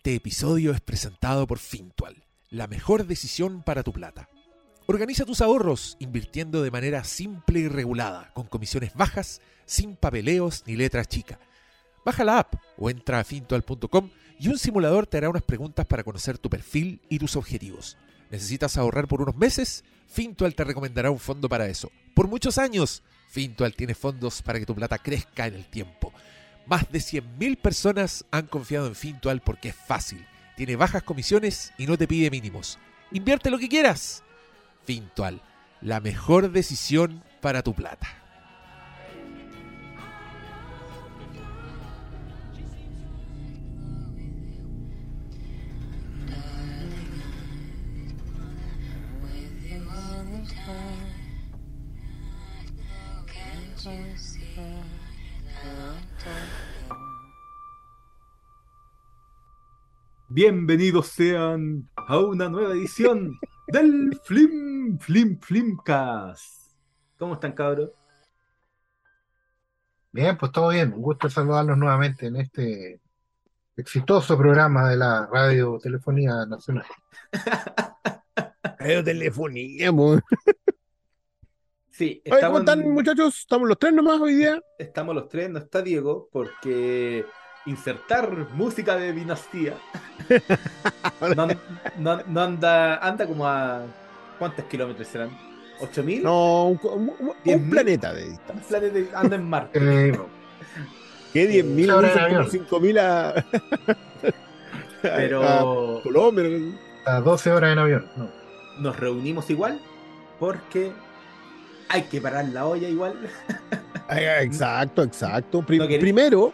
Este 0.00 0.14
episodio 0.14 0.72
es 0.72 0.80
presentado 0.80 1.46
por 1.46 1.58
Fintual, 1.58 2.24
la 2.48 2.66
mejor 2.66 3.06
decisión 3.06 3.62
para 3.62 3.82
tu 3.82 3.92
plata. 3.92 4.30
Organiza 4.86 5.26
tus 5.26 5.42
ahorros 5.42 5.98
invirtiendo 6.00 6.62
de 6.62 6.70
manera 6.70 7.04
simple 7.04 7.60
y 7.60 7.68
regulada, 7.68 8.32
con 8.32 8.46
comisiones 8.46 8.94
bajas, 8.94 9.42
sin 9.66 9.96
papeleos 9.96 10.62
ni 10.66 10.74
letras 10.74 11.06
chicas. 11.06 11.38
Baja 12.02 12.24
la 12.24 12.38
app 12.38 12.54
o 12.78 12.88
entra 12.88 13.20
a 13.20 13.24
fintual.com 13.24 14.08
y 14.38 14.48
un 14.48 14.56
simulador 14.56 15.06
te 15.06 15.18
hará 15.18 15.28
unas 15.28 15.42
preguntas 15.42 15.84
para 15.84 16.02
conocer 16.02 16.38
tu 16.38 16.48
perfil 16.48 17.02
y 17.10 17.18
tus 17.18 17.36
objetivos. 17.36 17.98
¿Necesitas 18.30 18.78
ahorrar 18.78 19.06
por 19.06 19.20
unos 19.20 19.36
meses? 19.36 19.84
Fintual 20.06 20.54
te 20.54 20.64
recomendará 20.64 21.10
un 21.10 21.18
fondo 21.18 21.46
para 21.46 21.68
eso. 21.68 21.92
Por 22.14 22.26
muchos 22.26 22.56
años, 22.56 23.02
Fintual 23.28 23.74
tiene 23.74 23.94
fondos 23.94 24.40
para 24.40 24.58
que 24.58 24.64
tu 24.64 24.74
plata 24.74 24.96
crezca 24.96 25.46
en 25.46 25.56
el 25.56 25.66
tiempo. 25.66 26.10
Más 26.66 26.90
de 26.90 26.98
100.000 26.98 27.56
personas 27.58 28.24
han 28.30 28.46
confiado 28.46 28.86
en 28.86 28.94
Fintual 28.94 29.40
porque 29.40 29.70
es 29.70 29.74
fácil, 29.74 30.24
tiene 30.56 30.76
bajas 30.76 31.02
comisiones 31.02 31.72
y 31.78 31.86
no 31.86 31.96
te 31.96 32.06
pide 32.06 32.30
mínimos. 32.30 32.78
Invierte 33.12 33.50
lo 33.50 33.58
que 33.58 33.68
quieras. 33.68 34.22
Fintual, 34.84 35.42
la 35.80 36.00
mejor 36.00 36.52
decisión 36.52 37.24
para 37.40 37.62
tu 37.62 37.74
plata. 37.74 38.19
Bienvenidos 60.32 61.08
sean 61.08 61.90
a 61.96 62.16
una 62.20 62.48
nueva 62.48 62.72
edición 62.72 63.36
del 63.66 64.16
Flim 64.22 64.96
Flim 65.00 65.40
Flimcast. 65.40 66.72
¿Cómo 67.18 67.34
están, 67.34 67.50
cabros? 67.50 67.90
Bien, 70.12 70.38
pues 70.38 70.52
todo 70.52 70.68
bien. 70.68 70.92
Un 70.92 71.02
gusto 71.02 71.28
saludarlos 71.28 71.76
nuevamente 71.76 72.26
en 72.26 72.36
este 72.36 73.00
exitoso 73.76 74.38
programa 74.38 74.88
de 74.88 74.98
la 74.98 75.26
Radio 75.26 75.80
Telefonía 75.82 76.46
Nacional. 76.46 76.86
Radiotelefonía, 78.78 79.90
mo. 79.90 80.20
Sí, 81.90 82.22
Oye, 82.30 82.40
¿cómo 82.40 82.60
están, 82.60 82.88
muchachos? 82.88 83.36
¿Estamos 83.40 83.68
los 83.68 83.80
tres 83.80 83.92
nomás 83.92 84.20
hoy 84.20 84.34
día? 84.34 84.62
estamos 84.78 85.12
los 85.12 85.28
tres, 85.28 85.50
no 85.50 85.58
está 85.58 85.82
Diego, 85.82 86.28
porque 86.30 87.26
insertar 87.66 88.46
música 88.54 88.96
de 88.96 89.12
dinastía 89.12 89.74
no, 91.36 91.46
no- 91.98 92.22
no 92.26 92.40
anda, 92.40 92.96
anda 92.98 93.26
como 93.26 93.46
a 93.46 93.82
¿cuántos 94.38 94.64
kilómetros 94.66 95.06
serán? 95.08 95.30
¿8000? 95.80 96.22
No, 96.22 96.68
un, 96.68 96.80
un- 96.82 97.12
un- 97.18 97.54
un 97.54 97.70
planeta 97.70 98.12
de 98.12 98.24
Un 98.24 98.30
distancia. 98.30 98.78
planeta 98.80 99.18
anda 99.20 99.36
en 99.36 99.48
Marte. 99.48 99.78
¿Qué 101.32 101.48
10.000 101.64 101.90
Ahora 101.90 102.08
en 102.08 102.14
dicen 102.48 102.64
como 102.64 102.80
avión. 102.80 102.96
5.000 102.96 102.98
a, 103.00 103.44
Pero 105.02 105.42
a 105.98 106.02
Colombia? 106.02 106.44
a 107.06 107.20
12 107.20 107.52
horas 107.52 107.72
en 107.72 107.78
avión. 107.78 108.06
No. 108.16 108.28
nos 108.80 108.98
reunimos 108.98 109.48
igual 109.50 109.80
porque 110.38 110.92
hay 111.88 112.02
que 112.04 112.20
parar 112.20 112.46
la 112.48 112.66
olla 112.66 112.88
igual. 112.88 113.14
Exacto, 114.08 115.02
exacto. 115.02 115.60
No 115.60 115.66
primero, 115.66 116.52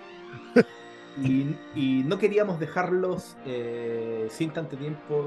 Y, 1.22 1.56
y 1.74 2.02
no 2.04 2.18
queríamos 2.18 2.60
dejarlos 2.60 3.36
eh, 3.46 4.28
sin 4.30 4.50
tanto 4.50 4.76
tiempo 4.76 5.24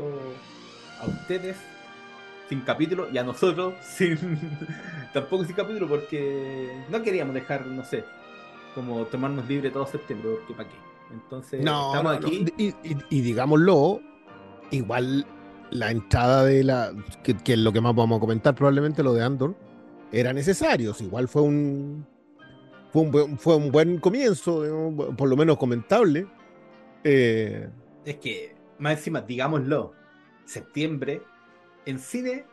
a 1.02 1.08
ustedes, 1.08 1.58
sin 2.48 2.62
capítulo, 2.62 3.08
y 3.12 3.18
a 3.18 3.24
nosotros 3.24 3.74
sin 3.82 4.18
tampoco 5.14 5.46
sin 5.46 5.56
capítulo, 5.56 5.88
porque 5.88 6.72
no 6.90 7.02
queríamos 7.02 7.34
dejar, 7.34 7.66
no 7.66 7.84
sé, 7.84 8.04
como 8.76 9.04
tomarnos 9.06 9.48
libre 9.48 9.72
todo 9.72 9.88
septiembre, 9.88 10.30
porque 10.38 10.54
para 10.54 10.70
qué. 10.70 10.76
Entonces, 11.12 11.64
no, 11.64 11.92
estamos 11.92 12.20
no. 12.22 12.28
aquí. 12.28 12.46
Y, 12.58 12.68
y- 12.84 12.98
y 13.10 13.22
digámoslo, 13.22 14.00
igual 14.70 15.26
la 15.72 15.90
entrada 15.92 16.44
de 16.46 16.64
la, 16.64 16.94
que, 17.24 17.36
que 17.36 17.54
es 17.54 17.60
lo 17.60 17.72
que 17.74 17.82
más 17.82 17.96
vamos 17.96 18.18
a 18.18 18.20
comentar 18.20 18.54
probablemente, 18.54 19.02
lo 19.02 19.14
de 19.14 19.24
Andor, 19.24 19.56
era 20.12 20.34
necesario. 20.34 20.94
Igual 21.00 21.28
fue 21.28 21.42
un, 21.42 22.06
fue 22.92 23.02
un, 23.04 23.12
buen- 23.12 23.38
fue 23.38 23.56
un 23.56 23.72
buen 23.72 24.00
comienzo, 24.00 24.64
digamos, 24.64 25.16
por 25.16 25.30
lo 25.30 25.38
menos 25.38 25.58
comentable. 25.58 26.28
Eh, 27.04 27.70
Es 28.06 28.18
que, 28.18 28.56
más 28.80 28.98
encima, 28.98 29.22
digámoslo, 29.22 29.94
septiembre, 30.46 31.22
en 31.86 32.00
cine, 32.00 32.46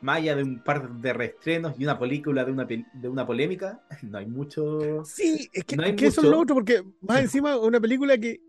más 0.00 0.18
allá 0.18 0.36
de 0.36 0.42
un 0.42 0.62
par 0.62 0.90
de 1.00 1.12
reestrenos 1.12 1.74
y 1.78 1.84
una 1.84 1.98
película 1.98 2.44
de 2.44 2.52
una, 2.52 2.64
de 2.66 3.08
una 3.08 3.26
polémica, 3.26 3.82
no 4.02 4.18
hay 4.18 4.26
mucho. 4.26 5.04
Sí, 5.04 5.48
es 5.52 5.64
que, 5.64 5.76
No 5.76 5.82
hay 5.84 5.94
eso 6.00 6.20
es 6.22 6.26
lo 6.28 6.40
otro, 6.40 6.54
porque 6.54 6.82
más 7.00 7.20
encima 7.22 7.56
una 7.58 7.80
película 7.80 8.18
que 8.18 8.40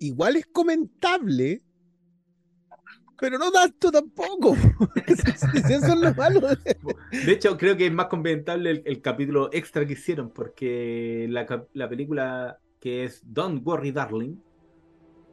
igual 0.00 0.36
es 0.36 0.46
comentable, 0.46 1.62
pero 3.20 3.38
no 3.38 3.50
tanto 3.52 3.90
tampoco. 3.90 4.56
eso 5.06 5.92
es 5.94 6.00
lo 6.00 6.14
malo. 6.14 6.40
De 7.24 7.32
hecho, 7.32 7.56
creo 7.56 7.76
que 7.76 7.86
es 7.86 7.92
más 7.92 8.06
comentable 8.06 8.70
el, 8.70 8.82
el 8.84 9.00
capítulo 9.00 9.48
extra 9.52 9.86
que 9.86 9.92
hicieron, 9.94 10.30
porque 10.30 11.26
la, 11.30 11.66
la 11.74 11.88
película 11.88 12.58
que 12.80 13.04
es 13.04 13.22
Don't 13.24 13.64
Worry 13.66 13.92
Darling, 13.92 14.36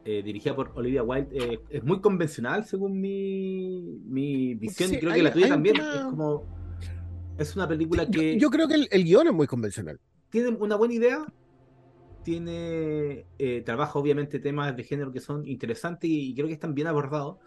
eh, 0.05 0.21
dirigida 0.23 0.55
por 0.55 0.71
Olivia 0.75 1.03
Wilde, 1.03 1.29
eh, 1.33 1.59
es 1.69 1.83
muy 1.83 1.99
convencional 1.99 2.65
según 2.65 2.99
mi, 3.01 3.99
mi 4.05 4.55
visión, 4.55 4.89
Sí, 4.89 4.95
y 4.95 4.99
creo 4.99 5.11
hay- 5.11 5.17
que 5.19 5.23
la 5.23 5.33
tuya 5.33 5.47
también. 5.49 5.75
Es 5.77 6.01
como. 6.05 6.43
Es 7.37 7.55
una 7.55 7.67
película 7.67 8.05
que 8.09 8.37
yo 8.37 8.49
creo 8.49 8.67
que 8.67 8.75
el, 8.75 8.87
el 8.91 9.03
guion 9.05 9.27
es 9.27 9.33
muy 9.33 9.47
convencional. 9.47 9.99
tiene 10.29 10.49
una 10.49 10.75
buena 10.75 10.93
idea, 10.93 11.25
tiene. 12.23 13.25
eh, 13.37 13.61
trabaja 13.65 13.97
obviamente 13.97 14.39
temas 14.39 14.75
de 14.75 14.83
género 14.83 15.11
que 15.11 15.19
son 15.19 15.47
interesantes 15.47 16.09
y, 16.09 16.31
y 16.31 16.35
creo 16.35 16.47
que 16.47 16.53
están 16.53 16.73
bien 16.75 16.87
abordados, 16.87 17.37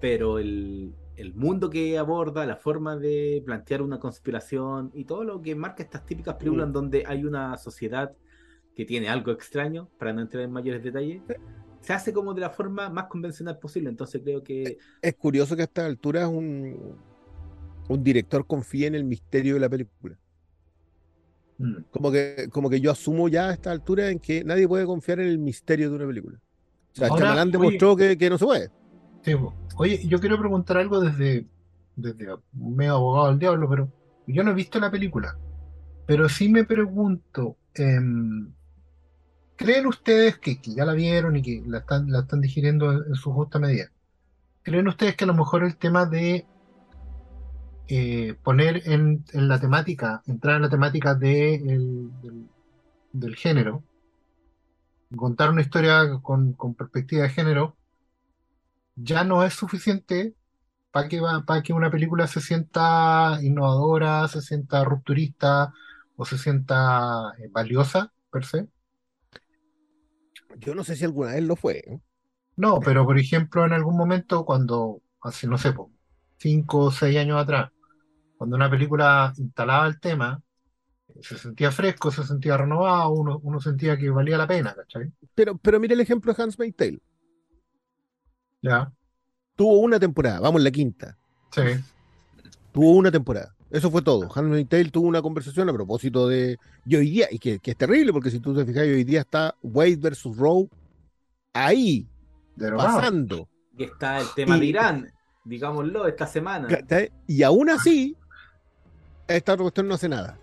pero 0.00 0.38
el, 0.38 0.94
el 1.16 1.34
mundo 1.34 1.68
que 1.70 1.98
aborda, 1.98 2.46
la 2.46 2.56
forma 2.56 2.96
de 2.96 3.42
plantear 3.44 3.82
una 3.82 3.98
conspiración 3.98 4.90
y 4.94 5.04
todo 5.04 5.24
lo 5.24 5.40
que 5.42 5.54
marca 5.54 5.82
estas 5.82 6.04
típicas 6.06 6.34
películas 6.36 6.66
Mm. 6.66 6.68
en 6.68 6.72
donde 6.72 7.04
hay 7.06 7.24
una 7.24 7.56
sociedad 7.56 8.12
que 8.74 8.84
tiene 8.84 9.08
algo 9.08 9.32
extraño, 9.32 9.88
para 9.98 10.12
no 10.12 10.20
entrar 10.20 10.44
en 10.44 10.52
mayores 10.52 10.82
detalles, 10.82 11.22
se 11.80 11.92
hace 11.92 12.12
como 12.12 12.32
de 12.34 12.40
la 12.42 12.50
forma 12.50 12.88
más 12.90 13.06
convencional 13.06 13.58
posible. 13.58 13.88
Entonces 13.88 14.20
creo 14.22 14.42
que 14.42 14.78
Es 15.02 15.14
curioso 15.16 15.56
que 15.56 15.62
a 15.62 15.64
esta 15.64 15.84
altura 15.86 16.28
un, 16.28 16.96
un 17.88 18.04
director 18.04 18.46
confíe 18.46 18.86
en 18.86 18.94
el 18.94 19.04
misterio 19.04 19.54
de 19.54 19.60
la 19.60 19.68
película. 19.68 20.16
Mm. 21.58 21.74
Como 21.90 22.12
que, 22.12 22.48
como 22.52 22.70
que 22.70 22.80
yo 22.80 22.90
asumo 22.92 23.28
ya 23.28 23.48
a 23.48 23.52
esta 23.52 23.72
altura 23.72 24.10
en 24.10 24.20
que 24.20 24.44
nadie 24.44 24.68
puede 24.68 24.86
confiar 24.86 25.18
en 25.20 25.26
el 25.28 25.38
misterio 25.38 25.90
de 25.90 25.96
una 25.96 26.06
película. 26.06 26.38
O 26.92 26.96
sea, 26.96 27.08
Ahora, 27.08 27.20
Shyamalan 27.26 27.48
oye- 27.48 27.52
demostró 27.58 27.96
que, 27.96 28.16
que 28.16 28.30
no 28.30 28.38
se 28.38 28.44
puede. 28.44 28.70
Oye, 29.76 30.06
yo 30.06 30.20
quiero 30.20 30.38
preguntar 30.38 30.78
algo 30.78 31.00
desde, 31.00 31.46
desde 31.96 32.26
medio 32.52 32.94
abogado 32.94 33.28
del 33.28 33.38
diablo, 33.38 33.68
pero 33.68 33.92
yo 34.26 34.42
no 34.42 34.50
he 34.50 34.54
visto 34.54 34.78
la 34.80 34.90
película. 34.90 35.36
Pero 36.06 36.28
sí 36.28 36.48
me 36.48 36.64
pregunto, 36.64 37.56
em, 37.74 38.52
¿creen 39.56 39.86
ustedes 39.86 40.38
que, 40.38 40.58
ya 40.64 40.84
la 40.84 40.94
vieron 40.94 41.36
y 41.36 41.42
que 41.42 41.62
la 41.66 41.78
están, 41.78 42.40
digiriendo 42.40 42.92
en, 42.92 43.14
su 43.14 43.32
justa 43.32 43.58
medida? 43.58 43.90
¿Creen 44.62 44.88
ustedes 44.88 45.16
que 45.16 45.24
a 45.24 45.26
lo 45.28 45.34
mejor 45.34 45.64
el 45.64 45.76
tema 45.76 46.06
de 46.06 46.46
eh, 47.88 48.34
poner 48.42 48.82
en, 48.86 49.24
la 49.32 49.60
temática, 49.60 50.22
entrar 50.26 50.56
en 50.56 50.62
la 50.62 50.70
temática 50.70 51.14
de 51.14 51.54
el- 51.54 52.10
del, 53.12 53.36
género, 53.36 53.82
contar 55.16 55.50
una 55.50 55.62
historia 55.62 56.20
con 56.22 56.54
perspectiva 56.74 57.22
de 57.22 57.30
género, 57.30 57.77
ya 59.02 59.24
no 59.24 59.44
es 59.44 59.54
suficiente 59.54 60.34
para 60.92 61.08
que, 61.08 61.20
va- 61.20 61.44
para 61.46 61.62
que 61.62 61.72
una 61.74 61.90
película 61.90 62.26
se 62.28 62.40
sienta 62.42 63.38
innovadora, 63.42 64.28
se 64.28 64.42
sienta 64.42 64.84
rupturista 64.84 65.72
o 66.16 66.24
se 66.26 66.38
sienta 66.38 67.32
eh, 67.38 67.48
valiosa, 67.52 68.12
per 68.30 68.44
se? 68.46 68.68
Yo 70.58 70.74
no 70.74 70.84
sé 70.84 70.94
si 70.96 71.04
alguna 71.06 71.32
vez 71.32 71.42
lo 71.42 71.56
fue. 71.56 71.78
¿eh? 71.86 72.00
No, 72.56 72.80
pero 72.80 73.04
por 73.06 73.18
ejemplo, 73.18 73.64
en 73.64 73.72
algún 73.72 73.96
momento, 73.96 74.44
cuando, 74.44 75.00
hace, 75.20 75.46
no 75.46 75.58
sé, 75.58 75.72
cinco 76.38 76.78
o 76.86 76.90
seis 76.90 77.16
años 77.18 77.40
atrás, 77.40 77.70
cuando 78.36 78.56
una 78.56 78.70
película 78.70 79.32
instalaba 79.38 79.86
el 79.88 80.00
tema, 80.00 80.42
se 81.22 81.38
sentía 81.38 81.72
fresco, 81.72 82.10
se 82.12 82.24
sentía 82.24 82.56
renovado, 82.58 83.10
uno, 83.12 83.40
uno 83.42 83.60
sentía 83.60 83.98
que 83.98 84.10
valía 84.10 84.38
la 84.38 84.48
pena, 84.48 84.74
¿cachai? 84.74 85.12
Pero, 85.34 85.56
pero 85.58 85.80
mira 85.80 85.94
el 85.94 86.00
ejemplo 86.00 86.32
de 86.34 86.42
Hans 86.42 86.56
Tale. 86.76 87.00
Ya, 88.62 88.92
Tuvo 89.56 89.78
una 89.80 89.98
temporada, 89.98 90.40
vamos, 90.40 90.62
la 90.62 90.70
quinta. 90.70 91.16
sí, 91.50 91.62
Tuvo 92.72 92.92
una 92.92 93.10
temporada. 93.10 93.54
Eso 93.70 93.90
fue 93.90 94.00
todo. 94.02 94.28
Handmaid's 94.34 94.68
Tale 94.68 94.90
tuvo 94.90 95.08
una 95.08 95.20
conversación 95.20 95.68
a 95.68 95.72
propósito 95.72 96.26
de. 96.28 96.58
Y 96.86 96.96
hoy 96.96 97.10
día, 97.10 97.26
y 97.30 97.38
que, 97.38 97.58
que 97.58 97.72
es 97.72 97.76
terrible, 97.76 98.12
porque 98.12 98.30
si 98.30 98.40
tú 98.40 98.54
te 98.54 98.64
fijas, 98.64 98.84
hoy 98.84 99.04
día 99.04 99.20
está 99.20 99.54
Wade 99.62 99.96
versus 99.96 100.36
Rowe 100.36 100.68
ahí, 101.52 102.06
Derogado. 102.56 102.96
pasando. 102.96 103.48
Y 103.76 103.84
está 103.84 104.20
el 104.20 104.26
tema 104.34 104.56
Y- 104.56 104.60
de 104.60 104.66
Irán, 104.66 105.12
digámoslo, 105.44 106.06
esta 106.06 106.26
semana. 106.26 106.68
Y 107.26 107.42
aún 107.42 107.68
así, 107.68 108.16
esta 109.26 109.52
otra 109.54 109.64
cuestión 109.64 109.88
no 109.88 109.94
hace 109.94 110.08
nada. 110.08 110.38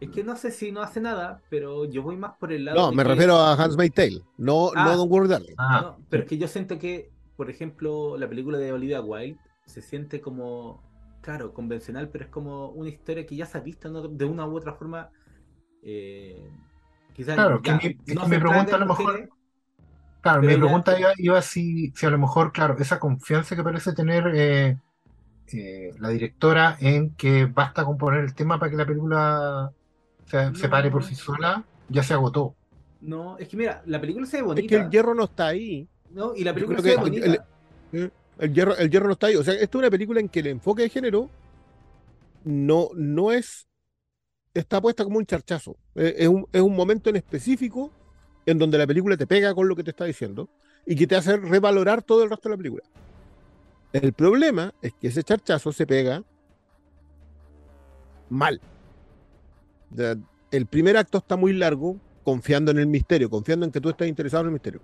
Es 0.00 0.10
que 0.10 0.22
no 0.24 0.36
sé 0.36 0.50
si 0.50 0.70
no 0.70 0.80
hace 0.82 1.00
nada, 1.00 1.42
pero 1.50 1.84
yo 1.86 2.02
voy 2.02 2.16
más 2.16 2.36
por 2.38 2.52
el 2.52 2.64
lado. 2.66 2.78
No, 2.78 2.90
de 2.90 2.96
me 2.96 3.02
que- 3.02 3.08
refiero 3.08 3.36
a 3.36 3.54
Hans 3.54 3.76
May 3.76 3.90
Tale, 3.90 4.22
no, 4.38 4.70
Ah. 4.76 4.84
no 4.84 4.96
Don't 4.96 5.10
Worry 5.10 5.28
Darling. 5.28 5.54
Ah, 5.58 5.80
No, 5.82 5.98
pero 6.08 6.22
es 6.22 6.28
que 6.28 6.38
yo 6.38 6.46
siento 6.46 6.78
que, 6.78 7.10
por 7.40 7.48
ejemplo, 7.48 8.18
la 8.18 8.28
película 8.28 8.58
de 8.58 8.70
Olivia 8.70 9.00
Wilde 9.00 9.38
se 9.64 9.80
siente 9.80 10.20
como, 10.20 10.82
claro, 11.22 11.54
convencional, 11.54 12.10
pero 12.10 12.24
es 12.26 12.30
como 12.30 12.68
una 12.68 12.90
historia 12.90 13.24
que 13.24 13.34
ya 13.34 13.46
se 13.46 13.56
ha 13.56 13.62
visto 13.62 13.88
¿no? 13.88 14.06
de 14.08 14.24
una 14.26 14.46
u 14.46 14.54
otra 14.58 14.74
forma. 14.74 15.08
Eh, 15.82 16.50
quizás 17.14 17.36
Claro, 17.36 17.62
que 17.62 17.70
ya, 17.70 17.76
mi- 17.78 17.86
es 17.86 17.96
que 17.96 18.12
mi 18.14 18.20
centrada 18.20 18.40
pregunta 18.40 18.68
en 18.68 18.74
a 18.74 18.78
lo 18.84 18.86
mejor- 18.86 19.28
Claro, 20.20 20.42
mi 20.42 20.52
ya- 20.52 20.58
pregunta 20.58 21.00
iba, 21.00 21.12
iba 21.16 21.40
si, 21.40 21.92
si 21.96 22.04
a 22.04 22.10
lo 22.10 22.18
mejor, 22.18 22.52
claro, 22.52 22.76
esa 22.78 23.00
confianza 23.00 23.56
que 23.56 23.62
parece 23.62 23.94
tener 23.94 24.24
eh, 24.34 24.76
eh, 25.54 25.92
la 25.98 26.10
directora 26.10 26.76
en 26.78 27.14
que 27.16 27.46
basta 27.46 27.86
con 27.86 27.96
poner 27.96 28.22
el 28.22 28.34
tema 28.34 28.58
para 28.58 28.70
que 28.70 28.76
la 28.76 28.84
película 28.84 29.72
se, 30.26 30.54
se 30.56 30.68
No. 30.68 30.70
pare 30.70 30.90
por 30.90 31.04
sí 31.04 31.14
sola, 31.14 31.64
ya 31.88 32.02
se 32.02 32.12
agotó. 32.12 32.54
No, 33.00 33.38
es 33.38 33.48
que 33.48 33.56
mira, 33.56 33.82
la 33.86 33.98
película 33.98 34.26
se 34.26 34.36
ve 34.36 34.40
Es 34.42 34.46
bonita. 34.46 34.68
que 34.68 34.82
el 34.82 34.90
hierro 34.90 35.14
no 35.14 35.24
está 35.24 35.46
ahí. 35.46 35.88
¿No? 36.12 36.34
Y 36.34 36.44
la 36.44 36.54
película 36.54 36.80
se 36.80 36.96
bonita. 36.96 37.26
el- 37.92 38.12
El 38.38 38.54
hierro, 38.54 38.74
el 38.76 38.90
hierro 38.90 39.06
no 39.06 39.12
está 39.12 39.26
ahí. 39.26 39.36
O 39.36 39.44
sea, 39.44 39.52
esto 39.54 39.78
es 39.78 39.82
una 39.82 39.90
película 39.90 40.18
en 40.20 40.28
que 40.28 40.40
el 40.40 40.46
enfoque 40.46 40.82
de 40.82 40.88
género 40.88 41.28
no, 42.44 42.88
no 42.94 43.32
es. 43.32 43.66
Está 44.54 44.80
puesta 44.80 45.04
como 45.04 45.18
un 45.18 45.26
charchazo. 45.26 45.76
Eh, 45.94 46.14
Es 46.18 46.28
un, 46.28 46.46
es 46.52 46.60
un 46.62 46.74
momento 46.74 47.10
en 47.10 47.16
específico 47.16 47.90
en 48.46 48.58
donde 48.58 48.78
la 48.78 48.86
película 48.86 49.16
te 49.16 49.26
pega 49.26 49.54
con 49.54 49.68
lo 49.68 49.76
que 49.76 49.84
te 49.84 49.90
está 49.90 50.06
diciendo 50.06 50.48
y 50.86 50.96
que 50.96 51.06
te 51.06 51.16
hace 51.16 51.36
revalorar 51.36 52.02
todo 52.02 52.24
el 52.24 52.30
resto 52.30 52.48
de 52.48 52.54
la 52.54 52.56
película. 52.56 52.82
El 53.92 54.12
problema 54.14 54.72
es 54.80 54.92
que 54.94 55.08
ese 55.08 55.22
charchazo 55.22 55.72
se 55.72 55.86
pega 55.86 56.22
mal. 58.30 58.60
El 60.50 60.66
primer 60.66 60.96
acto 60.96 61.18
está 61.18 61.36
muy 61.36 61.52
largo, 61.52 61.96
confiando 62.24 62.70
en 62.70 62.78
el 62.78 62.86
misterio, 62.86 63.28
confiando 63.28 63.66
en 63.66 63.72
que 63.72 63.80
tú 63.80 63.90
estás 63.90 64.08
interesado 64.08 64.42
en 64.42 64.46
el 64.48 64.52
misterio. 64.54 64.80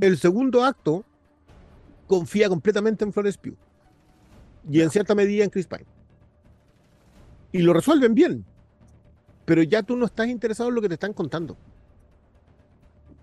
El 0.00 0.18
segundo 0.18 0.64
acto 0.64 1.04
confía 2.06 2.48
completamente 2.48 3.04
en 3.04 3.12
Florence 3.12 3.38
Pugh 3.38 3.56
y 4.70 4.80
en 4.80 4.90
cierta 4.90 5.14
medida 5.14 5.44
en 5.44 5.50
Chris 5.50 5.66
Pine. 5.66 5.86
Y 7.52 7.62
lo 7.62 7.72
resuelven 7.72 8.14
bien, 8.14 8.44
pero 9.44 9.62
ya 9.62 9.82
tú 9.82 9.96
no 9.96 10.06
estás 10.06 10.28
interesado 10.28 10.68
en 10.68 10.74
lo 10.74 10.82
que 10.82 10.88
te 10.88 10.94
están 10.94 11.12
contando. 11.12 11.56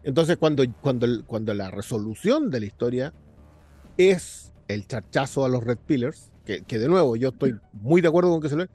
Entonces, 0.04 0.38
cuando, 0.38 0.64
cuando, 0.82 1.08
cuando 1.26 1.54
la 1.54 1.72
resolución 1.72 2.50
de 2.50 2.60
la 2.60 2.66
historia 2.66 3.14
es 3.98 4.52
el 4.68 4.86
charchazo 4.88 5.46
a 5.46 5.50
los 5.50 5.64
Red 5.64 5.78
Pillars, 5.86 6.32
que, 6.46 6.64
que 6.64 6.80
de 6.80 6.90
nuevo 6.90 7.16
yo 7.16 7.30
estoy 7.30 7.58
muy 7.74 8.02
de 8.02 8.10
acuerdo 8.10 8.32
con 8.32 8.42
que 8.42 8.50
se 8.50 8.56
lo 8.56 8.66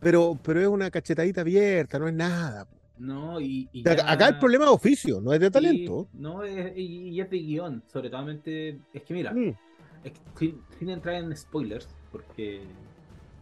pero, 0.00 0.38
pero 0.42 0.60
es 0.60 0.68
una 0.68 0.90
cachetadita 0.90 1.40
abierta, 1.40 1.98
no 1.98 2.06
es 2.06 2.14
nada. 2.14 2.66
No, 2.98 3.40
y, 3.40 3.68
ya- 3.72 4.10
Acá 4.10 4.28
el 4.28 4.38
problema 4.38 4.64
es 4.64 4.70
oficio, 4.70 5.20
no 5.20 5.32
es 5.32 5.40
de 5.40 5.50
talento. 5.50 6.08
no, 6.14 6.42
es, 6.44 6.76
y, 6.76 7.10
y 7.10 7.20
es 7.20 7.28
de 7.30 7.38
guion, 7.38 7.82
sobre 7.92 8.08
todo. 8.10 8.28
Es 8.30 9.02
que 9.02 9.14
mira, 9.14 9.32
Mm. 9.32 9.52
es 10.04 10.12
que 10.38 10.54
sin, 10.78 10.88
entrar 10.90 11.16
en 11.16 11.36
spoilers, 11.36 11.88
porque 12.10 12.62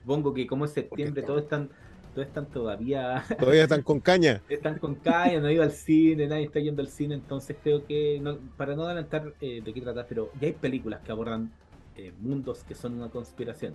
supongo 0.02 0.34
que 0.34 0.46
como 0.46 0.64
es 0.64 0.72
septiembre, 0.72 1.22
todos 1.22 1.42
están, 1.42 1.70
todos 2.14 2.26
están 2.26 2.46
todavía, 2.46 3.22
Todavía 3.38 3.62
están 3.62 3.82
con 3.82 4.00
caña. 4.00 4.42
están 4.48 4.78
con 4.78 4.96
caña, 4.96 5.40
no 5.40 5.50
ido 5.50 5.62
al 5.62 5.72
cine, 5.72 6.26
nadie 6.26 6.44
está 6.44 6.58
yendo 6.60 6.82
al 6.82 6.88
cine, 6.88 7.14
entonces 7.14 7.56
creo 7.62 7.86
que, 7.86 8.18
no- 8.20 8.38
para 8.56 8.74
no 8.74 8.82
adelantar 8.84 9.34
eh, 9.40 9.62
de 9.64 9.72
qué 9.72 9.80
trata, 9.80 10.04
pero 10.08 10.30
ya 10.40 10.48
hay 10.48 10.52
películas 10.54 11.00
que 11.04 11.12
abordan 11.12 11.52
eh, 11.96 12.12
mundos 12.20 12.64
que 12.64 12.74
son 12.74 12.94
una 12.94 13.08
conspiración. 13.08 13.74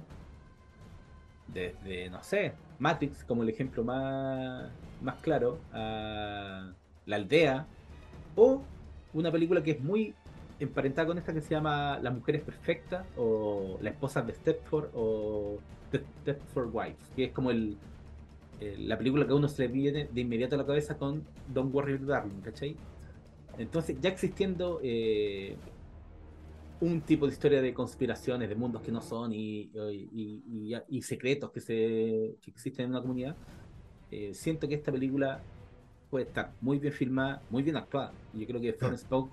Desde, 1.53 2.09
no 2.09 2.21
sé, 2.23 2.53
Matrix 2.79 3.23
como 3.23 3.43
el 3.43 3.49
ejemplo 3.49 3.83
más, 3.83 4.69
más 5.01 5.15
claro, 5.21 5.59
a 5.73 6.71
La 7.05 7.15
Aldea, 7.15 7.65
o 8.35 8.61
una 9.13 9.31
película 9.31 9.63
que 9.63 9.71
es 9.71 9.81
muy 9.81 10.13
emparentada 10.59 11.07
con 11.07 11.17
esta 11.17 11.33
que 11.33 11.41
se 11.41 11.49
llama 11.51 11.99
La 12.01 12.11
Mujer 12.11 12.35
es 12.35 12.41
Perfecta, 12.43 13.05
o 13.17 13.77
La 13.81 13.89
Esposa 13.89 14.21
de 14.21 14.33
Stepford, 14.33 14.89
o 14.93 15.57
The 15.91 16.03
Stepford 16.21 16.69
Wives, 16.73 17.09
que 17.15 17.25
es 17.25 17.31
como 17.31 17.49
el, 17.51 17.77
el- 18.59 18.87
la 18.87 18.97
película 18.97 19.25
que 19.25 19.31
a 19.31 19.35
uno 19.35 19.47
se 19.47 19.63
le 19.63 19.67
viene 19.69 20.07
de 20.11 20.21
inmediato 20.21 20.55
a 20.55 20.57
la 20.59 20.65
cabeza 20.65 20.97
con 20.97 21.23
Don't 21.47 21.73
Worry 21.73 21.97
Darling, 21.97 22.41
¿cachai? 22.41 22.75
Entonces, 23.57 23.97
ya 24.01 24.09
existiendo 24.09 24.79
eh, 24.83 25.55
un 26.81 27.01
tipo 27.01 27.25
de 27.27 27.33
historia 27.33 27.61
de 27.61 27.73
conspiraciones, 27.73 28.47
de 28.49 28.55
mundos 28.55 28.81
que 28.81 28.91
no 28.91 29.01
son 29.01 29.33
y, 29.33 29.69
y- 29.91 30.41
y- 30.71 30.75
y- 30.89 31.01
secretos 31.01 31.51
que, 31.51 31.59
se, 31.59 32.35
que 32.41 32.51
existen 32.51 32.85
en 32.85 32.91
una 32.91 33.01
comunidad, 33.01 33.35
eh, 34.11 34.33
siento 34.33 34.67
que 34.67 34.75
esta 34.75 34.91
película 34.91 35.41
puede 36.09 36.25
estar 36.25 36.53
muy 36.61 36.79
bien 36.79 36.93
filmada, 36.93 37.41
muy 37.49 37.63
bien 37.63 37.75
actuada. 37.75 38.13
Yo 38.33 38.47
creo 38.47 38.61
que 38.61 38.73
Florence 38.73 39.05
Pugh, 39.07 39.29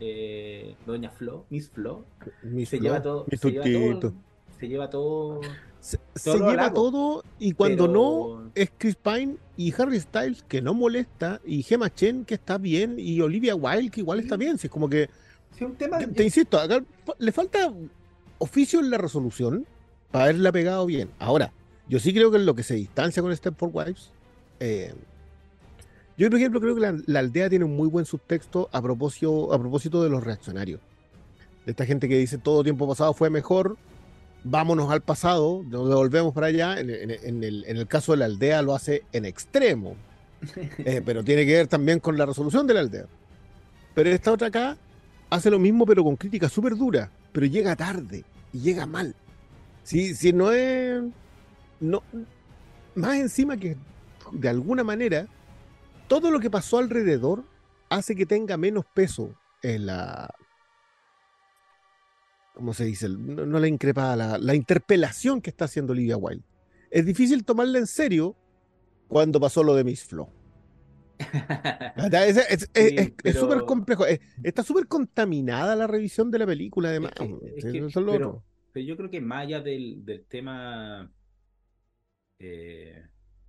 eh, 0.00 0.74
Doña 0.86 1.10
Flo, 1.10 1.46
Miss 1.50 1.70
Flo, 1.70 2.04
Mi 2.42 2.66
se 2.66 2.78
Flo, 2.78 2.84
lleva 2.84 3.02
todo, 3.02 3.26
se 3.30 3.50
lleva 3.50 3.64
todo, 4.00 4.12
se 4.58 4.68
lleva 4.68 4.90
todo 4.90 5.40
Se, 5.80 5.98
se 6.14 6.30
todo 6.30 6.38
lo 6.40 6.50
lleva 6.50 6.62
halago. 6.64 6.74
todo 6.74 7.24
y 7.38 7.52
cuando 7.52 7.86
Pero- 7.86 7.92
no 7.92 8.50
es 8.54 8.70
Chris 8.76 8.96
Pine 8.96 9.36
y 9.56 9.72
Harry 9.80 10.00
Styles 10.00 10.42
que 10.42 10.60
no 10.60 10.74
molesta 10.74 11.40
y 11.44 11.62
Gemma 11.62 11.92
Chen 11.94 12.24
que 12.24 12.34
está 12.34 12.58
bien 12.58 12.96
y 12.98 13.20
Olivia 13.20 13.54
Wilde 13.54 13.90
que 13.90 14.00
igual 14.00 14.20
está 14.20 14.36
bien. 14.36 14.58
Si 14.58 14.66
es 14.66 14.70
como 14.72 14.88
que, 14.88 15.08
Sí, 15.58 15.64
un 15.64 15.74
tema 15.76 15.98
te, 15.98 16.06
te 16.08 16.24
insisto, 16.24 16.58
acá 16.58 16.82
le 17.18 17.32
falta 17.32 17.72
oficio 18.38 18.80
en 18.80 18.90
la 18.90 18.98
resolución 18.98 19.66
para 20.10 20.24
haberla 20.24 20.52
pegado 20.52 20.86
bien. 20.86 21.10
Ahora, 21.18 21.52
yo 21.88 21.98
sí 22.00 22.12
creo 22.12 22.30
que 22.30 22.38
en 22.38 22.46
lo 22.46 22.54
que 22.54 22.62
se 22.62 22.74
distancia 22.74 23.22
con 23.22 23.34
Stepford 23.36 23.70
Wives, 23.72 24.10
eh, 24.60 24.94
yo 26.16 26.28
por 26.30 26.38
ejemplo 26.38 26.60
creo 26.60 26.74
que 26.74 26.80
la, 26.80 26.96
la 27.06 27.18
aldea 27.20 27.48
tiene 27.50 27.64
un 27.64 27.76
muy 27.76 27.88
buen 27.88 28.04
subtexto 28.04 28.68
a 28.72 28.80
propósito, 28.82 29.52
a 29.52 29.58
propósito 29.58 30.02
de 30.02 30.10
los 30.10 30.22
reaccionarios. 30.22 30.80
De 31.66 31.72
esta 31.72 31.86
gente 31.86 32.08
que 32.08 32.18
dice 32.18 32.38
todo 32.38 32.62
tiempo 32.62 32.86
pasado 32.88 33.14
fue 33.14 33.30
mejor, 33.30 33.76
vámonos 34.44 34.90
al 34.90 35.00
pasado, 35.00 35.62
nos 35.68 35.88
devolvemos 35.88 36.32
para 36.34 36.48
allá. 36.48 36.78
En, 36.78 36.90
en- 36.90 37.10
en 37.10 37.42
el, 37.44 37.64
en 37.66 37.76
el 37.78 37.86
caso 37.86 38.12
de 38.12 38.18
la 38.18 38.26
aldea 38.26 38.62
lo 38.62 38.74
hace 38.74 39.02
en 39.12 39.24
extremo, 39.24 39.96
eh, 40.78 41.02
pero 41.04 41.24
tiene 41.24 41.46
que 41.46 41.52
ver 41.54 41.66
también 41.66 42.00
con 42.00 42.16
la 42.18 42.26
resolución 42.26 42.66
de 42.66 42.74
la 42.74 42.80
aldea. 42.80 43.06
Pero 43.94 44.10
esta 44.10 44.32
otra 44.32 44.48
acá 44.48 44.76
hace 45.34 45.50
lo 45.50 45.58
mismo, 45.58 45.84
pero 45.84 46.04
con 46.04 46.16
crítica 46.16 46.48
súper 46.48 46.76
dura, 46.76 47.10
pero 47.32 47.46
llega 47.46 47.74
tarde 47.76 48.24
y 48.52 48.60
llega 48.60 48.86
mal. 48.86 49.14
Si, 49.82 50.14
si 50.14 50.32
no 50.32 50.52
es. 50.52 51.02
No, 51.80 52.02
más 52.94 53.16
encima 53.16 53.56
que 53.56 53.76
de 54.32 54.48
alguna 54.48 54.84
manera, 54.84 55.26
todo 56.08 56.30
lo 56.30 56.40
que 56.40 56.50
pasó 56.50 56.78
alrededor 56.78 57.44
hace 57.90 58.14
que 58.14 58.26
tenga 58.26 58.56
menos 58.56 58.84
peso 58.94 59.34
en 59.62 59.86
la. 59.86 60.32
¿Cómo 62.54 62.72
se 62.72 62.84
dice? 62.84 63.08
No, 63.08 63.58
la 63.58 63.66
increpada, 63.66 64.14
la, 64.14 64.38
la 64.38 64.54
interpelación 64.54 65.40
que 65.40 65.50
está 65.50 65.64
haciendo 65.64 65.92
Olivia 65.92 66.16
Wilde. 66.16 66.44
Es 66.90 67.04
difícil 67.04 67.44
tomarla 67.44 67.78
en 67.78 67.88
serio 67.88 68.36
cuando 69.08 69.40
pasó 69.40 69.64
lo 69.64 69.74
de 69.74 69.82
Miss 69.82 70.04
Flo. 70.04 70.28
Es- 72.50 72.70
Sí, 72.74 73.14
pero- 73.22 73.40
súper 73.40 73.64
complejo. 73.64 74.06
Es- 74.06 74.20
está 74.42 74.62
súper 74.62 74.86
contaminada 74.86 75.76
la 75.76 75.86
revisión 75.86 76.30
de 76.30 76.38
la 76.38 76.46
película, 76.46 76.88
además. 76.90 77.12
Es 77.18 77.64
que- 77.64 77.78
es 77.78 77.94
que- 77.94 78.00
pero, 78.72 78.84
yo 78.86 78.96
creo 78.96 79.10
que 79.10 79.20
más 79.20 79.42
allá 79.44 79.60
del, 79.60 80.04
del 80.04 80.24
tema 80.26 81.10
eh, 82.38 83.02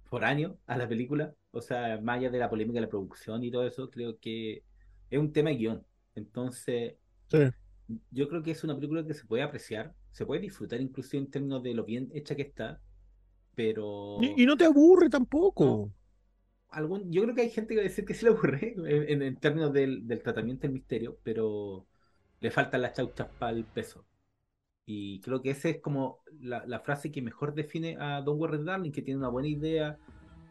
foráneo 0.05 0.59
a 0.67 0.77
la 0.77 0.87
película, 0.87 1.33
o 1.51 1.61
sea, 1.61 1.99
más 2.01 2.17
allá 2.19 2.29
de 2.29 2.37
la 2.39 2.49
polémica 2.49 2.75
de 2.75 2.81
la 2.85 2.89
producción 2.89 3.43
y 3.43 3.51
todo 3.51 3.65
eso, 3.67 3.89
creo 3.89 4.17
que 4.19 4.63
es 5.09 5.19
un 5.19 5.33
tema 5.33 5.49
de 5.49 5.55
guion. 5.57 5.85
Entonces, 6.15 6.93
Sí. 7.29 7.39
yo 8.11 8.29
creo 8.29 8.43
que 8.43 8.51
es 8.51 8.63
una 8.63 8.75
película 8.75 9.05
que 9.05 9.13
se 9.13 9.25
puede 9.25 9.43
apreciar, 9.43 9.93
se 10.11 10.25
puede 10.25 10.41
disfrutar 10.41 10.79
incluso 10.81 11.17
en 11.17 11.29
términos 11.29 11.61
de 11.63 11.73
lo 11.73 11.83
bien 11.83 12.09
hecha 12.13 12.35
que 12.35 12.43
está, 12.43 12.79
pero 13.55 14.17
Y, 14.21 14.43
y 14.43 14.45
no 14.45 14.55
te 14.55 14.65
aburre 14.65 15.09
tampoco. 15.09 15.91
Algún, 16.69 17.11
yo 17.11 17.23
creo 17.23 17.35
que 17.35 17.41
hay 17.41 17.49
gente 17.49 17.69
que 17.69 17.77
va 17.77 17.85
a 17.85 17.89
decir 17.89 18.05
que 18.05 18.13
sí 18.13 18.25
le 18.25 18.31
aburre 18.31 18.75
en, 18.85 19.35
términos 19.37 19.73
del, 19.73 20.07
del 20.07 20.21
tratamiento 20.21 20.63
del 20.63 20.73
misterio, 20.73 21.17
pero 21.23 21.85
le 22.39 22.51
faltan 22.51 22.81
las 22.81 22.93
chauchas 22.93 23.27
para 23.39 23.55
el 23.55 23.65
peso. 23.65 24.05
Y 24.85 25.19
creo 25.21 25.41
que 25.41 25.49
esa 25.49 25.69
es 25.69 25.81
como 25.81 26.19
la, 26.39 26.65
la 26.67 26.79
frase 26.79 27.11
que 27.11 27.21
mejor 27.21 27.55
define 27.55 27.97
a 27.99 28.21
Don 28.21 28.39
Warren 28.39 28.65
Darling, 28.65 28.91
que 28.91 29.01
tiene 29.01 29.19
una 29.19 29.29
buena 29.29 29.47
idea, 29.47 29.97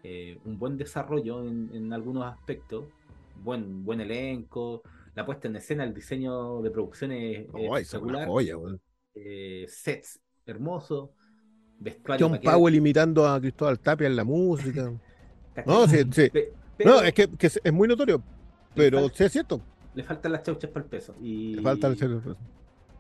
eh, 0.03 0.39
un 0.45 0.59
buen 0.59 0.77
desarrollo 0.77 1.47
en, 1.47 1.71
en 1.73 1.93
algunos 1.93 2.25
aspectos, 2.25 2.87
buen, 3.43 3.85
buen 3.85 4.01
elenco, 4.01 4.83
la 5.15 5.25
puesta 5.25 5.49
en 5.49 5.57
escena, 5.57 5.85
el 5.85 5.95
diseño 5.95 6.61
de 6.63 6.71
producción 6.71 7.13
es, 7.13 7.47
es 7.47 7.55
Ay, 7.55 7.83
esa 7.83 7.97
es 7.97 8.03
una 8.03 8.25
espectacular, 8.25 8.29
joya, 8.29 8.57
eh, 9.15 9.67
sets 9.69 10.21
hermosos, 10.45 11.11
vestuario 11.79 12.29
John 12.29 12.41
Powell 12.43 12.75
imitando 12.75 13.27
a 13.27 13.41
Cristóbal 13.41 13.79
Tapia 13.79 14.09
en 14.09 14.17
la 14.17 14.25
música. 14.25 14.93
No, 15.65 15.87
sí, 15.89 15.99
sí. 16.13 16.31
Pe- 16.31 16.53
No, 16.83 17.01
pero- 17.01 17.03
es 17.03 17.15
que, 17.15 17.29
que 17.37 17.47
es 17.47 17.73
muy 17.73 17.89
notorio, 17.89 18.23
pero 18.75 18.99
falta- 19.01 19.17
sí 19.17 19.25
es 19.25 19.33
cierto. 19.33 19.63
Le 19.95 20.03
faltan 20.05 20.33
las 20.33 20.43
chauchas 20.43 20.71
para 20.71 20.85
el 20.85 20.91
peso. 20.91 21.15
Y, 21.21 21.57
Le 21.57 21.63
falta 21.63 21.87
el 21.89 21.97
cerebro. 21.99 22.37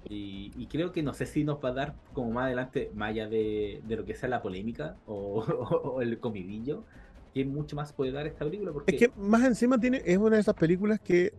y, 0.05 0.53
y 0.57 0.67
creo 0.69 0.93
que 0.93 1.03
no 1.03 1.15
sé 1.15 1.27
si 1.27 1.45
nos 1.45 1.65
va 1.65 1.71
a 1.71 1.73
dar 1.73 1.95
como 2.13 2.31
más 2.33 2.45
adelante, 2.47 2.91
más 2.95 3.11
allá 3.11 3.29
de, 3.29 3.81
de 3.85 3.97
lo 3.97 4.05
que 4.05 4.15
sea 4.15 4.29
la 4.29 4.43
polémica 4.43 4.97
o, 5.07 5.41
o 5.43 6.03
el 6.03 6.19
comidillo, 6.21 6.85
que 7.33 7.45
mucho 7.45 7.77
más 7.77 7.93
puede 7.93 8.13
dar 8.13 8.27
esta 8.27 8.45
película. 8.45 8.73
Porque 8.73 8.97
Es 8.97 9.09
que 9.09 9.13
más 9.17 9.45
encima 9.45 9.79
tiene, 9.79 10.03
es 10.05 10.19
una 10.19 10.37
de 10.37 10.43
esas 10.43 10.55
películas 10.55 11.01
que 11.01 11.35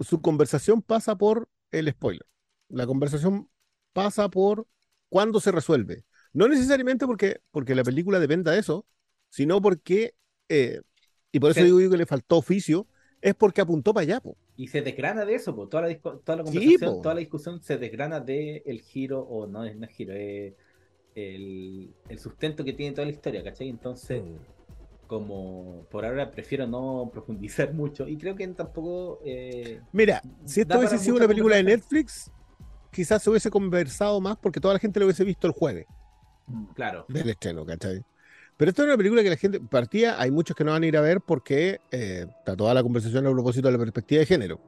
su 0.00 0.20
conversación 0.22 0.82
pasa 0.82 1.16
por 1.16 1.48
el 1.70 1.90
spoiler. 1.90 2.26
La 2.68 2.86
conversación 2.86 3.48
pasa 3.92 4.28
por 4.30 4.66
cuándo 5.08 5.40
se 5.40 5.52
resuelve. 5.52 6.04
No 6.32 6.48
necesariamente 6.48 7.06
porque, 7.06 7.40
porque 7.50 7.74
la 7.74 7.84
película 7.84 8.20
dependa 8.20 8.52
de 8.52 8.60
eso, 8.60 8.86
sino 9.30 9.60
porque, 9.62 10.14
eh, 10.48 10.80
y 11.32 11.40
por 11.40 11.50
eso 11.50 11.60
Sí. 11.60 11.66
digo 11.66 11.80
yo 11.80 11.90
que 11.90 11.96
le 11.96 12.06
faltó 12.06 12.36
oficio, 12.38 12.86
es 13.20 13.34
porque 13.34 13.60
apuntó 13.60 13.94
para 13.94 14.02
allá. 14.02 14.20
po. 14.20 14.36
Y 14.56 14.68
se 14.68 14.82
desgrana 14.82 15.24
de 15.24 15.34
eso, 15.34 15.54
po. 15.54 15.68
Toda, 15.68 15.88
la, 15.88 15.98
toda 15.98 16.36
la 16.36 16.44
conversación, 16.44 17.02
toda 17.02 17.14
la 17.14 17.20
discusión 17.20 17.62
se 17.62 17.78
desgrana 17.78 18.20
de 18.20 18.62
el 18.66 18.80
giro, 18.80 19.20
o 19.22 19.46
no 19.46 19.64
es, 19.64 19.76
no 19.76 19.86
es 19.86 19.92
giro, 19.92 20.12
es 20.14 20.52
el, 21.14 21.94
el 22.08 22.18
sustento 22.18 22.64
que 22.64 22.72
tiene 22.72 22.94
toda 22.94 23.06
la 23.06 23.12
historia, 23.12 23.42
¿cachai? 23.42 23.68
Entonces, 23.68 24.22
como 25.06 25.86
por 25.90 26.04
ahora 26.04 26.30
prefiero 26.30 26.66
no 26.66 27.10
profundizar 27.12 27.72
mucho, 27.74 28.08
y 28.08 28.16
creo 28.16 28.34
que 28.34 28.46
tampoco... 28.48 29.20
eh, 29.24 29.80
Mira, 29.92 30.22
si 30.44 30.62
esto 30.62 30.78
hubiese 30.78 30.98
sido 30.98 31.16
una 31.16 31.28
película 31.28 31.56
de. 31.56 31.62
Netflix, 31.64 32.30
quizás 32.90 33.22
se 33.22 33.30
hubiese 33.30 33.50
conversado 33.50 34.20
más 34.20 34.36
porque 34.38 34.60
toda 34.60 34.74
la 34.74 34.80
gente 34.80 35.00
lo 35.00 35.06
hubiese 35.06 35.24
visto 35.24 35.46
el 35.46 35.52
jueves. 35.52 35.86
Mm. 36.46 36.64
claro, 36.74 37.04
del 37.08 37.30
estreno, 37.30 37.64
¿cachai? 37.64 38.02
Pero 38.56 38.70
esta 38.70 38.82
es 38.82 38.88
una 38.88 38.96
película 38.96 39.22
que 39.22 39.30
la 39.30 39.36
gente 39.36 39.60
partía, 39.60 40.20
hay 40.20 40.30
muchos 40.30 40.56
que 40.56 40.64
no 40.64 40.72
van 40.72 40.82
a 40.82 40.86
ir 40.86 40.96
a 40.96 41.00
ver 41.00 41.20
porque 41.20 41.80
eh, 41.90 42.26
está 42.38 42.56
toda 42.56 42.74
la 42.74 42.82
conversación 42.82 43.26
a 43.26 43.30
propósito 43.30 43.68
de 43.68 43.72
la 43.72 43.78
perspectiva 43.78 44.20
de 44.20 44.26
género. 44.26 44.60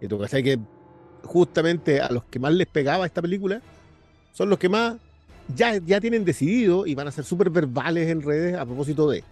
Y 0.00 0.06
tú 0.06 0.18
cachai 0.18 0.42
que 0.42 0.58
justamente 1.24 2.00
a 2.00 2.10
los 2.10 2.24
que 2.24 2.38
más 2.38 2.52
les 2.52 2.66
pegaba 2.66 3.06
esta 3.06 3.22
película 3.22 3.62
son 4.32 4.48
los 4.48 4.58
que 4.58 4.68
más 4.68 4.96
ya, 5.54 5.76
ya 5.78 6.00
tienen 6.00 6.24
decidido 6.24 6.86
y 6.86 6.94
van 6.94 7.08
a 7.08 7.12
ser 7.12 7.24
súper 7.24 7.50
verbales 7.50 8.08
en 8.08 8.22
redes 8.22 8.56
a 8.56 8.64
propósito 8.64 9.10
de. 9.10 9.24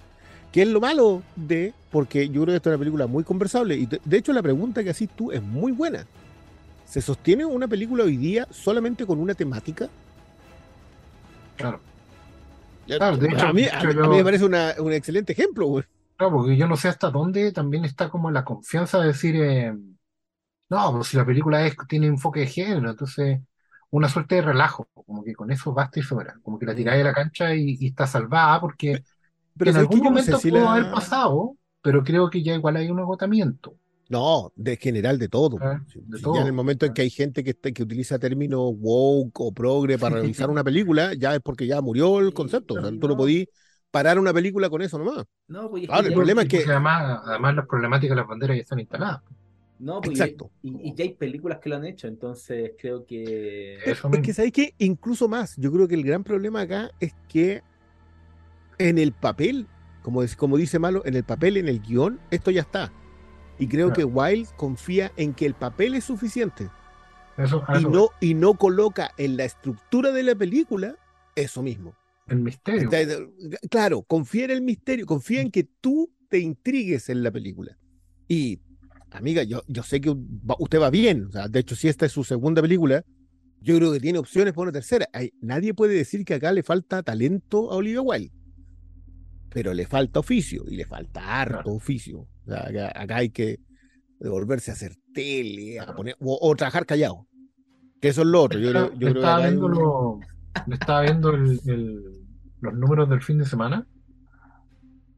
¿Qué 0.52 0.62
es 0.62 0.68
lo 0.68 0.80
malo 0.80 1.22
de? 1.36 1.72
Porque 1.90 2.28
yo 2.28 2.42
creo 2.42 2.46
que 2.46 2.56
esta 2.56 2.70
es 2.70 2.74
una 2.74 2.78
película 2.78 3.06
muy 3.06 3.22
conversable. 3.22 3.76
Y 3.76 3.86
de 3.86 4.18
hecho, 4.18 4.32
la 4.32 4.42
pregunta 4.42 4.82
que 4.82 4.90
haces 4.90 5.08
tú 5.14 5.30
es 5.30 5.40
muy 5.40 5.70
buena. 5.70 6.06
¿Se 6.86 7.00
sostiene 7.00 7.44
una 7.44 7.68
película 7.68 8.02
hoy 8.02 8.16
día 8.16 8.48
solamente 8.50 9.06
con 9.06 9.20
una 9.20 9.34
temática? 9.34 9.88
Claro. 11.56 11.80
Claro, 12.98 13.16
de 13.16 13.28
hecho- 13.28 13.46
a, 13.46 13.52
mí, 13.52 13.64
a 13.66 13.80
a 13.80 13.84
me 13.84 14.24
parece 14.24 14.44
una- 14.44 14.74
un 14.78 14.92
excelente 14.92 15.32
ejemplo. 15.32 15.66
güey. 15.66 15.84
Claro, 16.16 16.36
porque 16.36 16.56
yo 16.56 16.68
no 16.68 16.76
sé 16.76 16.88
hasta 16.88 17.10
dónde 17.10 17.50
también 17.52 17.84
está 17.86 18.10
como 18.10 18.30
la 18.30 18.44
confianza 18.44 19.00
de 19.00 19.06
decir, 19.08 19.36
eh, 19.36 19.72
no, 20.70 20.92
pues 20.92 21.08
si 21.08 21.16
la 21.16 21.26
película 21.26 21.66
es, 21.66 21.76
tiene 21.88 22.06
enfoque 22.08 22.40
de 22.40 22.46
género, 22.48 22.90
entonces 22.90 23.40
una 23.90 24.08
suerte 24.08 24.36
de 24.36 24.42
relajo, 24.42 24.88
como 24.94 25.24
que 25.24 25.34
con 25.34 25.50
eso 25.52 25.72
basta 25.74 26.00
y 26.00 26.02
sobra, 26.02 26.36
como 26.42 26.58
que 26.58 26.66
la 26.66 26.74
tiráis 26.76 26.98
de 26.98 27.04
la 27.04 27.14
cancha 27.14 27.54
y, 27.54 27.76
y 27.80 27.88
está 27.88 28.06
salvada, 28.06 28.60
porque 28.60 29.04
Pero 29.56 29.70
en 29.70 29.76
algún 29.76 30.00
no 30.00 30.18
sé 30.18 30.34
momento 30.34 30.36
si 30.36 30.50
pudo 30.50 30.68
la- 30.68 30.72
haber 30.72 30.90
pasado, 30.90 31.56
pero 31.82 32.04
creo 32.04 32.30
que 32.30 32.42
ya 32.42 32.54
igual 32.54 32.76
hay 32.76 32.90
un 32.90 33.00
agotamiento. 33.00 33.76
No, 34.10 34.52
de 34.56 34.76
general 34.76 35.18
de 35.18 35.28
todo. 35.28 35.56
Ah, 35.60 35.80
Si- 35.86 36.00
de 36.00 36.18
si 36.18 36.22
todo. 36.24 36.34
Ya 36.34 36.40
en 36.42 36.48
el 36.48 36.52
momento 36.52 36.84
en 36.84 36.92
que 36.92 37.02
hay 37.02 37.10
gente 37.10 37.44
que, 37.44 37.50
está- 37.50 37.70
que 37.72 37.82
utiliza 37.84 38.18
términos 38.18 38.60
woke 38.76 39.40
o 39.40 39.52
progre 39.54 39.98
para 39.98 40.16
revisar 40.16 40.50
una 40.50 40.64
película, 40.64 41.14
ya 41.14 41.34
es 41.34 41.40
porque 41.40 41.66
ya 41.66 41.80
murió 41.80 42.18
el 42.20 42.28
Sí, 42.28 42.32
concepto. 42.32 42.74
O 42.74 42.80
sea, 42.80 42.90
tú 42.90 43.06
no 43.08 43.08
no. 43.08 43.16
podís 43.16 43.46
parar 43.90 44.18
una 44.18 44.32
película 44.34 44.68
con 44.68 44.82
eso 44.82 44.98
nomás. 44.98 45.24
no, 45.48 45.70
pues, 45.70 45.86
Claro, 45.86 46.02
el 46.02 46.10
ya- 46.10 46.14
problema 46.16 46.42
es 46.42 46.48
que- 46.48 46.56
Entonces, 46.58 46.70
además, 46.76 47.20
además 47.24 47.54
las 47.56 47.66
problemáticas 47.66 48.10
de 48.16 48.20
las 48.20 48.28
banderas 48.28 48.56
ya 48.56 48.62
están 48.62 48.80
instaladas. 48.80 49.22
No, 49.78 50.00
pues, 50.00 50.18
y- 50.18 50.20
Exacto. 50.22 50.50
Y, 50.62 50.88
y 50.90 50.94
ya 50.94 51.04
hay 51.04 51.14
películas 51.14 51.58
que 51.60 51.68
lo 51.70 51.76
han 51.76 51.84
hecho, 51.86 52.06
entonces 52.08 52.72
creo 52.78 53.06
que... 53.06 53.76
Eso 53.84 54.10
Es 54.12 54.20
que 54.20 54.34
sabéis 54.34 54.52
que 54.52 54.74
incluso 54.78 55.26
más, 55.28 55.56
yo 55.56 55.72
creo 55.72 55.88
que 55.88 55.94
el 55.94 56.04
gran 56.04 56.22
problema 56.24 56.62
acá 56.62 56.90
es 57.00 57.14
que 57.28 57.62
en 58.78 58.98
el 58.98 59.12
papel, 59.12 59.66
como, 60.02 60.22
es- 60.22 60.36
como 60.36 60.56
dice 60.56 60.78
Malo, 60.78 61.02
en 61.04 61.14
el 61.14 61.24
papel, 61.24 61.56
en 61.56 61.68
el 61.68 61.80
guion, 61.80 62.20
esto 62.30 62.50
ya 62.50 62.62
está. 62.62 62.92
Y 63.60 63.68
creo 63.68 63.92
Claro. 63.92 63.96
que 63.96 64.04
Wild 64.04 64.48
confía 64.56 65.12
en 65.16 65.34
que 65.34 65.46
el 65.46 65.54
papel 65.54 65.94
es 65.94 66.04
suficiente 66.04 66.68
Eso, 67.36 67.62
a 67.68 67.74
y 67.76 67.78
eso 67.80 67.90
no, 67.90 68.08
y 68.20 68.34
no 68.34 68.54
coloca 68.54 69.12
en 69.18 69.36
la 69.36 69.44
estructura 69.44 70.10
de 70.12 70.22
la 70.22 70.34
película 70.34 70.96
eso 71.36 71.62
mismo. 71.62 71.94
el 72.26 72.40
misterio. 72.40 72.88
Claro, 73.70 74.02
confía 74.02 74.44
en 74.46 74.50
el 74.52 74.62
misterio, 74.62 75.04
confía 75.06 75.40
en 75.42 75.50
que 75.50 75.64
tú 75.64 76.10
te 76.28 76.38
intrigues 76.38 77.08
en 77.08 77.22
la 77.24 77.30
película. 77.32 77.76
Y, 78.28 78.60
amiga, 79.10 79.42
yo, 79.42 79.62
yo 79.66 79.82
sé 79.82 80.00
que 80.00 80.10
usted 80.58 80.80
va 80.80 80.90
bien. 80.90 81.24
O 81.26 81.32
sea, 81.32 81.48
de 81.48 81.58
hecho, 81.60 81.74
si 81.74 81.88
esta 81.88 82.06
es 82.06 82.12
su 82.12 82.22
segunda 82.22 82.62
película, 82.62 83.04
yo 83.60 83.76
creo 83.76 83.92
que 83.92 83.98
tiene 84.00 84.18
opciones 84.20 84.52
para 84.54 84.62
una 84.62 84.72
tercera. 84.72 85.08
Hay- 85.12 85.32
nadie 85.42 85.74
puede 85.74 85.94
decir 85.94 86.24
que 86.24 86.34
acá 86.34 86.52
le 86.52 86.62
falta 86.62 87.02
talento 87.02 87.72
a 87.72 87.76
Olivia 87.76 88.00
Wilde. 88.00 88.30
Pero 89.48 89.74
le 89.74 89.86
falta 89.86 90.20
oficio 90.20 90.64
y 90.68 90.76
le 90.76 90.84
falta 90.86 91.40
harto 91.40 91.54
Claro. 91.54 91.72
oficio. 91.72 92.28
Acá, 92.50 92.92
acá 92.94 93.16
hay 93.16 93.30
que 93.30 93.58
devolverse 94.18 94.70
a 94.70 94.74
hacer 94.74 94.94
tele, 95.14 95.78
a 95.80 95.94
poner, 95.94 96.16
o, 96.20 96.38
o 96.40 96.54
trabajar 96.56 96.84
callado. 96.86 97.26
Que 98.00 98.08
eso 98.08 98.22
es 98.22 98.26
lo 98.28 98.42
otro. 98.42 98.58
Yo 98.58 98.72
yo 98.72 98.90
creo 98.96 99.08
estaba 99.14 99.46
viendo, 99.46 99.66
un- 99.66 99.72
lo- 99.74 100.20
estaba 100.74 101.02
viendo 101.02 101.30
el- 101.30 101.60
el- 101.66 102.02
los 102.60 102.74
números 102.74 103.08
del 103.08 103.22
fin 103.22 103.38
de 103.38 103.44
semana. 103.46 103.86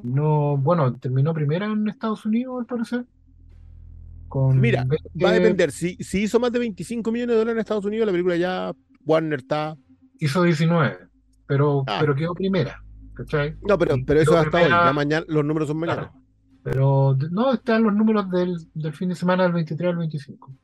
No, 0.03 0.57
bueno, 0.57 0.93
terminó 0.99 1.33
primera 1.33 1.67
en 1.67 1.89
Estados 1.89 2.25
Unidos, 2.27 2.57
al 2.61 2.67
parecer. 2.67 3.07
Con 4.29 4.61
Mira, 4.61 4.85
20 4.85 5.25
Va 5.25 5.31
a 5.31 5.33
depender. 5.35 5.71
Si, 5.71 5.95
si 5.97 6.23
hizo 6.23 6.41
más 6.41 6.51
de 6.53 6.59
25 6.59 7.13
millones 7.13 7.35
de 7.35 7.39
dólares 7.39 7.57
en 7.57 7.61
Estados 7.61 7.85
Unidos, 7.85 8.07
la 8.07 8.13
película 8.13 8.37
ya 8.37 8.73
Warner 9.05 9.39
está. 9.41 9.77
Hizo 10.19 10.43
19, 10.43 10.99
pero, 11.47 11.85
Ah. 11.87 11.99
pero 12.01 12.15
quedó 12.15 12.35
primera. 12.35 12.83
¿Cachai? 13.15 13.57
No, 13.69 13.77
pero, 13.79 13.95
pero 14.07 14.21
eso 14.21 14.37
hasta 14.39 14.57
hoy. 14.59 14.65
primera- 14.65 14.87
Ya 14.87 14.93
mañana 14.93 15.27
los 15.29 15.45
números 15.45 15.69
son 15.69 15.77
mañana. 15.79 16.09
Claro. 16.09 16.22
Pero 16.63 17.17
no, 17.31 17.53
están 17.53 17.83
los 17.83 17.95
números 17.95 18.31
del, 18.31 18.57
del 18.75 18.93
fin 18.93 19.09
de 19.09 19.15
semana 19.15 19.43
del 19.45 19.53
23 19.53 19.91
al 19.91 19.97
25. 19.97 20.55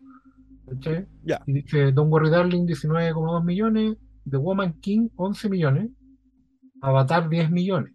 ¿Cachai? 0.69 1.07
Ya. 1.25 1.43
Y 1.47 1.53
dice 1.55 1.93
Don't 1.93 2.13
Worry 2.13 2.31
Darling 2.31 2.67
19,2 2.67 3.45
millones, 3.45 3.97
The 4.29 4.37
Woman 4.37 4.75
King 4.81 5.09
11 5.17 5.49
millones, 5.49 5.91
Avatar 6.81 7.29
10 7.29 7.51
millones. 7.51 7.95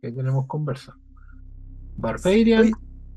Que 0.00 0.12
tenemos 0.12 0.46
conversa. 0.46 0.96
Barbarian 1.96 2.62
Oye. 2.62 2.72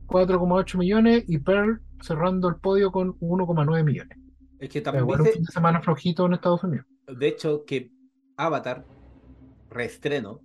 4,8 0.07 0.77
millones 0.77 1.23
y 1.27 1.37
Pearl 1.37 1.81
cerrando 2.01 2.49
el 2.49 2.55
podio 2.57 2.91
con 2.91 3.17
1,9 3.19 3.83
millones. 3.83 4.17
Es 4.59 4.69
que 4.69 4.81
sea, 4.81 4.91
también 4.91 5.19
un 5.19 5.25
fin 5.25 5.43
de 5.43 5.51
semana 5.51 5.81
flojito 5.81 6.25
en 6.25 6.33
Estados 6.33 6.63
Unidos. 6.63 6.85
De 7.07 7.27
hecho, 7.27 7.63
que 7.65 7.91
Avatar, 8.35 8.85
reestreno, 9.69 10.41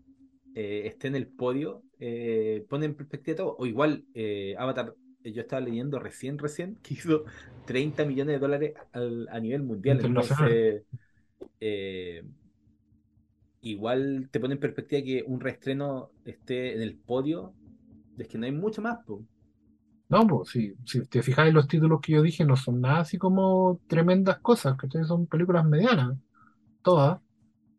eh, 0.55 0.83
esté 0.87 1.09
en 1.09 1.17
el 1.17 1.27
podio, 1.27 1.83
eh, 2.01 2.65
pone 2.69 2.87
en 2.87 2.95
perspectiva 2.95 3.37
todo. 3.39 3.57
O 3.59 3.67
igual, 3.67 4.05
eh, 4.15 4.55
Avatar, 4.59 4.95
eh, 5.25 5.33
yo 5.33 5.43
estaba 5.43 5.61
leyendo 5.61 5.99
recién, 5.99 6.39
recién, 6.39 6.77
que 6.83 6.95
hizo 6.95 7.25
30 7.67 8.05
millones 8.05 8.35
de 8.37 8.39
dólares 8.41 8.75
al- 8.93 9.29
a 9.31 9.41
nivel 9.41 9.63
mundial. 9.63 10.01
Entonces, 10.01 10.85
eh, 11.61 12.25
igual 13.63 14.29
te 14.33 14.41
pone 14.41 14.55
en 14.55 14.61
perspectiva 14.61 15.03
que 15.05 15.23
un 15.27 15.41
reestreno 15.41 16.11
esté 16.25 16.75
en 16.75 16.83
el 16.83 16.97
podio. 16.97 17.55
Es 18.19 18.27
que 18.29 18.39
no 18.39 18.47
hay 18.47 18.53
mucho 18.53 18.83
más, 18.83 18.99
po. 19.07 19.25
No, 20.11 20.27
pues 20.27 20.51
si, 20.51 20.75
si 20.87 21.05
te 21.07 21.23
fijáis 21.23 21.53
los 21.53 21.69
títulos 21.69 22.01
que 22.01 22.13
yo 22.13 22.23
dije, 22.23 22.45
no 22.45 22.57
son 22.57 22.81
nada 22.81 23.01
así 23.01 23.19
como 23.19 23.81
tremendas 23.89 24.39
cosas, 24.41 24.77
¿cachai? 24.77 25.05
Son 25.05 25.27
películas 25.27 25.67
medianas, 25.67 26.17
todas. 26.83 27.21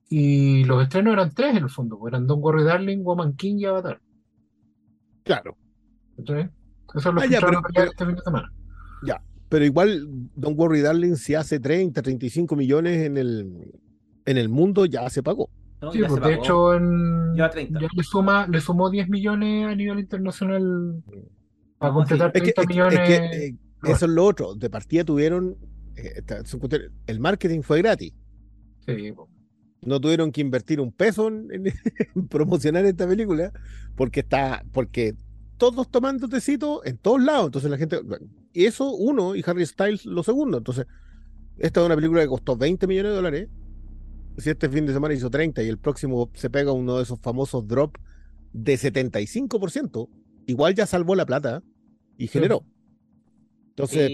Y 0.10 0.66
los 0.66 0.84
estrenos 0.84 1.14
eran 1.14 1.34
tres 1.34 1.58
en 1.58 1.64
el 1.66 1.70
fondo, 1.72 2.00
eran 2.08 2.28
Don't 2.28 2.44
Worry 2.44 2.64
Darling, 2.66 3.04
Woman 3.04 3.36
King 3.36 3.58
y 3.60 3.66
Avatar. 3.66 4.02
Claro. 5.30 5.58
¿cachai? 6.18 6.50
Eso 6.96 7.10
es 7.10 7.16
lo 7.16 7.22
Ah, 7.22 7.24
que 7.24 7.30
ya, 7.30 7.40
pero- 7.40 7.52
ya 7.62 7.68
pero- 7.76 7.92
este 7.92 8.06
fin 8.06 8.16
de 8.16 8.22
semana. 8.22 8.52
Pero 9.52 9.66
igual, 9.66 10.06
Don't 10.36 10.56
Worry 10.60 10.82
Darling, 10.82 11.16
si 11.16 11.34
hace 11.34 11.60
30, 11.60 12.04
35 12.04 12.56
millones 12.56 13.02
en 13.04 13.18
el, 13.18 13.72
en 14.28 14.38
el 14.38 14.48
mundo, 14.48 14.86
ya 14.86 15.10
se 15.10 15.24
pagó. 15.24 15.50
¿no? 15.82 15.92
Sí, 15.92 16.02
Ya 16.02 16.08
pues 16.08 16.22
de 16.22 16.30
pagó. 16.30 16.44
hecho 16.44 16.74
en, 16.76 17.34
Lleva 17.34 17.50
30. 17.50 17.80
ya 17.82 17.88
le 17.92 18.04
suma, 18.04 18.46
le 18.48 18.62
sumó 18.62 18.92
10 18.92 19.10
millones 19.10 19.66
a 19.66 19.74
nivel 19.74 19.98
internacional 20.02 21.02
para 21.80 21.94
completar 21.94 22.32
Es 22.36 22.44
que, 22.44 22.52
30 22.52 22.62
es 22.62 22.68
que- 22.68 22.74
millones. 22.74 23.00
es 23.00 23.08
que, 23.08 23.46
eh, 23.48 23.56
eso 23.86 24.06
es 24.06 24.12
lo 24.12 24.24
otro. 24.26 24.54
De 24.54 24.70
partida 24.70 25.04
tuvieron. 25.04 25.56
eh, 25.96 26.22
el 27.08 27.20
marketing 27.20 27.62
fue 27.62 27.80
gratis. 27.80 28.14
Sí, 28.86 29.12
pues. 29.16 29.30
No 29.82 30.00
tuvieron 30.02 30.32
que 30.32 30.42
invertir 30.42 30.82
un 30.82 30.92
peso 30.92 31.28
en, 31.30 31.48
en- 31.52 31.68
en 32.16 32.28
promocionar 32.28 32.86
esta 32.86 33.08
película 33.08 33.52
porque 33.96 34.22
está. 34.22 34.64
Porque 34.72 35.16
todos 35.58 35.90
tomando 35.90 36.28
tecito 36.30 36.84
en 36.86 36.98
todos 36.98 37.22
lados. 37.22 37.48
Entonces 37.48 37.70
la 37.72 37.78
gente. 37.78 38.00
Y 38.54 38.66
eso, 38.66 38.92
uno, 38.94 39.36
y 39.36 39.44
Harry 39.46 39.66
Styles, 39.66 40.06
lo 40.06 40.24
segundo. 40.24 40.58
Entonces, 40.60 40.86
esta 41.58 41.82
es 41.82 41.86
una 41.86 41.96
película 41.96 42.22
que 42.22 42.28
costó 42.28 42.58
20 42.58 42.88
millones 42.88 43.12
de 43.12 43.16
dólares. 43.16 43.50
Si 44.38 44.50
este 44.50 44.70
fin 44.70 44.86
de 44.86 44.94
semana 44.94 45.14
hizo 45.14 45.30
30 45.30 45.62
y 45.64 45.68
el 45.68 45.78
próximo 45.80 46.30
se 46.34 46.50
pega 46.50 46.72
uno 46.72 46.98
de 46.98 47.04
esos 47.04 47.20
famosos 47.20 47.68
drop 47.68 47.98
de 48.54 48.78
75%, 48.78 50.10
igual 50.48 50.76
ya 50.76 50.86
salvó 50.86 51.16
la 51.16 51.26
plata 51.26 51.62
y 52.18 52.28
generó. 52.28 52.66
Entonces, 53.72 54.10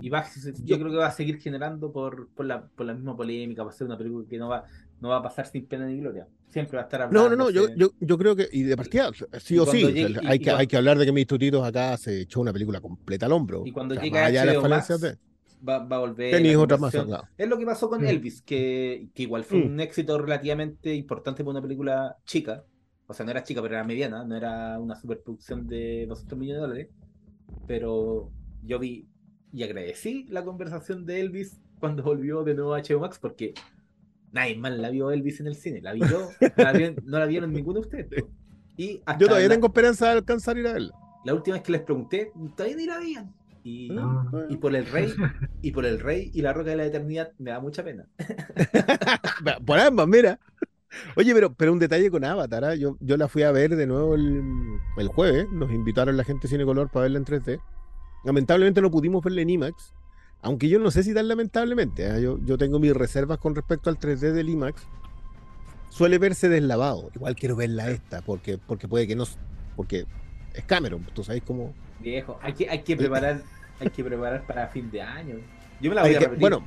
y 0.00 0.08
va- 0.10 0.24
yo 0.64 0.78
creo 0.78 0.90
que 0.90 0.96
va 0.96 1.06
a 1.08 1.10
seguir 1.12 1.38
generando 1.40 1.92
por, 1.92 2.28
por, 2.30 2.46
la, 2.46 2.66
por 2.68 2.86
la 2.86 2.94
misma 2.94 3.16
polémica, 3.16 3.64
va 3.64 3.70
a 3.70 3.72
ser 3.72 3.86
una 3.86 3.98
película 3.98 4.26
que 4.28 4.38
no 4.38 4.48
va, 4.48 4.64
no 5.00 5.08
va 5.10 5.16
a 5.18 5.22
pasar 5.22 5.46
sin 5.46 5.66
pena 5.66 5.86
ni 5.86 5.98
gloria. 5.98 6.26
Siempre 6.50 6.76
va 6.76 6.82
a 6.82 6.84
estar 6.84 7.00
no, 7.00 7.20
hablando. 7.20 7.36
no, 7.36 7.44
no, 7.44 7.50
yo, 7.50 7.68
yo, 7.76 7.90
yo 8.00 8.18
creo 8.18 8.34
que, 8.34 8.48
y 8.50 8.62
de 8.62 8.76
partida, 8.76 9.10
sí 9.38 9.58
o 9.58 9.66
sí, 9.66 9.82
cuando 9.82 9.88
o 9.88 9.92
sea, 9.92 10.08
llegue- 10.08 10.20
y- 10.22 10.26
hay, 10.26 10.36
y 10.36 10.38
que, 10.38 10.44
cuando- 10.46 10.58
hay 10.60 10.66
que 10.66 10.76
hablar 10.76 10.98
de 10.98 11.06
que 11.06 11.12
mis 11.12 11.26
tutitos 11.26 11.64
acá 11.66 11.96
se 11.96 12.22
echó 12.22 12.40
una 12.40 12.52
película 12.52 12.80
completa 12.80 13.26
al 13.26 13.32
hombro. 13.32 13.62
Y 13.66 13.72
cuando 13.72 13.94
O 13.94 13.96
sea, 13.96 14.04
llegue 14.04 14.18
más 14.18 14.28
allá 14.28 14.44
las 14.46 14.54
HBO 14.56 14.62
falencias 14.62 15.00
Max, 15.02 15.18
de- 15.18 15.64
va, 15.68 15.78
va 15.84 15.96
a 15.96 16.00
volver. 16.00 16.56
Otras 16.56 16.80
más. 16.80 16.94
Es 17.36 17.48
lo 17.48 17.58
que 17.58 17.66
pasó 17.66 17.88
con 17.90 18.02
Mm. 18.02 18.06
Elvis, 18.06 18.42
que, 18.42 19.08
que 19.14 19.22
igual 19.24 19.44
fue 19.44 19.58
Mm. 19.58 19.66
un 19.72 19.80
éxito 19.80 20.18
relativamente 20.18 20.94
importante 20.94 21.42
para 21.44 21.50
una 21.50 21.62
película 21.62 22.16
chica. 22.24 22.64
O 23.06 23.14
sea, 23.14 23.24
no 23.24 23.30
era 23.32 23.42
chica, 23.42 23.60
pero 23.62 23.74
era 23.74 23.84
mediana, 23.84 24.24
no 24.24 24.36
era 24.36 24.78
una 24.78 24.94
superproducción 24.96 25.66
de 25.66 26.06
200 26.08 26.38
millones 26.38 26.60
de 26.60 26.66
dólares. 26.66 26.88
Pero 27.66 28.30
yo 28.62 28.78
vi 28.78 29.06
y 29.52 29.62
agradecí 29.62 30.26
la 30.28 30.44
conversación 30.44 31.06
de 31.06 31.20
Elvis 31.20 31.58
cuando 31.80 32.02
volvió 32.04 32.44
de 32.44 32.54
nuevo 32.54 32.74
a 32.74 32.80
HBO 32.82 33.00
Max, 33.00 33.18
porque 33.20 33.54
nadie 34.32 34.56
más 34.56 34.72
la 34.72 34.90
vio 34.90 35.10
Elvis 35.10 35.40
en 35.40 35.46
el 35.48 35.54
cine. 35.56 35.80
La 35.82 35.92
vi 35.92 36.00
yo, 36.00 36.28
no 36.40 36.64
la, 36.64 36.72
vi- 36.72 36.96
no 37.04 37.18
la 37.18 37.26
vieron 37.26 37.52
ninguno 37.52 37.80
de 37.80 37.86
ustedes. 37.86 38.22
po. 38.22 38.28
Y 38.76 38.98
hasta 39.06 39.18
Yo 39.18 39.26
todavía 39.28 39.48
la, 39.48 39.54
tengo 39.54 39.66
esperanza 39.68 40.06
de 40.06 40.12
alcanzar 40.12 40.56
a 40.56 40.60
ir 40.60 40.66
a 40.68 40.72
verla. 40.72 40.92
la 41.24 41.34
última 41.34 41.56
vez 41.56 41.62
que 41.64 41.72
les 41.72 41.80
pregunté, 41.82 42.32
todavía 42.56 42.76
ni 42.76 42.86
la 42.86 42.98
veían. 42.98 43.34
Y, 43.64 43.90
Ah. 43.98 44.24
y 44.48 44.56
por 44.56 44.74
el 44.74 44.86
rey, 44.86 45.12
y 45.62 45.72
por 45.72 45.84
el 45.84 45.98
rey 46.00 46.30
y 46.32 46.40
la 46.42 46.52
roca 46.52 46.70
de 46.70 46.76
la 46.76 46.84
eternidad 46.86 47.32
me 47.38 47.50
da 47.50 47.60
mucha 47.60 47.82
pena. 47.84 48.06
Por 49.66 49.78
ambas, 49.78 50.06
mira. 50.08 50.38
Oye, 51.16 51.34
pero, 51.34 51.52
pero 51.52 51.72
un 51.72 51.78
detalle 51.78 52.10
con 52.10 52.24
Avatar, 52.24 52.64
¿ah? 52.64 52.74
yo, 52.74 52.96
yo 53.00 53.16
la 53.18 53.28
fui 53.28 53.42
a 53.42 53.52
ver 53.52 53.76
de 53.76 53.86
nuevo 53.86 54.14
el, 54.14 54.40
el 54.96 55.08
jueves, 55.08 55.46
nos 55.52 55.70
invitaron 55.70 56.16
la 56.16 56.24
gente 56.24 56.48
Cine 56.48 56.64
Color 56.64 56.88
para 56.90 57.02
verla 57.02 57.18
en 57.18 57.24
3D. 57.26 57.60
Lamentablemente 58.24 58.80
no 58.80 58.90
pudimos 58.90 59.22
verla 59.22 59.42
en 59.42 59.50
IMAX, 59.50 59.92
aunque 60.42 60.68
yo 60.68 60.78
no 60.78 60.90
sé 60.90 61.02
si 61.02 61.14
tan 61.14 61.28
lamentablemente, 61.28 62.06
¿ah? 62.10 62.18
yo, 62.18 62.38
yo 62.44 62.56
tengo 62.58 62.78
mis 62.78 62.94
reservas 62.94 63.38
con 63.38 63.54
respecto 63.54 63.90
al 63.90 63.98
3D 63.98 64.32
del 64.32 64.48
IMAX. 64.48 64.82
Suele 65.90 66.18
verse 66.18 66.48
deslavado, 66.48 67.10
igual 67.14 67.34
quiero 67.34 67.56
verla 67.56 67.90
esta, 67.90 68.22
porque, 68.22 68.58
porque 68.58 68.86
puede 68.86 69.06
que 69.06 69.16
no, 69.16 69.24
porque 69.74 70.04
es 70.54 70.64
Cameron, 70.64 71.02
tú 71.14 71.24
sabes 71.24 71.42
cómo... 71.44 71.74
Viejo, 72.00 72.38
hay 72.42 72.52
que, 72.52 72.68
hay 72.68 72.82
que 72.82 72.96
preparar, 72.96 73.42
hay 73.80 73.90
que 73.90 74.04
preparar 74.04 74.46
para 74.46 74.68
fin 74.68 74.90
de 74.90 75.02
año. 75.02 75.36
Yo 75.80 75.90
me 75.90 75.96
la 75.96 76.02
voy 76.02 76.10
a 76.14 76.18
que- 76.18 76.24
repetir. 76.26 76.40
bueno, 76.40 76.64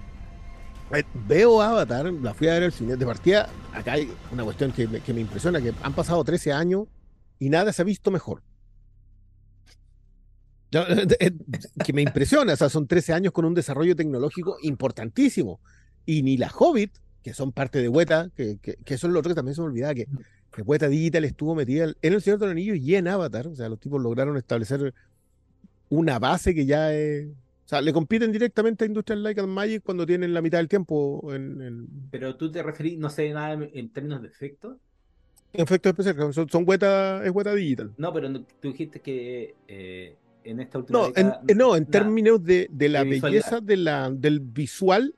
eh, 0.94 1.04
veo 1.28 1.62
Avatar, 1.62 2.12
la 2.12 2.34
fui 2.34 2.48
a 2.50 2.54
ver 2.54 2.63
al 2.63 2.72
cine. 2.74 2.98
De 2.98 3.06
partida, 3.06 3.48
acá 3.74 3.94
hay 3.94 4.12
una 4.32 4.44
cuestión 4.44 4.72
que 4.74 4.88
me, 4.88 5.00
que 5.00 5.13
me 5.13 5.22
impresiona, 5.22 5.62
que 5.62 5.74
han 5.82 5.94
pasado 5.94 6.22
13 6.24 6.51
años 6.51 6.88
y 7.40 7.50
nada 7.50 7.72
se 7.72 7.82
ha 7.82 7.86
visto 7.86 8.12
mejor. 8.12 8.42
Eh, 11.20 11.32
que 11.86 11.94
me 11.94 12.01
impresiona, 12.01 12.54
o 12.54 12.56
sea, 12.56 12.70
son 12.70 12.88
13 12.88 13.13
años 13.13 13.34
con 13.34 13.46
un 13.46 13.54
desarrollo 13.54 13.96
tecnológico 13.96 14.58
importantísimo. 14.62 15.60
Y 16.06 16.24
ni 16.24 16.38
la 16.38 16.50
Hobbit, 16.50 16.94
que 17.22 17.34
son 17.34 17.51
parte 17.51 17.82
de 17.82 17.90
Weta, 17.90 18.30
que, 18.36 18.58
que, 18.62 18.75
que 18.75 18.94
eso 18.94 19.08
es 19.08 19.13
lo 19.13 19.20
otro 19.20 19.32
que 19.32 19.36
también 19.36 19.56
se 19.56 19.62
me 19.62 19.68
olvidaba, 19.68 19.94
que, 19.94 20.08
que 20.51 20.62
Weta 20.62 20.88
Digital 20.88 21.25
estuvo 21.25 21.56
metida 21.56 21.94
en 22.01 22.13
El 22.13 22.22
Señor 22.22 22.40
de 22.40 22.46
los 22.46 22.51
Anillos 22.51 22.78
y 22.78 22.96
en 22.96 23.08
Avatar. 23.08 23.48
O 23.48 23.56
sea, 23.56 23.70
los 23.70 23.80
tipos 23.80 24.01
lograron 24.01 24.38
establecer 24.38 24.94
una 25.90 26.20
base 26.20 26.56
que 26.56 26.66
ya 26.66 26.94
es... 26.94 27.28
O 27.28 27.70
sea, 27.72 27.82
le 27.82 27.94
compiten 27.94 28.34
directamente 28.34 28.84
a 28.84 28.88
Industrial 28.88 29.24
Light 29.24 29.40
and 29.40 29.48
Magic 29.48 29.84
cuando 29.84 30.06
tienen 30.06 30.34
la 30.34 30.42
mitad 30.42 30.58
del 30.58 30.68
tiempo 30.68 31.34
en, 31.34 31.62
en, 31.62 31.88
Pero 32.12 32.36
tú 32.36 32.51
te 32.51 32.62
referís, 32.62 32.98
no 32.98 33.10
sé 33.10 33.30
nada 33.32 33.54
en, 33.54 33.90
términos 33.90 34.22
de 34.22 34.28
efecto. 34.28 34.78
en 35.54 35.62
efectos 35.62 35.92
especiales. 35.92 36.36
Son, 36.36 36.50
son 36.50 36.63
Weta, 36.68 37.25
es 37.25 37.32
Weta 37.32 37.54
Digital. 37.54 37.94
No, 37.98 38.12
pero 38.12 38.42
tú 38.42 38.72
dijiste 38.72 39.00
que 39.00 39.56
eh, 39.70 40.18
en 40.43 40.60
esta 40.60 40.79
última 40.79 41.00
No, 41.00 41.05
en, 41.07 41.13
década, 41.13 41.41
no, 41.55 41.75
en 41.75 41.83
nada. 41.83 41.91
términos 41.91 42.43
de, 42.43 42.67
de 42.71 42.89
la 42.89 43.03
de 43.03 43.19
belleza 43.19 43.62
de 43.62 43.77
la, 43.77 44.10
del 44.10 44.39
visual, 44.39 45.15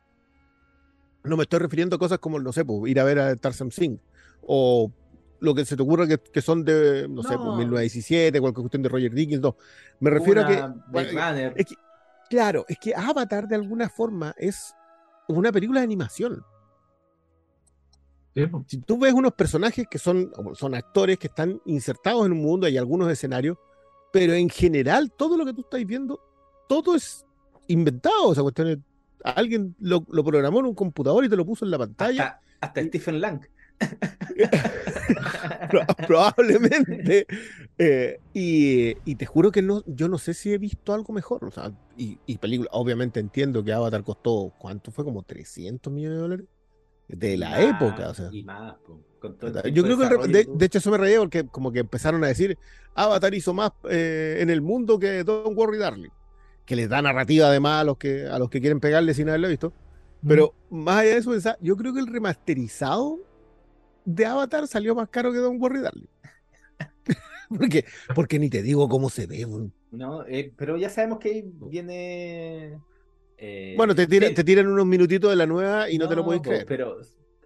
no 1.24 1.38
me 1.38 1.44
estoy 1.44 1.60
refiriendo 1.60 1.96
a 1.96 2.00
cosas 2.00 2.20
como, 2.20 2.40
no 2.40 2.52
sé, 2.52 2.66
pues, 2.66 2.92
ir 2.92 3.00
a 3.00 3.04
ver 3.04 3.20
a 3.20 3.36
Tarzan 3.36 3.72
Singh 3.72 4.00
o 4.42 4.92
lo 5.40 5.54
que 5.54 5.66
se 5.66 5.76
te 5.76 5.84
ocurra 5.84 6.08
que, 6.08 6.18
que 6.18 6.42
son 6.42 6.64
de, 6.64 7.08
no, 7.10 7.22
sé, 7.24 7.36
pues, 7.36 7.40
No. 7.40 7.58
1917, 7.58 8.40
cualquier 8.40 8.64
cuestión 8.64 8.84
de 8.84 8.90
Roger 8.90 9.14
Dickens, 9.14 9.42
no. 9.42 9.58
Me 10.00 10.10
refiero 10.10 10.42
a 10.42 10.48
que, 10.48 10.56
es 11.56 11.68
claro, 12.30 12.66
es 12.68 12.78
que 12.80 12.96
Avatar 12.96 13.48
de 13.48 13.56
alguna 13.56 13.90
forma 13.90 14.34
es 14.38 14.74
una 15.28 15.52
película 15.52 15.80
de 15.82 15.86
animación. 15.86 16.44
Po. 18.50 18.66
si 18.68 18.78
tú 18.80 18.98
ves 18.98 19.14
unos 19.14 19.34
personajes 19.34 19.86
que 19.88 20.00
son, 20.00 20.32
son 20.56 20.74
actores 20.74 21.20
que 21.20 21.28
están 21.28 21.62
insertados 21.66 22.26
en 22.26 22.32
un 22.32 22.42
mundo, 22.42 22.66
hay 22.66 22.78
algunos 22.78 23.12
escenarios, 23.12 23.58
pero 24.14 24.32
en 24.34 24.48
general 24.48 25.12
todo 25.12 25.36
lo 25.38 25.44
que 25.46 25.54
tú 25.54 25.62
estás 25.62 25.84
viendo, 25.86 26.18
todo 26.70 26.96
es 26.96 27.26
inventado. 27.68 28.28
O 28.30 28.34
sea, 28.34 28.44
cuestiones, 28.44 28.78
alguien 29.24 29.76
lo, 29.80 30.06
lo 30.10 30.24
programó 30.24 30.60
en 30.60 30.68
un 30.68 30.76
computador 30.76 31.26
y 31.26 31.30
te 31.30 31.36
lo 31.36 31.46
puso 31.46 31.66
en 31.66 31.72
la 31.72 31.80
pantalla. 31.80 32.24
hasta, 32.26 32.42
hasta 32.62 32.84
Stephen 32.84 33.20
Lang. 33.20 33.42
Pro- 35.70 35.86
probablemente. 36.08 37.26
Eh, 37.78 38.20
y, 38.34 38.96
y 39.04 39.16
te 39.16 39.26
juro 39.26 39.52
que 39.52 39.62
no, 39.62 39.84
yo 39.88 40.08
no 40.08 40.18
sé 40.18 40.34
si 40.34 40.54
he 40.54 40.58
visto 40.58 40.94
algo 40.94 41.12
mejor. 41.14 41.44
O 41.46 41.52
sea, 41.52 41.72
y, 41.98 42.20
y 42.26 42.38
película, 42.38 42.70
obviamente 42.74 43.20
entiendo 43.20 43.64
que 43.64 43.74
Avatar 43.74 44.04
costó, 44.04 44.54
¿cuánto 44.60 44.92
fue? 44.92 45.04
Como 45.04 45.24
300 45.24 45.92
millones 45.92 46.18
de 46.18 46.22
dólares. 46.22 46.46
De 47.08 47.38
la 47.38 47.62
época, 47.62 48.10
o 48.10 48.14
sea. 48.14 48.30
Y 48.32 48.44
más, 48.44 48.76
po, 48.86 49.00
con 49.24 49.38
todo 49.38 49.62
el 49.64 49.74
Yo 49.74 49.84
creo 49.84 49.98
que 49.98 50.06
el 50.06 50.58
de, 50.58 50.66
hecho 50.66 50.80
eso 50.80 50.92
me 50.92 50.98
reía 50.98 51.20
porque 51.20 51.48
como 51.48 51.72
que 51.72 51.80
empezaron 51.80 52.22
a 52.26 52.28
decir 52.28 52.58
Avatar 52.94 53.34
hizo 53.34 53.54
más 53.54 53.72
eh, 53.90 54.40
en 54.42 54.50
el 54.50 54.62
mundo 54.62 55.00
que 55.00 55.24
Don't 55.24 55.58
Worry 55.58 55.78
Darling, 55.78 56.10
que 56.66 56.76
les 56.76 56.90
da 56.90 57.02
narrativa 57.02 57.48
además 57.48 57.82
a 57.82 57.84
los 57.86 57.98
que 57.98 58.28
a 58.28 58.38
los 58.38 58.50
que 58.50 58.60
quieren 58.60 58.82
pegarle 58.82 59.14
sin 59.14 59.30
haberlo 59.30 59.48
visto. 59.48 59.72
Pero 60.28 60.54
más 60.70 61.00
allá 61.00 61.12
de 61.12 61.18
eso, 61.18 61.32
yo 61.62 61.76
creo 61.78 61.94
que 61.94 62.00
el 62.02 62.08
remasterizado 62.08 63.20
de 64.06 64.26
Avatar 64.26 64.68
salió 64.68 64.94
más 64.94 65.08
caro 65.10 65.32
que 65.32 65.40
Don't 65.40 65.62
Worry 65.62 65.80
Darling. 65.80 66.08
porque, 67.58 67.86
porque 68.16 68.40
ni 68.40 68.50
te 68.50 68.62
digo 68.62 68.88
cómo 68.90 69.10
se 69.10 69.26
ve. 69.26 69.48
No, 69.92 70.26
eh, 70.26 70.52
pero 70.58 70.78
ya 70.78 70.90
sabemos 70.90 71.20
que 71.20 71.30
ahí 71.30 71.44
viene. 71.46 72.78
eh, 73.38 73.74
Bueno, 73.78 73.96
te, 73.96 74.08
tira- 74.08 74.28
sí, 74.30 74.34
te 74.34 74.44
tiran 74.44 74.68
unos 74.68 74.86
minutitos 74.86 75.30
de 75.30 75.36
la 75.36 75.46
nueva 75.46 75.90
y 75.90 75.98
no, 75.98 76.08
te 76.10 76.16
lo 76.16 76.26
puedes 76.26 76.42
creer. 76.42 76.66
Pero 76.66 76.98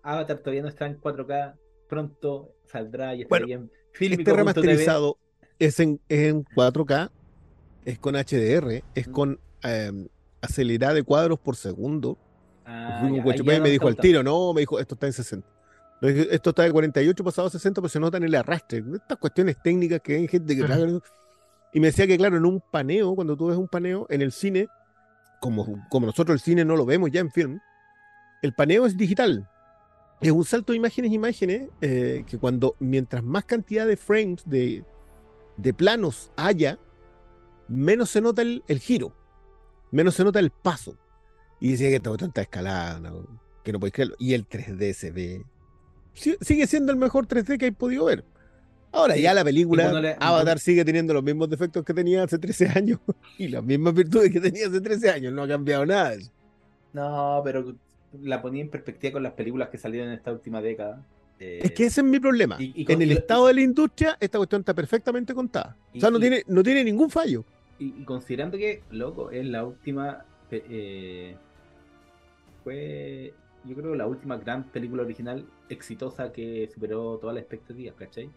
Avatar 0.03 0.37
todavía 0.39 0.61
no 0.61 0.69
está 0.69 0.85
en 0.85 0.99
4K. 0.99 1.55
Pronto 1.87 2.53
saldrá 2.65 3.15
y 3.15 3.23
Bueno, 3.25 3.45
estaría 3.45 3.55
en 3.57 4.19
Este 4.19 4.33
remasterizado 4.33 5.17
es 5.59 5.79
en, 5.79 5.99
es 6.09 6.29
en 6.29 6.45
4K, 6.45 7.09
es 7.85 7.99
con 7.99 8.15
HDR, 8.15 8.83
es 8.95 9.07
Mm. 9.07 9.11
con 9.11 9.39
eh, 9.63 10.07
acelerada 10.41 10.93
de 10.93 11.03
cuadros 11.03 11.39
por 11.39 11.55
segundo. 11.55 12.17
Ah, 12.65 12.99
ya, 13.01 13.09
me 13.09 13.59
no 13.59 13.65
dijo 13.65 13.87
al 13.87 13.93
está 13.93 14.01
tiro, 14.01 14.23
no, 14.23 14.53
me 14.53 14.61
dijo, 14.61 14.79
esto 14.79 14.95
está 14.95 15.07
en 15.07 15.13
60. 15.13 15.47
Le 16.01 16.13
dije, 16.13 16.35
Esto 16.35 16.49
está 16.51 16.63
de 16.63 16.71
48 16.71 17.23
pasado 17.23 17.47
a 17.47 17.51
60, 17.51 17.81
pero 17.81 17.89
se 17.89 17.99
nota 17.99 18.17
en 18.17 18.23
el 18.23 18.35
arrastre. 18.35 18.83
Estas 18.93 19.17
cuestiones 19.17 19.57
técnicas 19.63 20.01
que 20.01 20.15
hay 20.15 20.27
gente 20.27 20.55
que 20.55 20.63
traga. 20.63 20.85
Y 21.73 21.79
me 21.79 21.87
decía 21.87 22.05
que, 22.07 22.17
claro, 22.17 22.37
en 22.37 22.45
un 22.45 22.61
paneo, 22.71 23.15
cuando 23.15 23.35
tú 23.35 23.47
ves 23.47 23.57
un 23.57 23.67
paneo 23.67 24.05
en 24.09 24.21
el 24.21 24.31
cine, 24.31 24.67
como, 25.39 25.87
como 25.89 26.05
nosotros 26.07 26.35
el 26.35 26.39
cine 26.41 26.65
no 26.65 26.75
lo 26.75 26.85
vemos 26.85 27.09
ya 27.11 27.19
en 27.21 27.31
film, 27.31 27.59
el 28.41 28.53
paneo 28.53 28.85
es 28.85 28.95
digital. 28.97 29.49
Es 30.21 30.31
un 30.31 30.43
salto 30.45 30.73
de 30.73 30.77
imágenes, 30.77 31.11
imágenes, 31.11 31.69
eh, 31.81 32.23
que 32.27 32.37
cuando, 32.39 32.75
mientras 32.79 33.23
más 33.23 33.45
cantidad 33.45 33.85
de 33.85 33.97
frames, 33.97 34.41
de, 34.45 34.83
de 35.57 35.73
planos 35.73 36.31
haya, 36.35 36.79
menos 37.67 38.09
se 38.09 38.21
nota 38.21 38.41
el, 38.41 38.63
el 38.67 38.79
giro, 38.79 39.13
menos 39.91 40.15
se 40.15 40.23
nota 40.23 40.39
el 40.39 40.49
paso. 40.49 40.97
Y 41.59 41.71
decía 41.71 41.89
que 41.89 41.99
todo 41.99 42.17
tanta 42.17 42.41
escalada, 42.41 42.99
¿no? 42.99 43.25
que 43.63 43.71
no 43.73 43.79
podéis 43.79 43.93
creerlo. 43.93 44.15
Y 44.19 44.33
el 44.33 44.47
3D 44.47 44.93
se 44.93 45.11
ve. 45.11 45.43
si- 46.13 46.37
Sigue 46.41 46.65
siendo 46.67 46.91
el 46.91 46.97
mejor 46.97 47.27
3D 47.27 47.57
que 47.57 47.65
hay 47.65 47.71
podido 47.71 48.05
ver. 48.05 48.23
Ahora, 48.93 49.15
Sí, 49.15 49.21
ya 49.21 49.33
la 49.33 49.43
película 49.43 49.91
le- 49.99 50.15
Avatar 50.19 50.57
sigue 50.59 50.85
teniendo 50.85 51.13
los 51.13 51.21
mismos 51.23 51.49
defectos 51.49 51.83
que 51.83 51.93
tenía 51.93 52.23
hace 52.23 52.37
13 52.39 52.69
años 52.69 52.99
y 53.37 53.49
las 53.49 53.63
mismas 53.63 53.93
virtudes 53.93 54.31
que 54.31 54.39
tenía 54.39 54.67
hace 54.67 54.79
13 54.81 55.09
años. 55.11 55.33
No 55.33 55.43
ha 55.43 55.47
cambiado 55.47 55.85
nada. 55.85 56.13
eso. 56.13 56.31
No, 56.93 57.41
pero 57.43 57.75
la 58.23 58.41
ponía 58.41 58.61
en 58.61 58.69
perspectiva 58.69 59.13
con 59.13 59.23
las 59.23 59.33
películas 59.33 59.69
que 59.69 59.77
salieron 59.77 60.09
en 60.09 60.15
esta 60.15 60.31
última 60.31 60.61
década. 60.61 61.03
Eh, 61.39 61.59
Es 61.63 61.71
que 61.71 61.85
ese 61.85 62.01
es 62.01 62.07
mi 62.07 62.19
problema. 62.19 62.55
y- 62.59 62.73
y 62.83 62.91
en 62.91 63.01
el 63.01 63.11
y- 63.11 63.13
estado 63.13 63.47
de 63.47 63.53
la 63.53 63.61
industria, 63.61 64.17
esta 64.19 64.37
cuestión 64.39 64.61
está 64.61 64.73
perfectamente 64.73 65.33
contada. 65.33 65.75
O 65.95 65.99
sea, 65.99 66.09
no 66.09 66.19
tiene, 66.19 66.43
no 66.47 66.63
tiene 66.63 66.83
ningún 66.83 67.09
fallo. 67.09 67.43
Y, 67.79 68.03
considerando 68.05 68.57
que, 68.57 68.81
loco, 68.91 69.29
es 69.31 69.45
la 69.45 69.63
última. 69.65 70.25
eh, 70.49 71.35
fue, 72.63 73.33
yo 73.65 73.75
creo, 73.75 73.95
la 73.95 74.07
última 74.07 74.37
gran 74.37 74.63
película 74.63 75.03
original 75.03 75.45
exitosa 75.69 76.31
que 76.31 76.69
superó 76.73 77.17
todas 77.17 77.35
las 77.35 77.41
expectativas, 77.43 77.95
¿cachai? 77.95 78.29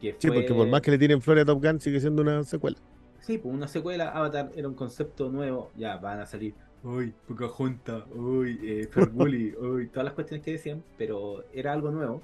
Que 0.00 0.16
Sí, 0.18 0.28
porque 0.28 0.52
por 0.54 0.66
más 0.68 0.80
que 0.80 0.90
le 0.90 0.98
tiren 0.98 1.20
flores 1.22 1.42
a 1.42 1.46
Top 1.46 1.62
Gun, 1.64 1.80
sigue 1.80 2.00
siendo 2.00 2.22
una 2.22 2.42
secuela. 2.44 2.76
Sí, 3.20 3.38
pues 3.38 3.54
una 3.54 3.68
secuela, 3.68 4.08
Avatar 4.10 4.50
era 4.56 4.66
un 4.66 4.74
concepto 4.74 5.28
nuevo, 5.30 5.70
ya 5.76 5.96
van 5.96 6.20
a 6.20 6.26
salir. 6.26 6.54
Uy, 6.84 7.14
Pocahontas, 7.28 8.04
uy, 8.14 8.58
eh, 8.62 8.88
Fergully, 8.90 9.54
uy, 9.60 9.86
todas 9.88 10.04
las 10.04 10.14
cuestiones 10.14 10.44
que 10.44 10.52
decían, 10.52 10.82
pero 10.98 11.44
era 11.52 11.72
algo 11.72 11.90
nuevo. 11.90 12.22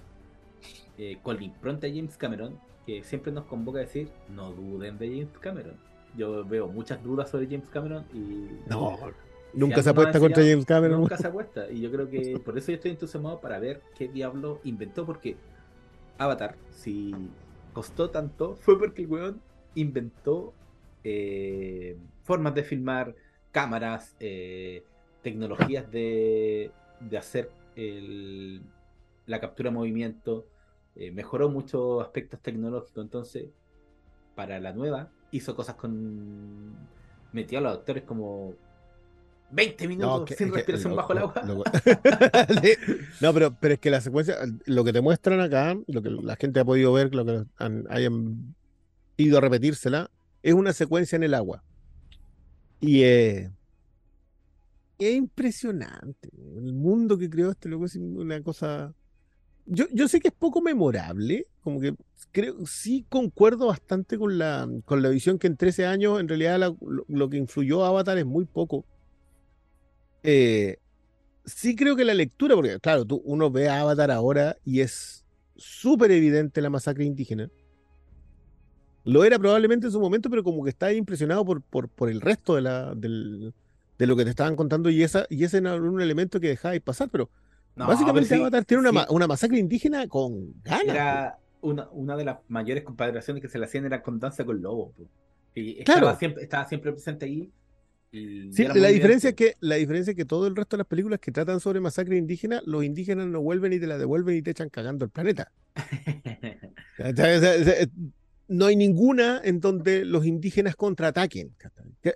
Eh, 0.96 1.18
con 1.22 1.36
la 1.36 1.44
impronta 1.44 1.86
de 1.86 1.94
James 1.94 2.16
Cameron, 2.16 2.58
que 2.84 3.04
siempre 3.04 3.30
nos 3.30 3.44
convoca 3.44 3.78
a 3.78 3.82
decir, 3.82 4.08
no 4.34 4.50
duden 4.50 4.98
de 4.98 5.08
James 5.08 5.38
Cameron. 5.38 5.76
yo 6.16 6.44
veo 6.44 6.66
muchas 6.66 7.02
dudas 7.04 7.30
sobre 7.30 7.46
James 7.46 7.68
Cameron 7.68 8.04
y 8.12 8.48
No, 8.68 8.96
si 9.52 9.58
nunca 9.58 9.82
se 9.82 9.90
apuesta 9.90 10.18
contra 10.18 10.42
James 10.42 10.64
Cameron. 10.64 11.00
Nunca 11.00 11.16
se 11.16 11.28
acuesta. 11.28 11.70
Y 11.70 11.80
yo 11.80 11.92
creo 11.92 12.08
que 12.08 12.38
por 12.44 12.58
eso 12.58 12.72
yo 12.72 12.76
estoy 12.76 12.90
entusiasmado 12.90 13.40
para 13.40 13.60
ver 13.60 13.82
qué 13.96 14.08
diablo 14.08 14.60
inventó. 14.64 15.06
Porque 15.06 15.36
Avatar, 16.18 16.56
si 16.70 17.14
costó 17.72 18.10
tanto, 18.10 18.56
fue 18.56 18.76
porque 18.76 19.02
el 19.02 19.08
weón 19.08 19.40
inventó 19.76 20.52
eh, 21.04 21.96
formas 22.24 22.54
de 22.54 22.64
filmar, 22.64 23.14
cámaras, 23.52 24.14
eh, 24.20 24.82
tecnologías 25.22 25.90
de, 25.90 26.70
de 27.00 27.18
hacer 27.18 27.50
el- 27.76 28.62
la 29.26 29.40
captura 29.40 29.70
de 29.70 29.76
movimiento. 29.76 30.46
eh, 31.00 31.12
mejoró 31.12 31.48
muchos 31.48 32.02
aspectos 32.02 32.40
tecnológicos. 32.40 33.04
Entonces, 33.04 33.44
para 34.34 34.58
la 34.58 34.72
nueva, 34.72 35.10
hizo 35.30 35.54
cosas 35.54 35.76
con. 35.76 36.74
Metió 37.32 37.58
a 37.58 37.62
los 37.62 37.72
actores 37.78 38.02
como 38.02 38.54
20 39.52 39.86
minutos 39.86 40.24
que- 40.24 40.34
sin 40.34 40.48
que 40.48 40.54
respiración 40.56 40.90
lo- 40.90 40.96
bajo 40.96 41.12
el 41.12 41.18
lo- 41.20 41.24
agua. 41.26 41.42
lo- 41.46 41.62
no, 43.20 43.32
pero, 43.32 43.56
pero 43.60 43.74
es 43.74 43.80
que 43.80 43.90
la 43.90 44.00
secuencia, 44.00 44.36
lo 44.66 44.82
que 44.82 44.92
te 44.92 45.00
muestran 45.00 45.40
acá, 45.40 45.76
lo 45.86 46.02
que 46.02 46.10
la 46.10 46.34
gente 46.36 46.58
ha 46.58 46.64
podido 46.64 46.92
ver, 46.92 47.14
lo 47.14 47.24
que 47.24 47.44
han- 47.58 47.86
hayan 47.90 48.56
ido 49.16 49.38
a 49.38 49.40
repetírsela, 49.40 50.10
es 50.42 50.54
una 50.54 50.72
secuencia 50.72 51.14
en 51.14 51.22
el 51.22 51.34
agua. 51.34 51.62
Y 52.80 53.02
eh, 53.02 53.50
es 54.98 55.14
impresionante. 55.14 56.30
El 56.56 56.72
mundo 56.74 57.18
que 57.18 57.30
creó 57.30 57.50
este 57.50 57.68
loco 57.68 57.86
es 57.86 57.96
una 57.96 58.42
cosa. 58.42 58.94
Yo, 59.66 59.86
yo 59.92 60.08
sé 60.08 60.20
que 60.20 60.28
es 60.28 60.34
poco 60.34 60.62
memorable, 60.62 61.46
como 61.62 61.80
que 61.80 61.94
creo, 62.32 62.66
sí 62.66 63.04
concuerdo 63.08 63.66
bastante 63.66 64.18
con 64.18 64.38
la, 64.38 64.68
con 64.84 65.02
la 65.02 65.10
visión 65.10 65.38
que 65.38 65.46
en 65.46 65.56
13 65.56 65.86
años, 65.86 66.20
en 66.20 66.28
realidad, 66.28 66.74
lo 67.08 67.28
que 67.28 67.36
influyó 67.36 67.84
a 67.84 67.88
Avatar 67.88 68.18
es 68.18 68.26
muy 68.26 68.46
poco. 68.46 68.86
Eh, 70.22 70.78
sí 71.44 71.76
creo 71.76 71.96
que 71.96 72.04
la 72.04 72.14
lectura, 72.14 72.54
porque 72.54 72.78
claro, 72.80 73.04
tú, 73.04 73.22
uno 73.24 73.50
ve 73.50 73.68
a 73.68 73.80
Avatar 73.80 74.10
ahora 74.10 74.56
y 74.64 74.80
es 74.80 75.24
súper 75.56 76.10
evidente 76.12 76.60
la 76.60 76.70
masacre 76.70 77.04
indígena. 77.04 77.50
Lo 79.08 79.24
era 79.24 79.38
probablemente 79.38 79.86
en 79.86 79.92
su 79.92 80.00
momento, 80.00 80.28
pero 80.30 80.44
como 80.44 80.62
que 80.64 80.70
está 80.70 80.92
impresionado 80.92 81.44
por, 81.44 81.62
por, 81.62 81.88
por 81.88 82.10
el 82.10 82.20
resto 82.20 82.54
de, 82.56 82.62
la, 82.62 82.94
del- 82.94 83.54
de 83.98 84.06
lo 84.06 84.16
que 84.16 84.24
te 84.24 84.30
estaban 84.30 84.54
contando 84.56 84.90
y, 84.90 85.02
esa, 85.02 85.26
y 85.30 85.44
ese 85.44 85.58
era 85.58 85.74
un 85.76 86.00
elemento 86.00 86.40
que 86.40 86.48
dejabais 86.48 86.82
pasar, 86.82 87.08
pero 87.10 87.30
No, 87.74 87.86
básicamente 87.86 88.28
pero 88.28 88.38
sí, 88.38 88.42
Avatar 88.42 88.64
tiene 88.64 88.88
una, 88.88 89.02
sí, 89.02 89.06
una 89.10 89.26
masacre 89.26 89.58
indígena 89.58 90.06
con 90.08 90.52
ganas. 90.62 90.82
Era 90.84 91.38
una, 91.60 91.88
una 91.90 92.16
de 92.16 92.24
las 92.24 92.38
mayores 92.48 92.84
comparaciones 92.84 93.42
que 93.42 93.48
se 93.48 93.58
le 93.58 93.64
hacían 93.64 93.86
era 93.86 94.02
con 94.02 94.18
Danza 94.20 94.44
con 94.44 94.60
Lobos. 94.60 94.94
po. 94.96 95.08
Y 95.54 95.82
Claro. 95.84 96.00
estaba, 96.00 96.18
siempre, 96.18 96.42
estaba 96.44 96.68
siempre 96.68 96.92
presente 96.92 97.24
ahí. 97.26 97.50
y 98.12 98.52
Sí, 98.52 98.64
la 98.64 98.88
diferencia, 98.88 99.30
es 99.30 99.36
que, 99.36 99.56
la 99.60 99.76
diferencia 99.76 100.10
es 100.12 100.16
que 100.16 100.24
todo 100.24 100.46
el 100.46 100.54
resto 100.56 100.76
de 100.76 100.78
las 100.78 100.86
películas 100.86 101.18
que 101.18 101.32
tratan 101.32 101.60
sobre 101.60 101.80
masacre 101.80 102.16
indígena, 102.16 102.62
los 102.64 102.84
indígenas 102.84 103.26
no 103.26 103.40
vuelven 103.40 103.72
y 103.72 103.80
te 103.80 103.86
la 103.86 103.98
devuelven 103.98 104.36
y 104.36 104.42
te 104.42 104.50
echan 104.52 104.68
cagando 104.68 105.04
el 105.04 105.10
planeta. 105.10 105.50
O 106.98 107.64
sea, 107.64 107.88
No 108.48 108.66
hay 108.66 108.76
ninguna 108.76 109.40
en 109.44 109.60
donde 109.60 110.04
los 110.04 110.24
indígenas 110.26 110.74
contraataquen. 110.74 111.54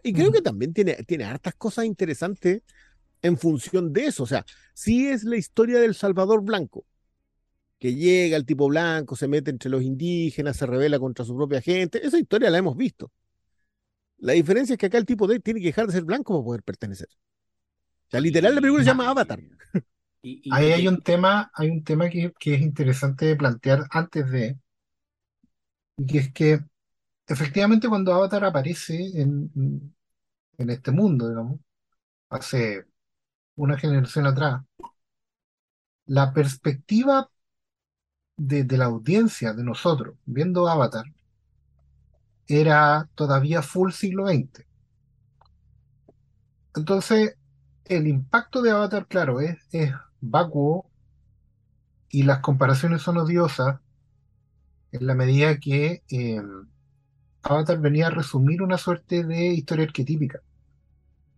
Y 0.02 0.12
creo 0.12 0.32
que 0.32 0.42
también 0.42 0.72
tiene, 0.72 0.94
tiene 1.04 1.24
hartas 1.24 1.54
cosas 1.54 1.84
interesantes 1.84 2.62
en 3.20 3.36
función 3.38 3.92
de 3.92 4.06
eso. 4.06 4.22
O 4.22 4.26
sea, 4.26 4.44
sí 4.74 5.08
es 5.08 5.24
la 5.24 5.36
historia 5.36 5.78
del 5.78 5.94
Salvador 5.94 6.42
Blanco, 6.42 6.84
que 7.78 7.94
llega 7.94 8.36
el 8.36 8.46
tipo 8.46 8.68
blanco, 8.68 9.14
se 9.16 9.28
mete 9.28 9.50
entre 9.50 9.68
los 9.70 9.82
indígenas, 9.82 10.56
se 10.56 10.66
revela 10.66 10.98
contra 10.98 11.24
su 11.24 11.36
propia 11.36 11.60
gente. 11.60 12.04
Esa 12.04 12.18
historia 12.18 12.48
la 12.50 12.58
hemos 12.58 12.76
visto. 12.76 13.12
La 14.18 14.32
diferencia 14.34 14.74
es 14.74 14.78
que 14.78 14.86
acá 14.86 14.98
el 14.98 15.04
tipo 15.06 15.26
de 15.26 15.40
tiene 15.40 15.60
que 15.60 15.66
dejar 15.66 15.86
de 15.86 15.92
ser 15.92 16.04
blanco 16.04 16.32
para 16.34 16.44
poder 16.44 16.62
pertenecer. 16.62 17.08
O 18.06 18.10
sea, 18.10 18.20
literal, 18.20 18.54
la 18.54 18.60
película 18.60 18.84
se 18.84 18.90
llama 18.90 19.08
Avatar. 19.10 19.40
Y- 20.22 20.40
y- 20.44 20.50
Ahí 20.52 20.70
hay 20.70 20.86
un 20.88 21.02
tema, 21.02 21.50
hay 21.54 21.70
un 21.70 21.82
tema 21.82 22.08
que, 22.08 22.32
que 22.38 22.54
es 22.54 22.60
interesante 22.62 23.26
de 23.26 23.34
plantear 23.36 23.86
antes 23.90 24.30
de, 24.30 24.56
y 25.96 26.06
que 26.06 26.18
es 26.18 26.32
que 26.32 26.60
efectivamente 27.28 27.88
cuando 27.88 28.14
Avatar 28.14 28.44
aparece 28.44 28.96
en, 29.20 29.50
en 30.58 30.70
este 30.70 30.90
mundo, 30.92 31.28
digamos, 31.28 31.60
hace 32.30 32.86
una 33.56 33.78
generación 33.78 34.26
atrás, 34.26 34.62
la 36.06 36.32
perspectiva 36.32 37.28
de, 38.36 38.64
de 38.64 38.76
la 38.76 38.84
audiencia, 38.86 39.54
de 39.54 39.64
nosotros, 39.64 40.16
viendo 40.26 40.68
Avatar, 40.68 41.06
era 42.46 43.08
todavía 43.16 43.62
full 43.62 43.90
siglo 43.90 44.26
XX. 44.26 44.64
Entonces, 46.74 47.36
el 47.86 48.06
impacto 48.06 48.60
de 48.62 48.70
Avatar, 48.72 49.06
claro, 49.06 49.40
es, 49.40 49.56
es 49.72 49.90
vacuo 50.20 50.90
y 52.10 52.22
las 52.22 52.38
comparaciones 52.38 53.02
son 53.02 53.18
odiosas 53.18 53.80
en 54.92 55.06
la 55.06 55.14
medida 55.14 55.58
que 55.58 56.02
eh, 56.10 56.40
Avatar 57.44 57.78
venía 57.80 58.08
a 58.08 58.10
resumir 58.10 58.62
una 58.62 58.78
suerte 58.78 59.22
de 59.22 59.46
historia 59.54 59.84
arquetípica 59.84 60.40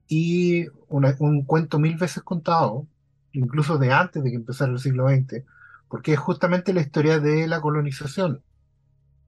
y 0.09 0.67
una- 0.89 1.17
un 1.21 1.45
cuento 1.45 1.79
mil 1.79 1.97
veces 1.97 2.23
contado, 2.23 2.87
incluso 3.33 3.79
de 3.79 3.93
antes 3.93 4.23
de 4.23 4.31
que 4.31 4.37
empezara 4.37 4.73
el 4.73 4.79
siglo 4.79 5.07
XX, 5.07 5.45
porque 5.89 6.13
es 6.15 6.19
justamente 6.19 6.73
la 6.75 6.81
historia 6.83 7.21
de 7.21 7.47
la 7.49 7.61
colonización, 7.61 8.43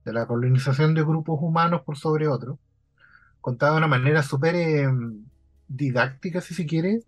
de 0.05 0.13
la 0.13 0.27
colonización 0.27 0.95
de 0.95 1.03
grupos 1.03 1.39
humanos 1.41 1.83
por 1.85 1.97
sobre 1.97 2.27
otros, 2.27 2.59
contada 3.41 3.73
de 3.73 3.79
una 3.79 3.87
manera 3.87 4.23
súper 4.23 4.55
eh, 4.55 4.87
didáctica, 5.67 6.41
si 6.41 6.53
se 6.55 6.65
quiere, 6.65 7.03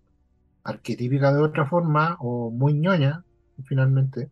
arquetípica 0.64 1.34
de 1.34 1.42
otra 1.44 1.68
forma, 1.68 2.18
o 2.22 2.52
muy 2.52 2.74
ñoña, 2.76 3.26
finalmente, 3.66 4.32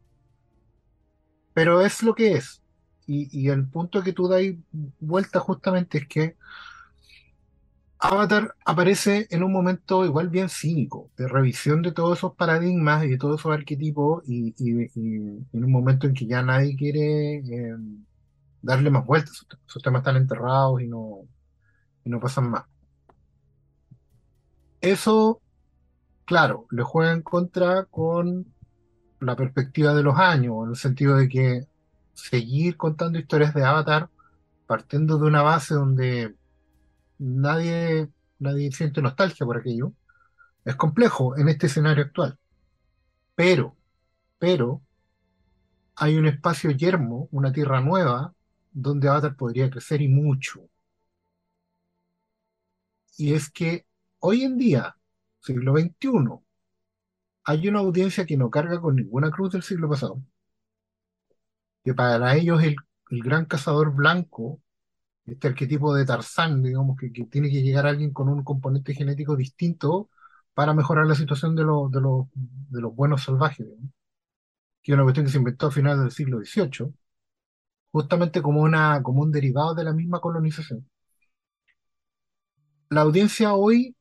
pero 1.53 1.81
es 1.81 2.03
lo 2.03 2.15
que 2.15 2.33
es. 2.33 2.61
Y, 3.09 3.47
el 3.49 3.65
punto 3.67 4.03
que 4.03 4.11
tú 4.11 4.27
das 4.27 4.43
vuelta 4.99 5.39
justamente 5.39 5.99
es 5.99 6.07
que 6.07 6.35
Avatar 7.99 8.53
aparece 8.65 9.27
en 9.31 9.43
un 9.43 9.51
momento 9.53 10.05
igual 10.05 10.29
bien 10.29 10.49
cínico, 10.49 11.09
de 11.17 11.27
revisión 11.27 11.81
de 11.81 11.93
todos 11.93 12.17
esos 12.17 12.35
paradigmas 12.35 13.05
y 13.05 13.09
de 13.09 13.17
todos 13.17 13.39
esos 13.39 13.53
arquetipos, 13.53 14.23
y, 14.27 14.53
en 14.59 15.63
un 15.63 15.71
momento 15.71 16.05
en 16.05 16.13
que 16.13 16.27
ya 16.27 16.43
nadie 16.43 16.75
quiere 16.75 17.37
eh, 17.37 17.77
darle 18.61 18.91
más 18.91 19.05
vueltas. 19.05 19.45
Esos 19.67 19.81
temas 19.81 20.01
están 20.01 20.17
enterrados 20.17 20.81
y 20.81 20.87
no, 20.87 21.21
y 22.03 22.09
no 22.09 22.19
pasan 22.19 22.49
más. 22.51 22.65
Eso, 24.81 25.41
claro, 26.25 26.67
le 26.71 26.83
juega 26.83 27.13
en 27.13 27.21
contra 27.21 27.85
con 27.85 28.53
la 29.19 29.35
perspectiva 29.35 29.93
de 29.93 30.03
los 30.03 30.17
años, 30.17 30.65
en 30.65 30.69
el 30.71 30.75
sentido 30.75 31.15
de 31.15 31.29
que 31.29 31.67
seguir 32.17 32.77
contando 32.77 33.19
historias 33.19 33.53
de 33.53 33.63
Avatar 33.63 34.09
partiendo 34.65 35.17
de 35.17 35.25
una 35.25 35.43
base 35.43 35.73
donde 35.75 36.35
nadie, 37.19 38.09
nadie 38.39 38.71
siente 38.71 39.01
nostalgia 39.01 39.45
por 39.45 39.57
aquello, 39.57 39.93
es 40.65 40.75
complejo 40.75 41.37
en 41.37 41.49
este 41.49 41.67
escenario 41.67 42.03
actual. 42.03 42.37
Pero, 43.35 43.75
pero, 44.39 44.81
hay 45.95 46.17
un 46.17 46.27
espacio 46.27 46.71
yermo, 46.71 47.29
una 47.31 47.51
tierra 47.51 47.81
nueva, 47.81 48.33
donde 48.71 49.07
Avatar 49.09 49.35
podría 49.37 49.69
crecer 49.69 50.01
y 50.01 50.07
mucho. 50.09 50.69
Y 53.17 53.33
es 53.33 53.49
que 53.49 53.87
hoy 54.19 54.43
en 54.43 54.57
día, 54.57 54.97
siglo 55.39 55.73
XXI, 55.75 56.39
hay 57.45 57.67
una 57.67 57.79
audiencia 57.79 58.25
que 58.25 58.37
no 58.37 58.49
carga 58.51 58.81
con 58.81 58.95
ninguna 58.95 59.31
cruz 59.31 59.53
del 59.53 59.63
siglo 59.63 59.89
pasado, 59.89 60.21
que 61.87 61.93
para 61.93 62.35
ellos 62.35 62.61
el, 62.63 62.75
el 63.11 63.23
gran 63.23 63.45
cazador 63.45 63.95
blanco, 63.95 64.61
este 65.25 65.47
arquetipo 65.47 65.95
de 65.95 66.05
Tarzán, 66.05 66.61
digamos, 66.61 66.97
que, 66.97 67.13
que 67.13 67.25
tiene 67.27 67.49
que 67.49 67.61
llegar 67.63 67.87
alguien 67.87 68.11
con 68.11 68.27
un 68.27 68.43
componente 68.43 68.93
genético 68.93 69.37
distinto 69.37 70.09
para 70.53 70.73
mejorar 70.73 71.07
la 71.07 71.15
situación 71.15 71.55
de, 71.55 71.63
los 71.63 71.89
de, 71.91 72.01
los 72.01 72.27
de 72.33 72.81
los 72.81 72.93
buenos 72.93 73.23
salvajes, 73.23 73.65
digamos, 73.67 73.91
que 74.83 74.91
es 74.91 74.95
una 74.95 75.03
cuestión 75.03 75.25
que 75.27 75.31
se 75.31 75.37
inventó 75.37 75.67
a 75.67 75.71
finales 75.71 76.01
del 76.01 76.11
siglo 76.11 76.39
XVIII, 76.39 76.93
justamente 77.91 78.41
como, 78.41 78.61
una, 78.63 79.01
como 79.03 79.21
un 79.21 79.31
derivado 79.31 79.73
de 79.75 79.83
la 79.85 79.93
misma 79.93 80.19
colonización. 80.19 80.89
La 82.89 83.01
audiencia 83.01 83.53
hoy, 83.53 83.95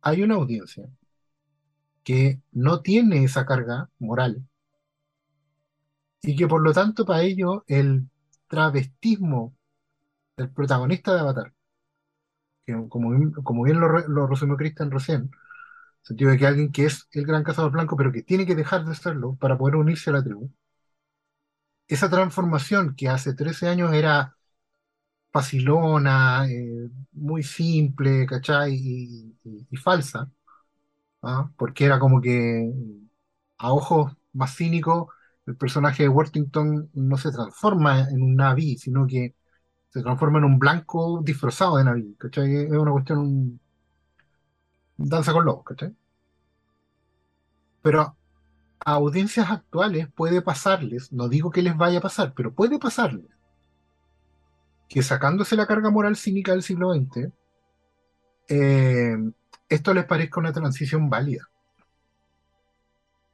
hay 0.00 0.22
una 0.22 0.36
audiencia 0.36 0.88
que 2.02 2.40
no 2.52 2.80
tiene 2.80 3.24
esa 3.24 3.44
carga 3.44 3.90
moral 3.98 4.42
y 6.26 6.36
que 6.36 6.46
por 6.46 6.62
lo 6.62 6.74
tanto 6.74 7.06
para 7.06 7.22
ellos 7.22 7.62
el 7.68 8.08
travestismo 8.48 9.56
del 10.36 10.50
protagonista 10.52 11.14
de 11.14 11.20
Avatar, 11.20 11.54
que 12.66 12.72
como, 12.88 13.10
bien- 13.10 13.32
como 13.32 13.62
bien 13.64 13.80
lo, 13.80 13.88
lo 14.08 14.26
resumió 14.26 14.56
Christian 14.56 14.90
recién, 14.90 15.22
en 15.22 15.30
el 15.32 16.06
sentido 16.08 16.30
de 16.32 16.38
que 16.38 16.46
alguien 16.46 16.72
que 16.72 16.86
es 16.86 17.08
el 17.12 17.26
gran 17.26 17.44
cazador 17.44 17.72
blanco 17.72 17.96
pero 17.96 18.12
que 18.12 18.22
tiene 18.22 18.46
que 18.46 18.54
dejar 18.56 18.84
de 18.86 18.94
serlo 18.94 19.36
para 19.40 19.58
poder 19.58 19.76
unirse 19.76 20.10
a 20.10 20.14
la 20.14 20.24
tribu, 20.24 20.50
esa 21.88 22.10
transformación 22.10 22.94
que 22.96 23.08
hace 23.08 23.34
13 23.34 23.68
años 23.68 23.92
era 23.94 24.36
facilona, 25.32 26.46
eh, 26.50 26.90
muy 27.12 27.42
simple, 27.42 28.26
¿cachai? 28.26 28.74
Y, 28.74 29.38
y- 29.44 29.66
y 29.70 29.76
falsa, 29.76 30.30
¿ah? 31.22 31.50
Porque 31.58 31.84
era 31.86 31.98
como 32.00 32.20
que 32.20 32.72
a 33.58 33.72
ojos 33.72 34.14
más 34.32 34.56
cínicos, 34.56 35.08
el 35.46 35.56
personaje 35.56 36.02
de 36.02 36.08
Worthington 36.08 36.90
no 36.94 37.16
se 37.16 37.30
transforma 37.30 38.08
en 38.10 38.22
un 38.22 38.36
Naví, 38.36 38.76
sino 38.78 39.06
que 39.06 39.34
se 39.90 40.02
transforma 40.02 40.38
en 40.38 40.44
un 40.44 40.58
blanco 40.58 41.20
disfrazado 41.22 41.76
de 41.76 41.84
Naví, 41.84 42.16
¿cachai? 42.18 42.54
Es 42.64 42.70
una 42.70 42.92
cuestión, 42.92 43.60
danza 44.96 45.32
con 45.32 45.44
lobos, 45.44 45.64
¿cachai? 45.64 45.94
Pero 47.82 48.00
a 48.00 48.16
audiencias 48.92 49.50
actuales 49.50 50.08
puede 50.14 50.42
pasarles, 50.42 51.12
no 51.12 51.28
digo 51.28 51.50
que 51.50 51.62
les 51.62 51.76
vaya 51.76 51.98
a 51.98 52.02
pasar, 52.02 52.34
pero 52.34 52.52
puede 52.52 52.78
pasarles, 52.78 53.26
que 54.88 55.02
sacándose 55.02 55.56
la 55.56 55.66
carga 55.66 55.90
moral 55.90 56.16
cínica 56.16 56.52
del 56.52 56.62
siglo 56.62 56.92
XX, 56.92 57.32
eh, 58.48 59.16
esto 59.68 59.94
les 59.94 60.04
parezca 60.04 60.40
una 60.40 60.52
transición 60.52 61.08
válida. 61.10 61.48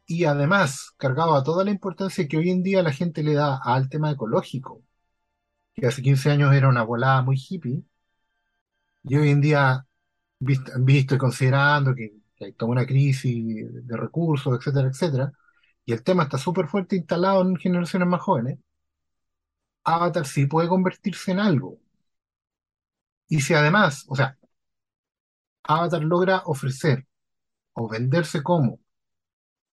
Y 0.07 0.25
además, 0.27 0.93
cargado 0.97 1.35
a 1.35 1.43
toda 1.43 1.65
la 1.65 1.73
importancia 1.73 2.29
que 2.29 2.37
hoy 2.37 2.51
en 2.51 2.63
día 2.63 2.83
la 2.85 2.93
gente 2.93 3.23
le 3.25 3.35
da 3.35 3.57
al 3.65 3.89
tema 3.89 4.13
ecológico, 4.13 4.81
que 5.75 5.87
hace 5.87 6.03
15 6.03 6.31
años 6.31 6.55
era 6.55 6.69
una 6.69 6.85
volada 6.85 7.23
muy 7.23 7.37
hippie, 7.39 7.85
y 9.05 9.17
hoy 9.17 9.31
en 9.31 9.41
día, 9.41 9.87
visto, 10.39 10.73
visto 10.81 11.15
y 11.15 11.19
considerando 11.19 11.95
que, 11.95 12.13
que 12.37 12.47
hay 12.47 12.53
toda 12.55 12.73
una 12.73 12.87
crisis 12.87 13.67
de 13.87 13.97
recursos, 13.97 14.59
etcétera, 14.59 14.89
etcétera, 14.89 15.33
y 15.85 15.93
el 15.93 16.03
tema 16.05 16.25
está 16.25 16.39
súper 16.39 16.69
fuerte 16.69 16.97
instalado 16.97 17.43
en 17.43 17.57
generaciones 17.57 18.09
más 18.09 18.21
jóvenes, 18.23 18.59
Avatar 19.85 20.27
sí 20.27 20.47
puede 20.47 20.67
convertirse 20.69 21.31
en 21.31 21.39
algo. 21.39 21.79
Y 23.29 23.41
si 23.41 23.55
además, 23.55 24.05
o 24.09 24.15
sea, 24.17 24.39
Avatar 25.65 26.03
logra 26.05 26.43
ofrecer 26.47 27.05
o 27.75 27.89
venderse 27.89 28.43
como 28.45 28.81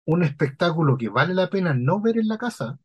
un 0.05 0.23
espectáculo 0.23 0.97
que 0.97 1.09
vale 1.09 1.33
la 1.33 1.49
pena 1.49 1.73
no 1.73 2.01
ver 2.01 2.17
en 2.17 2.27
la 2.27 2.37
casa, 2.37 2.79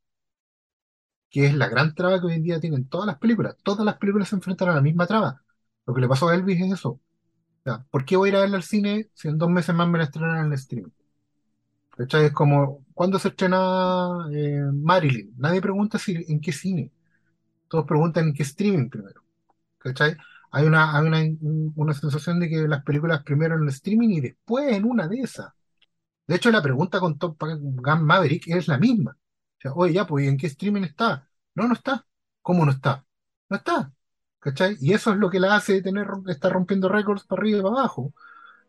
que 1.31 1.47
es 1.47 1.55
la 1.55 1.69
gran 1.69 1.95
traba 1.95 2.21
que 2.21 2.27
hoy 2.27 2.35
en 2.35 2.43
día 2.43 2.61
tienen 2.61 2.89
todas 2.89 3.07
las 3.07 3.19
películas. 3.19 3.57
Todas 3.63 3.85
las 3.85 3.97
películas 3.99 4.29
se 4.29 4.37
enfrentan 4.37 4.71
a 4.71 4.75
la 4.75 4.81
misma 4.81 5.07
traba. 5.07 5.43
Lo 5.87 5.95
que 5.95 6.01
le 6.01 6.09
pasó 6.09 6.29
a 6.29 6.35
Elvis 6.35 6.61
es 6.61 6.73
eso. 6.73 7.01
¿por 7.91 8.05
qué 8.05 8.17
voy 8.17 8.29
a 8.29 8.33
ir 8.33 8.37
a 8.37 8.41
verla 8.41 8.57
al 8.57 8.63
cine 8.63 9.11
si 9.15 9.29
en 9.29 9.39
dos 9.39 9.51
meses 9.51 9.75
más 9.75 9.89
me 9.89 9.99
la 9.99 10.05
estrenan 10.05 10.39
en 10.39 10.47
el 10.47 10.53
streaming? 10.55 10.91
¿Cachai? 11.97 12.27
Es 12.27 12.33
como, 12.33 12.85
¿cuándo 12.95 13.19
se 13.19 13.29
estrena 13.29 14.29
eh, 14.33 14.63
Marilyn? 14.73 15.35
Nadie 15.37 15.61
pregunta 15.61 15.99
si, 15.99 16.25
en 16.29 16.41
qué 16.41 16.53
cine. 16.53 16.93
Todos 17.69 17.87
preguntan 17.87 18.29
en 18.29 18.35
qué 18.35 18.45
streaming 18.45 18.91
primero. 18.91 19.23
¿Cachai? 19.79 20.17
Hay 20.53 20.67
una, 20.67 20.97
hay 20.97 21.07
una, 21.07 21.73
una 21.77 21.95
sensación 21.95 22.41
de 22.41 22.49
que 22.51 22.69
las 22.69 22.85
películas 22.85 23.23
primero 23.25 23.57
en 23.57 23.65
el 23.65 23.69
streaming 23.71 24.11
y 24.11 24.21
después 24.21 24.73
en 24.73 24.85
una 24.85 25.09
de 25.09 25.21
esas. 25.21 25.53
De 26.29 26.37
hecho, 26.37 26.51
la 26.53 26.63
pregunta 26.63 27.01
con 27.01 27.19
Top 27.19 27.39
Gun 27.41 28.05
Maverick 28.05 28.49
es 28.49 28.69
la 28.69 28.79
misma. 28.79 29.13
O 29.59 29.61
sea, 29.61 29.73
oye, 29.75 29.95
ya, 29.95 30.07
pues, 30.07 30.25
¿y 30.27 30.29
en 30.29 30.37
qué 30.39 30.47
streaming 30.49 30.83
está? 30.85 31.29
No, 31.55 31.69
no 31.69 31.75
está. 31.75 32.07
¿Cómo 32.43 32.65
no 32.67 32.73
está? 32.73 33.07
No 33.51 33.57
está. 33.59 33.93
¿Cachai? 34.41 34.77
Y 34.81 34.93
eso 34.95 35.13
es 35.13 35.19
lo 35.19 35.31
que 35.31 35.41
la 35.41 35.57
hace 35.57 35.83
tener, 35.83 36.07
estar 36.29 36.53
rompiendo 36.53 36.89
récords 36.89 37.25
para 37.25 37.41
arriba 37.43 37.59
y 37.61 37.63
para 37.63 37.75
abajo. 37.81 38.15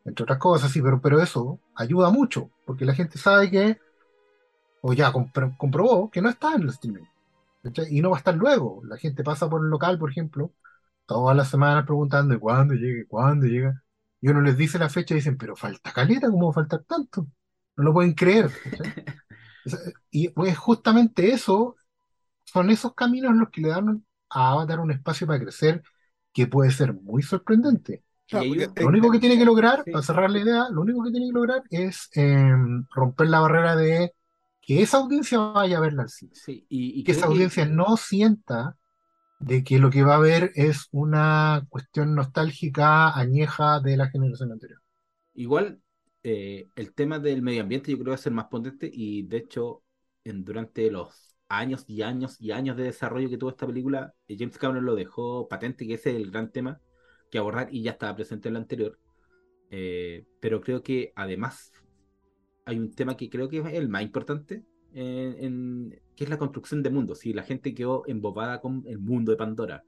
Entre 0.05 0.23
otras 0.23 0.39
cosas, 0.39 0.71
sí, 0.71 0.81
pero, 0.81 1.01
pero 1.01 1.21
eso 1.21 1.61
ayuda 1.75 2.11
mucho, 2.11 2.51
porque 2.65 2.85
la 2.85 2.95
gente 2.95 3.17
sabe 3.19 3.51
que, 3.51 3.79
o 4.81 4.93
ya 4.93 5.11
compro- 5.11 5.55
comprobó 5.57 6.09
que 6.11 6.21
no 6.21 6.29
está 6.29 6.53
en 6.55 6.63
el 6.63 6.69
streaming. 6.69 7.03
¿cachai? 7.63 7.87
Y 7.97 8.01
no 8.01 8.11
va 8.11 8.17
a 8.17 8.19
estar 8.19 8.35
luego. 8.35 8.81
La 8.85 8.97
gente 8.97 9.23
pasa 9.23 9.49
por 9.49 9.63
el 9.63 9.69
local, 9.71 9.99
por 9.99 10.11
ejemplo, 10.11 10.53
todas 11.07 11.35
las 11.37 11.49
semanas 11.49 11.85
preguntando, 11.85 12.35
¿y 12.35 12.39
cuándo 12.39 12.73
llegue? 12.75 13.07
¿Cuándo 13.07 13.47
llega? 13.47 13.83
Y 14.21 14.29
uno 14.29 14.41
les 14.41 14.57
dice 14.57 14.79
la 14.79 14.89
fecha 14.89 15.13
y 15.15 15.17
dicen, 15.17 15.37
pero 15.37 15.55
falta 15.57 15.93
caleta, 15.93 16.29
¿cómo 16.31 16.47
va 16.47 16.51
a 16.51 16.55
faltar 16.55 16.83
tanto? 16.85 17.27
No 17.79 17.85
lo 17.85 17.93
pueden 17.93 18.13
creer. 18.13 18.51
Y 20.11 20.29
pues 20.29 20.57
justamente 20.57 21.31
eso, 21.33 21.75
son 22.45 22.69
esos 22.69 22.93
caminos 22.95 23.35
los 23.35 23.49
que 23.49 23.61
le 23.61 23.69
dan 23.69 24.05
a 24.29 24.51
Avatar 24.51 24.79
un 24.79 24.91
espacio 24.91 25.27
para 25.27 25.39
crecer 25.39 25.83
que 26.33 26.47
puede 26.47 26.71
ser 26.71 26.93
muy 26.93 27.23
sorprendente. 27.23 28.03
Lo 28.31 28.87
único 28.87 29.11
que 29.11 29.19
tiene 29.19 29.37
que 29.37 29.45
lograr, 29.45 29.83
Sí. 29.85 29.91
para 29.91 30.03
cerrar 30.03 30.29
la 30.29 30.39
idea, 30.39 30.69
lo 30.71 30.81
único 30.81 31.03
que 31.03 31.11
tiene 31.11 31.27
que 31.27 31.33
lograr 31.33 31.63
es 31.69 32.09
eh, 32.15 32.51
romper 32.91 33.29
la 33.29 33.39
barrera 33.39 33.75
de 33.75 34.13
que 34.61 34.81
esa 34.83 34.97
audiencia 34.97 35.39
vaya 35.39 35.77
a 35.77 35.81
verla 35.81 36.03
al 36.03 36.09
cine. 36.09 36.31
Sí, 36.35 36.65
y, 36.69 36.99
y 36.99 37.03
Que 37.03 37.13
esa 37.13 37.27
audiencia 37.27 37.65
no 37.65 37.97
sienta 37.97 38.77
de 39.39 39.63
que 39.63 39.79
lo 39.79 39.89
que 39.89 40.03
va 40.03 40.15
a 40.15 40.19
ver 40.19 40.51
es 40.55 40.87
una 40.91 41.65
cuestión 41.69 42.15
nostálgica, 42.15 43.17
añeja 43.17 43.79
de 43.81 43.97
la 43.97 44.09
generación 44.09 44.51
anterior. 44.51 44.81
Igual, 45.33 45.81
eh, 46.23 46.69
el 46.75 46.93
tema 46.93 47.19
del 47.19 47.41
medio 47.41 47.62
ambiente 47.63 47.91
yo 47.91 47.97
creo 47.97 48.05
que 48.05 48.10
va 48.12 48.15
a 48.15 48.17
ser 48.17 48.34
más 48.34 48.45
potente 48.47 48.89
y 48.91 49.23
de 49.23 49.38
hecho, 49.38 49.84
en, 50.23 50.43
durante 50.45 50.89
los 50.91 51.36
años 51.47 51.84
y 51.88 52.01
años 52.01 52.39
y 52.39 52.51
años 52.51 52.77
de 52.77 52.84
desarrollo 52.84 53.29
que 53.29 53.38
tuvo 53.38 53.49
esta 53.51 53.67
película, 53.67 54.13
eh, 54.27 54.36
James 54.38 54.58
Cameron 54.58 54.86
lo 54.86 54.95
dejó 54.95 55.47
patente, 55.47 55.88
que 55.88 55.95
ese 55.95 56.12
es 56.12 56.17
el 56.17 56.32
gran 56.32 56.51
tema 56.51 56.82
que 57.32 57.38
abordar 57.38 57.69
y 57.71 57.84
ya 57.84 57.91
estaba 57.91 58.15
presente 58.15 58.47
en 58.49 58.53
la 58.55 58.60
anterior. 58.62 58.99
Eh, 59.71 60.25
pero 60.41 60.62
creo 60.62 60.84
que 60.84 61.13
además 61.15 61.71
hay 62.65 62.77
un 62.79 62.93
tema 62.93 63.17
que 63.17 63.29
creo 63.29 63.49
que 63.49 63.60
es 63.60 63.65
el 63.73 63.89
más 63.89 64.03
importante, 64.03 64.63
eh, 64.93 65.36
en- 65.39 65.99
que 66.15 66.23
es 66.25 66.29
la 66.29 66.38
construcción 66.38 66.84
de 66.84 66.89
mundos. 66.89 67.19
Si 67.19 67.34
la 67.34 67.43
gente 67.43 67.73
quedó 67.73 68.03
embobada 68.08 68.60
con 68.62 68.84
el 68.88 68.99
mundo 68.99 69.32
de 69.32 69.38
Pandora, 69.38 69.84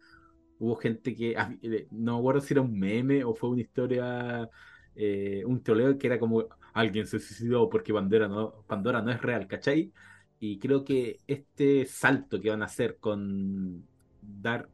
hubo 0.60 0.76
gente 0.76 1.15
que, 1.15 1.36
no 1.91 2.13
me 2.15 2.20
acuerdo 2.20 2.41
si 2.41 2.54
era 2.54 2.62
un 2.62 2.78
meme 2.80 3.24
o 3.24 3.36
fue 3.36 3.50
una 3.50 3.62
historia, 3.62 4.50
eh, 4.95 5.43
un 5.45 5.62
troleo 5.63 5.97
que 5.97 6.08
era 6.08 6.19
como 6.19 6.45
alguien 6.73 7.08
se 7.08 7.19
suicidó 7.19 7.69
porque 7.69 7.93
Pandora 7.93 8.27
no, 8.27 9.12
es 9.12 9.21
real, 9.21 9.47
¿cachai? 9.47 9.91
Y 10.39 10.60
creo 10.60 10.84
que 10.84 11.19
este 11.27 11.86
salto 11.86 12.41
que 12.41 12.49
van 12.49 12.62
a 12.63 12.65
hacer 12.65 12.97
con 12.99 13.86
dar 14.21 14.69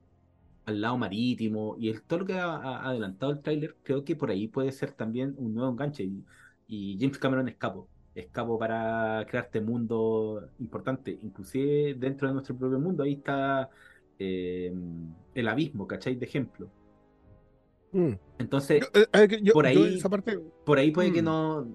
al 0.65 0.81
lado 0.81 0.97
marítimo 0.97 1.75
y 1.79 1.89
el, 1.89 2.01
todo 2.03 2.19
lo 2.19 2.25
que 2.25 2.33
ha, 2.33 2.87
adelantado 2.87 3.31
el 3.31 3.41
tráiler, 3.41 3.75
creo 3.83 4.03
que 4.03 4.15
por 4.15 4.29
ahí 4.31 4.47
puede 4.47 4.71
ser 4.71 4.91
también 4.91 5.35
un 5.37 5.53
nuevo 5.55 5.71
enganche. 5.71 6.03
Y, 6.67 6.97
James 6.99 7.17
Cameron 7.17 7.47
es 7.47 7.55
capo, 7.55 7.87
es 8.15 8.27
capo 8.27 8.59
para 8.59 9.25
crear 9.29 9.45
este 9.45 9.61
mundo 9.61 10.49
importante, 10.59 11.17
inclusive 11.23 11.95
dentro 11.95 12.27
de 12.27 12.33
nuestro 12.33 12.57
propio 12.57 12.79
mundo, 12.79 13.03
ahí 13.03 13.13
está 13.13 13.69
eh, 14.19 14.73
el 15.35 15.47
abismo, 15.47 15.87
¿cachai? 15.87 16.15
De 16.15 16.25
ejemplo. 16.25 16.69
Mm. 17.91 18.11
Entonces, 18.39 18.81
Yo, 18.93 19.01
eh, 19.13 19.39
yo- 19.41 19.53
por 19.53 19.65
ahí- 19.65 19.95
esa 19.97 20.09
parte, 20.09 20.39
por 20.65 20.77
ahí 20.77 20.91
puede 20.91 21.11
que 21.11 21.21
Mm. 21.21 21.25
no, 21.25 21.67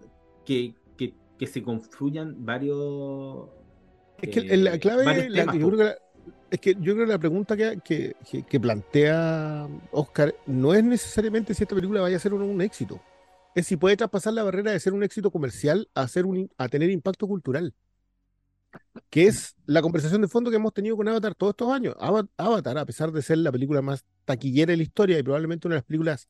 que, 0.44 0.74
que, 0.96 1.14
que 1.38 1.46
se 1.46 1.62
confluyan 1.62 2.44
varios... 2.44 3.48
es 4.20 4.30
que 4.30 4.40
eh, 4.40 4.56
la 4.56 4.78
clave, 4.78 5.04
varios 5.04 5.28
la- 5.30 5.40
temas, 5.40 5.54
yo 5.56 5.60
po. 5.62 5.66
creo 5.68 5.78
que 5.78 5.84
la- 5.84 5.98
es 6.50 6.60
que 6.60 6.74
yo 6.74 6.94
creo 6.94 7.06
que 7.06 7.12
la 7.12 7.18
pregunta 7.18 7.56
que, 7.56 7.78
que, 7.82 8.14
que- 8.48 8.60
plantea 8.60 9.68
Oscar 9.90 10.34
no 10.46 10.74
es 10.74 10.84
necesariamente 10.84 11.54
si 11.54 11.62
esta 11.64 11.74
película 11.74 12.00
vaya 12.02 12.16
a 12.16 12.20
ser 12.20 12.32
no 12.32 12.44
un 12.44 12.60
éxito, 12.60 13.00
es 13.54 13.66
si 13.66 13.76
puede 13.76 13.96
traspasar 13.96 14.32
la 14.34 14.42
barrera 14.44 14.70
de 14.70 14.80
ser 14.80 14.92
un 14.92 15.02
éxito 15.02 15.30
comercial 15.30 15.88
a, 15.94 16.06
ser 16.08 16.26
un, 16.26 16.50
a 16.58 16.68
tener 16.68 16.90
impacto 16.90 17.26
cultural, 17.26 17.74
que 19.10 19.26
es 19.26 19.54
la 19.66 19.82
conversación 19.82 20.22
de 20.22 20.28
fondo 20.28 20.50
que 20.50 20.56
hemos 20.56 20.72
tenido 20.72 20.96
con 20.96 21.08
Avatar 21.08 21.34
todos 21.34 21.52
estos 21.52 21.70
años. 21.72 21.94
Ava- 22.00 22.28
Avatar, 22.36 22.78
a 22.78 22.86
pesar 22.86 23.12
de 23.12 23.22
ser 23.22 23.38
la 23.38 23.52
película 23.52 23.82
más 23.82 24.04
taquillera 24.24 24.70
de 24.72 24.76
la 24.78 24.82
historia 24.82 25.18
y 25.18 25.22
probablemente 25.22 25.66
una 25.68 25.74
de 25.74 25.78
las 25.78 25.84
películas 25.86 26.28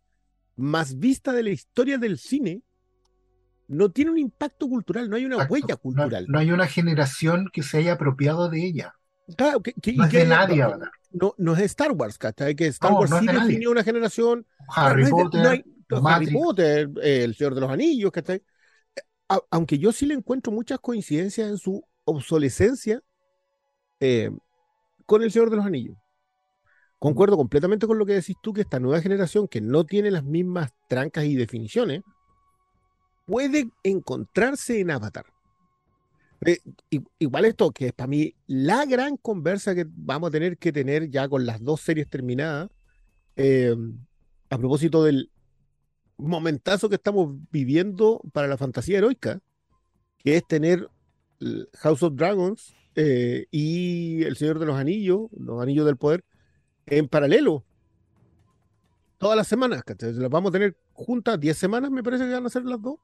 más 0.57 0.99
vistas 0.99 1.35
de 1.35 1.43
la 1.43 1.51
historia 1.51 1.99
del 1.99 2.19
cine, 2.19 2.63
no 3.69 3.91
tiene 3.91 4.11
un 4.11 4.19
impacto 4.19 4.69
cultural, 4.69 5.09
no 5.09 5.17
hay 5.17 5.25
una 5.25 5.37
Exacto. 5.37 5.55
huella 5.55 5.77
cultural. 5.77 6.27
no 6.29 6.39
hay 6.39 6.51
una 6.51 6.67
generación 6.67 7.49
que 7.53 7.63
se 7.63 7.79
haya 7.79 7.93
apropiado 7.95 8.49
de 8.51 8.65
ella. 8.67 8.95
Claro, 9.37 9.63
que, 9.63 9.73
que- 9.75 9.95
No 9.95 10.05
es 10.05 10.11
que 10.11 10.19
de 10.19 10.27
nadie 10.27 10.57
no, 10.59 10.65
Avatar. 10.65 10.91
no, 11.13 11.35
no 11.39 11.53
es 11.55 11.61
Star 11.63 11.93
Wars, 11.93 12.19
¿cachai? 12.19 12.55
Que 12.55 12.67
Star 12.67 12.93
Wars 12.93 13.11
sí 13.19 13.27
de 13.27 13.33
definió 13.33 13.71
una 13.71 13.85
generación. 13.85 14.45
Harry 14.75 15.05
de- 15.05 15.11
Potter, 15.11 15.47
hay- 15.47 15.65
Harry. 16.05 16.33
Potter, 16.33 16.91
El 17.03 17.35
Señor 17.35 17.55
de 17.55 17.61
los 17.61 17.71
Anillos, 17.71 18.11
¿cachai? 18.11 18.43
Aunque 19.51 19.79
yo 19.79 19.93
sí 19.93 20.05
le 20.05 20.15
encuentro 20.15 20.53
muchas 20.53 20.79
coincidencias 20.81 21.49
en 21.49 21.57
su 21.57 21.83
obsolescencia 22.05 23.01
eh, 24.01 24.31
con 25.07 25.23
El 25.23 25.31
Señor 25.31 25.51
de 25.51 25.57
los 25.57 25.67
Anillos. 25.67 25.97
Concuerdo 26.99 27.37
completamente 27.37 27.87
con 27.87 27.99
lo 27.99 28.07
que 28.07 28.15
decís 28.15 28.37
tú, 28.43 28.53
que 28.53 28.61
esta 28.61 28.79
nueva 28.79 29.01
generación 29.01 29.49
que 29.49 29.61
no 29.61 29.85
tiene 29.85 30.11
las 30.11 30.25
mismas 30.25 30.71
trancas 30.89 31.25
y 31.25 31.35
definiciones, 31.35 32.03
puede 33.27 33.69
encontrarse 33.83 34.81
en 34.81 34.91
Avatar. 34.91 35.27
Eh, 36.45 36.59
igual 37.19 37.45
esto, 37.45 37.71
que 37.71 37.89
es 37.89 37.93
para 37.93 38.09
mí 38.09 38.35
la 38.47 38.85
gran 38.85 39.17
conversa 39.17 39.75
que 39.75 39.87
vamos 39.89 40.29
a 40.29 40.31
tener 40.33 40.59
que 40.59 40.73
tener 40.73 41.09
ya 41.09 41.29
con 41.29 41.47
las 41.47 41.63
dos 41.63 41.81
series 41.81 42.09
terminadas, 42.09 42.69
eh, 43.37 43.77
a 44.51 44.59
propósito 44.59 45.05
del 45.05 45.31
momentazo 46.19 46.89
que 46.89 46.97
estamos 46.97 47.35
viviendo 47.51 48.21
para 48.33 48.49
la 48.49 48.57
fantasía 48.57 48.99
heroica, 48.99 49.41
que 50.19 50.37
es 50.37 50.47
tener 50.47 50.89
House 51.75 52.03
of 52.03 52.15
Dragons 52.17 52.75
eh, 52.95 53.47
y 53.51 54.23
El 54.25 54.37
Señor 54.37 54.59
de 54.59 54.67
los 54.67 54.77
Anillos, 54.79 55.29
los 55.37 55.63
Anillos 55.63 55.87
del 55.87 55.97
Poder, 55.97 56.25
en 56.87 57.09
paralelo. 57.09 57.65
todas 59.19 59.37
las 59.37 59.49
semanas, 59.49 59.83
¿cachai? 59.85 60.13
Las 60.15 60.31
vamos 60.31 60.51
a 60.51 60.53
tener 60.53 60.77
juntas 60.93 61.39
10 61.41 61.57
semanas, 61.57 61.91
me 61.91 62.03
parece 62.03 62.25
que 62.27 62.33
van 62.33 62.47
a 62.47 62.51
ser 62.51 62.65
las 62.65 62.81
dos. 62.83 62.97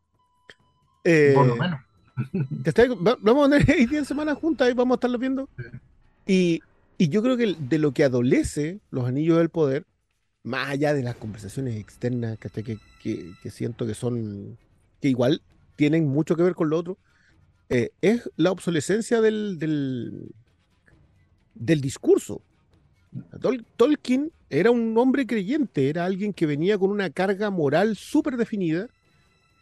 Eh, 1.04 1.32
Por 1.34 1.46
lo 1.46 1.56
menos. 1.56 1.80
Vamos 3.20 3.46
a 3.48 3.50
tener 3.58 3.70
ahí 3.70 3.86
10 3.86 4.06
semanas 4.06 4.38
juntas 4.38 4.68
y 4.70 4.74
vamos 4.74 4.94
a 4.94 4.96
estarlas 4.96 5.20
viendo. 5.20 5.48
Y, 6.26 6.64
y 6.98 7.08
yo 7.10 7.22
creo 7.22 7.36
que 7.36 7.56
de 7.58 7.78
lo 7.78 7.92
que 7.92 8.04
adolece 8.04 8.80
los 8.90 9.06
anillos 9.06 9.38
del 9.38 9.50
poder, 9.50 9.86
más 10.44 10.70
allá 10.70 10.94
de 10.94 11.02
las 11.02 11.16
conversaciones 11.16 11.76
externas, 11.76 12.38
¿cachai? 12.38 12.64
Que, 12.64 12.80
que, 12.98 13.38
que 13.42 13.50
siento 13.50 13.86
que 13.86 13.94
son, 13.94 14.58
que 15.00 15.08
igual 15.08 15.42
tienen 15.76 16.08
mucho 16.08 16.36
que 16.36 16.42
ver 16.44 16.54
con 16.54 16.70
lo 16.70 16.78
otro, 16.78 16.98
eh, 17.70 17.90
es 18.00 18.30
la 18.36 18.50
obsolescencia 18.50 19.20
del, 19.20 19.58
del, 19.58 20.34
del 21.54 21.80
discurso. 21.80 22.42
Tol- 23.40 23.64
Tolkien 23.76 24.32
era 24.50 24.70
un 24.70 24.96
hombre 24.96 25.26
creyente, 25.26 25.88
era 25.88 26.04
alguien 26.04 26.32
que 26.32 26.46
venía 26.46 26.78
con 26.78 26.90
una 26.90 27.10
carga 27.10 27.50
moral 27.50 27.96
súper 27.96 28.36
definida 28.36 28.88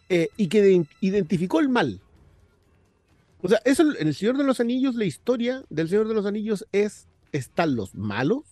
eh, 0.09 0.29
y 0.37 0.49
que 0.49 0.63
de- 0.63 0.87
identificó 1.01 1.61
el 1.61 1.69
mal. 1.69 2.01
O 3.43 3.49
sea, 3.49 3.61
eso 3.65 3.83
en 3.99 4.09
El 4.09 4.15
Señor 4.15 4.39
de 4.39 4.45
los 4.45 4.61
Anillos, 4.61 4.95
la 4.95 5.05
historia 5.05 5.63
del 5.69 5.89
Señor 5.89 6.09
de 6.09 6.15
los 6.15 6.27
Anillos 6.27 6.67
es, 6.73 7.07
están 7.33 7.77
los 7.77 7.95
malos 7.95 8.45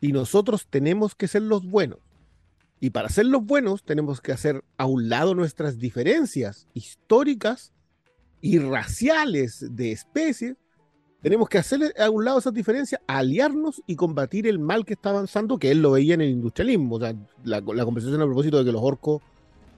y 0.00 0.12
nosotros 0.12 0.66
tenemos 0.68 1.14
que 1.14 1.28
ser 1.28 1.42
los 1.42 1.64
buenos. 1.64 1.98
Y 2.80 2.90
para 2.90 3.10
ser 3.10 3.26
los 3.26 3.44
buenos 3.44 3.82
tenemos 3.82 4.20
que 4.22 4.32
hacer 4.32 4.64
a 4.78 4.86
un 4.86 5.08
lado 5.10 5.34
nuestras 5.34 5.78
diferencias 5.78 6.66
históricas 6.72 7.72
y 8.40 8.58
raciales 8.58 9.66
de 9.70 9.92
especies. 9.92 10.56
Tenemos 11.22 11.48
que 11.50 11.58
hacer 11.58 11.94
a 12.00 12.08
un 12.08 12.24
lado 12.24 12.38
esas 12.38 12.54
diferencias, 12.54 13.00
aliarnos 13.06 13.82
y 13.86 13.94
combatir 13.96 14.46
el 14.46 14.58
mal 14.58 14.86
que 14.86 14.94
está 14.94 15.10
avanzando, 15.10 15.58
que 15.58 15.70
él 15.70 15.82
lo 15.82 15.90
veía 15.92 16.14
en 16.14 16.22
el 16.22 16.30
industrialismo. 16.30 16.96
O 16.96 17.00
sea, 17.00 17.14
la, 17.44 17.60
la 17.60 17.84
conversación 17.84 18.22
a 18.22 18.24
propósito 18.24 18.58
de 18.58 18.64
que 18.64 18.72
los 18.72 18.82
orcos 18.82 19.20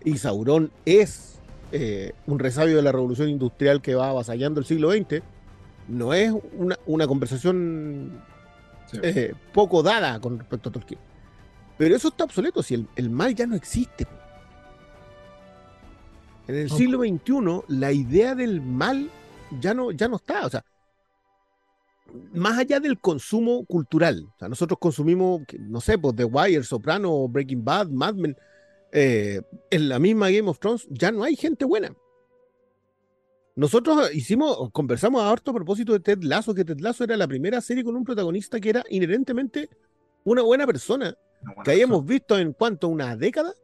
y 0.05 0.17
Sauron 0.19 0.71
es 0.85 1.41
eh, 1.73 2.13
un 2.27 2.39
resabio 2.39 2.77
de 2.77 2.83
la 2.83 2.93
revolución 2.93 3.29
industrial 3.29 3.83
que 3.83 3.95
va 3.97 4.11
avasallando 4.11 4.61
el 4.61 4.67
siglo 4.67 4.93
XX, 4.93 5.23
no 5.89 6.15
es 6.15 6.33
una, 6.57 6.79
una 6.87 7.07
conversación 7.07 8.23
Sí. 8.87 8.99
eh, 9.03 9.33
poco 9.55 9.83
dada 9.83 10.21
con 10.21 10.39
respecto 10.39 10.69
a 10.69 10.73
Tolkien. 10.73 11.01
Pero 11.79 11.97
eso 11.97 12.09
está 12.09 12.25
obsoleto, 12.25 12.63
si 12.63 12.75
el, 12.75 12.87
el 12.95 13.09
mal 13.11 13.35
ya 13.35 13.47
no 13.47 13.57
existe. 13.57 14.07
En 16.49 16.57
el 16.57 16.71
siglo 16.71 17.01
XXI, 17.01 17.65
la 17.69 17.93
idea 17.93 18.35
del 18.35 18.61
mal 18.61 19.11
ya 19.61 19.75
no, 19.75 19.91
ya 19.93 20.09
no 20.09 20.17
está. 20.17 20.47
O 20.47 20.51
sea, 20.51 20.65
más 22.35 22.59
allá 22.59 22.81
del 22.81 22.99
consumo 22.99 23.65
cultural. 23.65 24.27
O 24.35 24.39
sea, 24.39 24.49
nosotros 24.49 24.79
consumimos, 24.79 25.43
no 25.59 25.81
sé, 25.81 25.99
pues 25.99 26.17
The 26.17 26.25
Wire, 26.25 26.63
Soprano, 26.65 27.29
Breaking 27.29 27.65
Bad, 27.65 27.89
Mad 27.89 28.15
Men. 28.15 28.37
eh, 28.93 29.41
en 29.71 29.89
la 29.89 29.99
misma 29.99 30.31
Game 30.31 30.49
of 30.49 30.59
Thrones 30.59 30.87
ya 30.91 31.11
no 31.11 31.25
hay 31.25 31.37
gente 31.37 31.65
buena. 31.65 31.95
Nosotros 33.55 34.15
hicimos, 34.15 34.71
conversamos 34.73 35.23
harto 35.23 35.51
a 35.51 35.55
propósito 35.55 35.93
de 35.93 36.01
Ted 36.01 36.23
Lasso, 36.23 36.55
que 36.55 36.65
Ted 36.65 36.81
Lasso 36.81 37.05
era 37.05 37.17
la 37.17 37.29
primera 37.29 37.61
serie 37.61 37.85
con 37.85 37.97
un 37.97 38.05
protagonista 38.05 38.59
que 38.61 38.71
era 38.71 38.85
inherentemente 38.89 39.69
una 40.25 40.43
buena 40.43 40.67
persona, 40.67 41.17
Una 41.43 41.53
buena 41.55 41.63
que 41.65 41.71
habíamos 41.73 42.05
visto 42.07 42.39
en 42.39 42.55
cuanto 42.55 42.89
una 42.89 43.15
década, 43.17 43.55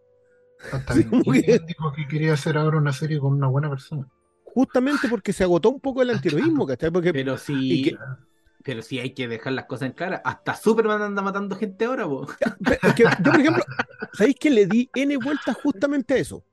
Hasta 0.72 0.94
Sí, 0.94 1.04
que- 1.24 1.58
dijo 1.66 1.92
que 1.92 2.06
quería 2.08 2.34
hacer 2.34 2.58
ahora 2.58 2.78
una 2.78 2.92
serie 2.92 3.18
con 3.18 3.32
una 3.34 3.46
buena 3.48 3.68
persona. 3.70 4.08
justamente 4.44 5.08
porque 5.08 5.32
se 5.32 5.44
agotó 5.44 5.70
un 5.70 5.78
poco 5.80 6.02
el 6.02 6.10
antiheroísmo, 6.10 6.66
¿cachai? 6.66 6.90
Porque 6.90 7.12
Pero 7.12 7.38
sí, 7.38 7.82
que- 7.84 7.96
pero 8.64 8.82
sí 8.82 8.98
hay 8.98 9.14
que 9.14 9.28
dejar 9.28 9.52
las 9.52 9.66
cosas 9.66 9.86
en 9.86 9.92
cara. 9.92 10.20
Hasta 10.24 10.54
Superman 10.56 11.00
anda 11.00 11.22
matando 11.22 11.54
gente 11.54 11.84
ahora, 11.84 12.06
po. 12.06 12.26
Es 12.82 12.94
que 12.94 13.04
yo, 13.04 13.30
por 13.30 13.40
ejemplo, 13.40 13.62
¿sabéis 14.14 14.36
que 14.36 14.50
le 14.50 14.66
di 14.66 14.90
N 14.94 15.16
vueltas 15.18 15.56
justamente 15.62 16.14
a 16.14 16.16
eso? 16.16 16.44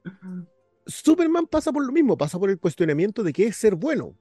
Superman 0.85 1.47
pasa 1.47 1.71
por 1.73 1.83
lo 1.83 1.91
mismo, 1.91 2.15
pasa 2.15 2.37
por 2.37 2.49
el 2.51 2.59
cuestionamiento 2.59 3.23
de 3.23 3.33
qué 3.33 3.47
es 3.47 3.55
ser 3.57 3.73
bueno. 3.75 4.13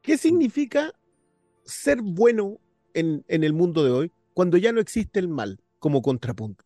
¿Qué 0.00 0.16
significa 0.16 0.92
ser 1.64 2.00
bueno 2.02 2.58
en, 2.94 3.24
en 3.28 3.44
el 3.44 3.52
mundo 3.52 3.84
de 3.84 3.90
hoy 3.90 4.12
cuando 4.32 4.56
ya 4.56 4.72
no 4.72 4.80
existe 4.80 5.18
el 5.20 5.28
mal 5.28 5.60
como 5.78 6.00
contrapunto? 6.00 6.64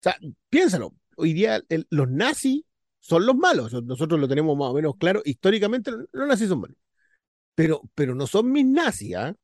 O 0.00 0.02
sea, 0.02 0.16
piénsalo, 0.50 0.94
hoy 1.16 1.32
día 1.32 1.60
el- 1.68 1.86
los 1.90 2.08
nazis 2.08 2.62
son 3.00 3.26
los 3.26 3.36
malos, 3.36 3.72
nosotros 3.84 4.20
lo 4.20 4.28
tenemos 4.28 4.56
más 4.56 4.68
o 4.68 4.74
menos 4.74 4.94
claro, 4.98 5.22
históricamente 5.24 5.90
los 6.12 6.28
nazis 6.28 6.48
son 6.48 6.60
malos, 6.60 6.76
pero, 7.54 7.82
pero 7.94 8.14
no 8.14 8.26
son 8.26 8.52
mis 8.52 8.66
nazis, 8.66 9.16
¿ah? 9.16 9.34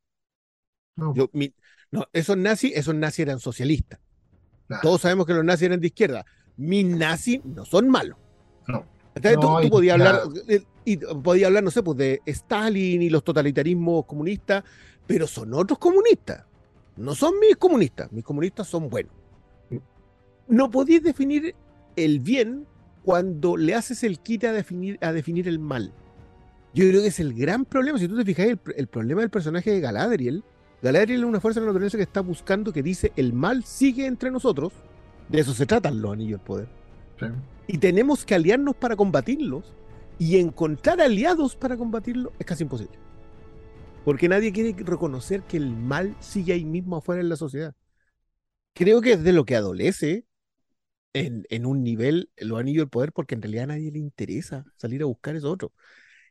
No, 1.90 2.06
esos 2.12 2.36
nazis, 2.36 2.72
esos 2.76 2.94
nazis 2.94 3.20
eran 3.20 3.38
socialistas. 3.40 4.00
claro. 4.66 4.82
Todos 4.82 5.02
sabemos 5.02 5.26
que 5.26 5.34
los 5.34 5.44
nazis 5.44 5.66
eran 5.66 5.80
de 5.80 5.88
izquierda. 5.88 6.24
Mis 6.56 6.84
nazis 6.86 7.40
no 7.44 7.64
son 7.64 7.88
malos. 7.88 8.18
No. 8.66 8.84
Entonces, 9.14 9.40
tú, 9.40 9.46
No, 9.48 9.60
tú 9.60 9.66
y 9.66 9.70
podías 9.70 9.94
hablar, 9.94 10.22
eh, 10.48 10.62
y 10.84 10.96
podías 10.98 11.48
hablar, 11.48 11.64
no 11.64 11.70
sé, 11.70 11.82
pues 11.82 11.98
de 11.98 12.22
Stalin 12.26 13.02
y 13.02 13.10
los 13.10 13.24
totalitarismos 13.24 14.06
comunistas, 14.06 14.64
pero 15.06 15.26
son 15.26 15.54
otros 15.54 15.78
comunistas. 15.78 16.44
No 16.96 17.14
son 17.14 17.38
mis 17.40 17.56
comunistas. 17.56 18.10
Mis 18.12 18.24
comunistas 18.24 18.68
son 18.68 18.88
buenos. 18.88 19.12
No 20.48 20.70
podías 20.70 21.02
definir 21.02 21.54
el 21.96 22.20
bien 22.20 22.66
cuando 23.02 23.57
le 23.57 23.74
haces 23.74 24.02
el 24.02 24.18
quite 24.18 24.48
a 24.48 24.52
definir, 24.52 24.98
a 25.00 25.12
definir 25.12 25.48
el 25.48 25.59
mal. 25.59 25.92
Yo 26.74 26.88
creo 26.88 27.02
que 27.02 27.09
es 27.09 27.20
el 27.20 27.35
gran 27.35 27.64
problema. 27.64 27.98
Si 27.98 28.09
tú 28.09 28.16
te 28.16 28.24
fijas, 28.24 28.46
el, 28.46 28.61
el 28.76 28.87
problema 28.88 29.20
del 29.20 29.30
personaje 29.30 29.70
de 29.70 29.80
Galadriel, 29.80 30.42
Galadriel 30.83 31.20
es 31.20 31.26
una 31.26 31.40
fuerza 31.40 31.61
de 31.61 31.66
la 31.66 31.72
naturaleza 31.72 31.96
que 31.96 32.02
está 32.02 32.20
buscando, 32.20 32.72
que 32.72 32.83
dice, 32.83 33.12
el 33.16 33.33
mal 33.33 33.64
sigue 33.64 34.07
entre 34.07 34.30
nosotros. 34.30 34.72
De 35.28 35.40
eso 35.40 35.54
se 35.54 35.66
tratan 35.66 36.02
los 36.02 36.12
anillos 36.12 36.40
del 36.40 36.46
poder. 36.46 36.68
Sí. 37.18 37.26
Y 37.68 37.78
tenemos 37.78 38.24
que 38.24 38.35
aliarnos 38.35 38.74
para 38.76 38.96
combatirlos. 38.96 39.72
Y 40.18 40.38
encontrar 40.38 41.00
aliados 41.00 41.57
para 41.57 41.76
combatirlo 41.76 42.33
es 42.38 42.46
casi 42.46 42.62
imposible. 42.62 42.98
Porque 44.04 44.28
nadie 44.28 44.52
quiere 44.52 44.74
reconocer 44.85 45.42
que 45.42 45.57
el 45.57 45.74
mal 45.74 46.14
sigue 46.20 46.52
ahí 46.52 46.64
mismo 46.64 46.96
afuera 46.96 47.20
en 47.20 47.28
la 47.28 47.37
sociedad. 47.37 47.74
Creo 48.74 49.00
que 49.00 49.12
es 49.12 49.22
de 49.22 49.33
lo 49.33 49.44
que 49.44 49.57
adolece 49.57 50.26
en, 51.14 51.46
en 51.50 51.66
un 51.66 51.85
nivel 51.85 52.31
los 52.38 52.61
anillos 52.61 52.83
del 52.83 52.90
poder, 52.90 53.12
porque 53.12 53.37
en 53.37 53.42
realidad 53.42 53.64
a 53.64 53.68
nadie 53.68 53.92
le 53.92 54.00
interesa 54.00 54.66
salir 54.77 55.03
a 55.03 55.07
buscar 55.07 55.37
eso 55.37 55.50
otro. 55.53 55.72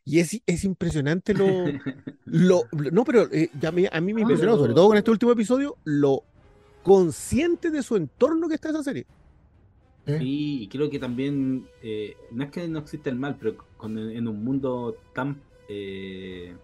Y 0.06 0.20
es, 0.20 0.42
es 0.46 0.64
impresionante 0.66 1.34
lo, 1.36 1.78
lo, 2.26 2.70
lo- 2.72 2.92
no, 2.92 3.06
pero 3.06 3.30
eh, 3.34 3.52
ya 3.54 3.72
me- 3.72 3.90
a 3.92 4.02
mí 4.02 4.14
me 4.14 4.22
Ah, 4.22 4.24
impresionó, 4.24 4.58
pero- 4.58 4.58
sobre 4.58 4.74
todo 4.76 4.90
con 4.90 4.98
este 4.98 5.12
último 5.12 5.32
episodio, 5.34 5.80
lo 5.86 6.26
consciente 6.84 7.72
de 7.72 7.84
su 7.84 7.96
entorno 7.98 8.50
que 8.50 8.56
está 8.56 8.70
esa 8.72 8.84
serie. 8.84 9.08
Sí. 10.06 10.14
Sí, 10.18 10.64
y 10.64 10.70
creo 10.70 10.90
que 10.90 11.00
también, 11.00 11.68
eh, 11.82 12.16
no 12.32 12.44
es 12.44 12.52
que 12.52 12.68
no 12.68 12.80
exista 12.80 13.10
el 13.10 13.16
mal, 13.16 13.38
pero 13.40 13.58
con- 13.78 13.98
en 13.98 14.28
un 14.28 14.44
mundo 14.44 14.96
tan 15.14 15.42
eh, 15.68 16.56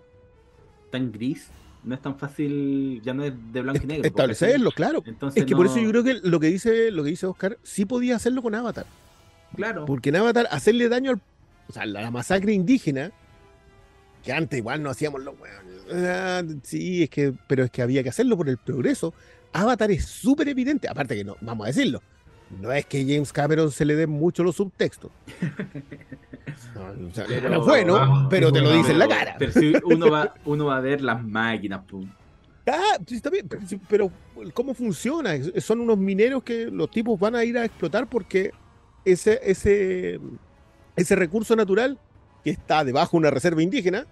tan 0.91 1.11
gris, 1.11 1.51
no 1.83 1.95
es 1.95 2.01
tan 2.01 2.17
fácil, 2.17 3.01
ya 3.03 3.13
no 3.13 3.23
es 3.23 3.33
de 3.51 3.61
blanco 3.61 3.81
y 3.83 3.87
negro. 3.87 4.07
Establecerlo, 4.07 4.71
claro. 4.71 5.03
Entonces 5.05 5.41
Es 5.41 5.47
que 5.47 5.55
por 5.55 5.65
eso 5.65 5.79
yo 5.79 5.89
creo 5.89 6.03
que 6.03 6.15
lo 6.23 6.39
que 6.39 6.47
dice, 6.47 6.91
lo 6.91 7.03
que 7.03 7.11
dice 7.11 7.25
Oscar, 7.25 7.57
sí 7.63 7.85
podía 7.85 8.15
hacerlo 8.15 8.41
con 8.41 8.55
Avatar. 8.55 8.85
Claro, 9.55 9.85
Porque 9.85 10.09
en 10.09 10.17
Avatar, 10.17 10.47
hacerle 10.51 10.89
daño 10.89 11.11
al, 11.11 11.21
o 11.67 11.73
sea, 11.73 11.85
la, 11.85 12.01
la 12.01 12.11
masacre 12.11 12.53
indígena, 12.53 13.11
que 14.23 14.33
antes 14.33 14.59
igual 14.59 14.83
no 14.83 14.89
hacíamos 14.89 15.23
lo 15.23 15.35
ah, 15.93 16.43
sí, 16.63 17.03
es 17.03 17.09
que, 17.09 17.33
pero 17.47 17.63
es 17.63 17.71
que 17.71 17.81
había 17.81 18.03
que 18.03 18.09
hacerlo 18.09 18.37
por 18.37 18.49
el 18.49 18.57
progreso. 18.57 19.13
Avatar 19.53 19.89
es 19.91 20.05
súper 20.05 20.49
evidente, 20.49 20.87
aparte 20.87 21.15
que 21.15 21.23
no, 21.23 21.35
vamos 21.41 21.65
a 21.65 21.67
decirlo, 21.67 22.03
no 22.59 22.71
es 22.71 22.85
que 22.85 23.01
James 23.03 23.31
Cameron 23.33 23.71
se 23.71 23.85
le 23.85 23.95
den 23.95 24.09
mucho 24.09 24.43
los 24.43 24.55
subtextos. 24.55 25.11
No, 26.75 27.07
o 27.09 27.13
sea, 27.13 27.25
Pero- 27.27 27.49
no 27.49 27.63
bueno, 27.63 27.95
Ah, 27.97 28.27
pero 28.29 28.51
te 28.51 28.61
lo 28.61 28.71
dice 28.73 28.91
en 28.91 28.99
la 28.99 29.07
cara. 29.07 29.35
Pero 29.37 29.51
si 29.51 29.73
uno 29.83 30.09
va, 30.09 30.33
uno 30.45 30.65
va 30.65 30.77
a 30.77 30.81
ver 30.81 31.01
las 31.01 31.23
máquinas, 31.23 31.81
po. 31.85 32.01
Ah, 32.67 32.97
sí, 33.07 33.15
está 33.15 33.29
bien, 33.31 33.47
pero, 33.87 34.11
¿cómo 34.53 34.73
funciona? 34.75 35.31
Son 35.59 35.79
unos 35.79 35.97
mineros 35.97 36.43
que 36.43 36.65
los 36.65 36.91
tipos 36.91 37.19
van 37.19 37.35
a 37.35 37.43
ir 37.43 37.57
a 37.57 37.65
explotar 37.65 38.07
porque 38.07 38.51
ese, 39.05 39.39
ese, 39.43 40.19
ese 40.95 41.15
recurso 41.15 41.55
natural 41.55 41.97
que 42.43 42.51
está 42.51 42.83
debajo 42.83 43.11
de 43.13 43.17
una 43.19 43.31
reserva 43.31 43.63
indígena 43.63 44.05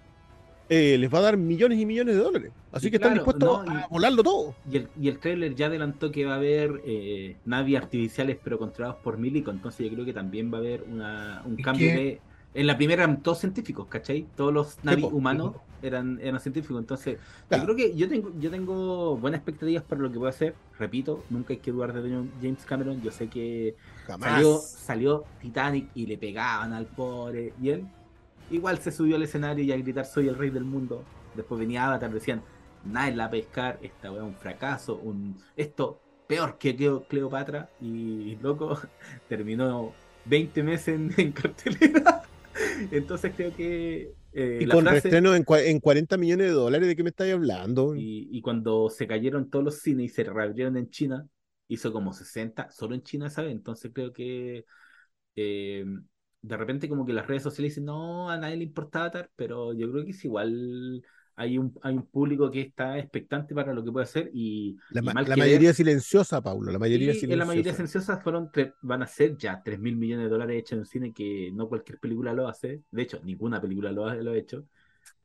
eh, 0.68 0.98
les 0.98 1.12
va 1.12 1.18
a 1.18 1.22
dar 1.22 1.36
millones 1.36 1.78
y 1.78 1.86
millones 1.86 2.16
de 2.16 2.22
dólares. 2.22 2.52
Así 2.72 2.88
Y 2.88 2.90
que 2.90 2.96
están 2.96 3.14
dispuestos 3.14 3.66
no, 3.66 3.72
y- 3.72 3.76
a 3.76 3.86
volarlo 3.88 4.22
todo. 4.22 4.54
Y 4.70 4.76
el, 4.76 4.88
y 5.00 5.08
el 5.08 5.18
trailer 5.18 5.54
ya 5.54 5.66
adelantó 5.66 6.10
que 6.12 6.24
va 6.26 6.34
a 6.34 6.36
haber 6.36 6.82
eh, 6.84 7.36
naves 7.46 7.76
artificiales 7.76 8.36
pero 8.42 8.58
controlados 8.58 8.96
por 9.02 9.16
Milico, 9.18 9.50
entonces 9.50 9.86
yo 9.86 9.92
creo 9.94 10.04
que 10.04 10.12
también 10.12 10.52
va 10.52 10.58
a 10.58 10.60
haber 10.60 10.82
una, 10.90 11.42
un 11.46 11.56
cambio 11.56 11.88
que- 11.88 11.94
de... 11.94 12.20
En 12.54 12.66
la 12.66 12.76
primera 12.76 13.04
eran 13.04 13.22
todos 13.22 13.38
científicos, 13.38 13.86
¿cachai? 13.88 14.26
Todos 14.34 14.52
los 14.52 14.78
navis 14.82 15.04
humanos 15.04 15.56
eran, 15.82 16.18
eran 16.20 16.40
científicos, 16.40 16.80
entonces 16.80 17.18
Claro. 17.46 17.62
yo 17.62 17.74
creo 17.74 17.76
que 17.90 17.96
yo 17.96 18.08
tengo, 18.08 18.32
yo 18.40 18.50
tengo 18.50 19.16
buenas 19.18 19.38
expectativas 19.40 19.84
para 19.84 20.00
lo 20.00 20.10
que 20.10 20.18
puede 20.18 20.30
hacer. 20.30 20.54
Repito, 20.78 21.22
nunca 21.30 21.52
hay 21.52 21.58
que 21.58 21.70
dudar 21.70 21.92
de 21.92 22.10
James 22.40 22.64
Cameron, 22.64 23.00
yo 23.02 23.10
sé 23.12 23.28
que 23.28 23.76
Jamás. 24.06 24.30
salió, 24.32 24.58
salió 24.58 25.24
Titanic 25.40 25.88
y 25.94 26.06
le 26.06 26.16
pegaban 26.18 26.72
al 26.72 26.86
pobre, 26.86 27.52
y 27.62 27.68
él 27.68 27.84
igual 28.50 28.78
se 28.78 28.92
subió 28.92 29.16
al 29.16 29.22
escenario 29.22 29.64
y 29.64 29.72
a 29.72 29.76
gritar 29.76 30.06
soy 30.06 30.28
el 30.28 30.36
rey 30.36 30.50
del 30.50 30.64
mundo. 30.64 31.04
Después 31.34 31.58
venía 31.60 31.86
Avatar, 31.86 32.12
decían, 32.12 32.42
nadie 32.82 33.14
la 33.16 33.26
a 33.26 33.30
pescar, 33.30 33.78
esta 33.82 34.12
weá 34.12 34.24
un 34.24 34.36
fracaso, 34.36 34.96
un... 34.98 35.40
esto 35.56 36.02
peor 36.26 36.58
que 36.58 36.76
Cleo- 36.76 37.06
Cleopatra 37.08 37.70
y 37.80 38.36
loco 38.36 38.78
terminó 39.28 39.94
20 40.24 40.62
meses 40.62 40.88
en, 40.96 41.12
en 41.16 41.32
cartelera. 41.32 42.22
Entonces 42.90 43.32
creo 43.36 43.54
que 43.54 44.14
eh, 44.32 44.62
Y 44.62 44.66
la 44.66 44.76
con 44.76 44.84
frase- 44.84 45.22
reestreno 45.24 45.34
en, 45.34 45.44
en 45.48 45.80
40 45.80 46.16
millones 46.16 46.46
de 46.48 46.52
dólares, 46.52 46.86
¿de 46.88 46.94
qué 46.96 47.02
me 47.02 47.10
estáis 47.10 47.32
hablando? 47.34 47.94
y, 47.94 48.28
y 48.36 48.40
cuando 48.42 48.90
se 48.90 49.06
cayeron 49.06 49.50
todos 49.50 49.64
los 49.64 49.80
cines 49.80 50.06
y 50.06 50.08
se 50.14 50.24
reabrieron 50.24 50.76
en 50.76 50.90
China, 50.90 51.26
hizo 51.68 51.92
como 51.92 52.12
60 52.12 52.70
solo 52.70 52.94
en 52.94 53.02
China, 53.02 53.30
¿sabes? 53.30 53.52
Entonces 53.52 53.90
creo 53.94 54.12
que 54.12 54.64
eh, 55.36 55.84
de 56.42 56.56
repente 56.56 56.88
como 56.88 57.04
que 57.06 57.12
las 57.12 57.26
redes 57.26 57.42
sociales 57.42 57.72
dicen, 57.72 57.84
no, 57.86 58.30
a 58.30 58.36
nadie 58.38 58.56
le 58.56 58.64
importa 58.64 59.00
Avatar, 59.00 59.30
pero 59.36 59.72
yo 59.74 59.90
creo 59.90 60.04
que 60.04 60.10
es 60.12 60.24
igual, 60.24 61.02
hay 61.36 61.58
un, 61.58 61.78
hay 61.82 61.94
un 61.96 62.06
público 62.06 62.50
que 62.50 62.60
está 62.62 62.98
expectante 62.98 63.54
para 63.54 63.72
lo 63.74 63.84
que 63.84 63.92
puede 63.92 64.04
hacer 64.04 64.30
y, 64.34 64.78
La, 64.90 65.00
y 65.00 65.10
ma- 65.12 65.24
la 65.24 65.36
mayoría 65.38 65.72
ver, 65.72 65.72
silenciosa, 65.72 66.40
Paulo, 66.42 66.72
la 66.72 66.78
mayoría 66.78 67.14
silenciosa. 67.14 67.36
la 67.36 67.44
mayoría 67.44 67.72
silenciosas 67.74 68.22
fueron 68.22 68.50
van 68.82 69.02
a 69.02 69.06
ser 69.06 69.36
ya 69.36 69.62
3 69.62 69.78
mil 69.78 69.96
millones 69.96 70.24
de 70.26 70.30
dólares 70.30 70.58
hechos 70.60 70.78
en 70.78 70.84
cine, 70.86 71.12
que 71.12 71.50
no 71.52 71.68
cualquier 71.68 71.98
película 71.98 72.32
lo 72.32 72.48
hace, 72.48 72.82
de 72.90 73.02
hecho, 73.02 73.20
ninguna 73.24 73.60
película 73.60 73.92
lo 73.92 74.06
ha, 74.06 74.14
lo 74.14 74.32
ha 74.32 74.36
hecho. 74.36 74.66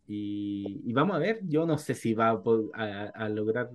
Y, 0.08 0.82
y 0.86 0.94
vamos 0.94 1.16
a 1.18 1.20
ver, 1.20 1.42
yo 1.44 1.66
no 1.66 1.78
sé 1.78 1.96
si 1.96 2.14
va 2.14 2.30
a, 2.32 2.44
a- 2.76 3.10
a 3.10 3.30
lograr 3.30 3.70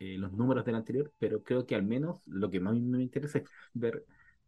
eh, 0.00 0.18
los 0.18 0.32
números 0.32 0.64
del 0.64 0.76
anterior, 0.76 1.12
pero 1.18 1.42
creo 1.42 1.66
que 1.66 1.74
al 1.76 1.84
menos 1.84 2.22
lo 2.26 2.50
que 2.50 2.60
más 2.60 2.74
me 2.76 3.02
interesa 3.02 3.38
es 3.38 3.44
ver 3.74 4.04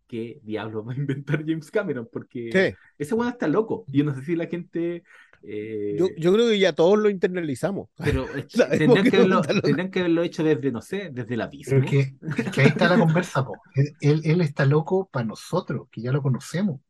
qué 0.07 0.41
diablos 0.43 0.87
va 0.87 0.93
a 0.93 0.97
inventar 0.97 1.41
James 1.47 1.71
Cameron, 1.71 2.09
porque 2.13 2.51
Sí, 2.53 2.77
ese 2.99 3.15
bueno 3.15 3.31
está 3.31 3.49
loco. 3.49 3.85
Yo 3.89 4.05
no 4.05 4.15
sé 4.15 4.23
si 4.23 4.37
la 4.37 4.47
gente... 4.47 5.03
eh, 5.43 5.97
yo, 5.99 6.09
yo 6.17 6.33
creo 6.33 6.49
que 6.49 6.59
ya 6.59 6.73
todos 6.73 6.99
lo 6.99 7.11
internalizamos. 7.11 7.89
pero 7.97 8.27
tendrían, 8.79 9.05
que 9.11 9.19
loco. 9.29 9.49
tendrían 9.63 9.91
que 9.91 10.01
haberlo 10.01 10.23
hecho 10.23 10.43
desde, 10.45 10.73
no 10.73 10.81
sé, 10.83 11.11
desde 11.13 11.35
el 11.35 11.41
abismo. 11.41 11.81
Pero 11.81 11.85
es 11.85 11.91
que, 11.91 11.99
es 12.43 12.51
que 12.51 12.61
ahí 12.63 12.69
está 12.69 12.89
la 12.89 12.99
conversa, 12.99 13.45
po. 13.45 13.57
Él, 14.01 14.21
él- 14.25 14.41
está 14.41 14.65
loco 14.65 15.09
para 15.13 15.27
nosotros, 15.27 15.89
que 15.91 16.03
ya 16.03 16.13
lo 16.13 16.23
conocemos. 16.23 16.81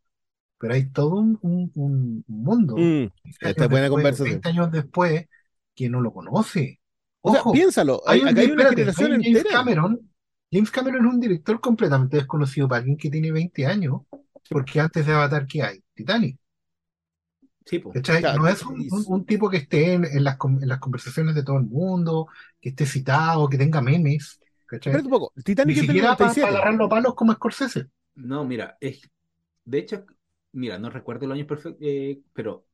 Pero 0.59 0.75
hay 0.75 0.89
todo 0.91 1.17
un, 1.17 1.39
un- 1.43 1.71
un 1.75 2.25
mundo, 2.29 2.77
Mm, 2.77 3.07
15 3.23 3.49
esta 3.51 3.69
buena 3.69 3.83
después, 3.83 3.91
conversación. 3.91 4.31
20 4.43 4.49
años 4.49 4.73
después, 4.73 5.27
que 5.75 5.89
no 5.91 6.01
lo 6.01 6.13
conoce. 6.13 6.81
O 7.21 7.31
sea, 7.31 7.41
Ojo, 7.41 7.53
piénsalo, 7.53 8.03
hay, 8.07 8.21
un- 8.21 8.29
acá 8.29 8.41
hay 8.41 8.47
una 8.47 8.53
espérate, 8.63 8.77
generación 8.77 9.13
hay 9.13 9.23
James 9.25 9.37
entera. 9.39 9.57
Cameron, 9.59 10.11
James 10.51 10.71
Cameron 10.73 11.07
es 11.07 11.13
un 11.15 11.21
director 11.21 11.61
completamente 11.61 12.17
desconocido 12.17 12.69
para 12.69 12.81
alguien 12.81 12.97
que 12.97 13.11
tiene 13.11 13.31
20 13.33 13.65
años, 13.67 14.03
porque 14.51 14.81
antes 14.81 15.07
de 15.07 15.13
Avatar, 15.13 15.47
¿qué 15.47 15.63
hay? 15.63 15.85
Titanic. 15.95 16.39
Sí. 17.65 17.83
Claro, 18.21 18.39
No 18.39 18.49
es 18.49 18.63
un, 18.65 18.87
un- 18.91 19.05
un 19.09 19.27
tipo 19.27 19.51
que 19.51 19.57
esté 19.59 19.95
en, 19.95 20.05
en 20.05 20.25
las, 20.25 20.37
con- 20.37 20.63
en 20.63 20.69
las 20.69 20.79
conversaciones 20.79 21.35
de 21.35 21.43
todo 21.43 21.57
el 21.59 21.65
mundo, 21.65 22.29
que 22.61 22.71
esté 22.71 22.87
citado, 22.87 23.49
que 23.49 23.59
tenga 23.59 23.81
memes, 23.83 24.41
¿cachai? 24.67 24.93
Espérate 24.93 25.07
un 25.09 25.11
poco, 25.11 25.33
Ni 25.37 25.43
Titanic 25.43 25.79
es 25.79 25.87
del 25.87 25.87
siquiera 25.87 26.17
para 26.17 26.31
97. 26.31 26.49
agarrarlo 26.49 26.85
a 26.87 26.89
palos 26.89 27.15
como 27.15 27.33
Scorsese. 27.35 27.87
No, 28.15 28.45
mira, 28.45 28.77
es, 28.81 29.03
de 29.65 29.79
hecho, 29.79 30.07
mira, 30.53 30.79
no 30.79 30.91
recuerdo 30.91 31.27
el 31.27 31.33
año 31.33 31.47
perfecto, 31.47 31.79
pero 32.33 32.67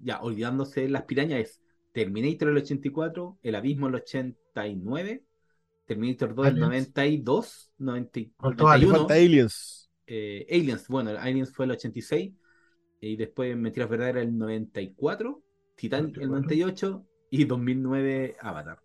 ya, 0.00 0.20
olvidándose 0.22 0.88
las 0.88 1.04
pirañas, 1.04 1.40
es 1.40 1.62
Terminator 1.92 2.48
el 2.50 2.58
84, 2.58 3.38
El 3.42 3.54
Abismo 3.56 3.88
el 3.88 3.96
89, 3.96 5.24
Terminator 5.86 6.34
2 6.34 6.46
el 6.46 6.52
Aliens. 6.52 6.70
92, 6.70 7.72
90 7.78 8.20
y- 8.20 8.32
Faltó 8.38 8.64
91, 8.64 8.98
Falta 8.98 9.14
Aliens. 9.14 9.90
eh, 10.06 10.46
Aliens, 10.50 10.88
bueno, 10.88 11.10
el 11.10 11.16
Aliens 11.18 11.52
fue 11.52 11.66
el 11.66 11.72
86, 11.72 12.32
y 13.00 13.16
después 13.16 13.56
Mentiras 13.56 13.88
Verdaderas 13.88 14.22
el 14.24 14.36
94, 14.38 15.42
Titanic 15.76 16.16
el 16.18 16.28
98 16.30 17.04
y 17.30 17.44
2009 17.44 18.36
Avatar. 18.40 18.78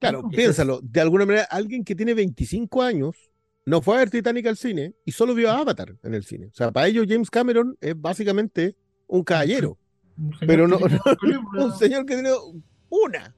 Claro, 0.00 0.28
piénsalo, 0.28 0.80
de 0.82 1.00
alguna 1.00 1.24
manera, 1.24 1.44
alguien 1.50 1.82
que 1.84 1.94
tiene 1.94 2.12
25 2.12 2.82
años 2.82 3.16
no 3.64 3.80
fue 3.80 3.94
a 3.96 3.98
ver 4.00 4.10
Titanic 4.10 4.46
al 4.46 4.56
cine 4.58 4.94
y 5.06 5.12
solo 5.12 5.34
vio 5.34 5.50
a 5.50 5.58
Avatar 5.60 5.96
en 6.02 6.12
el 6.14 6.24
cine. 6.24 6.48
O 6.48 6.54
sea, 6.54 6.70
para 6.70 6.86
ellos 6.88 7.06
James 7.08 7.30
Cameron 7.30 7.78
es 7.80 7.98
básicamente 7.98 8.76
un 9.06 9.22
caballero, 9.24 9.78
Un 10.18 10.34
pero 10.46 10.68
no, 10.68 10.76
un 11.58 11.72
señor 11.78 12.04
que 12.04 12.14
tiene 12.14 12.30
una, 12.90 13.34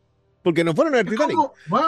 porque 0.47 0.63
no 0.63 0.75
fueron 0.77 0.95
a 0.95 0.99
ver 0.99 1.07
Titanic. 1.07 1.35
como, 1.35 1.53
bueno, 1.67 1.87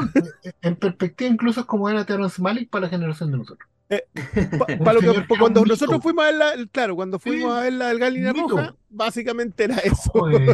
en 0.62 0.74
perspectiva 0.74 1.30
incluso 1.30 1.61
es 1.61 1.66
como 1.66 1.88
era 1.88 2.04
Terrence 2.04 2.42
Malick 2.42 2.68
para 2.68 2.86
la 2.86 2.88
generación 2.88 3.30
de 3.30 3.38
nosotros. 3.38 3.68
Pa 4.84 4.92
lo 4.92 4.98
que- 5.00 5.11
era 5.11 5.26
cuando 5.28 5.61
mito. 5.61 5.74
nosotros 5.74 6.02
fuimos 6.02 6.24
a 6.24 6.32
la, 6.32 6.52
claro, 6.72 6.96
cuando 6.96 7.20
fuimos 7.20 7.52
Sí, 7.52 7.56
a 7.59 7.62
ver 7.62 7.72
la 7.74 7.86
del 7.86 8.00
Galina. 8.00 8.32
Roja, 8.32 8.74
básicamente 8.90 9.62
era 9.62 9.76
eso. 9.76 10.11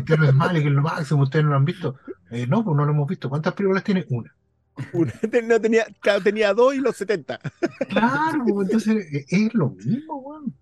Terrence 0.06 0.32
Malick 0.34 0.66
es 0.66 0.72
lo 0.72 0.82
máximo, 0.82 1.22
ustedes 1.22 1.46
no 1.46 1.52
lo 1.52 1.56
han 1.56 1.64
visto. 1.64 1.96
Eh, 2.30 2.46
no, 2.46 2.62
pues 2.62 2.76
no 2.76 2.84
lo 2.84 2.92
hemos 2.92 3.08
visto. 3.08 3.30
¿Cuántas 3.30 3.54
películas 3.54 3.82
tiene? 3.84 4.04
Una. 4.10 4.34
Una- 4.92 5.14
no 5.44 5.58
tenía, 5.62 5.86
tenía 6.22 6.52
dos 6.52 6.74
y 6.74 6.80
los 6.80 6.94
70. 6.98 7.40
Claro, 7.88 8.44
pues, 8.46 8.66
entonces 8.68 9.06
eh, 9.14 9.24
es 9.30 9.54
lo 9.54 9.70
mismo, 9.70 10.16
weón. 10.18 10.54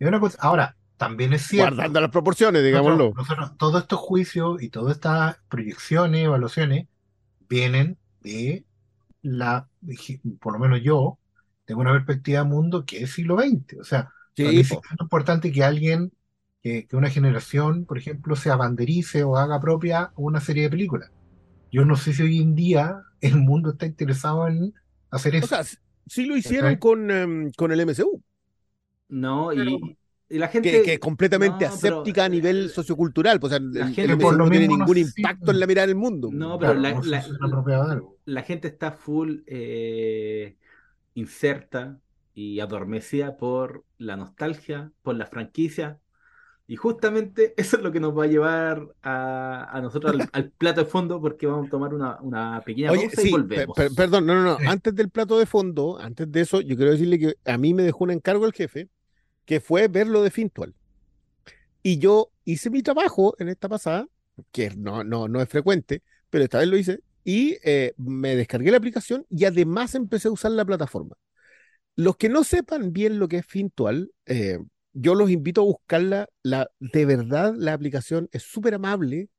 Es 0.00 0.08
una 0.08 0.18
cosa. 0.18 0.36
Ahora, 0.40 0.74
también 0.98 1.32
es 1.32 1.42
cierto. 1.46 1.76
Guardando 1.76 2.00
las 2.02 2.10
proporciones, 2.10 2.62
digámoslo. 2.64 3.14
Nosotros, 3.16 3.38
nosotros- 3.38 3.58
todos 3.58 3.82
estos 3.82 3.98
juicios 4.00 4.62
y 4.62 4.68
todas 4.70 4.96
estas 4.96 5.38
proyecciones, 5.48 6.24
evaluaciones, 6.24 6.88
vienen 7.48 7.98
de 8.20 8.66
la, 9.22 9.68
por 10.40 10.54
lo 10.54 10.58
menos 10.58 10.82
yo, 10.82 11.18
tengo 11.64 11.80
una 11.80 11.92
perspectiva 11.92 12.40
de 12.42 12.48
mundo 12.48 12.84
que 12.84 13.02
es 13.04 13.12
siglo 13.12 13.36
XX. 13.36 13.78
O 13.80 13.84
sea, 13.84 14.10
Sí, 14.36 14.60
es 14.60 14.70
importante 15.00 15.50
que 15.50 15.64
alguien, 15.64 16.12
que, 16.62 16.86
que 16.86 16.96
una 16.96 17.10
generación, 17.10 17.86
por 17.86 17.98
ejemplo, 17.98 18.36
se 18.36 18.50
abanderice 18.50 19.24
o 19.24 19.36
haga 19.36 19.60
propia 19.60 20.12
una 20.16 20.40
serie 20.40 20.64
de 20.64 20.70
películas. 20.70 21.10
Yo 21.72 21.84
no 21.84 21.96
sé 21.96 22.12
si 22.12 22.22
hoy 22.22 22.38
en 22.40 22.54
día 22.54 23.02
el 23.20 23.36
mundo 23.36 23.70
está 23.72 23.86
interesado 23.86 24.46
en 24.48 24.74
hacer 25.10 25.34
O 25.34 25.38
eso. 25.38 25.46
sea, 25.48 25.64
sí 26.06 26.26
lo 26.26 26.36
hicieron 26.36 26.76
con, 26.76 27.10
em, 27.10 27.50
con 27.52 27.72
el 27.72 27.80
MCU, 27.80 28.22
No, 29.08 29.50
Pero- 29.54 29.70
y, 29.70 29.97
y 30.30 30.38
la 30.38 30.48
gente... 30.48 30.70
que, 30.70 30.82
que 30.82 30.92
es 30.94 30.98
completamente 30.98 31.64
No, 31.66 31.70
pero, 31.80 31.96
aséptica 31.96 32.24
a 32.24 32.28
nivel 32.28 32.66
eh, 32.66 32.68
sociocultural. 32.68 33.40
pues, 33.40 33.52
O 33.52 33.56
sea, 33.56 33.64
el, 33.64 33.72
la 33.72 33.86
el 33.86 33.94
gente 33.94 34.12
MCU 34.12 34.22
por 34.22 34.36
lo 34.36 34.44
no 34.44 34.50
tiene 34.50 34.68
ningún 34.68 34.96
impacto 34.98 35.50
en 35.50 35.60
la 35.60 35.66
mirada 35.66 35.86
del 35.86 35.96
mundo. 35.96 36.30
No, 36.32 36.58
pero 36.58 36.72
Claro, 36.74 37.02
la- 37.02 37.20
la- 37.20 38.02
la 38.24 38.42
gente 38.42 38.68
está 38.68 38.92
full 38.92 39.38
eh, 39.46 40.56
inserta 41.14 41.98
y 42.34 42.60
adormecida 42.60 43.36
por 43.36 43.84
la 43.98 44.16
nostalgia, 44.16 44.92
por 45.02 45.16
la 45.16 45.26
franquicia. 45.26 45.98
Y 46.66 46.76
justamente 46.76 47.54
eso 47.56 47.76
es 47.78 47.82
lo 47.82 47.90
que 47.92 48.00
nos 48.00 48.16
va 48.16 48.24
a 48.24 48.26
llevar 48.26 48.94
a, 49.02 49.68
a 49.76 49.80
nosotros 49.80 50.12
al, 50.14 50.28
al 50.32 50.50
plato 50.50 50.82
de 50.82 50.86
fondo 50.86 51.20
porque 51.20 51.46
vamos 51.46 51.66
a 51.68 51.70
tomar 51.70 51.94
una, 51.94 52.20
una 52.20 52.62
pequeña 52.64 52.90
Oye, 52.90 53.08
pausa 53.08 53.22
y 53.22 53.28
sí, 53.28 53.30
volvemos. 53.30 53.74
per- 53.76 53.88
per- 53.88 53.94
perdón, 53.96 54.26
no, 54.26 54.34
no, 54.34 54.42
no. 54.42 54.58
Sí. 54.58 54.64
Antes 54.66 54.94
del 54.94 55.10
plato 55.10 55.38
de 55.38 55.46
fondo, 55.46 55.98
antes 55.98 56.30
de 56.30 56.40
eso, 56.42 56.60
yo 56.60 56.76
quiero 56.76 56.92
decirle 56.92 57.18
que 57.18 57.34
a 57.44 57.58
mí 57.58 57.74
me 57.74 57.82
dejó 57.82 58.04
un 58.04 58.10
encargo 58.10 58.44
el 58.46 58.52
jefe, 58.52 58.88
que 59.48 59.60
fue 59.60 59.88
ver 59.88 60.06
lo 60.06 60.22
de 60.22 60.30
Fintual. 60.30 60.74
Y 61.82 61.96
yo 61.96 62.30
hice 62.44 62.68
mi 62.68 62.82
trabajo 62.82 63.34
en 63.38 63.48
esta 63.48 63.66
pasada, 63.66 64.06
que 64.52 64.68
no, 64.76 65.04
no, 65.04 65.26
no 65.26 65.40
es 65.40 65.48
frecuente, 65.48 66.02
pero 66.28 66.44
esta 66.44 66.58
vez 66.58 66.68
lo 66.68 66.76
hice, 66.76 67.00
y 67.24 67.56
eh, 67.64 67.94
me 67.96 68.36
descargué 68.36 68.70
la 68.70 68.76
aplicación 68.76 69.24
y 69.30 69.46
además 69.46 69.94
empecé 69.94 70.28
a 70.28 70.32
usar 70.32 70.50
la 70.50 70.66
plataforma. 70.66 71.16
Los 71.96 72.18
que 72.18 72.28
no 72.28 72.44
sepan 72.44 72.92
bien 72.92 73.18
lo 73.18 73.26
que 73.26 73.38
es 73.38 73.46
Fintual, 73.46 74.12
eh, 74.26 74.58
yo 74.92 75.14
los 75.14 75.30
invito 75.30 75.62
a 75.62 75.64
buscarla. 75.64 76.28
La, 76.42 76.70
de 76.78 77.06
verdad, 77.06 77.54
la 77.56 77.72
aplicación 77.72 78.28
es 78.32 78.42
súper 78.42 78.74
amable 78.74 79.30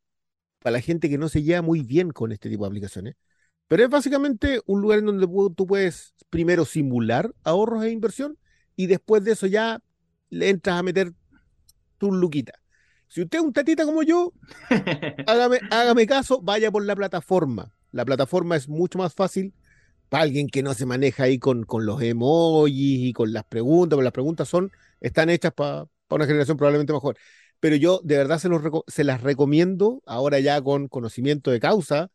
para 0.57 0.73
la 0.73 0.81
gente 0.81 1.07
que 1.07 1.19
no 1.19 1.29
se 1.29 1.43
lleva 1.43 1.61
muy 1.61 1.83
bien 1.83 2.09
con 2.09 2.31
este 2.31 2.49
tipo 2.49 2.63
de 2.63 2.69
aplicaciones. 2.69 3.15
Pero 3.67 3.83
es 3.83 3.89
básicamente 3.91 4.59
un 4.65 4.81
lugar 4.81 4.97
en 4.99 5.05
donde 5.05 5.27
tú 5.55 5.67
puedes 5.67 6.15
primero 6.31 6.65
simular 6.65 7.31
ahorros 7.43 7.83
e 7.83 7.91
inversión 7.91 8.39
y 8.75 8.87
después 8.87 9.23
de 9.23 9.33
eso 9.33 9.45
ya 9.45 9.83
le 10.29 10.49
entras 10.49 10.79
a 10.79 10.83
meter 10.83 11.13
tu 11.97 12.11
luquita. 12.11 12.53
Si 13.07 13.21
usted 13.21 13.39
es 13.39 13.43
un 13.43 13.53
tatita 13.53 13.85
como 13.85 14.03
yo, 14.03 14.33
hágame, 15.27 15.59
hágame 15.71 16.05
caso, 16.05 16.41
vaya 16.41 16.71
por 16.71 16.85
la 16.85 16.95
plataforma. 16.95 17.73
La 17.91 18.05
plataforma 18.05 18.55
es 18.55 18.69
mucho 18.69 18.99
más 18.99 19.13
fácil 19.15 19.53
para 20.09 20.23
alguien 20.23 20.47
que 20.47 20.63
no 20.63 20.73
se 20.73 20.85
maneja 20.85 21.23
ahí 21.23 21.39
con, 21.39 21.63
con 21.63 21.85
los 21.85 22.01
emojis 22.01 22.99
y 23.09 23.13
con 23.13 23.33
las 23.33 23.45
preguntas, 23.45 23.95
porque 23.95 24.03
las 24.03 24.13
preguntas 24.13 24.47
son, 24.47 24.71
están 24.99 25.29
hechas 25.29 25.53
para 25.53 25.87
una 26.09 26.25
generación 26.25 26.57
probablemente 26.57 26.93
mejor. 26.93 27.17
Pero 27.59 27.75
yo 27.75 27.99
de 28.03 28.17
verdad 28.17 28.39
se, 28.39 28.49
los 28.49 28.61
se 28.87 29.03
las 29.03 29.21
recomiendo, 29.21 30.01
ahora 30.05 30.39
ya 30.39 30.61
con 30.61 30.87
conocimiento 30.87 31.51
de 31.51 31.59
causa. 31.59 32.09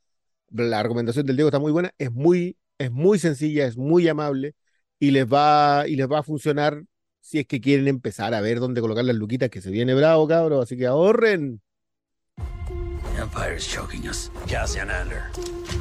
La 0.50 0.82
recomendación 0.82 1.26
del 1.26 1.36
Diego 1.36 1.48
está 1.48 1.58
muy 1.58 1.72
buena, 1.72 1.92
es 1.98 2.12
muy, 2.12 2.56
es 2.78 2.90
muy 2.90 3.18
sencilla, 3.18 3.66
es 3.66 3.76
muy 3.76 4.08
amable 4.08 4.54
y 4.98 5.10
les 5.10 5.26
va, 5.26 5.84
y 5.88 5.96
les 5.96 6.10
va 6.10 6.20
a 6.20 6.22
funcionar 6.22 6.84
si 7.25 7.39
es 7.39 7.47
que 7.47 7.59
quieren 7.59 7.89
empezar 7.89 8.35
a 8.35 8.43
ver 8.43 8.61
dónde 8.61 8.83
colocar 8.83 9.03
las 9.03 9.16
luquitas, 9.16 9.49
que 9.49 9.62
se 9.62 9.70
viene 9.70 9.95
bravo, 9.95 10.29
cabros, 10.29 10.62
así 10.62 10.77
que 10.77 10.87
ahorren. 10.87 11.62
Empire's 13.18 13.66
choking 13.66 14.07
us. 14.07 14.31
Cassian 14.47 14.91
Ander, 14.91 15.31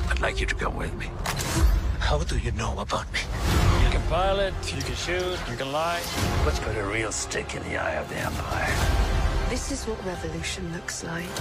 I'd 0.09 0.21
like 0.21 0.39
you 0.39 0.47
to 0.47 0.55
come 0.55 0.77
with 0.77 0.93
me. 0.93 1.07
How 1.99 2.19
do 2.19 2.37
you 2.37 2.51
know 2.53 2.79
about 2.79 3.11
me? 3.11 3.19
You 3.83 3.91
can 3.91 4.01
pilot, 4.09 4.53
you 4.73 4.81
can 4.83 4.95
shoot, 4.95 5.37
you 5.49 5.57
can 5.57 5.73
lie. 5.73 5.99
Let's 6.45 6.59
put 6.59 6.77
a 6.77 6.83
real 6.85 7.11
stick 7.11 7.55
in 7.55 7.63
the 7.63 7.75
eye 7.75 7.95
of 7.95 8.07
the 8.07 8.15
Empire. 8.15 8.71
This 9.49 9.69
is 9.69 9.83
what 9.85 9.99
revolution 10.05 10.71
looks 10.71 11.03
like. 11.03 11.35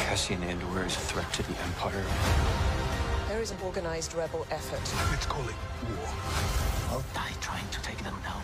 Cassian 0.00 0.42
Andor 0.42 0.84
is 0.84 0.96
a 0.96 1.00
threat 1.00 1.32
to 1.34 1.42
the 1.44 1.56
Empire. 1.62 2.04
There 3.28 3.40
is 3.40 3.52
an 3.52 3.58
organized 3.64 4.14
rebel 4.14 4.46
effort. 4.50 4.82
Let's 5.12 5.26
call 5.26 5.44
it 5.44 5.54
war. 5.86 6.08
I'll 6.90 7.04
die 7.14 7.30
trying 7.40 7.68
to 7.68 7.80
take 7.82 8.02
them 8.02 8.16
down. 8.24 8.42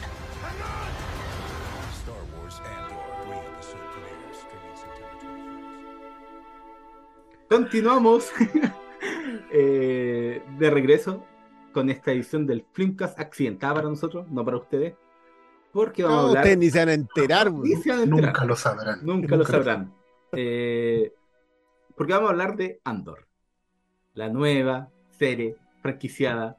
Continuamos 7.51 8.31
eh, 9.53 10.41
de 10.57 10.71
regreso 10.71 11.25
con 11.73 11.91
esta 11.91 12.13
edición 12.13 12.47
del 12.47 12.65
Filmcast 12.73 13.19
accidentada 13.19 13.75
para 13.75 13.89
nosotros, 13.89 14.29
no 14.31 14.45
para 14.45 14.57
ustedes. 14.59 14.95
Porque 15.73 16.05
vamos 16.05 16.19
a 16.19 16.23
No, 16.23 16.29
hablar. 16.29 16.43
ustedes 16.45 16.59
ni 16.59 16.71
se 16.71 16.79
van 16.79 16.89
a 16.89 16.93
enterar. 16.95 17.53
Ni 17.53 17.75
se 17.75 17.91
van 17.91 17.99
a 17.99 18.03
enterar. 18.05 18.27
Nunca 18.29 18.45
lo 18.45 18.55
sabrán. 18.57 18.99
Nunca 19.05 19.37
lo 19.37 19.45
sabrán. 19.45 19.93
Eh, 20.33 21.13
porque 21.97 22.13
vamos 22.13 22.29
a 22.29 22.33
hablar 22.33 22.57
de 22.57 22.81
Andor, 22.85 23.27
la 24.15 24.29
nueva 24.29 24.89
serie 25.11 25.57
franquiciada. 25.83 26.57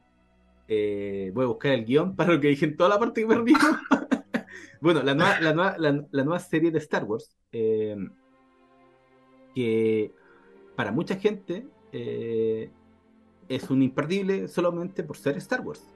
Eh, 0.68 1.30
voy 1.34 1.44
a 1.44 1.48
buscar 1.48 1.72
el 1.72 1.86
guion 1.86 2.14
para 2.16 2.34
lo 2.34 2.40
que 2.40 2.48
dije 2.48 2.66
en 2.66 2.76
toda 2.76 2.90
la 2.90 2.98
parte 2.98 3.22
que 3.22 3.26
perdí. 3.28 3.54
bueno, 4.82 5.02
la 5.02 5.14
nueva, 5.14 5.40
la, 5.40 5.54
nueva, 5.54 5.74
la- 5.78 6.04
la 6.10 6.24
nueva 6.24 6.38
serie 6.38 6.70
de 6.70 6.78
Star 6.78 7.04
Wars, 7.04 7.34
eh, 7.50 7.96
que 9.54 10.14
para 10.82 10.90
mucha 10.90 11.14
gente 11.14 11.64
eh, 11.92 12.68
es 13.48 13.70
un 13.70 13.82
imperdible 13.82 14.48
solamente 14.48 15.04
por 15.04 15.16
ser 15.16 15.36
Star 15.36 15.60
Wars. 15.60 15.86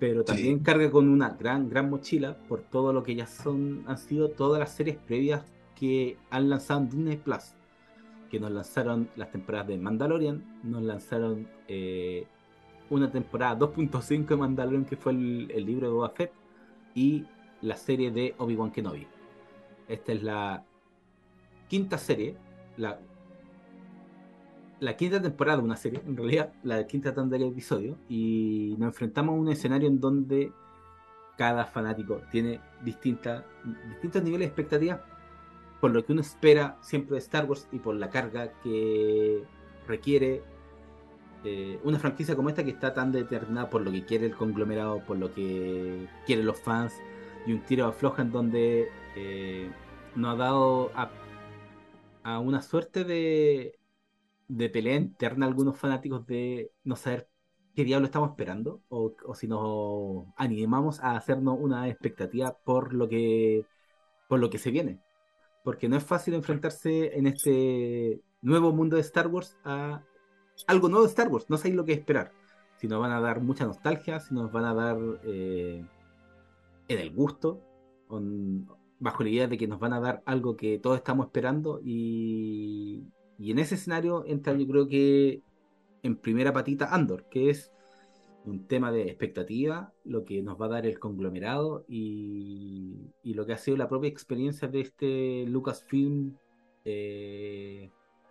Pero 0.00 0.24
también 0.24 0.58
carga 0.58 0.90
con 0.90 1.08
una 1.08 1.28
gran, 1.28 1.70
gran 1.70 1.88
mochila 1.88 2.36
por 2.48 2.62
todo 2.62 2.92
lo 2.92 3.04
que 3.04 3.14
ya 3.14 3.28
son, 3.28 3.84
han 3.86 3.96
sido 3.96 4.30
todas 4.30 4.58
las 4.58 4.74
series 4.74 4.96
previas 4.96 5.44
que 5.76 6.16
han 6.28 6.50
lanzado 6.50 6.80
en 6.80 6.88
Disney 6.88 7.16
Plus. 7.18 7.54
Que 8.28 8.40
nos 8.40 8.50
lanzaron 8.50 9.08
las 9.14 9.30
temporadas 9.30 9.68
de 9.68 9.78
Mandalorian, 9.78 10.42
nos 10.64 10.82
lanzaron 10.82 11.46
eh, 11.68 12.26
una 12.90 13.12
temporada 13.12 13.56
2.5 13.60 14.26
de 14.26 14.36
Mandalorian, 14.36 14.86
que 14.86 14.96
fue 14.96 15.12
el, 15.12 15.52
el 15.54 15.64
libro 15.64 15.86
de 15.86 15.94
Boba 15.94 16.10
Fett, 16.10 16.32
y 16.96 17.26
la 17.60 17.76
serie 17.76 18.10
de 18.10 18.34
Obi-Wan 18.38 18.72
Kenobi. 18.72 19.06
Esta 19.86 20.12
es 20.12 20.22
la 20.24 20.64
quinta 21.68 21.96
serie, 21.96 22.34
la, 22.76 22.98
la 24.80 24.96
quinta 24.96 25.20
temporada 25.20 25.58
de 25.58 25.64
una 25.64 25.76
serie, 25.76 26.00
en 26.06 26.16
realidad, 26.16 26.52
la 26.62 26.86
quinta 26.86 27.14
tanda 27.14 27.36
de 27.36 27.46
episodio, 27.46 27.98
y 28.08 28.76
nos 28.78 28.88
enfrentamos 28.88 29.34
a 29.34 29.38
un 29.38 29.48
escenario 29.48 29.88
en 29.88 30.00
donde 30.00 30.52
cada 31.36 31.66
fanático 31.66 32.20
tiene 32.30 32.60
distintos 32.82 33.42
niveles 34.22 34.40
de 34.40 34.44
expectativa 34.46 35.04
por 35.80 35.92
lo 35.92 36.04
que 36.04 36.12
uno 36.12 36.20
espera 36.20 36.76
siempre 36.80 37.14
de 37.14 37.18
Star 37.18 37.44
Wars 37.46 37.68
y 37.72 37.78
por 37.78 37.94
la 37.94 38.10
carga 38.10 38.52
que 38.62 39.44
requiere 39.86 40.42
eh, 41.44 41.78
una 41.84 41.98
franquicia 41.98 42.34
como 42.34 42.48
esta 42.48 42.64
que 42.64 42.70
está 42.70 42.94
tan 42.94 43.12
determinada 43.12 43.70
por 43.70 43.82
lo 43.82 43.92
que 43.92 44.04
quiere 44.04 44.26
el 44.26 44.34
conglomerado, 44.34 45.04
por 45.04 45.18
lo 45.18 45.32
que 45.32 46.08
quieren 46.26 46.46
los 46.46 46.60
fans, 46.60 46.92
y 47.46 47.52
un 47.52 47.60
tiro 47.60 47.86
afloja 47.86 48.22
en 48.22 48.32
donde 48.32 48.88
eh, 49.14 49.70
nos 50.16 50.34
ha 50.34 50.36
dado 50.36 50.90
a 52.24 52.40
una 52.40 52.60
suerte 52.60 53.04
de, 53.04 53.77
de 54.48 54.70
pelea 54.70 54.96
interna 54.96 55.46
algunos 55.46 55.78
fanáticos 55.78 56.26
de 56.26 56.72
no 56.84 56.96
saber 56.96 57.28
qué 57.74 57.84
diablo 57.84 58.06
estamos 58.06 58.30
esperando 58.30 58.82
o, 58.88 59.14
o 59.26 59.34
si 59.34 59.46
nos 59.46 60.26
animamos 60.36 61.00
a 61.00 61.16
hacernos 61.16 61.58
una 61.60 61.88
expectativa 61.88 62.58
por 62.64 62.94
lo 62.94 63.08
que 63.08 63.66
por 64.28 64.40
lo 64.40 64.50
que 64.50 64.58
se 64.58 64.70
viene 64.70 65.00
porque 65.68 65.88
no 65.88 65.96
es 65.96 66.04
fácil 66.04 66.32
enfrentarse 66.32 67.16
en 67.18 67.26
este 67.26 68.22
nuevo 68.40 68.72
mundo 68.72 68.96
de 68.96 69.02
Star 69.02 69.26
Wars 69.26 69.56
a 69.64 70.02
algo 70.66 70.88
nuevo 70.88 71.04
de 71.04 71.10
Star 71.10 71.28
Wars. 71.28 71.44
No 71.50 71.58
sabéis 71.58 71.76
lo 71.76 71.84
que 71.84 71.92
esperar. 71.92 72.32
Si 72.76 72.88
nos 72.88 73.00
van 73.00 73.12
a 73.12 73.20
dar 73.20 73.42
mucha 73.42 73.66
nostalgia, 73.66 74.18
si 74.20 74.34
nos 74.34 74.50
van 74.50 74.64
a 74.64 74.72
dar 74.72 74.96
eh, 75.24 75.84
en 76.88 76.98
el 76.98 77.10
gusto, 77.12 77.60
bajo 78.98 79.22
la 79.22 79.28
idea 79.28 79.46
de 79.46 79.58
que 79.58 79.68
nos 79.68 79.78
van 79.78 79.92
a 79.92 80.00
dar 80.00 80.22
algo 80.24 80.56
que 80.56 80.78
todos 80.78 80.96
estamos 80.96 81.26
esperando. 81.26 81.80
Y, 81.84 83.04
y 83.38 83.52
en 83.52 83.60
ese 83.60 83.76
escenario 83.76 84.24
entra 84.26 84.52
yo 84.54 84.66
creo 84.66 84.88
que 84.88 85.42
en 86.02 86.16
primera 86.16 86.52
patita 86.52 86.92
Andor, 86.94 87.28
que 87.30 87.50
es 87.50 87.72
un 88.44 88.66
tema 88.66 88.90
de 88.90 89.02
expectativa, 89.02 89.92
lo 90.04 90.24
que 90.24 90.42
nos 90.42 90.60
va 90.60 90.66
a 90.66 90.70
dar 90.70 90.86
el 90.86 90.98
conglomerado 90.98 91.84
y, 91.88 93.12
y 93.22 93.34
lo 93.34 93.46
que 93.46 93.52
ha 93.52 93.58
sido 93.58 93.76
la 93.76 93.88
propia 93.88 94.08
experiencia 94.08 94.68
de 94.68 94.80
este 94.80 95.44
Lucasfilm 95.46 96.36
eh, 96.84 97.90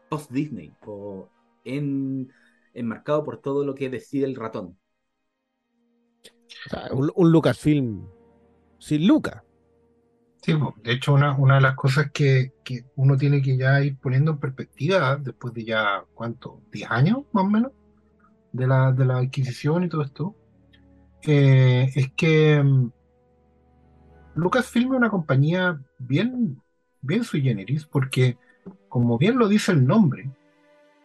post 0.09 0.31
Disney 0.31 0.73
o 0.85 1.29
en, 1.63 2.31
enmarcado 2.73 3.23
por 3.23 3.39
todo 3.41 3.65
lo 3.65 3.75
que 3.75 3.89
decide 3.89 4.25
el 4.25 4.35
ratón. 4.35 4.77
O 6.65 6.69
sea, 6.69 6.89
un, 6.91 7.11
un 7.15 7.31
Lucasfilm 7.31 8.07
sin 8.79 9.07
Lucas. 9.07 9.43
Sí, 10.47 10.57
de 10.81 10.93
hecho, 10.93 11.13
una, 11.13 11.35
una 11.35 11.55
de 11.55 11.61
las 11.61 11.75
cosas 11.75 12.09
que, 12.13 12.53
que 12.63 12.85
uno 12.95 13.17
tiene 13.17 13.41
que 13.41 13.57
ya 13.57 13.81
ir 13.81 13.97
poniendo 13.97 14.31
en 14.31 14.37
perspectiva, 14.37 15.17
después 15.17 15.53
de 15.53 15.65
ya, 15.65 16.05
¿cuánto? 16.13 16.61
¿10 16.71 16.85
años 16.89 17.17
más 17.33 17.43
o 17.43 17.49
menos? 17.49 17.73
De 18.53 18.65
la, 18.65 18.93
de 18.93 19.03
la 19.03 19.17
adquisición 19.17 19.83
y 19.83 19.89
todo 19.89 20.03
esto, 20.03 20.37
eh, 21.23 21.91
es 21.93 22.13
que 22.13 22.63
mm, 22.63 22.91
Lucasfilm 24.35 24.93
es 24.93 24.97
una 24.99 25.09
compañía 25.09 25.81
bien, 25.99 26.61
bien 27.01 27.25
sui 27.25 27.41
generis, 27.41 27.85
porque, 27.85 28.37
como 28.87 29.17
bien 29.17 29.37
lo 29.37 29.49
dice 29.49 29.73
el 29.73 29.85
nombre, 29.85 30.31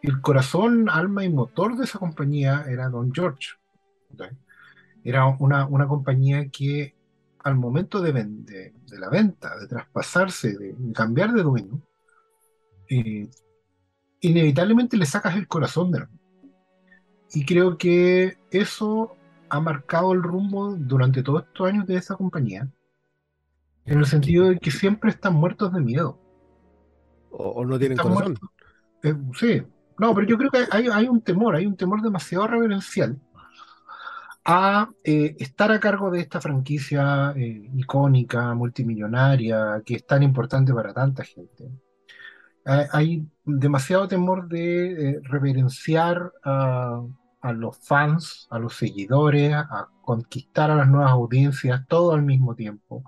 el 0.03 0.21
corazón, 0.21 0.87
alma 0.89 1.25
y 1.25 1.29
motor 1.29 1.75
de 1.75 1.83
esa 1.83 1.99
compañía 1.99 2.63
era 2.69 2.87
Don 2.87 3.13
George. 3.13 3.55
¿ok? 4.13 4.23
Era 5.03 5.25
una, 5.25 5.65
una 5.65 5.85
compañía 5.85 6.47
que 6.47 6.95
al 7.43 7.55
momento 7.55 8.01
de, 8.01 8.13
de- 8.13 8.73
de 8.89 8.99
la 8.99 9.09
venta, 9.09 9.57
de 9.59 9.67
traspasarse, 9.67 10.57
de, 10.57 10.73
de 10.77 10.93
cambiar 10.93 11.33
de 11.33 11.43
dueño, 11.43 11.81
eh, 12.89 13.29
inevitablemente 14.21 14.97
le 14.97 15.05
sacas 15.05 15.35
el 15.35 15.47
corazón 15.47 15.91
de 15.91 15.99
la 16.01 16.09
Y 17.33 17.45
creo 17.45 17.77
que 17.77 18.37
eso 18.51 19.15
ha 19.49 19.59
marcado 19.59 20.13
el 20.13 20.23
rumbo 20.23 20.75
durante 20.75 21.23
todos 21.23 21.43
estos 21.43 21.67
años 21.67 21.85
de 21.87 21.95
esa 21.97 22.15
compañía, 22.15 22.67
en 23.85 23.99
el 23.99 24.05
sentido 24.05 24.49
de 24.49 24.59
que 24.59 24.71
siempre 24.71 25.09
están 25.09 25.33
muertos 25.35 25.73
de 25.73 25.81
miedo. 25.81 26.17
O, 27.31 27.49
o 27.49 27.65
no 27.65 27.77
tienen 27.79 27.97
Están 27.97 28.13
corazón. 28.13 28.37
muertos. 28.39 28.49
Eh, 29.03 29.15
sí, 29.39 29.63
no, 29.99 30.13
pero 30.15 30.27
yo 30.27 30.37
creo 30.37 30.51
que 30.51 30.65
hay, 30.71 30.87
hay 30.91 31.07
un 31.07 31.21
temor, 31.21 31.55
hay 31.55 31.65
un 31.65 31.75
temor 31.75 32.01
demasiado 32.01 32.47
reverencial 32.47 33.19
a 34.45 34.89
eh, 35.03 35.35
estar 35.39 35.71
a 35.71 35.79
cargo 35.79 36.11
de 36.11 36.19
esta 36.19 36.41
franquicia 36.41 37.33
eh, 37.35 37.69
icónica, 37.75 38.53
multimillonaria, 38.53 39.81
que 39.85 39.95
es 39.95 40.05
tan 40.05 40.23
importante 40.23 40.73
para 40.73 40.93
tanta 40.93 41.23
gente. 41.23 41.69
Hay, 42.65 43.27
demasiado 43.45 44.07
temor 44.07 44.47
de 44.47 45.09
eh, 45.11 45.19
reverenciar 45.23 46.31
a, 46.43 47.01
los 47.53 47.77
fans, 47.85 48.47
a 48.49 48.59
los 48.59 48.75
seguidores, 48.75 49.53
a 49.53 49.89
conquistar 50.01 50.71
a 50.71 50.75
las 50.75 50.87
nuevas 50.87 51.11
audiencias, 51.11 51.85
todo 51.87 52.13
al 52.13 52.23
mismo 52.23 52.55
tiempo. 52.55 53.03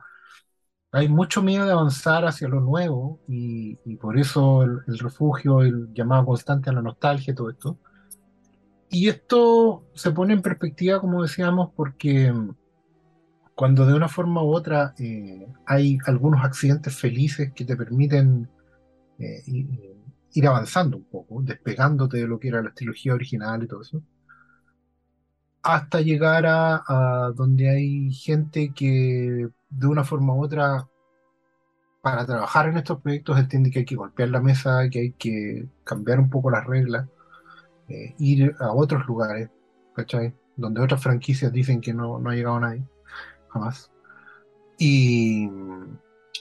Hay 0.91 1.09
mucho 1.09 1.41
miedo 1.41 1.65
de 1.65 1.73
avanzar 1.73 2.25
hacia 2.25 2.47
lo 2.47 2.61
nuevo 2.61 3.19
y, 3.27 3.77
y 3.85 3.97
por 3.97 4.17
eso 4.17 4.63
el, 4.63 4.79
el 4.87 4.99
refugio, 4.99 5.61
el 5.61 5.93
llamado 5.93 6.25
constante 6.25 6.69
a 6.69 6.73
la 6.73 6.81
nostalgia, 6.81 7.35
todo 7.35 7.49
esto. 7.49 7.79
Y 8.95 9.09
esto 9.09 9.83
se 9.93 10.11
pone 10.11 10.33
en 10.33 10.41
perspectiva, 10.41 11.01
como 11.01 11.21
decíamos, 11.21 11.71
porque 11.75 12.31
mm, 12.31 12.55
cuando 13.53 13.85
de 13.85 13.93
una 13.93 14.07
forma 14.07 14.41
u 14.41 14.55
otra 14.55 14.93
eh, 14.97 15.45
hay 15.65 15.97
algunos 16.05 16.45
accidentes 16.45 16.95
felices 16.97 17.51
que 17.53 17.65
te 17.65 17.75
permiten 17.75 18.49
eh, 19.19 19.43
ir 20.33 20.47
avanzando 20.47 20.95
un 20.95 21.03
poco, 21.03 21.41
despegándote 21.41 22.19
de 22.19 22.27
lo 22.27 22.39
que 22.39 22.47
era 22.47 22.61
la 22.63 22.73
trilogía 22.73 23.13
original 23.13 23.63
y 23.63 23.67
todo 23.67 23.81
eso, 23.81 24.01
hasta 25.61 25.99
llegar 25.99 26.45
a, 26.45 26.81
a 26.87 27.31
donde 27.35 27.69
hay 27.69 28.13
gente 28.13 28.71
que 28.73 29.49
de 29.69 29.87
una 29.87 30.05
forma 30.05 30.33
u 30.35 30.45
otra, 30.45 30.87
para 32.01 32.25
trabajar 32.25 32.69
en 32.69 32.77
estos 32.77 33.01
proyectos, 33.01 33.37
entiende 33.39 33.71
que 33.71 33.79
hay 33.79 33.85
que 33.85 33.95
golpear 33.97 34.29
la 34.29 34.39
mesa, 34.41 34.89
que 34.89 34.99
hay 34.99 35.11
que 35.11 35.67
cambiar 35.83 36.19
un 36.19 36.29
poco 36.29 36.49
las 36.49 36.65
reglas 36.65 37.09
eh, 37.89 38.15
ir 38.19 38.55
a 38.59 38.73
otros 38.73 39.05
lugares, 39.07 39.49
¿cachai? 39.95 40.33
Donde 40.55 40.81
otras 40.81 41.01
franquicias 41.03 41.51
dicen 41.51 41.81
que 41.81 41.93
no, 41.93 42.19
no 42.19 42.29
ha 42.29 42.35
llegado 42.35 42.59
nadie, 42.59 42.85
jamás. 43.49 43.91
Y, 44.77 45.49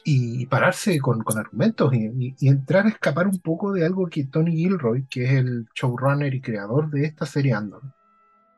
y 0.04 0.46
pararse 0.46 1.00
con, 1.00 1.22
con 1.22 1.38
argumentos 1.38 1.92
y, 1.94 2.06
y- 2.06 2.36
y 2.38 2.48
entrar 2.48 2.86
a 2.86 2.90
escapar 2.90 3.26
un 3.28 3.38
poco 3.40 3.72
de 3.72 3.84
algo 3.86 4.06
que 4.08 4.24
Tony 4.26 4.52
Gilroy, 4.56 5.06
que 5.08 5.24
es 5.24 5.30
el 5.32 5.66
showrunner 5.74 6.34
y 6.34 6.40
creador 6.40 6.90
de 6.90 7.04
esta 7.06 7.26
serie 7.26 7.54
Andor, 7.54 7.82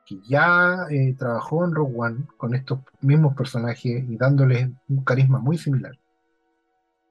que 0.06 0.20
ya 0.28 0.86
eh, 0.90 1.14
trabajó 1.18 1.64
en 1.64 1.74
Rogue 1.74 1.94
One 1.96 2.26
con 2.38 2.54
estos 2.54 2.80
mismos 3.02 3.34
personajes 3.36 4.04
y 4.08 4.16
dándoles 4.16 4.70
un 4.88 5.04
carisma 5.04 5.38
muy 5.40 5.58
similar. 5.58 5.98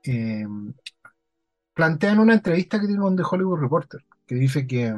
eh, 0.04 0.46
plantea 1.74 2.12
en 2.14 2.20
una 2.20 2.34
entrevista 2.34 2.80
que 2.80 2.88
tiene 2.88 3.02
con 3.02 3.16
The 3.16 3.24
Hollywood 3.30 3.60
Reporter, 3.60 4.04
que 4.26 4.36
dice 4.36 4.66
que 4.66 4.94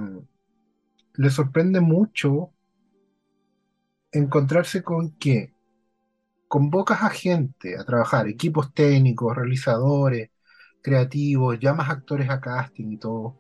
le 1.17 1.29
sorprende 1.29 1.81
mucho 1.81 2.51
encontrarse 4.11 4.83
con 4.83 5.11
que 5.17 5.53
convocas 6.47 7.03
a 7.03 7.09
gente 7.09 7.77
a 7.77 7.83
trabajar, 7.83 8.27
equipos 8.27 8.73
técnicos, 8.73 9.35
realizadores, 9.35 10.29
creativos, 10.81 11.59
llamas 11.59 11.89
actores 11.89 12.29
a 12.29 12.39
casting 12.39 12.91
y 12.91 12.97
todo, 12.97 13.35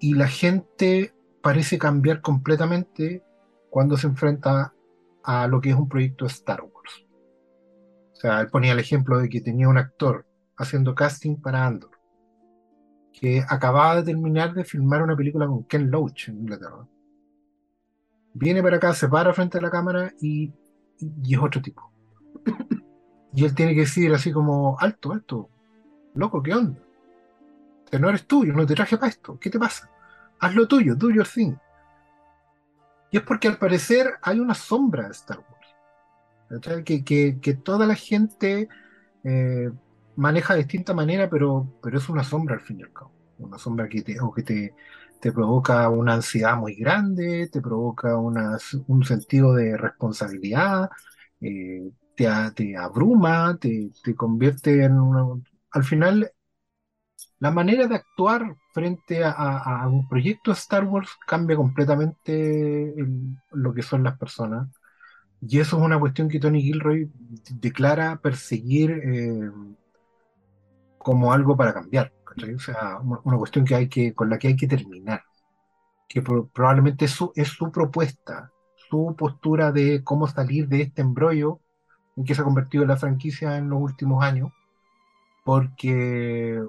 y 0.00 0.14
la 0.14 0.28
gente 0.28 1.14
parece 1.42 1.78
cambiar 1.78 2.22
completamente 2.22 3.22
cuando 3.68 3.96
se 3.96 4.06
enfrenta 4.06 4.74
a 5.22 5.46
lo 5.46 5.60
que 5.60 5.70
es 5.70 5.76
un 5.76 5.88
proyecto 5.88 6.26
Star 6.26 6.62
Wars. 6.62 7.06
O 8.12 8.16
sea, 8.16 8.40
él 8.40 8.48
ponía 8.48 8.72
el 8.72 8.78
ejemplo 8.78 9.18
de 9.18 9.28
que 9.28 9.40
tenía 9.40 9.68
un 9.68 9.78
actor 9.78 10.26
haciendo 10.56 10.94
casting 10.94 11.36
para 11.36 11.66
Andor, 11.66 11.89
que 13.12 13.42
acababa 13.48 13.96
de 13.96 14.04
terminar 14.04 14.54
de 14.54 14.64
filmar 14.64 15.02
una 15.02 15.16
película 15.16 15.46
con 15.46 15.64
Ken 15.64 15.90
Loach 15.90 16.28
en 16.28 16.38
Inglaterra. 16.38 16.86
Viene 18.32 18.62
para 18.62 18.76
acá, 18.76 18.94
se 18.94 19.08
para 19.08 19.34
frente 19.34 19.58
a 19.58 19.60
la 19.60 19.70
cámara 19.70 20.12
y, 20.20 20.52
y 20.98 21.34
es 21.34 21.40
otro 21.40 21.60
tipo. 21.60 21.90
y 23.34 23.44
él 23.44 23.54
tiene 23.54 23.74
que 23.74 23.80
decir 23.80 24.12
así 24.14 24.32
como, 24.32 24.78
alto, 24.78 25.12
alto, 25.12 25.50
loco, 26.14 26.42
¿qué 26.42 26.54
onda? 26.54 26.80
Que 27.90 27.98
no 27.98 28.08
eres 28.08 28.26
tú, 28.26 28.44
yo 28.44 28.52
no 28.52 28.66
te 28.66 28.74
traje 28.74 28.96
para 28.96 29.10
esto, 29.10 29.38
¿qué 29.38 29.50
te 29.50 29.58
pasa? 29.58 29.90
Haz 30.38 30.54
lo 30.54 30.66
tuyo, 30.66 30.94
do 30.94 31.10
your 31.10 31.26
thing. 31.26 31.54
Y 33.10 33.16
es 33.16 33.22
porque 33.24 33.48
al 33.48 33.58
parecer 33.58 34.14
hay 34.22 34.38
una 34.38 34.54
sombra 34.54 35.06
de 35.06 35.10
Star 35.10 35.38
Wars. 35.38 36.84
Que, 36.84 37.04
que, 37.04 37.38
que, 37.40 37.54
toda 37.54 37.86
la 37.86 37.94
gente 37.94 38.68
eh, 39.22 39.70
maneja 40.16 40.54
de 40.54 40.60
distinta 40.60 40.94
manera, 40.94 41.28
pero, 41.30 41.78
pero 41.82 41.98
es 41.98 42.08
una 42.08 42.24
sombra 42.24 42.56
al 42.56 42.60
fin 42.62 42.80
y 42.80 42.82
al 42.82 42.92
cabo. 42.92 43.12
Una 43.38 43.58
sombra 43.58 43.88
que 43.88 44.02
te, 44.02 44.20
o 44.20 44.32
que 44.32 44.42
te, 44.42 44.74
te 45.20 45.32
provoca 45.32 45.88
una 45.88 46.14
ansiedad 46.14 46.56
muy 46.56 46.74
grande, 46.74 47.48
te 47.48 47.60
provoca 47.60 48.16
una, 48.16 48.58
un 48.88 49.04
sentido 49.04 49.54
de 49.54 49.76
responsabilidad, 49.76 50.90
eh, 51.40 51.90
te, 52.16 52.26
te, 52.54 52.76
abruma, 52.76 53.56
te, 53.60 53.90
te 54.02 54.14
convierte 54.14 54.84
en 54.84 54.98
una... 55.00 55.42
Al 55.72 55.84
final, 55.84 56.32
la 57.38 57.50
manera 57.50 57.86
de 57.86 57.96
actuar 57.96 58.56
frente 58.72 59.22
a, 59.24 59.88
un 59.88 60.08
proyecto 60.08 60.52
Star 60.52 60.84
Wars 60.84 61.10
cambia 61.26 61.56
completamente 61.56 62.94
lo 63.52 63.72
que 63.74 63.82
son 63.82 64.04
las 64.04 64.18
personas. 64.18 64.68
Y 65.40 65.58
eso 65.60 65.78
es 65.78 65.82
una 65.82 65.98
cuestión 65.98 66.28
que 66.28 66.38
Tony 66.40 66.62
Gilroy 66.62 67.10
declara 67.50 68.20
perseguir 68.20 68.90
eh, 68.90 69.50
como 71.02 71.32
algo 71.32 71.56
para 71.56 71.74
cambiar. 71.74 72.12
O 72.54 72.58
sea, 72.58 72.98
una, 72.98 73.36
cuestión 73.38 73.64
que 73.64 73.74
hay 73.74 73.88
que, 73.88 74.14
con 74.14 74.30
la 74.30 74.38
que 74.38 74.48
hay 74.48 74.56
que 74.56 74.68
terminar. 74.68 75.22
Que 76.08 76.22
probablemente 76.22 77.06
es 77.06 77.12
su, 77.12 77.32
es 77.34 77.48
su 77.48 77.70
propuesta, 77.72 78.50
su 78.88 79.14
postura 79.16 79.72
de 79.72 80.02
cómo 80.04 80.26
salir 80.26 80.68
de 80.68 80.82
este 80.82 81.02
embrollo 81.02 81.60
en 82.16 82.24
que 82.24 82.34
se 82.34 82.42
ha 82.42 82.44
convertido 82.44 82.84
la 82.84 82.96
franquicia 82.96 83.56
en 83.56 83.70
los 83.70 83.80
últimos 83.80 84.22
años. 84.24 84.52
Porque 85.44 86.62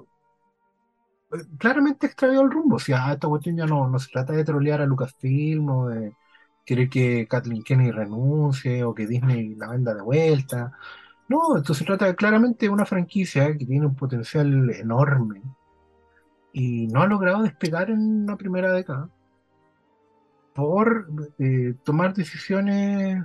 claramente 1.58 2.06
extravió 2.06 2.42
el 2.42 2.50
rumbo. 2.50 2.76
O 2.76 2.80
sea, 2.80 3.12
esta 3.12 3.28
cuestión 3.28 3.56
ya 3.56 3.66
no, 3.66 3.88
no 3.88 3.98
se 3.98 4.10
trata 4.10 4.32
de 4.32 4.44
trolear 4.44 4.80
a 4.80 4.86
Lucasfilm 4.86 5.68
o 5.68 5.88
de 5.88 6.16
querer 6.64 6.88
que 6.88 7.26
Kathleen 7.28 7.62
Kennedy 7.62 7.90
renuncie 7.90 8.84
o 8.84 8.94
que 8.94 9.06
Disney 9.06 9.54
la 9.56 9.68
venda 9.68 9.94
de 9.94 10.02
vuelta. 10.02 10.72
No, 11.32 11.56
esto 11.56 11.72
se 11.72 11.86
trata 11.86 12.14
claramente 12.14 12.66
de 12.66 12.70
una 12.70 12.84
franquicia 12.84 13.56
que 13.56 13.64
tiene 13.64 13.86
un 13.86 13.94
potencial 13.94 14.68
enorme 14.68 15.40
y 16.52 16.86
no 16.88 17.00
ha 17.00 17.06
logrado 17.06 17.42
despegar 17.42 17.88
en 17.88 18.26
la 18.26 18.36
primera 18.36 18.70
década 18.70 19.08
por 20.54 21.08
eh, 21.38 21.72
tomar 21.84 22.12
decisiones 22.12 23.24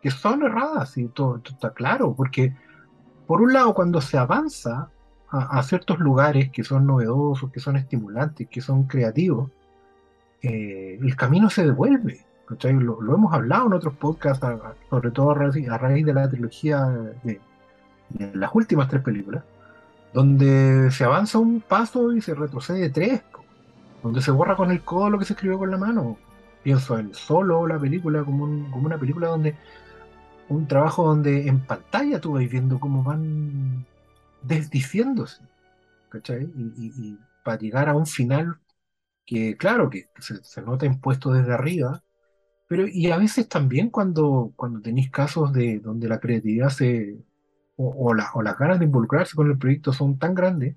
que 0.00 0.10
son 0.10 0.42
erradas 0.44 0.96
y 0.96 1.08
todo, 1.08 1.42
está 1.44 1.74
claro, 1.74 2.14
porque 2.16 2.56
por 3.26 3.42
un 3.42 3.52
lado 3.52 3.74
cuando 3.74 4.00
se 4.00 4.16
avanza 4.16 4.88
a, 5.28 5.62
ciertos 5.62 5.98
lugares 5.98 6.50
que 6.50 6.64
son 6.64 6.86
novedosos, 6.86 7.52
que 7.52 7.60
son 7.60 7.76
estimulantes, 7.76 8.48
que 8.48 8.62
son 8.62 8.84
creativos, 8.84 9.50
eh, 10.40 10.98
el 11.02 11.16
camino 11.16 11.50
se 11.50 11.66
devuelve. 11.66 12.24
Lo, 12.60 13.00
lo, 13.00 13.14
hemos 13.14 13.32
hablado 13.32 13.66
en 13.66 13.72
otros 13.74 13.94
podcasts, 13.94 14.46
sobre 14.90 15.10
todo 15.10 15.30
a 15.30 15.34
raíz, 15.78 16.06
de 16.06 16.14
la 16.14 16.28
trilogía 16.28 16.86
de, 17.22 17.40
las 18.34 18.50
últimas 18.54 18.88
tres 18.88 19.02
películas, 19.02 19.42
donde 20.12 20.90
se 20.90 21.04
avanza 21.04 21.38
un 21.38 21.60
paso 21.60 22.12
y 22.12 22.20
se 22.20 22.34
retrocede 22.34 22.90
tres, 22.90 23.22
donde 24.02 24.20
se 24.20 24.30
borra 24.30 24.56
con 24.56 24.70
el 24.70 24.82
codo 24.82 25.10
lo 25.10 25.18
que 25.18 25.24
se 25.24 25.32
escribió 25.32 25.58
con 25.58 25.70
la 25.70 25.78
mano. 25.78 26.18
Pienso 26.62 26.98
en 26.98 27.14
Solo, 27.14 27.66
la 27.66 27.78
película, 27.78 28.22
como, 28.24 28.44
una 28.44 28.98
película 28.98 29.28
donde 29.28 29.56
un 30.48 30.66
trabajo 30.66 31.06
donde 31.06 31.48
en 31.48 31.60
pantalla 31.60 32.20
tú 32.20 32.34
vas 32.34 32.48
viendo 32.48 32.78
cómo 32.78 33.02
van 33.02 33.86
desdiciéndose, 34.42 35.42
¿cachai? 36.08 36.44
Y, 36.54 37.18
para 37.42 37.58
llegar 37.58 37.88
a 37.88 37.96
un 37.96 38.06
final 38.06 38.58
que, 39.26 39.56
claro, 39.56 39.90
que 39.90 40.08
se, 40.20 40.62
nota 40.62 40.86
impuesto 40.86 41.32
desde 41.32 41.52
arriba, 41.52 42.02
pero 42.72 42.86
y 42.88 43.10
a 43.10 43.18
veces 43.18 43.48
también 43.50 43.90
cuando, 43.90 44.54
cuando 44.56 44.80
tenéis 44.80 45.10
casos 45.10 45.52
de 45.52 45.78
donde 45.78 46.08
la 46.08 46.20
creatividad 46.20 46.70
se, 46.70 47.18
o, 47.76 48.14
la, 48.14 48.30
o 48.34 48.40
las 48.42 48.56
ganas 48.58 48.78
de 48.78 48.86
involucrarse 48.86 49.36
con 49.36 49.50
el 49.50 49.58
proyecto 49.58 49.92
son 49.92 50.18
tan 50.18 50.34
grandes, 50.34 50.76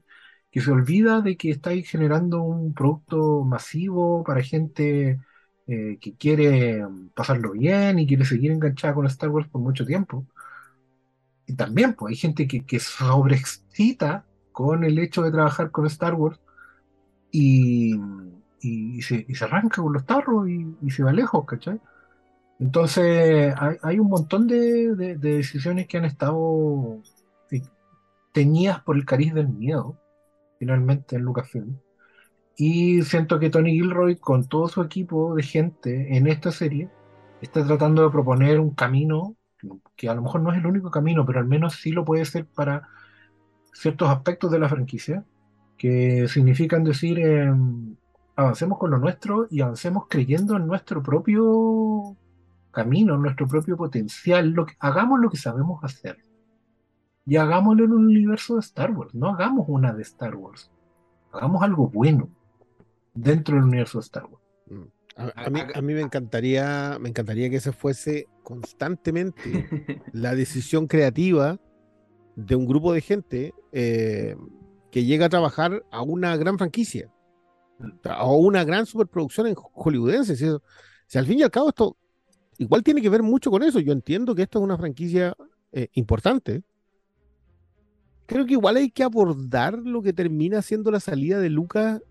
que 0.52 0.60
se 0.60 0.72
olvida 0.72 1.22
de 1.22 1.38
que 1.38 1.52
estáis 1.52 1.90
generando 1.90 2.42
un 2.44 2.74
producto 2.74 3.46
masivo 3.46 4.26
para 4.26 4.44
gente 4.44 5.22
eh, 5.68 5.98
que 6.02 6.16
quiere 6.18 6.86
pasarlo 7.14 7.54
bien 7.54 7.98
y 8.00 8.08
quiere 8.08 8.26
seguir 8.26 8.52
enganchada 8.52 8.94
con 8.94 9.06
Star 9.06 9.30
Wars 9.30 9.48
por 9.48 9.62
mucho 9.62 9.86
tiempo. 9.86 10.26
Y 11.48 11.56
también, 11.56 11.94
pues 11.94 12.12
hay 12.12 12.18
gente 12.18 12.46
que, 12.46 12.66
que 12.66 12.82
sobreexcita 12.82 14.26
con 14.52 14.84
el 14.84 15.00
hecho 15.00 15.22
de 15.22 15.32
trabajar 15.32 15.72
con 15.72 15.86
Star 15.86 16.16
Wars 16.16 16.42
y, 17.32 17.96
y, 18.66 19.02
se, 19.02 19.26
arranca 19.42 19.82
con 19.82 19.94
los 19.94 20.06
tarros 20.06 20.48
y, 20.50 20.90
se 20.90 21.04
va 21.04 21.14
lejos, 21.14 21.46
¿cachai? 21.46 21.80
Entonces, 22.60 23.54
hay, 23.82 24.00
un 24.00 24.08
montón 24.10 24.48
de, 24.48 24.96
decisiones 25.18 25.88
que 25.88 25.98
han 25.98 26.06
estado 26.06 27.02
eh, 27.52 27.62
teñidas 28.32 28.82
por 28.82 28.96
el 28.96 29.06
cariz 29.06 29.34
del 29.34 29.50
miedo, 29.50 29.98
finalmente, 30.60 31.18
en 31.18 31.24
Lucasfilm. 31.24 31.78
Y 32.58 33.02
siento 33.04 33.40
que 33.40 33.50
Tony 33.50 33.72
Gilroy, 33.72 34.16
con 34.16 34.48
todo 34.48 34.68
su 34.70 34.82
equipo 34.82 35.36
de 35.36 35.44
gente 35.44 36.18
en 36.18 36.28
esta 36.28 36.52
serie, 36.52 36.90
está 37.42 37.66
tratando 37.66 38.04
de 38.04 38.10
proponer 38.10 38.60
un 38.60 38.72
camino 38.72 39.36
que 39.96 40.10
a 40.10 40.14
lo 40.14 40.22
mejor 40.22 40.42
no 40.42 40.52
es 40.52 40.58
el 40.58 40.68
único 40.68 40.92
camino, 40.92 41.26
pero 41.26 41.40
al 41.40 41.48
menos 41.48 41.76
sí 41.76 41.92
lo 41.92 42.06
puede 42.06 42.26
ser 42.26 42.46
para 42.46 42.88
ciertos 43.74 44.10
aspectos 44.10 44.52
de 44.52 44.60
la 44.60 44.70
franquicia, 44.70 45.26
que 45.78 46.28
significan 46.28 46.84
decir, 46.84 47.20
em, 47.20 47.96
avancemos 48.36 48.78
con 48.78 48.92
lo 48.92 48.98
nuestro 48.98 49.48
y 49.50 49.62
avancemos 49.62 50.06
creyendo 50.10 50.58
en 50.58 50.68
nuestro 50.68 51.02
propio 51.02 52.16
camino, 52.72 53.16
en 53.16 53.22
nuestro 53.22 53.48
propio 53.48 53.78
potencial, 53.78 54.50
lo 54.50 54.66
que, 54.66 54.76
hagamos 54.80 55.20
lo 55.20 55.30
que 55.30 55.38
sabemos 55.38 55.84
hacer. 55.84 56.18
Y 57.26 57.38
hagámoslo 57.38 57.86
en 57.86 57.94
un 57.94 58.06
universo 58.06 58.56
de 58.56 58.60
Star 58.60 58.92
Wars, 58.92 59.16
no 59.16 59.30
hagamos 59.30 59.66
una 59.68 59.94
de 59.94 60.04
Star 60.04 60.36
Wars, 60.36 60.72
hagamos 61.32 61.64
algo 61.64 61.90
bueno 61.90 62.30
dentro 63.14 63.56
del 63.56 63.64
universo 63.64 64.00
de 64.00 64.04
Star 64.04 64.26
Wars. 64.26 64.44
Mm. 64.68 64.84
A, 65.18 65.50
mí, 65.50 65.62
a, 65.74 65.82
mí, 65.82 65.94
me 65.94 66.02
encantaría, 66.02 66.98
me 67.00 67.08
encantaría 67.08 67.50
que 67.50 67.56
ese 67.56 67.72
fuese 67.72 68.28
constantemente 68.44 69.70
la 70.12 70.36
decisión 70.36 70.88
creativa 70.88 71.58
de 72.36 72.56
un 72.58 72.68
grupo 72.68 72.92
de 72.92 73.00
gente 73.00 73.54
eh, 73.72 74.36
que 74.92 75.06
llega 75.06 75.28
a 75.28 75.30
trabajar 75.30 75.86
a 75.90 76.02
una 76.02 76.36
gran 76.36 76.58
franquicia 76.58 77.15
o 78.20 78.38
una 78.38 78.64
gran 78.64 78.86
superproducción 78.86 79.48
en 79.48 79.56
hollywoodense. 79.56 80.36
Si, 80.36 80.46
si, 81.08 81.18
al 81.18 81.26
fin 81.26 81.40
y 81.40 81.44
al 81.44 81.52
cabo 81.52 81.70
esto 81.70 81.98
igual 82.58 82.84
tiene 82.84 83.02
que 83.02 83.10
ver 83.10 83.24
mucho 83.24 83.52
con 83.52 83.64
eso. 83.64 83.80
Yo 83.80 83.92
entiendo 83.92 84.36
que 84.36 84.44
esto 84.44 84.60
es 84.60 84.64
una 84.64 84.78
franquicia 84.78 85.36
eh, 85.72 85.90
importante. 85.94 86.64
Creo 88.26 88.46
que 88.46 88.54
igual 88.54 88.78
hay 88.78 88.90
que 88.90 89.04
abordar 89.04 89.78
lo 89.78 90.02
que 90.02 90.14
termina 90.14 90.62
siendo 90.62 90.90
la 90.90 91.00
salida 91.00 91.40
de 91.40 91.50
Lucas 91.50 92.02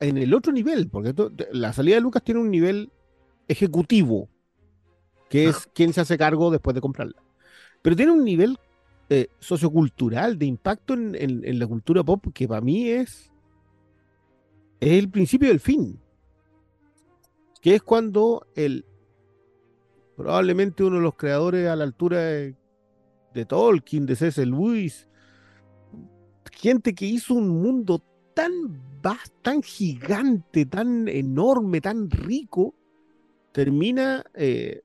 en 0.00 0.18
el 0.18 0.34
otro 0.34 0.52
nivel, 0.52 0.88
porque 0.88 1.14
la 1.52 1.72
salida 1.72 1.96
de 1.96 2.02
Lucas 2.02 2.22
tiene 2.22 2.40
un 2.40 2.50
nivel 2.50 2.92
ejecutivo, 3.48 4.28
que 5.28 5.48
es 5.48 5.68
quien 5.74 5.92
se 5.92 6.00
hace 6.00 6.18
cargo 6.18 6.50
después 6.50 6.74
de 6.74 6.80
comprarla. 6.80 7.20
Pero 7.82 7.96
tiene 7.96 8.12
un 8.12 8.24
nivel 8.24 8.58
eh, 9.10 9.28
sociocultural 9.38 10.38
de 10.38 10.46
impacto 10.46 10.94
en, 10.94 11.58
la 11.58 11.66
cultura 11.66 12.02
pop 12.02 12.24
que 12.32 12.48
para 12.48 12.60
mí 12.60 12.88
es, 12.88 13.32
es 14.92 14.98
el 15.02 15.10
principio 15.10 15.48
del 15.48 15.60
fin. 15.60 16.00
Que 17.60 17.76
es 17.76 17.82
cuando 17.82 18.46
el 18.54 18.84
probablemente 20.16 20.84
uno 20.84 20.96
de 20.96 21.02
los 21.02 21.16
creadores 21.16 21.68
a 21.68 21.76
la 21.76 21.84
altura 21.84 22.18
de, 22.18 22.54
de 23.32 23.44
Tolkien, 23.46 24.06
de 24.06 24.14
C.S. 24.16 24.44
Lewis, 24.46 25.08
gente 26.52 26.94
que 26.94 27.06
hizo 27.06 27.34
un 27.34 27.48
mundo 27.48 28.02
tan 28.34 28.52
vas- 29.02 29.32
tan 29.42 29.62
gigante, 29.62 30.66
tan 30.66 31.08
enorme, 31.08 31.80
tan 31.80 32.10
rico, 32.10 32.74
termina 33.52 34.24
eh, 34.34 34.82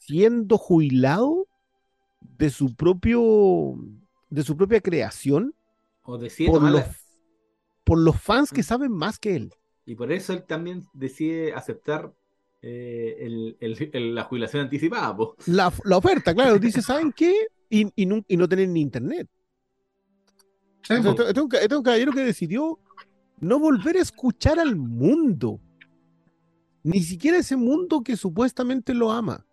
siendo 0.00 0.58
jubilado 0.58 1.46
de 2.20 2.50
su 2.50 2.74
propio 2.74 3.74
de 4.30 4.42
su 4.42 4.56
propia 4.56 4.80
creación 4.80 5.54
O 6.46 6.52
por 6.52 6.62
los, 6.70 6.82
por 7.84 7.98
los 7.98 8.20
fans 8.20 8.50
que 8.50 8.62
saben 8.62 8.92
más 8.92 9.18
que 9.18 9.36
él. 9.36 9.52
Y 9.84 9.94
por 9.94 10.12
eso 10.12 10.32
él 10.32 10.44
también 10.44 10.84
decide 10.92 11.52
aceptar 11.54 12.12
eh, 12.64 13.16
el- 13.26 13.56
el- 13.58 13.90
el- 13.92 14.14
la 14.14 14.22
jubilación 14.24 14.62
anticipada. 14.62 15.16
po. 15.16 15.34
La, 15.46 15.72
la 15.84 15.96
oferta, 15.96 16.32
claro, 16.32 16.58
dice, 16.60 16.80
¿saben 16.80 17.12
qué? 17.12 17.34
Y, 17.68 17.86
y, 17.96 18.08
y 18.28 18.36
no 18.36 18.48
tener 18.48 18.68
ni 18.68 18.80
internet. 18.80 19.28
Sí, 20.82 20.94
O 20.94 21.02
sea, 21.02 21.02
po. 21.02 21.10
este, 21.10 21.22
este 21.28 21.40
es 21.40 21.44
un, 21.44 21.54
este 21.54 21.66
es 21.66 21.78
un 21.78 21.82
caballero 21.82 22.12
que 22.12 22.20
decidió 22.24 22.78
no 23.40 23.58
volver 23.58 23.96
a 23.96 24.00
escuchar 24.02 24.60
al 24.60 24.76
mundo. 24.76 25.60
Ni 26.84 27.00
siquiera 27.02 27.38
ese 27.38 27.56
mundo 27.56 28.02
que 28.02 28.16
supuestamente 28.16 28.94
lo 28.94 29.10
ama. 29.10 29.44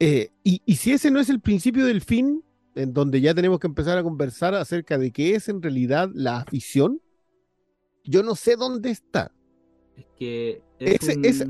Eh, 0.00 0.30
y, 0.42 0.62
y 0.64 0.76
si 0.76 0.92
ese 0.92 1.10
no 1.12 1.20
es 1.20 1.28
el 1.28 1.40
principio 1.40 1.84
del 1.86 2.00
fin, 2.00 2.42
en 2.78 2.92
donde 2.92 3.20
ya 3.20 3.34
tenemos 3.34 3.58
que 3.58 3.66
empezar 3.66 3.98
a 3.98 4.02
conversar 4.02 4.54
acerca 4.54 4.98
de 4.98 5.10
qué 5.10 5.34
es 5.34 5.48
en 5.48 5.60
realidad 5.62 6.10
la 6.14 6.38
afición, 6.38 7.00
yo 8.04 8.22
no 8.22 8.34
sé 8.34 8.56
dónde 8.56 8.90
está. 8.90 9.32
Es 9.96 10.06
que 10.16 10.62
es, 10.78 11.02
Ese- 11.02 11.14
un, 11.14 11.24
ese- 11.24 11.46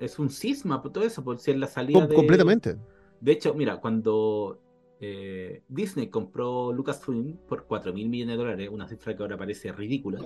es 0.00 0.18
un 0.18 0.30
cisma, 0.30 0.82
por 0.82 0.92
todo 0.92 1.04
eso, 1.04 1.22
por 1.24 1.38
ser 1.38 1.56
la 1.58 1.66
salida 1.66 2.00
Com- 2.00 2.08
de... 2.08 2.16
completamente. 2.16 2.76
De 3.20 3.32
hecho, 3.32 3.54
mira, 3.54 3.80
cuando 3.80 4.60
eh, 5.00 5.62
Disney 5.68 6.08
compró 6.08 6.72
Lucasfilm 6.72 7.36
por 7.48 7.66
4 7.66 7.92
mil 7.92 8.08
millones 8.08 8.34
de 8.34 8.38
dólares, 8.42 8.68
una 8.72 8.88
cifra 8.88 9.16
que 9.16 9.22
ahora 9.22 9.36
parece 9.38 9.72
ridícula, 9.72 10.20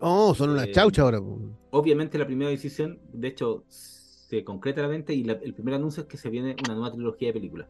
Oh, 0.00 0.34
son 0.34 0.50
unas 0.50 0.66
Eh, 0.68 0.72
chauchas 0.72 1.02
ahora. 1.04 1.20
obviamente 1.70 2.16
la 2.18 2.26
primera 2.26 2.50
decisión, 2.50 3.00
de 3.12 3.28
hecho, 3.28 3.64
se 3.68 4.44
concreta 4.44 4.82
la 4.82 4.88
venta 4.88 5.12
y 5.12 5.24
la- 5.24 5.32
el 5.32 5.52
primer 5.54 5.74
anuncio 5.74 6.02
es 6.02 6.08
que 6.08 6.16
se 6.16 6.30
viene 6.30 6.54
una 6.64 6.74
nueva 6.74 6.92
trilogía 6.92 7.28
de 7.28 7.34
películas 7.34 7.68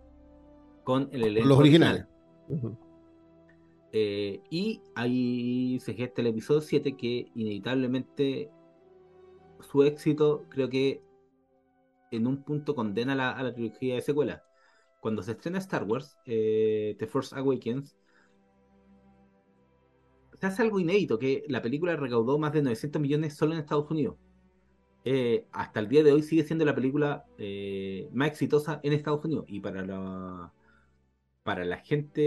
con 0.84 1.08
el 1.12 1.24
elenco 1.24 1.48
Los 1.48 1.58
original. 1.58 2.08
originales. 2.48 2.78
Eh, 3.92 4.40
y 4.50 4.82
ahí 4.94 5.78
se 5.80 5.94
gesta 5.94 6.20
el 6.20 6.28
episodio 6.28 6.60
7 6.60 6.96
que 6.96 7.26
inevitablemente 7.34 8.50
su 9.60 9.82
éxito 9.84 10.44
creo 10.48 10.68
que 10.68 11.02
en 12.10 12.26
un 12.26 12.42
punto 12.44 12.74
condena 12.74 13.14
la- 13.14 13.30
a 13.32 13.42
la 13.42 13.52
trilogía 13.54 13.94
de 13.96 14.02
secuela. 14.02 14.42
Cuando 15.00 15.22
se 15.22 15.32
estrena 15.32 15.58
Star 15.58 15.84
Wars, 15.84 16.18
eh, 16.26 16.96
The 16.98 17.06
Force 17.06 17.34
Awakens, 17.36 17.96
se 20.40 20.46
hace 20.46 20.62
algo 20.62 20.80
inédito, 20.80 21.18
que 21.18 21.44
la 21.48 21.60
película 21.62 21.96
recaudó 21.96 22.38
más 22.38 22.52
de 22.52 22.62
900 22.62 23.00
millones 23.02 23.34
solo 23.36 23.52
en 23.54 23.60
Estados 23.60 23.90
Unidos. 23.90 24.16
Eh, 25.04 25.46
hasta 25.52 25.80
el 25.80 25.88
día 25.88 26.04
de 26.04 26.12
hoy 26.12 26.22
sigue 26.22 26.44
siendo 26.44 26.64
la 26.64 26.74
película 26.74 27.24
eh, 27.38 28.08
más 28.12 28.28
exitosa 28.28 28.80
en 28.82 28.92
Estados 28.94 29.24
Unidos. 29.24 29.44
Y 29.48 29.60
para 29.60 29.84
la, 29.86 30.52
para 31.42 31.64
la 31.64 31.78
gente 31.78 32.20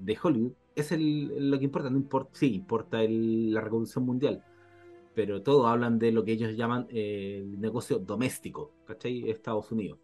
de 0.00 0.18
Hollywood, 0.22 0.52
es 0.74 0.92
el- 0.92 1.50
lo 1.50 1.58
que 1.58 1.64
importa. 1.64 1.90
No 1.90 1.96
importa, 1.98 2.30
sí, 2.34 2.54
importa 2.54 3.02
el- 3.02 3.52
la 3.52 3.60
recaudación 3.60 4.04
mundial. 4.06 4.44
Pero 5.14 5.42
todos 5.42 5.66
hablan 5.68 5.98
de 5.98 6.12
lo 6.12 6.24
que 6.24 6.32
ellos 6.32 6.56
llaman 6.56 6.86
eh, 6.90 7.38
el 7.42 7.60
negocio 7.60 7.98
doméstico, 7.98 8.72
¿cachai? 8.86 9.30
Estados 9.30 9.72
Unidos. 9.72 9.98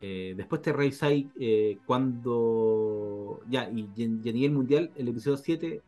Eh, 0.00 0.34
después 0.36 0.62
te 0.62 0.72
revisáis 0.72 1.26
eh, 1.40 1.78
cuando. 1.86 3.40
Ya, 3.48 3.68
y, 3.70 3.88
y 3.96 4.04
a 4.28 4.32
nivel 4.32 4.52
mundial, 4.52 4.90
el 4.96 5.08
episodio 5.08 5.36
7 5.36 5.82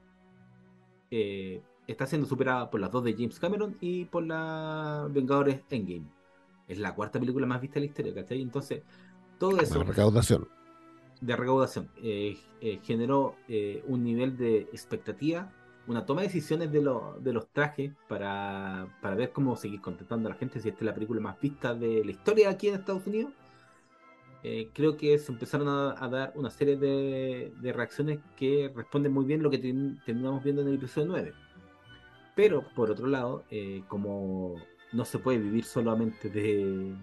eh, 1.11 1.63
está 1.87 2.07
siendo 2.07 2.27
superada 2.27 2.71
por 2.71 2.81
las 2.81 2.91
dos 2.91 3.05
de 3.05 3.15
James 3.15 3.39
Cameron 3.39 3.77
y 3.81 4.05
por 4.07 4.25
la 4.27 5.09
Vengadores 5.11 5.63
Endgame. 5.71 6.07
Es 6.69 6.79
la 6.79 6.95
cuarta 6.95 7.19
película 7.19 7.47
más 7.47 7.61
vista 7.61 7.75
de 7.75 7.81
la 7.81 7.87
historia, 7.87 8.15
¿cachai? 8.15 8.43
Entonces, 8.43 8.83
todo 9.39 9.59
eso 9.61 9.79
La 9.79 9.85
recaudación. 9.85 10.49
De 11.21 11.37
recaudación 11.37 11.91
eh, 12.03 12.39
eh, 12.61 12.81
generó 12.83 13.37
eh, 13.49 13.83
un 13.87 14.03
nivel 14.05 14.37
de 14.37 14.61
expectativa, 14.73 15.53
una 15.87 16.07
toma 16.07 16.23
de 16.23 16.29
decisiones 16.29 16.71
de, 16.73 16.83
lo- 16.83 17.19
de 17.21 17.33
los 17.33 17.49
trajes 17.49 17.93
para, 18.09 18.87
para 19.03 19.17
ver 19.17 19.33
cómo 19.33 19.57
seguir 19.57 19.81
contentando 19.81 20.29
a 20.29 20.33
la 20.33 20.39
gente 20.39 20.61
si 20.61 20.69
esta 20.69 20.81
es 20.81 20.87
la 20.87 20.95
película 20.95 21.21
más 21.21 21.41
vista 21.41 21.75
de 21.75 22.05
la 22.05 22.11
historia 22.11 22.51
aquí 22.51 22.69
en 22.69 22.75
Estados 22.77 23.07
Unidos. 23.07 23.33
Creo 24.73 24.97
que 24.97 25.19
se 25.19 25.33
empezaron 25.33 25.69
a, 25.69 26.09
dar 26.09 26.33
una 26.35 26.51
serie 26.51 26.77
de, 26.77 27.53
de 27.61 27.73
reacciones 27.73 28.21
que 28.37 28.73
responden 28.75 29.13
muy 29.13 29.25
bien 29.27 29.43
lo 29.43 29.51
que 29.51 29.59
ten- 29.59 30.01
viendo 30.07 30.63
en 30.63 30.69
el 30.69 30.75
episodio 30.77 31.09
9. 31.09 31.35
Pero, 32.35 32.65
por 32.75 32.91
otro 32.91 33.07
lado, 33.07 33.45
como 33.89 34.55
no 34.93 35.05
se 35.05 35.19
puede 35.19 35.39
vivir 35.39 35.65
solamente 35.65 36.31
de, 36.31 36.95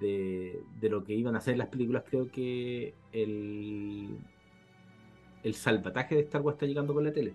de, 0.00 0.60
de 0.80 0.90
lo 0.90 1.04
que 1.04 1.14
iban 1.14 1.34
a 1.34 1.38
hacer 1.38 1.56
las 1.56 1.68
películas, 1.68 2.04
creo 2.08 2.30
que 2.30 2.94
el, 3.12 4.18
el 5.42 5.54
salvataje 5.54 6.16
de 6.16 6.22
Star 6.22 6.42
Wars 6.42 6.56
está 6.56 6.66
llegando 6.66 6.94
con 6.94 7.04
la 7.04 7.12
tele. 7.12 7.34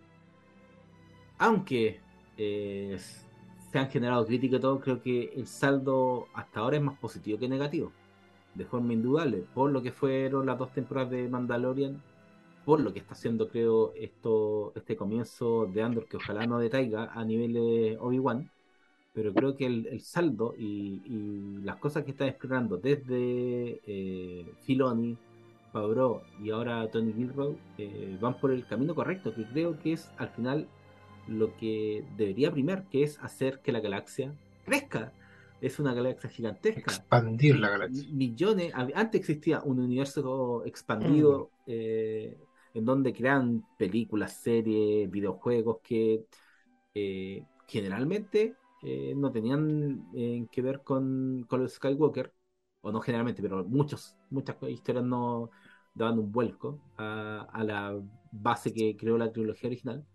Aunque 1.37 1.99
eh, 2.37 2.97
se 2.99 3.79
han 3.79 3.89
generado 3.89 4.25
críticas 4.25 4.59
y 4.59 4.61
todo, 4.61 4.79
creo 4.79 5.01
que 5.01 5.31
el 5.35 5.47
saldo 5.47 6.27
hasta 6.33 6.59
ahora 6.59 6.77
es 6.77 6.83
más 6.83 6.99
positivo 6.99 7.39
que 7.39 7.49
negativo. 7.49 7.91
De 8.53 8.65
forma 8.65 8.93
indudable, 8.93 9.45
por 9.53 9.71
lo 9.71 9.81
que 9.81 9.91
fueron 9.91 10.45
las 10.45 10.57
dos 10.57 10.73
temporadas 10.73 11.11
de 11.11 11.29
Mandalorian, 11.29 12.03
por 12.65 12.81
lo 12.81 12.93
que 12.93 12.99
está 12.99 13.13
haciendo, 13.13 13.49
creo, 13.49 13.93
esto, 13.95 14.73
este 14.75 14.95
comienzo 14.95 15.65
de 15.67 15.81
Andor, 15.81 16.07
que 16.07 16.17
ojalá 16.17 16.45
no 16.45 16.59
decaiga 16.59 17.11
a 17.13 17.23
nivel 17.25 17.53
de 17.53 17.97
Obi-Wan, 17.99 18.51
pero 19.13 19.33
creo 19.35 19.55
que 19.55 19.65
el, 19.65 19.87
el 19.87 20.01
saldo 20.01 20.53
y, 20.57 21.01
y 21.05 21.61
las 21.63 21.77
cosas 21.77 22.03
que 22.05 22.11
están 22.11 22.29
explorando 22.29 22.77
desde 22.77 23.81
eh, 23.85 24.55
Filoni, 24.61 25.17
Favreau 25.71 26.23
y 26.37 26.49
ahora 26.51 26.89
Tony 26.91 27.13
Gilroy 27.13 27.57
eh, 27.77 28.17
van 28.21 28.39
por 28.39 28.51
el 28.51 28.65
camino 28.67 28.95
correcto, 28.95 29.33
que 29.33 29.45
creo 29.47 29.77
que 29.79 29.93
es 29.93 30.11
al 30.17 30.29
final 30.29 30.71
lo 31.27 31.55
que 31.55 32.05
debería 32.17 32.51
primar, 32.51 32.87
que 32.89 33.03
es 33.03 33.19
hacer 33.19 33.61
que 33.61 33.71
la 33.71 33.79
galaxia 33.81 34.35
crezca. 34.65 35.13
Es 35.61 35.79
una 35.79 35.93
galaxia 35.93 36.29
gigantesca 36.29 36.91
Expandir 36.91 37.57
la 37.59 37.69
galaxia. 37.69 38.07
millones. 38.07 38.73
Antes 38.75 39.21
existía 39.21 39.61
un 39.63 39.79
universo 39.79 40.63
expandido 40.65 41.51
Mm. 41.65 41.65
eh, 41.67 42.37
en 42.73 42.85
donde 42.85 43.13
crean 43.13 43.63
películas, 43.77 44.41
series, 44.41 45.09
videojuegos 45.11 45.79
que 45.83 46.25
eh, 46.93 47.45
generalmente 47.67 48.55
eh, 48.83 49.13
no 49.15 49.31
tenían 49.31 50.07
eh, 50.15 50.47
que 50.51 50.61
ver 50.61 50.81
con, 50.83 51.47
los 51.49 51.73
Skywalker, 51.73 52.33
o 52.81 52.91
no 52.91 53.01
generalmente, 53.01 53.41
pero 53.41 53.63
muchos, 53.65 54.15
muchas 54.29 54.57
historias 54.69 55.05
no 55.05 55.51
daban 55.93 56.19
un 56.19 56.31
vuelco 56.31 56.81
a, 56.97 57.47
a 57.51 57.63
la 57.63 58.01
base 58.31 58.73
que 58.73 58.95
creó 58.97 59.17
la 59.17 59.31
trilogía 59.31 59.69
original. 59.69 60.05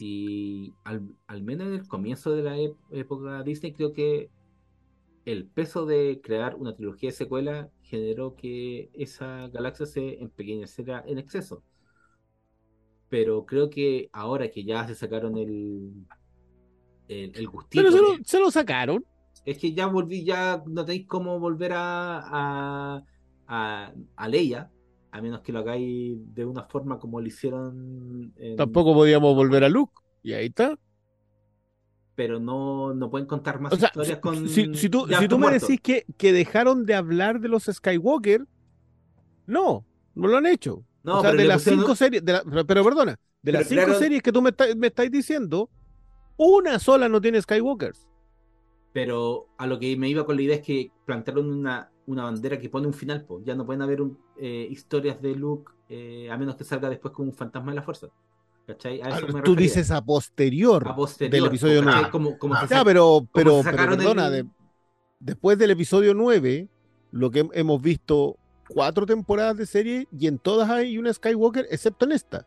Y 0.00 0.74
al, 0.84 1.42
menos 1.42 1.66
en 1.68 1.74
el 1.74 1.88
comienzo 1.88 2.32
de 2.32 2.42
la 2.42 2.56
época 2.90 3.42
Disney, 3.42 3.74
creo 3.74 3.92
que 3.92 4.30
el 5.26 5.46
peso 5.46 5.86
de 5.86 6.20
crear 6.22 6.56
una 6.56 6.74
trilogía 6.74 7.10
de 7.10 7.16
secuela 7.16 7.70
generó 7.82 8.34
que 8.34 8.90
esa 8.94 9.48
galaxia 9.48 9.86
se 9.86 10.22
empequeñeciera 10.22 11.04
en 11.06 11.18
exceso. 11.18 11.62
Pero 13.10 13.44
creo 13.44 13.68
que 13.68 14.08
ahora 14.12 14.50
que 14.50 14.64
ya 14.64 14.86
se 14.86 14.94
sacaron 14.94 15.36
el, 15.36 16.06
el, 17.10 17.32
el 17.36 17.48
gustito, 17.48 17.82
Pero 17.82 17.92
se 17.92 18.00
lo, 18.02 18.12
de- 18.16 18.24
se 18.24 18.38
lo 18.40 18.50
sacaron. 18.50 19.04
es 19.44 19.58
que 19.58 19.72
ya 19.72 19.86
volví, 19.86 20.24
ya 20.24 20.62
no 20.66 20.84
tenéis 20.84 21.06
cómo 21.06 21.38
volver 21.40 21.72
a, 21.74 22.18
a, 22.98 23.02
a, 23.46 23.92
a 24.16 24.28
Leia, 24.28 24.70
a 25.10 25.20
menos 25.20 25.40
que 25.40 25.52
lo 25.52 25.58
hagáis 25.60 26.18
de 26.34 26.44
una 26.44 26.64
forma 26.64 26.98
como 26.98 27.20
lo 27.20 27.26
hicieron 27.26 28.32
en- 28.36 28.56
Tampoco 28.56 28.94
podíamos 28.94 29.34
volver 29.34 29.64
a 29.64 29.68
Luke. 29.68 29.92
Y 30.22 30.34
ahí 30.34 30.46
está. 30.46 30.78
pero 32.14 32.38
no, 32.38 32.92
no 32.94 33.10
pueden 33.10 33.26
contar 33.26 33.60
más 33.60 33.72
O 33.72 33.76
sea, 33.76 33.88
historias 33.88 34.16
si, 34.16 34.20
con 34.20 34.48
si- 34.48 34.74
si 34.74 34.88
tú, 34.90 35.06
si 35.08 35.26
tú 35.28 35.38
me 35.38 35.50
decís 35.50 35.80
que, 35.80 36.04
que 36.18 36.32
dejaron 36.32 36.84
de 36.84 36.94
hablar 36.94 37.40
de 37.40 37.48
los 37.48 37.64
Skywalker, 37.64 38.44
no, 39.46 39.84
no 40.14 40.28
lo 40.28 40.36
han 40.36 40.46
hecho. 40.46 40.84
No, 41.02 41.18
o 41.18 41.22
sea, 41.22 41.32
de 41.32 41.44
las 41.46 41.62
pusieron- 41.62 41.80
cinco 41.80 41.94
series, 41.94 42.22
de 42.24 42.32
la- 42.34 42.44
pero, 42.66 42.84
perdona, 42.84 43.18
de 43.42 43.52
las 43.52 43.66
cinco 43.66 43.94
series 43.94 44.22
que 44.22 44.32
tú 44.32 44.42
me, 44.42 44.50
está- 44.50 44.66
me 44.76 44.88
estáis 44.88 45.10
diciendo, 45.10 45.70
una 46.42 46.78
sola 46.78 47.08
no 47.08 47.20
tiene 47.20 47.40
Skywalkers. 47.42 48.08
Pero 48.92 49.46
a 49.58 49.66
lo 49.66 49.78
que 49.78 49.96
me 49.96 50.08
iba 50.08 50.24
con 50.24 50.36
la 50.36 50.42
idea 50.42 50.56
es 50.56 50.62
que 50.62 50.90
plantearon 51.04 51.50
una, 51.50 51.90
una 52.06 52.24
bandera 52.24 52.58
que 52.58 52.68
pone 52.68 52.86
un 52.86 52.94
final, 52.94 53.24
pues. 53.24 53.44
Ya 53.44 53.54
no 53.54 53.64
pueden 53.66 53.82
haber 53.82 54.00
un- 54.02 54.18
eh, 54.38 54.66
historias 54.70 55.20
de 55.22 55.34
Luke 55.34 55.70
eh, 55.88 56.30
a 56.30 56.36
menos 56.38 56.56
que 56.56 56.64
salga 56.64 56.88
después 56.88 57.12
como 57.12 57.28
un 57.30 57.34
fantasma 57.34 57.72
de 57.72 57.76
la 57.76 57.82
fuerza. 57.82 58.08
¿Cachai? 58.66 59.00
A 59.02 59.08
eso 59.08 59.26
me 59.26 59.40
Ah, 59.40 59.42
Tú 59.42 59.52
refería. 59.52 59.56
dices 59.56 59.90
a 59.90 60.02
posterior, 60.04 60.86
a 60.88 60.94
posterior, 60.94 61.32
del 61.32 61.46
episodio 61.46 61.80
¿cachai? 61.82 61.94
9. 62.02 62.10
Como, 62.12 62.38
como 62.38 62.54
Ah, 62.54 62.66
se 62.66 62.74
Ya, 62.74 62.84
pero, 62.84 63.26
pero, 63.32 63.58
se 63.58 63.62
pero 63.64 63.70
sacaron 63.70 63.96
perdona, 63.98 64.26
el- 64.28 64.32
de- 64.32 64.48
después 65.18 65.58
del 65.58 65.70
episodio 65.72 66.14
9, 66.14 66.68
lo 67.12 67.30
que 67.30 67.48
hemos 67.52 67.82
visto 67.82 68.36
cuatro 68.68 69.04
temporadas 69.06 69.56
de 69.56 69.66
serie 69.66 70.06
y 70.16 70.26
en 70.28 70.38
todas 70.38 70.70
hay 70.70 70.96
una 70.98 71.12
Skywalker, 71.12 71.66
excepto 71.70 72.04
en 72.06 72.12
esta. 72.12 72.46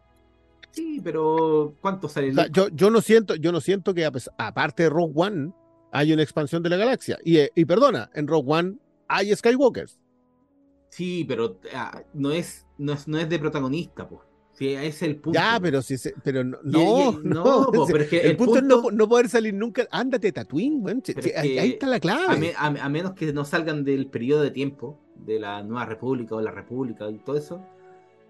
Sí, 0.73 0.99
pero 1.03 1.75
¿cuánto 1.81 2.09
sale? 2.09 2.31
O 2.31 2.33
sea, 2.33 2.47
yo, 2.47 2.67
yo 2.69 2.89
no 2.89 2.99
siento, 2.99 3.35
yo 3.35 3.51
no 3.51 3.61
siento 3.61 3.93
que 3.93 4.05
aparte 4.37 4.83
de 4.83 4.89
Rogue 4.89 5.13
One 5.15 5.51
hay 5.91 6.11
una 6.11 6.23
expansión 6.23 6.61
de 6.63 6.69
la 6.69 6.77
galaxia. 6.77 7.17
Y, 7.23 7.37
eh, 7.37 7.51
y 7.55 7.63
perdona, 7.65 8.09
en 8.15 8.27
Rogue 8.27 8.51
One 8.51 8.77
hay 9.07 9.33
Skywalkers. 9.35 9.99
Sí, 10.89 11.25
pero 11.27 11.59
ah, 11.73 12.01
no, 12.13 12.31
es, 12.31 12.65
no, 12.77 12.93
es, 12.93 13.07
no 13.07 13.17
es 13.19 13.29
de 13.29 13.39
protagonista, 13.39 14.07
pues. 14.07 14.21
Sí, 14.53 14.67
ese 14.69 14.87
es 14.87 15.01
el 15.01 15.15
punto. 15.15 15.39
Ya, 15.39 15.57
pero 15.59 15.81
si 15.81 15.97
se- 15.97 16.13
pero 16.23 16.43
no, 16.43 16.57
Y- 16.63 16.69
no, 16.71 17.11
y- 17.11 17.19
no, 17.23 17.43
po, 17.73 17.87
pero 17.87 18.03
es 18.03 18.09
que 18.09 18.19
el, 18.21 18.31
el 18.31 18.37
punto, 18.37 18.57
es 18.57 18.63
no, 18.63 18.91
no 18.91 19.09
poder 19.09 19.27
salir 19.29 19.53
nunca. 19.53 19.87
Ándate, 19.91 20.31
Tatooine, 20.31 20.79
weón. 20.83 21.01
Si- 21.03 21.13
Pero 21.13 21.23
si- 21.23 21.29
es 21.31 21.37
ahí, 21.39 21.69
está 21.71 21.87
la 21.87 21.99
clave. 21.99 22.25
A, 22.33 22.37
me- 22.37 22.53
a- 22.79 22.85
a 22.85 22.89
menos 22.89 23.13
que 23.13 23.33
no 23.33 23.45
salgan 23.45 23.83
del 23.83 24.07
periodo 24.07 24.43
de 24.43 24.51
tiempo 24.51 24.99
de 25.15 25.39
la 25.39 25.63
Nueva 25.63 25.85
República 25.85 26.35
o 26.35 26.41
la 26.41 26.51
República 26.51 27.09
y 27.09 27.17
todo 27.19 27.35
eso, 27.37 27.65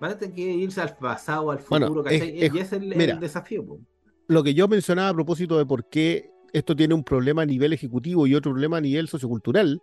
van 0.04 0.12
a 0.12 0.18
tener 0.18 0.36
que 0.36 0.42
irse 0.42 0.82
al 0.82 0.96
pasado, 0.98 1.50
al 1.52 1.60
Bueno, 1.70 1.88
futuro, 1.88 2.10
es- 2.10 2.20
¿cachai? 2.20 2.44
es- 2.44 2.54
y 2.54 2.60
ese 2.60 2.76
es 2.76 2.82
el, 2.84 3.20
desafío. 3.20 3.66
po. 3.66 3.80
Lo 4.28 4.44
que 4.44 4.54
yo 4.54 4.68
mencionaba 4.68 5.10
a 5.10 5.14
propósito 5.14 5.58
de 5.58 5.66
por 5.66 5.88
qué 5.90 6.30
esto 6.52 6.76
tiene 6.76 6.94
un 6.94 7.04
problema 7.04 7.42
a 7.42 7.46
nivel 7.46 7.72
ejecutivo 7.74 8.28
y 8.28 8.36
otro 8.36 8.52
problema 8.52 8.78
a 8.78 8.82
nivel 8.82 9.08
sociocultural, 9.08 9.82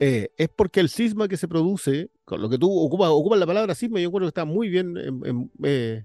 eh, 0.00 0.28
es 0.36 0.48
porque 0.48 0.80
el 0.80 0.88
cisma 0.88 1.28
que 1.28 1.36
se 1.36 1.46
produce, 1.48 2.10
con 2.24 2.42
lo 2.42 2.48
que 2.50 2.58
tú 2.58 2.68
ocupas, 2.70 3.08
ocupas 3.10 3.38
la 3.38 3.46
palabra 3.46 3.74
cisma, 3.74 4.00
yo 4.00 4.08
encuentro 4.08 4.26
que 4.26 4.30
está 4.30 4.44
muy 4.44 4.68
bien, 4.68 4.94
eh, 5.62 6.04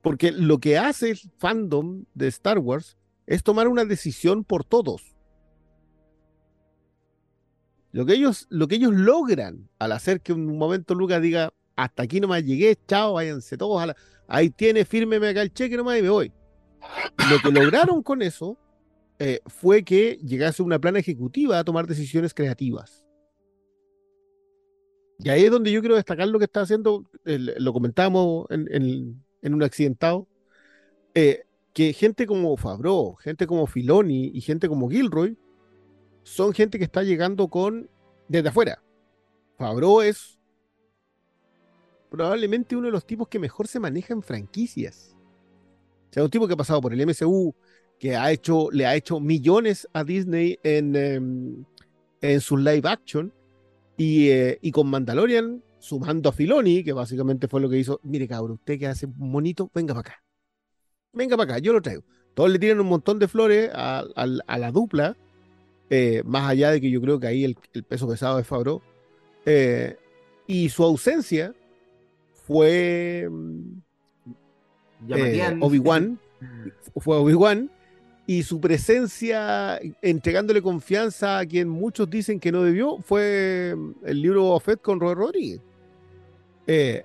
porque 0.00 0.32
lo 0.32 0.58
que 0.58 0.78
hace 0.78 1.10
el 1.10 1.18
fandom 1.38 2.04
de 2.14 2.28
Star 2.28 2.58
Wars 2.58 2.96
es 3.26 3.42
tomar 3.42 3.68
una 3.68 3.84
decisión 3.84 4.42
por 4.44 4.64
todos. 4.64 5.14
Lo 7.92 8.04
que 8.06 8.14
ellos, 8.14 8.46
lo 8.50 8.66
que 8.66 8.74
ellos 8.76 8.92
logran 8.92 9.68
al 9.78 9.92
hacer 9.92 10.20
que 10.20 10.32
un 10.32 10.58
momento 10.58 10.94
Lucas 10.94 11.22
diga, 11.22 11.52
hasta 11.76 12.02
aquí 12.04 12.20
nomás 12.20 12.44
llegué, 12.44 12.76
chao, 12.86 13.14
váyanse 13.14 13.56
todos 13.56 13.82
a 13.82 13.86
la... 13.86 13.96
Ahí 14.26 14.50
tiene, 14.50 14.84
fírmeme 14.84 15.28
acá 15.28 15.42
el 15.42 15.52
cheque 15.52 15.76
nomás 15.76 15.98
y 15.98 16.02
me 16.02 16.08
voy. 16.10 16.32
Lo 17.30 17.38
que 17.42 17.50
lograron 17.50 18.02
con 18.02 18.22
eso 18.22 18.58
eh, 19.18 19.40
fue 19.46 19.84
que 19.84 20.18
llegase 20.24 20.62
una 20.62 20.78
plana 20.78 20.98
ejecutiva 20.98 21.58
a 21.58 21.64
tomar 21.64 21.86
decisiones 21.86 22.32
creativas. 22.34 23.04
Y 25.18 25.28
ahí 25.28 25.44
es 25.44 25.50
donde 25.50 25.70
yo 25.70 25.80
quiero 25.80 25.96
destacar 25.96 26.28
lo 26.28 26.38
que 26.38 26.46
está 26.46 26.62
haciendo, 26.62 27.04
lo 27.24 27.72
comentábamos 27.72 28.46
en, 28.50 28.68
en- 28.70 29.24
en 29.42 29.54
un 29.54 29.62
accidentado, 29.62 30.26
eh, 31.14 31.44
que 31.72 31.92
gente 31.92 32.26
como 32.26 32.56
Fabro, 32.56 33.14
gente 33.16 33.46
como 33.46 33.66
Filoni 33.66 34.30
y 34.34 34.40
gente 34.40 34.68
como 34.68 34.88
Gilroy 34.88 35.36
son 36.22 36.52
gente 36.54 36.78
que 36.78 36.84
está 36.84 37.02
llegando 37.02 37.48
con 37.48 37.90
desde 38.28 38.48
afuera. 38.48 38.82
Fabro 39.58 40.02
es 40.02 40.33
probablemente 42.14 42.76
uno 42.76 42.86
de 42.86 42.92
los 42.92 43.04
tipos 43.04 43.26
que 43.26 43.40
mejor 43.40 43.66
se 43.66 43.80
maneja 43.80 44.14
en 44.14 44.22
franquicias. 44.22 45.16
O 46.10 46.12
sea, 46.12 46.22
un 46.22 46.30
tipo 46.30 46.46
que 46.46 46.54
ha 46.54 46.56
pasado 46.56 46.80
por 46.80 46.92
el 46.92 47.00
MCU, 47.00 47.52
que 47.98 48.14
ha 48.14 48.30
hecho, 48.30 48.70
le 48.70 48.86
ha 48.86 48.94
hecho 48.94 49.18
millones 49.18 49.88
a 49.92 50.04
Disney 50.04 50.58
en, 50.62 50.94
em, 50.94 51.64
en 52.20 52.40
sus 52.40 52.60
live 52.60 52.88
action, 52.88 53.32
y, 53.96 54.28
eh, 54.28 54.58
y 54.62 54.70
con 54.70 54.88
Mandalorian, 54.88 55.62
sumando 55.80 56.28
a 56.28 56.32
Filoni, 56.32 56.84
que 56.84 56.92
básicamente 56.92 57.48
fue 57.48 57.60
lo 57.60 57.68
que 57.68 57.78
hizo, 57.78 57.98
mire 58.04 58.28
cabrón, 58.28 58.52
usted 58.52 58.78
que 58.78 58.86
hace 58.86 59.06
bonito, 59.08 59.68
venga 59.74 59.92
para 59.92 60.08
acá. 60.08 60.24
Venga 61.12 61.36
para 61.36 61.54
acá, 61.54 61.58
yo 61.58 61.72
lo 61.72 61.82
traigo. 61.82 62.04
Todos 62.34 62.50
le 62.50 62.60
tiran 62.60 62.80
un 62.80 62.88
montón 62.88 63.18
de 63.18 63.26
flores 63.28 63.70
a, 63.72 64.04
la 64.16 64.70
dupla, 64.70 65.16
eh, 65.90 66.22
más 66.24 66.48
allá 66.48 66.70
de 66.70 66.80
que 66.80 66.90
yo 66.90 67.00
creo 67.00 67.18
que 67.18 67.26
ahí 67.26 67.44
el, 67.44 67.56
el 67.72 67.82
peso 67.82 68.08
pesado 68.08 68.38
es 68.38 68.46
Fabro. 68.46 68.82
Eh, 69.46 69.96
y 70.46 70.68
su 70.68 70.84
ausencia 70.84 71.54
fue 72.46 73.28
mm, 73.30 73.60
eh, 75.10 75.58
Obi-Wan, 75.60 76.18
fue 76.96 77.16
Obi-Wan, 77.16 77.70
y 78.26 78.42
su 78.42 78.60
presencia 78.60 79.78
entregándole 80.00 80.62
confianza 80.62 81.38
a 81.38 81.46
quien 81.46 81.68
muchos 81.68 82.08
dicen 82.08 82.40
que 82.40 82.50
no 82.52 82.62
debió 82.62 82.98
fue 83.02 83.74
el 84.04 84.22
libro 84.22 84.58
Fett 84.60 84.80
con 84.80 84.98
Robert 85.00 85.18
Rodríguez. 85.18 85.60
Eh, 86.66 87.04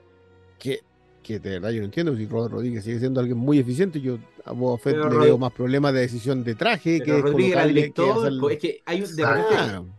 que, 0.58 0.80
que 1.22 1.40
de 1.40 1.50
verdad 1.52 1.72
yo 1.72 1.80
no 1.80 1.86
entiendo 1.86 2.16
si 2.16 2.26
Robert 2.26 2.54
Rodríguez 2.54 2.84
sigue 2.86 3.00
siendo 3.00 3.20
alguien 3.20 3.38
muy 3.38 3.60
eficiente. 3.60 4.00
Yo 4.00 4.18
a 4.46 4.54
Boba 4.54 4.78
Fett 4.78 4.94
Pero 4.96 5.10
le 5.10 5.16
Rod- 5.18 5.26
veo 5.26 5.38
más 5.38 5.52
problemas 5.52 5.94
de 5.94 6.00
decisión 6.00 6.44
de 6.46 6.56
traje 6.56 7.02
que 7.02 7.22
Rodríguez 7.22 7.52
era 7.52 7.64
el 7.66 7.94
que 7.94 8.02
hacerle- 8.02 8.40
pues, 8.40 8.56
es 8.56 8.62
que 8.62 8.82
hay, 8.86 9.02
un- 9.04 9.16
de 9.16 9.24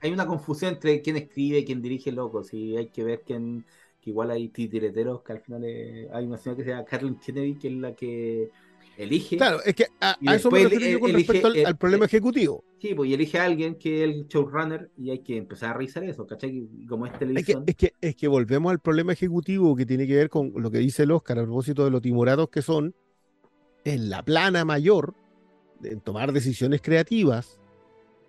hay 0.00 0.12
una 0.12 0.26
confusión 0.26 0.72
entre 0.74 1.02
quién 1.02 1.16
escribe 1.18 1.58
y 1.58 1.64
quién 1.66 1.82
dirige, 1.82 2.10
loco. 2.12 2.42
Si 2.42 2.76
hay 2.78 2.86
que 2.86 3.04
ver 3.04 3.22
quién, 3.26 3.64
que 4.00 4.10
igual 4.10 4.30
hay 4.30 4.48
titireteros, 4.48 5.22
que 5.22 5.32
al 5.32 5.40
final 5.40 5.62
eh, 5.64 6.08
hay 6.12 6.24
una 6.26 6.38
señora 6.38 6.56
que 6.58 6.64
se 6.64 6.70
llama 6.70 6.84
Kathleen 6.84 7.16
Kennedy, 7.16 7.54
que 7.56 7.68
es 7.68 7.74
la 7.74 7.94
que 7.94 8.50
elige. 8.96 9.36
Claro, 9.36 9.60
es 9.64 9.74
que 9.74 9.86
a, 10.00 10.16
eso 10.34 10.50
me 10.50 10.64
refiero 10.64 10.86
yo 10.92 11.00
con 11.00 11.10
elige 11.10 11.26
respecto 11.32 11.48
al, 11.48 11.56
el- 11.56 11.66
al 11.66 11.76
problema 11.76 12.04
el- 12.04 12.08
ejecutivo. 12.08 12.64
Sí, 12.80 12.94
pues 12.94 13.10
y 13.10 13.14
elige 13.14 13.38
a 13.38 13.44
alguien 13.44 13.74
que 13.74 13.98
es 14.04 14.10
el 14.10 14.26
showrunner 14.26 14.90
y 14.96 15.10
hay 15.10 15.18
que 15.18 15.36
empezar 15.36 15.70
a 15.70 15.72
revisar 15.74 16.02
eso, 16.04 16.26
¿cachai? 16.26 16.66
Como 16.88 17.04
es 17.04 17.12
Es 17.12 17.18
que, 17.18 17.26
televisión. 17.26 17.64
es, 17.66 17.76
que, 17.76 17.92
es 18.00 18.16
que 18.16 18.26
volvemos 18.26 18.70
al 18.72 18.78
problema 18.80 19.12
ejecutivo 19.12 19.76
que 19.76 19.84
tiene 19.84 20.06
que 20.06 20.16
ver 20.16 20.30
con 20.30 20.50
lo 20.56 20.70
que 20.70 20.78
dice 20.78 21.02
el 21.02 21.10
Oscar 21.10 21.38
a 21.38 21.42
propósito 21.42 21.84
de 21.84 21.90
los 21.90 22.00
timoratos 22.00 22.48
que 22.48 22.62
son 22.62 22.94
en 23.84 24.08
la 24.08 24.22
plana 24.22 24.64
mayor, 24.64 25.14
en 25.84 26.00
tomar 26.00 26.32
decisiones 26.32 26.80
creativas, 26.80 27.58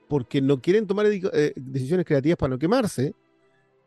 porque 0.09 0.41
no 0.41 0.61
quieren 0.61 0.85
tomar 0.85 1.05
eh, 1.07 1.53
decisiones 1.55 2.05
creativas 2.05 2.37
para 2.37 2.49
no 2.51 2.59
quemarse, 2.59 3.13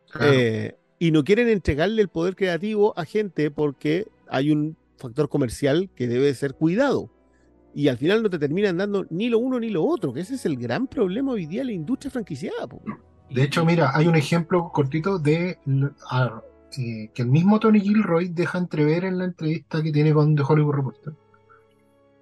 Claro. 0.09 0.33
eh, 0.33 0.75
y 0.99 1.11
no 1.11 1.23
quieren 1.23 1.49
entregarle 1.49 2.01
el 2.01 2.07
poder 2.09 2.35
creativo 2.35 2.97
a 2.97 3.05
gente 3.05 3.51
porque 3.51 4.07
hay 4.29 4.51
un 4.51 4.77
factor 4.97 5.29
comercial 5.29 5.89
que 5.95 6.07
debe 6.07 6.33
ser 6.33 6.53
cuidado. 6.53 7.09
Y 7.73 7.89
al 7.89 7.97
final 7.97 8.23
no 8.23 8.29
te 8.29 8.39
terminan 8.39 8.77
dando 8.77 9.05
ni 9.09 9.27
lo 9.29 9.37
uno 9.39 9.59
ni 9.59 9.69
lo 9.69 9.83
otro, 9.83 10.13
que 10.13 10.21
ese 10.21 10.35
es 10.35 10.45
el 10.45 10.55
gran 10.55 10.87
problema 10.87 11.33
hoy 11.33 11.45
día 11.45 11.61
de 11.61 11.65
la 11.65 11.71
industria 11.73 12.09
franquiciada. 12.09 12.65
po. 12.67 12.81
De 13.29 13.43
hecho, 13.43 13.65
mira, 13.65 13.91
hay 13.93 14.07
un 14.07 14.15
ejemplo 14.15 14.71
cortito 14.73 15.19
de 15.19 15.57
a- 16.09 16.41
eh, 16.77 17.09
que 17.13 17.21
el 17.21 17.27
mismo 17.29 17.59
Tony 17.59 17.79
Gilroy 17.81 18.29
deja 18.29 18.57
entrever 18.57 19.03
en 19.05 19.17
la 19.17 19.25
entrevista 19.25 19.81
que 19.83 19.91
tiene 19.91 20.13
con 20.13 20.35
The 20.35 20.43
Hollywood 20.47 20.75
Reporter. 20.75 21.13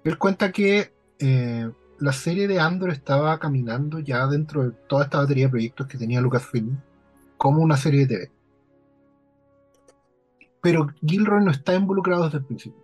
Él 0.04 0.18
cuenta 0.18 0.50
que 0.52 0.92
eh, 1.18 1.70
la 2.00 2.12
serie 2.12 2.48
de 2.48 2.58
Andor 2.58 2.90
estaba 2.90 3.38
caminando 3.38 4.00
ya 4.00 4.26
dentro 4.26 4.64
de 4.64 4.70
toda 4.88 5.04
esta 5.04 5.18
batería 5.18 5.46
de 5.46 5.50
proyectos 5.50 5.86
que 5.86 5.98
tenía 5.98 6.20
Lucasfilm 6.20 6.78
como 7.36 7.62
una 7.62 7.76
serie 7.76 8.06
de 8.06 8.16
TV. 8.16 8.30
Pero 10.64 10.86
Gilroy 11.06 11.44
no 11.44 11.50
está 11.50 11.74
involucrado 11.74 12.24
desde 12.24 12.38
el 12.38 12.44
principio. 12.46 12.82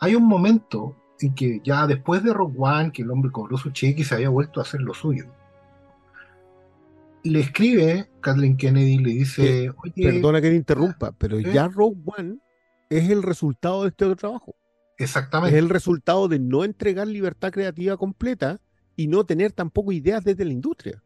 Hay 0.00 0.14
un 0.14 0.26
momento 0.26 0.96
en 1.20 1.34
que 1.34 1.60
ya 1.62 1.86
después 1.86 2.24
de 2.24 2.32
Rogue 2.32 2.56
One, 2.58 2.90
que 2.90 3.02
el 3.02 3.10
hombre 3.10 3.30
cobró 3.30 3.58
su 3.58 3.70
cheque 3.70 4.00
y 4.00 4.04
se 4.04 4.14
había 4.14 4.30
vuelto 4.30 4.60
a 4.60 4.62
hacer 4.62 4.80
lo 4.80 4.94
suyo, 4.94 5.26
le 7.22 7.40
escribe 7.40 8.08
Kathleen 8.22 8.56
Kennedy 8.56 8.96
le 8.96 9.10
dice, 9.10 9.72
oye, 9.82 9.92
Perdona 9.94 10.40
que 10.40 10.48
te 10.48 10.56
interrumpa, 10.56 11.12
pero 11.12 11.38
¿Eh? 11.38 11.52
ya 11.52 11.68
Rogue 11.68 12.00
One 12.18 12.38
es 12.88 13.10
el 13.10 13.22
resultado 13.22 13.82
de 13.82 13.90
este 13.90 14.06
otro 14.06 14.16
trabajo. 14.16 14.54
Es 14.96 15.10
exactamente, 15.10 15.58
el 15.58 15.68
resultado 15.68 16.28
de 16.28 16.38
no 16.38 16.64
entregar 16.64 17.06
libertad 17.06 17.50
creativa 17.50 17.98
completa 17.98 18.58
y 18.96 19.06
no 19.06 19.24
tener 19.24 19.52
tampoco 19.52 19.92
ideas 19.92 20.24
desde 20.24 20.46
la 20.46 20.52
industria. 20.52 21.02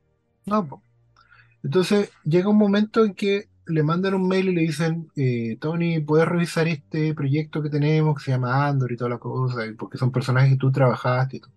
no, 0.46 0.68
po". 0.68 0.82
Entonces 1.64 2.12
llega 2.24 2.48
un 2.48 2.56
momento 2.56 3.04
en 3.04 3.14
que 3.14 3.48
le 3.68 3.82
mandan 3.82 4.14
un 4.14 4.26
mail 4.26 4.48
y 4.48 4.54
le 4.54 4.62
dicen, 4.62 5.10
eh, 5.16 5.56
Tony, 5.60 6.00
¿puedes 6.00 6.26
revisar 6.26 6.66
este 6.68 7.14
proyecto 7.14 7.62
que 7.62 7.70
tenemos 7.70 8.16
que 8.16 8.24
se 8.24 8.30
llama 8.32 8.66
Andor 8.66 8.92
y 8.92 8.96
toda 8.96 9.10
la 9.10 9.18
cosa? 9.18 9.58
Porque 9.78 9.98
son 9.98 10.10
personajes 10.10 10.50
que 10.52 10.56
tú 10.56 10.72
trabajaste 10.72 11.36
y 11.36 11.40
todo. 11.40 11.52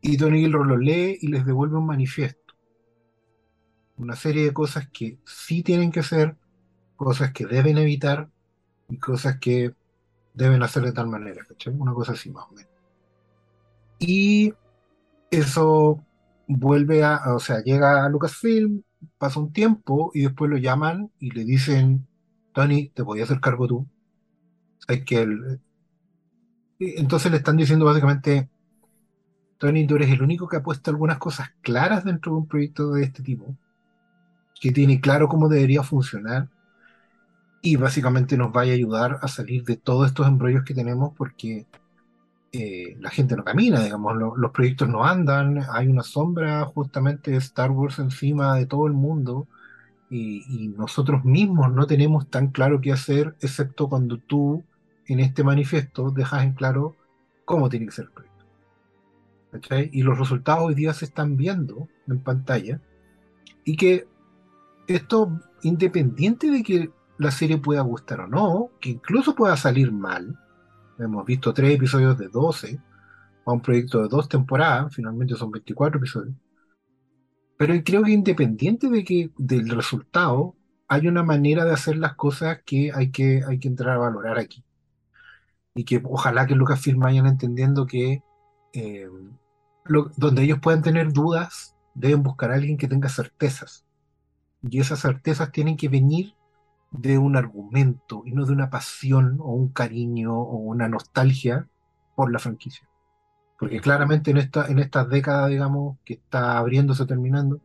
Y 0.00 0.16
Tony 0.16 0.40
Gilroy 0.40 0.68
los 0.68 0.78
lee 0.78 1.18
y 1.20 1.28
les 1.28 1.44
devuelve 1.44 1.76
un 1.76 1.86
manifiesto. 1.86 2.54
Una 3.96 4.14
serie 4.14 4.44
de 4.44 4.52
cosas 4.52 4.88
que 4.92 5.18
sí 5.26 5.62
tienen 5.62 5.90
que 5.90 6.00
hacer, 6.00 6.36
cosas 6.96 7.32
que 7.32 7.46
deben 7.46 7.78
evitar 7.78 8.30
y 8.88 8.98
cosas 8.98 9.38
que 9.38 9.74
deben 10.34 10.62
hacer 10.62 10.84
de 10.84 10.92
tal 10.92 11.08
manera, 11.08 11.44
¿cachai? 11.44 11.74
Una 11.74 11.92
cosa 11.92 12.12
así 12.12 12.30
más 12.30 12.46
o 12.48 12.54
menos. 12.54 12.70
Y 13.98 14.54
eso 15.30 16.04
vuelve 16.46 17.02
a, 17.04 17.34
o 17.34 17.40
sea, 17.40 17.60
llega 17.62 18.04
a 18.04 18.08
Lucasfilm, 18.08 18.82
pasa 19.18 19.40
un 19.40 19.52
tiempo 19.52 20.10
y 20.14 20.22
después 20.22 20.50
lo 20.50 20.56
llaman 20.58 21.10
y 21.18 21.30
le 21.32 21.44
dicen, 21.44 22.06
Tony, 22.52 22.88
te 22.90 23.04
podías 23.04 23.30
hacer 23.30 23.40
cargo 23.40 23.66
tú. 23.68 23.86
Es 24.88 25.04
que 25.04 25.22
el- 25.22 25.60
y 26.78 26.98
entonces 27.00 27.30
le 27.30 27.38
están 27.38 27.56
diciendo 27.56 27.84
básicamente, 27.84 28.48
Tony, 29.58 29.86
tú 29.86 29.96
eres 29.96 30.10
el 30.10 30.22
único 30.22 30.48
que 30.48 30.56
ha 30.56 30.62
puesto 30.62 30.90
algunas 30.90 31.18
cosas 31.18 31.50
claras 31.60 32.02
dentro 32.02 32.32
de 32.32 32.38
un 32.38 32.48
proyecto 32.48 32.92
de 32.92 33.04
este 33.04 33.22
tipo, 33.22 33.54
que 34.60 34.72
tiene 34.72 35.00
claro 35.00 35.28
cómo 35.28 35.48
debería 35.48 35.82
funcionar 35.82 36.48
y 37.62 37.76
básicamente 37.76 38.36
nos 38.36 38.52
vaya 38.52 38.72
a 38.72 38.76
ayudar 38.76 39.18
a 39.22 39.28
salir 39.28 39.64
de 39.64 39.76
todos 39.76 40.06
estos 40.06 40.26
embrollos 40.26 40.64
que 40.64 40.74
tenemos 40.74 41.12
porque 41.16 41.66
eh, 42.52 42.96
la 43.00 43.10
gente 43.10 43.36
no 43.36 43.44
camina, 43.44 43.82
digamos, 43.84 44.16
lo- 44.16 44.36
los 44.36 44.50
proyectos 44.52 44.88
no 44.88 45.04
andan, 45.04 45.60
hay 45.72 45.88
una 45.88 46.02
sombra 46.02 46.64
justamente 46.64 47.30
de 47.30 47.36
Star 47.38 47.70
Wars 47.70 47.98
encima 47.98 48.56
de 48.56 48.66
todo 48.66 48.86
el 48.86 48.94
mundo 48.94 49.46
y, 50.10 50.44
y 50.48 50.68
nosotros 50.68 51.24
mismos 51.24 51.72
no 51.72 51.86
tenemos 51.86 52.28
tan 52.30 52.48
claro 52.48 52.80
qué 52.80 52.92
hacer, 52.92 53.36
excepto 53.40 53.88
cuando 53.88 54.18
tú 54.18 54.64
en 55.06 55.20
este 55.20 55.44
manifiesto 55.44 56.10
dejas 56.10 56.44
en 56.44 56.52
claro 56.54 56.96
cómo 57.44 57.68
tiene 57.68 57.86
que 57.86 57.92
ser 57.92 58.06
el 58.06 58.12
proyecto. 58.12 58.44
¿Cachai? 59.52 59.90
Y 59.92 60.02
los 60.02 60.18
resultados 60.18 60.64
hoy 60.64 60.74
día 60.74 60.92
se 60.92 61.06
están 61.06 61.36
viendo 61.36 61.88
en 62.06 62.20
pantalla 62.20 62.80
y 63.64 63.76
que 63.76 64.06
esto, 64.86 65.40
independiente 65.62 66.50
de 66.50 66.62
que 66.62 66.90
la 67.18 67.30
serie 67.30 67.58
pueda 67.58 67.82
gustar 67.82 68.20
o 68.20 68.26
no, 68.26 68.70
que 68.80 68.90
incluso 68.90 69.34
pueda 69.34 69.56
salir 69.56 69.92
mal, 69.92 70.38
hemos 70.98 71.24
visto 71.26 71.54
tres 71.54 71.74
episodios 71.76 72.18
de 72.18 72.28
12, 72.28 72.80
a 73.46 73.52
un 73.52 73.62
proyecto 73.62 74.02
de 74.02 74.08
dos 74.08 74.28
temporadas, 74.28 74.94
finalmente 74.94 75.34
son 75.36 75.50
24 75.52 75.98
episodios, 75.98 76.34
pero 77.56 77.74
creo 77.84 78.02
que 78.04 78.12
independiente 78.12 78.88
de 78.88 79.04
que 79.04 79.30
del 79.36 79.68
resultado, 79.70 80.56
hay 80.88 81.08
una 81.08 81.22
manera 81.22 81.64
de 81.64 81.72
hacer 81.72 81.96
las 81.96 82.14
cosas 82.14 82.60
que 82.64 82.90
hay 82.94 83.10
que, 83.10 83.42
hay 83.46 83.58
que 83.58 83.68
entrar 83.68 83.96
a 83.96 83.98
valorar 83.98 84.38
aquí. 84.38 84.64
Y 85.74 85.84
que 85.84 86.00
ojalá 86.04 86.46
que 86.46 86.54
Lucasfilm 86.54 87.00
vayan 87.00 87.26
entendiendo 87.26 87.86
que 87.86 88.22
eh, 88.72 89.08
lo- 89.84 90.10
donde 90.16 90.42
ellos 90.44 90.58
puedan 90.60 90.82
tener 90.82 91.12
dudas, 91.12 91.76
deben 91.94 92.22
buscar 92.22 92.50
a 92.50 92.54
alguien 92.54 92.76
que 92.78 92.88
tenga 92.88 93.08
certezas. 93.08 93.84
Y 94.62 94.80
esas 94.80 95.00
certezas 95.00 95.52
tienen 95.52 95.76
que 95.78 95.88
venir 95.90 96.34
de 96.90 97.18
un 97.18 97.36
argumento 97.36 98.22
y 98.26 98.32
no 98.32 98.46
de 98.46 98.52
una 98.52 98.70
pasión 98.70 99.38
o 99.40 99.52
un 99.52 99.70
cariño 99.72 100.34
o 100.38 100.56
una 100.58 100.88
nostalgia 100.88 101.68
por 102.14 102.32
la 102.32 102.38
franquicia. 102.38 102.88
Porque 103.58 103.80
claramente 103.80 104.30
en, 104.32 104.38
esta, 104.38 104.66
en 104.68 104.78
estas 104.80 105.08
décadas, 105.10 105.50
digamos, 105.50 105.98
que 106.04 106.14
está 106.14 106.58
abriéndose, 106.58 107.06
terminando, 107.06 107.62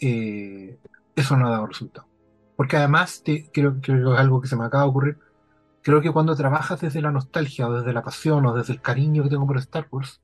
eh, 0.00 0.78
eso 1.16 1.36
no 1.36 1.46
ha 1.48 1.50
dado 1.50 1.66
resultado. 1.66 2.08
Porque 2.56 2.76
además, 2.76 3.22
te- 3.24 3.50
creo, 3.52 3.80
que 3.80 3.92
es 3.92 4.06
algo 4.18 4.40
que 4.40 4.48
se 4.48 4.56
me 4.56 4.64
acaba 4.64 4.84
de 4.84 4.90
ocurrir, 4.90 5.18
creo 5.82 6.00
que 6.02 6.12
cuando 6.12 6.36
trabajas 6.36 6.80
desde 6.82 7.02
la 7.02 7.12
nostalgia 7.12 7.68
o 7.68 7.74
desde 7.74 7.92
la 7.94 8.02
pasión 8.04 8.46
o 8.46 8.54
desde 8.54 8.74
el 8.74 8.82
cariño 8.82 9.24
que 9.24 9.30
tengo 9.30 9.46
por 9.46 9.58
Star 9.58 9.88
Wars, 9.92 10.20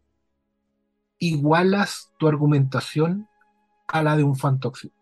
igualas 1.20 2.12
tu 2.18 2.26
argumentación 2.26 3.28
a 3.88 4.02
la 4.02 4.16
de 4.16 4.24
un 4.24 4.36
fan 4.36 4.60
tóxico. 4.60 4.96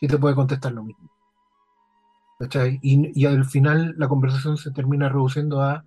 Y 0.00 0.06
te 0.06 0.18
puede 0.18 0.36
contestar 0.36 0.70
lo 0.70 0.84
mismo. 0.84 1.10
¿Cachai? 2.38 2.78
Y, 2.82 3.12
y 3.20 3.26
al 3.26 3.44
final 3.44 3.94
la 3.96 4.08
conversación 4.08 4.56
se 4.56 4.70
termina 4.72 5.08
reduciendo 5.08 5.62
a 5.62 5.86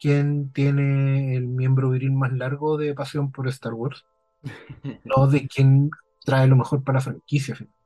quién 0.00 0.52
tiene 0.52 1.36
el 1.36 1.48
miembro 1.48 1.90
viril 1.90 2.12
más 2.12 2.32
largo 2.32 2.78
de 2.78 2.94
pasión 2.94 3.32
por 3.32 3.48
Star 3.48 3.74
Wars, 3.74 4.06
no 5.04 5.26
de 5.28 5.46
quién 5.48 5.90
trae 6.24 6.46
lo 6.48 6.56
mejor 6.56 6.84
para 6.84 6.98
la 6.98 7.02
franquicia. 7.04 7.54
finalmente. 7.56 7.80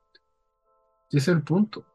Ese 1.08 1.18
es 1.18 1.28
el 1.28 1.42
punto. 1.42 1.86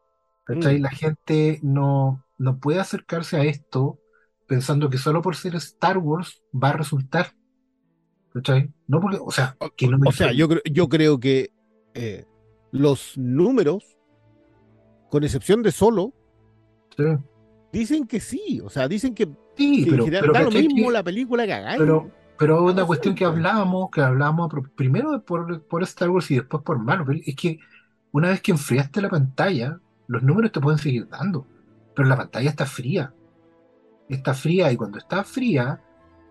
¿Cachai? 0.44 0.78
Mm. 0.78 0.82
La 0.82 0.90
gente 0.90 1.60
no, 1.62 2.24
no 2.38 2.58
puede 2.58 2.80
acercarse 2.80 3.36
a 3.36 3.44
esto 3.44 3.98
pensando 4.46 4.90
que 4.90 4.98
solo 4.98 5.22
por 5.22 5.36
ser 5.36 5.54
Star 5.56 5.98
Wars 5.98 6.42
va 6.52 6.70
a 6.70 6.72
resultar. 6.74 7.32
¿Cachai? 8.32 8.72
No 8.86 9.00
porque, 9.00 9.18
o 9.20 9.30
sea, 9.30 9.56
que 9.76 9.86
no 9.88 9.98
me 9.98 10.08
O 10.08 10.12
sea, 10.12 10.32
yo, 10.32 10.48
creo- 10.48 10.62
yo 10.70 10.88
creo 10.88 11.18
que 11.20 11.50
eh, 11.94 12.24
los 12.72 13.16
números, 13.16 13.89
con 15.10 15.24
excepción 15.24 15.62
de 15.62 15.72
solo, 15.72 16.12
Sí, 16.96 17.04
dicen 17.72 18.06
que 18.06 18.20
sí. 18.20 18.60
O 18.64 18.68
sea, 18.70 18.88
dicen 18.88 19.14
que, 19.14 19.28
Sí, 19.56 19.82
pero, 19.84 19.96
en 19.98 20.04
general 20.04 20.20
pero 20.22 20.32
da 20.32 20.40
lo 20.40 20.46
¿cachai 20.50 20.68
mismo 20.68 20.86
que- 20.88 20.92
la 20.92 21.02
película 21.02 21.46
que 21.46 21.52
hagáis. 21.52 21.78
Pero, 21.78 22.10
pero 22.38 22.56
No 22.60 22.64
una 22.72 22.84
cuestión 22.86 23.14
que 23.14 23.24
hablábamos, 23.24 23.90
que 23.90 24.00
hablábamos 24.00 24.50
primero 24.74 25.22
por, 25.24 25.62
por 25.66 25.82
Star 25.82 26.10
Wars 26.10 26.30
y 26.30 26.36
después 26.36 26.62
por 26.62 26.78
Marvel, 26.78 27.22
es 27.26 27.36
que 27.36 27.58
una 28.12 28.28
vez 28.30 28.40
que 28.40 28.52
enfriaste 28.52 29.00
la 29.02 29.08
pantalla, 29.08 29.78
los 30.08 30.22
números 30.22 30.50
te 30.52 30.60
pueden 30.60 30.78
seguir 30.78 31.08
dando, 31.08 31.46
pero 31.94 32.08
la 32.08 32.16
pantalla 32.16 32.50
está 32.50 32.66
fría. 32.66 33.12
Está 34.08 34.34
fría 34.34 34.72
y 34.72 34.76
cuando 34.76 34.98
está 34.98 35.22
fría, 35.22 35.80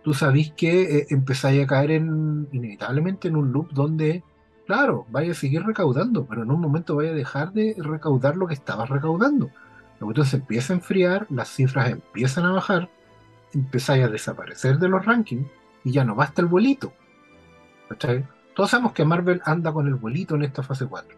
tú 0.04 0.14
sabés 0.14 0.52
que 0.54 0.98
eh, 1.00 1.06
empezáis 1.10 1.64
a 1.64 1.68
caer 1.68 1.92
en, 1.92 2.48
inevitablemente 2.52 3.28
en 3.30 3.38
un 3.38 3.52
loop 3.54 3.72
donde, 3.72 4.24
claro, 4.70 5.08
vaya 5.10 5.32
a 5.32 5.34
seguir 5.34 5.64
recaudando, 5.64 6.28
pero 6.28 6.44
en 6.44 6.52
un 6.52 6.62
momento 6.62 6.96
vaya 6.96 7.10
a 7.10 7.16
dejar 7.16 7.54
de 7.54 7.76
recaudar 7.80 8.38
lo 8.38 8.46
que 8.46 8.54
estabas 8.54 8.88
recaudando. 8.88 9.50
Se 10.24 10.36
empieza 10.38 10.74
a 10.74 10.76
enfriar, 10.76 11.26
las 11.32 11.50
cifras 11.50 11.90
empiezan 11.90 12.46
a 12.46 12.52
bajar, 12.52 12.88
empezáis 13.52 14.04
a 14.04 14.10
desaparecer 14.10 14.78
de 14.78 14.88
los 14.88 15.04
rankings 15.04 15.50
y 15.84 15.92
ya 15.92 16.06
no 16.06 16.14
basta 16.14 16.44
el. 16.44 16.50
¿Cachai? 17.90 18.28
Todos 18.56 18.70
sabemos 18.70 18.94
que 18.94 19.04
Marvel 19.04 19.42
anda 19.44 19.74
con 19.74 19.88
el 19.88 19.96
bolito 19.96 20.36
en 20.36 20.44
esta 20.44 20.62
fase 20.62 20.86
4. 20.86 21.18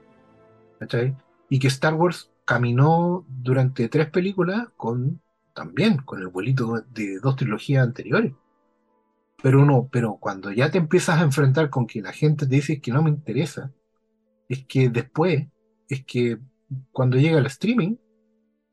¿Cachai? 0.80 1.14
Y 1.50 1.60
que 1.60 1.68
Star 1.68 1.96
Wars 1.96 2.32
caminó 2.46 3.26
durante 3.28 3.90
tres 3.90 4.10
películas 4.10 4.70
con 4.78 5.20
también 5.54 5.98
con 5.98 6.22
el 6.22 6.30
bolito 6.30 6.86
de 6.90 7.20
dos 7.20 7.36
trilogías 7.36 7.84
anteriores. 7.86 8.32
Pero 9.42 9.62
uno, 9.62 9.90
pero 9.92 10.18
cuando 10.20 10.52
ya 10.52 10.70
te 10.70 10.78
empiezas 10.78 11.20
a 11.20 11.24
enfrentar 11.24 11.70
con 11.70 11.88
que 11.88 12.02
la 12.02 12.14
gente 12.14 12.46
te 12.46 12.56
dice 12.56 12.80
que 12.80 12.92
no 12.92 13.02
me 13.02 13.10
interesa, 13.10 13.72
es 14.48 14.66
que 14.66 14.90
después, 14.90 15.48
es 15.90 16.06
que 16.06 16.38
cuando 16.92 17.18
llega 17.18 17.40
el 17.40 17.46
streaming, 17.48 17.96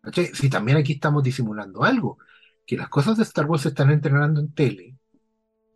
¿cachai? 0.03 0.27
Si 0.35 0.51
también 0.51 0.77
aquí 0.79 0.95
estamos 0.95 1.23
disimulando 1.23 1.85
algo, 1.85 2.19
que 2.67 2.77
las 2.77 2.89
cosas 2.89 3.17
de 3.17 3.23
Star 3.23 3.47
Wars 3.47 3.63
se 3.63 3.69
están 3.69 3.91
entrenando 3.91 4.41
en 4.41 4.53
tele, 4.53 4.97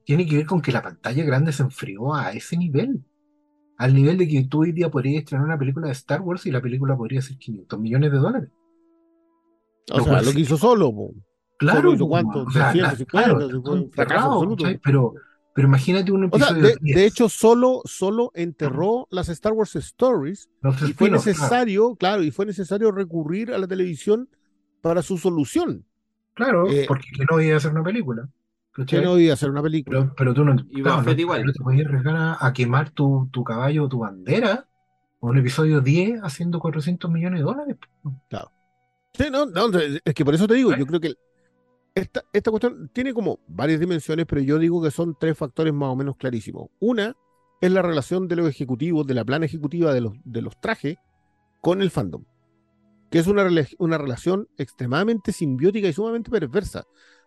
tiene 0.04 0.26
que 0.26 0.36
ver 0.36 0.46
con 0.46 0.60
que 0.60 0.72
la 0.72 0.82
pantalla 0.82 1.24
grande 1.24 1.52
se 1.52 1.62
enfrió 1.62 2.14
a 2.14 2.32
ese 2.32 2.56
nivel. 2.56 3.04
Al 3.78 3.94
nivel 3.94 4.18
de 4.18 4.28
que 4.28 4.44
tú 4.44 4.62
hoy 4.62 4.72
día 4.72 4.90
podrías 4.90 5.22
estrenar 5.22 5.46
una 5.46 5.58
película 5.58 5.86
de 5.86 5.92
Star 5.92 6.20
Wars 6.20 6.44
y 6.46 6.50
la 6.50 6.60
película 6.60 6.96
podría 6.96 7.22
ser 7.22 7.38
500 7.38 7.80
millones 7.80 8.12
de 8.12 8.18
dólares. 8.18 8.50
o 9.90 9.98
lo 9.98 10.04
sea, 10.04 10.12
cual 10.12 10.24
lo 10.26 10.32
que 10.32 10.40
hizo 10.40 10.56
solo. 10.56 10.92
po. 10.92 11.14
Claro, 11.62 11.96
po, 11.96 12.08
cuánto, 12.08 12.42
o 12.42 12.50
sea, 12.50 12.70
350, 12.72 13.04
claro, 13.06 13.40
si 13.40 13.52
fue 13.52 13.58
está 13.58 13.70
un 13.70 13.90
fracaso 13.90 14.14
enterrado, 14.14 14.32
absoluto. 14.32 14.64
¿cachai? 14.64 14.80
Pero, 14.82 15.14
pero 15.54 15.68
imagínate 15.68 16.12
un 16.12 16.24
O 16.30 16.38
sea, 16.38 16.48
episodio 16.48 16.62
de, 16.62 16.76
10, 16.80 16.96
de 16.96 17.06
hecho, 17.06 17.28
solo, 17.28 17.82
solo 17.84 18.30
enterró 18.34 19.06
las 19.10 19.28
Star 19.28 19.52
Wars 19.52 19.76
Stories 19.76 20.48
los 20.60 20.74
y 20.76 20.92
fue 20.92 21.08
spin-offs, 21.08 21.24
claro, 21.24 21.38
necesario, 21.38 21.96
claro, 21.96 22.22
y 22.22 22.30
fue 22.30 22.46
necesario 22.46 22.90
recurrir 22.92 23.52
a 23.52 23.58
la 23.58 23.66
televisión 23.66 24.28
para 24.80 25.02
su 25.02 25.18
solución. 25.18 25.84
Claro, 26.34 26.68
eh, 26.70 26.86
porque 26.88 27.08
que 27.16 27.24
no 27.30 27.40
iba 27.40 27.54
a 27.54 27.56
hacer 27.58 27.70
una 27.72 27.82
película. 27.84 28.28
Que 28.86 29.02
no 29.02 29.18
iba 29.18 29.32
a 29.32 29.34
hacer 29.34 29.50
una 29.50 29.62
película. 29.62 29.98
Pero, 30.00 30.14
pero 30.16 30.34
tú 30.34 30.44
no, 30.44 30.54
Y 30.70 30.82
claro, 30.82 31.02
no- 31.02 31.12
igual. 31.12 31.44
no 31.44 31.52
te 31.52 31.62
podías 31.62 31.86
arriesgar 31.86 32.16
a, 32.16 32.38
a 32.46 32.52
quemar 32.54 32.90
tu, 32.90 33.28
tu 33.30 33.44
caballo 33.44 33.84
o 33.84 33.88
tu 33.88 33.98
bandera 33.98 34.66
un 35.20 35.38
episodio 35.38 35.80
10 35.80 36.20
haciendo 36.22 36.58
400 36.58 37.10
millones 37.10 37.40
de 37.40 37.44
dólares. 37.44 37.76
Sí, 39.14 39.24
no, 39.30 39.46
no, 39.46 39.68
es 39.78 40.14
que 40.14 40.24
por 40.24 40.34
eso 40.34 40.48
te 40.48 40.54
digo, 40.54 40.72
¿Eh? 40.72 40.76
yo 40.78 40.86
creo 40.86 41.00
que 41.00 41.14
esta, 41.94 42.24
esta 42.32 42.50
cuestión 42.50 42.90
tiene 42.92 43.12
como 43.12 43.40
varias 43.46 43.80
dimensiones, 43.80 44.26
pero 44.26 44.40
yo 44.40 44.58
digo 44.58 44.82
que 44.82 44.90
son 44.90 45.16
tres 45.18 45.36
factores 45.36 45.72
más 45.74 45.90
o 45.90 45.96
menos 45.96 46.16
clarísimos. 46.16 46.68
Una 46.80 47.16
es 47.60 47.70
la 47.70 47.82
relación 47.82 48.28
de 48.28 48.36
los 48.36 48.48
ejecutivos, 48.48 49.06
de 49.06 49.14
la 49.14 49.24
plana 49.24 49.46
ejecutiva 49.46 49.92
de 49.94 50.00
los, 50.00 50.14
de 50.24 50.42
los 50.42 50.58
trajes 50.60 50.96
con 51.60 51.80
el 51.82 51.90
fandom, 51.90 52.24
que 53.10 53.18
es 53.18 53.26
una, 53.26 53.46
una 53.78 53.98
relación 53.98 54.48
extremadamente 54.56 55.32
simbiótica 55.32 55.86
y 55.88 55.92
sumamente 55.92 56.30
perversa. 56.30 56.84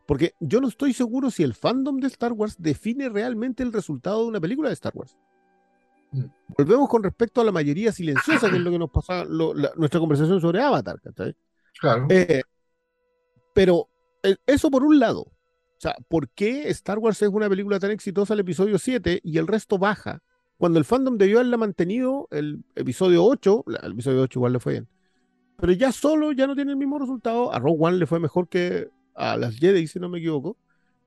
Porque 0.07 0.33
yo 0.39 0.61
no 0.61 0.67
estoy 0.67 0.93
seguro 0.93 1.31
si 1.31 1.41
el 1.41 1.53
fandom 1.55 1.97
de 1.99 2.07
Star 2.07 2.33
Wars 2.33 2.57
define 2.59 3.09
realmente 3.09 3.63
el 3.63 3.73
resultado 3.73 4.21
de 4.21 4.27
una 4.27 4.39
película 4.41 4.69
de 4.69 4.73
Star 4.73 4.91
Wars. 4.95 5.17
Mm. 6.11 6.25
Volvemos 6.57 6.89
con 6.89 7.01
respecto 7.01 7.41
a 7.41 7.43
la 7.43 7.51
mayoría 7.51 7.91
silenciosa, 7.91 8.49
que 8.49 8.57
es 8.57 8.61
lo 8.61 8.69
que 8.71 8.77
nos 8.77 8.91
pasa, 8.91 9.25
lo- 9.25 9.53
la- 9.55 9.71
nuestra 9.77 9.99
conversación 9.99 10.39
sobre 10.41 10.61
Avatar. 10.61 11.01
¿cachai? 11.01 11.35
Claro. 11.79 12.05
Eh, 12.09 12.43
pero 13.53 13.89
eso 14.45 14.71
por 14.71 14.83
un 14.83 14.99
lado. 14.99 15.21
O 15.21 15.79
sea, 15.79 15.95
¿por 16.07 16.29
qué 16.29 16.69
Star 16.69 16.99
Wars 16.99 17.21
es 17.21 17.29
una 17.29 17.49
película 17.49 17.79
tan 17.79 17.91
exitosa 17.91 18.33
el 18.33 18.39
episodio 18.39 18.77
7 18.79 19.19
y 19.23 19.37
el 19.37 19.47
resto 19.47 19.77
baja? 19.77 20.21
Cuando 20.57 20.79
el 20.79 20.85
fandom 20.85 21.17
debió 21.17 21.37
haberla 21.39 21.57
mantenido 21.57 22.27
el 22.31 22.63
episodio 22.75 23.25
8, 23.25 23.63
la- 23.67 23.79
el 23.79 23.91
episodio 23.91 24.21
8 24.21 24.39
igual 24.39 24.53
le 24.53 24.59
fue 24.59 24.73
bien. 24.73 24.87
Pero 25.57 25.73
ya 25.73 25.91
solo 25.91 26.31
ya 26.31 26.47
no 26.47 26.55
tiene 26.55 26.71
el 26.71 26.77
mismo 26.77 26.97
resultado. 26.97 27.53
A 27.53 27.59
Rogue 27.59 27.77
One 27.79 27.97
le 27.97 28.05
fue 28.05 28.19
mejor 28.19 28.47
que 28.47 28.89
a 29.15 29.37
las 29.37 29.55
Jedi, 29.57 29.87
si 29.87 29.99
no 29.99 30.09
me 30.09 30.19
equivoco. 30.19 30.57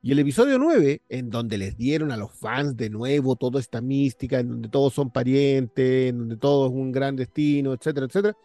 Y 0.03 0.13
el 0.13 0.19
episodio 0.21 0.59
9, 0.59 1.03
en 1.09 1.29
donde 1.29 1.59
les 1.59 1.77
dieron 1.77 2.13
a 2.13 2.17
los 2.17 2.33
fans 2.33 2.77
de 2.77 2.89
nuevo 2.89 3.37
toda 3.37 3.59
esta 3.59 3.81
mística, 3.81 4.39
en 4.39 4.49
donde 4.49 4.69
todos 4.69 4.95
son 4.95 5.11
parientes, 5.11 6.11
en 6.11 6.19
donde 6.19 6.37
todo 6.37 6.67
es 6.69 6.73
un 6.73 6.93
gran 6.93 7.17
destino, 7.17 7.73
etcétera, 7.73 8.07
etcétera, 8.07 8.37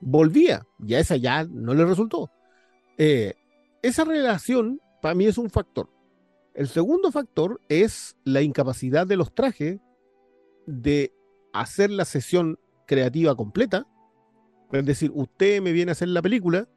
volvía. 0.00 0.66
Y 0.84 0.94
a 0.94 0.98
esa 1.00 1.16
ya 1.16 1.44
no 1.44 1.74
le 1.74 1.84
resultó. 1.84 2.30
Eh, 2.98 3.34
esa 3.82 4.04
relación 4.04 4.80
para 5.00 5.14
mí 5.14 5.26
es 5.26 5.38
un 5.38 5.50
factor. 5.50 5.90
El 6.54 6.68
segundo 6.68 7.10
factor 7.10 7.60
es 7.68 8.16
la 8.24 8.42
incapacidad 8.42 9.06
de 9.06 9.16
los 9.16 9.34
trajes 9.34 9.80
de 10.66 11.12
hacer 11.52 11.90
la 11.90 12.04
sesión 12.04 12.58
creativa 12.86 13.34
completa. 13.34 13.86
Es 14.70 14.84
decir, 14.84 15.10
usted 15.14 15.60
me 15.60 15.72
viene 15.72 15.90
a 15.90 15.92
hacer 15.92 16.08
la 16.08 16.22
película, 16.22 16.68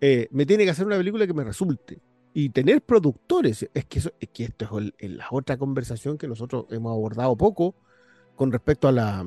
eh, 0.00 0.28
me 0.30 0.46
tiene 0.46 0.64
que 0.64 0.70
hacer 0.70 0.86
una 0.86 0.96
película 0.96 1.26
que 1.26 1.34
me 1.34 1.44
resulte. 1.44 2.00
Y 2.32 2.50
tener 2.50 2.82
productores, 2.82 3.68
es 3.74 3.84
que, 3.86 3.98
eso- 4.00 4.12
es 4.20 4.28
que 4.30 4.44
esto 4.44 4.68
es 4.98 5.10
la 5.10 5.28
otra 5.30 5.56
conversación 5.56 6.18
que 6.18 6.26
nosotros 6.28 6.66
hemos 6.70 6.92
abordado 6.92 7.36
poco 7.36 7.74
con 8.34 8.50
respecto 8.50 8.88
a 8.88 8.92
la, 8.92 9.24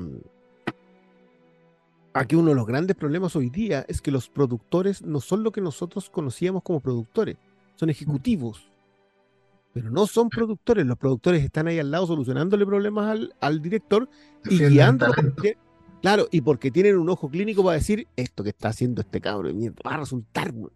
Aquí 2.14 2.34
uno 2.34 2.50
de 2.50 2.56
los 2.56 2.66
grandes 2.66 2.96
problemas 2.96 3.36
hoy 3.36 3.50
día 3.50 3.84
es 3.88 4.00
que 4.00 4.10
los 4.10 4.28
productores 4.28 5.02
no 5.02 5.20
son 5.20 5.42
lo 5.42 5.52
que 5.52 5.60
nosotros 5.60 6.10
conocíamos 6.10 6.62
como 6.62 6.80
productores. 6.80 7.36
son 7.76 7.90
ejecutivos, 7.90 8.72
pero 9.72 9.90
no 9.90 10.06
son 10.08 10.28
productores. 10.30 10.84
Los 10.84 10.98
productores 10.98 11.44
están 11.44 11.68
ahí 11.68 11.78
al 11.78 11.90
lado 11.92 12.06
solucionándole 12.08 12.66
problemas 12.66 13.06
al, 13.08 13.34
al 13.40 13.62
director 13.62 14.08
y 14.50 14.56
porque- 15.14 15.56
claro, 16.02 16.26
y 16.32 16.40
porque 16.40 16.70
tienen 16.72 16.98
un 16.98 17.08
ojo 17.08 17.28
clínico 17.30 17.62
para 17.62 17.74
decir 17.76 18.08
esto 18.16 18.42
que 18.42 18.50
está 18.50 18.70
haciendo 18.70 19.00
este 19.00 19.20
cabro 19.20 19.46
de 19.46 19.54
mierda 19.54 19.76
va 19.86 19.94
a 19.94 19.98
resultar. 19.98 20.50
weón". 20.52 20.72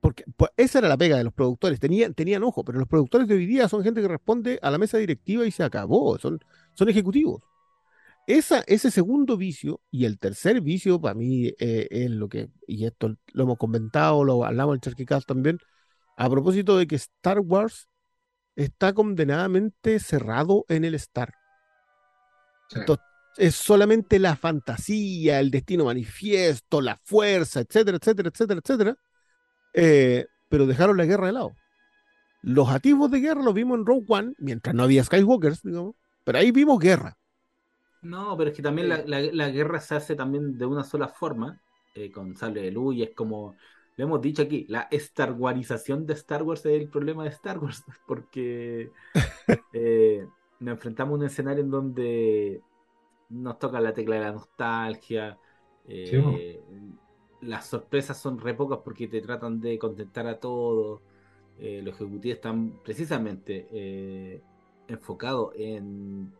Porque 0.00 0.24
pues, 0.36 0.50
esa 0.56 0.78
era 0.80 0.88
la 0.88 0.96
pega 0.96 1.18
de 1.18 1.24
los 1.24 1.32
productores, 1.32 1.78
tenían, 1.78 2.14
tenían 2.14 2.42
ojo, 2.42 2.64
pero 2.64 2.78
los 2.78 2.88
productores 2.88 3.28
de 3.28 3.34
hoy 3.34 3.46
día 3.46 3.68
son 3.68 3.84
gente 3.84 4.00
que 4.00 4.08
responde 4.08 4.58
a 4.62 4.70
la 4.72 4.78
mesa 4.78 4.98
directiva 4.98 5.46
y 5.46 5.50
se 5.52 5.62
acabó, 5.62 6.18
son, 6.18 6.40
son 6.74 6.88
ejecutivos. 6.88 7.42
Esa, 8.28 8.60
ese 8.66 8.90
segundo 8.90 9.38
vicio 9.38 9.80
y 9.90 10.04
el 10.04 10.18
tercer 10.18 10.60
vicio 10.60 11.00
para 11.00 11.14
mí 11.14 11.46
eh, 11.58 11.88
es 11.90 12.10
lo 12.10 12.28
que, 12.28 12.50
y 12.66 12.84
esto 12.84 13.16
lo 13.32 13.44
hemos 13.44 13.56
comentado, 13.56 14.22
lo 14.22 14.44
hablamos 14.44 14.74
en 14.74 14.82
Charquicast 14.82 15.26
también, 15.26 15.58
a 16.18 16.28
propósito 16.28 16.76
de 16.76 16.86
que 16.86 16.96
Star 16.96 17.40
Wars 17.40 17.88
está 18.54 18.92
condenadamente 18.92 19.98
cerrado 19.98 20.66
en 20.68 20.84
el 20.84 20.94
Star. 20.96 21.32
Sí. 22.68 22.80
Entonces, 22.80 23.06
es 23.38 23.54
solamente 23.54 24.18
la 24.18 24.36
fantasía, 24.36 25.40
el 25.40 25.50
destino 25.50 25.86
manifiesto, 25.86 26.82
la 26.82 27.00
fuerza, 27.04 27.60
etcétera, 27.60 27.96
etcétera, 27.96 28.28
etcétera, 28.28 28.60
etcétera. 28.62 28.96
Eh, 29.72 30.26
pero 30.50 30.66
dejaron 30.66 30.98
la 30.98 31.06
guerra 31.06 31.28
de 31.28 31.32
lado. 31.32 31.52
Los 32.42 32.68
atisbos 32.68 33.10
de 33.10 33.20
guerra 33.20 33.42
los 33.42 33.54
vimos 33.54 33.78
en 33.78 33.86
Rogue 33.86 34.04
One, 34.06 34.34
mientras 34.36 34.74
no 34.74 34.82
había 34.82 35.02
Skywalkers, 35.02 35.62
digamos, 35.62 35.94
pero 36.24 36.40
ahí 36.40 36.50
vimos 36.50 36.78
guerra. 36.78 37.17
No, 38.00 38.36
pero 38.36 38.50
es 38.50 38.56
que 38.56 38.62
también 38.62 38.88
la, 38.88 38.98
la- 39.06 39.20
la 39.20 39.48
guerra 39.50 39.80
se 39.80 39.96
hace 39.96 40.14
también 40.14 40.56
de 40.56 40.66
una 40.66 40.84
sola 40.84 41.08
forma, 41.08 41.60
eh, 41.94 42.10
con 42.12 42.36
sable 42.36 42.62
de 42.62 42.70
luz, 42.70 42.94
y 42.96 43.02
es 43.02 43.10
como, 43.14 43.56
lo 43.96 44.04
hemos 44.04 44.20
dicho 44.20 44.42
aquí, 44.42 44.66
la 44.68 44.82
Star 44.92 45.32
Warización 45.32 46.06
de 46.06 46.14
Star 46.14 46.42
Wars 46.44 46.64
es 46.66 46.80
el 46.80 46.88
problema 46.90 47.24
de 47.24 47.30
Star 47.30 47.58
Wars, 47.58 47.82
porque 48.06 48.92
eh, 49.72 50.26
nos 50.60 50.72
enfrentamos 50.74 51.14
a 51.14 51.16
un 51.16 51.26
escenario 51.26 51.64
en 51.64 51.70
donde 51.70 52.64
nos 53.30 53.58
toca 53.58 53.80
la 53.80 53.94
tecla 53.94 54.16
de 54.16 54.22
la 54.22 54.32
nostalgia, 54.32 55.40
eh, 55.84 56.62
las 57.40 57.66
sorpresas 57.68 58.20
son 58.20 58.38
re 58.40 58.54
pocas 58.54 58.80
porque 58.84 59.08
te 59.08 59.20
tratan 59.22 59.60
de 59.60 59.78
contentar 59.78 60.26
a 60.26 60.38
todos, 60.40 61.02
los 61.58 61.94
ejecutivos 61.96 62.36
están 62.36 62.80
precisamente 62.84 64.42
enfocados 64.86 65.52
en 65.56 66.32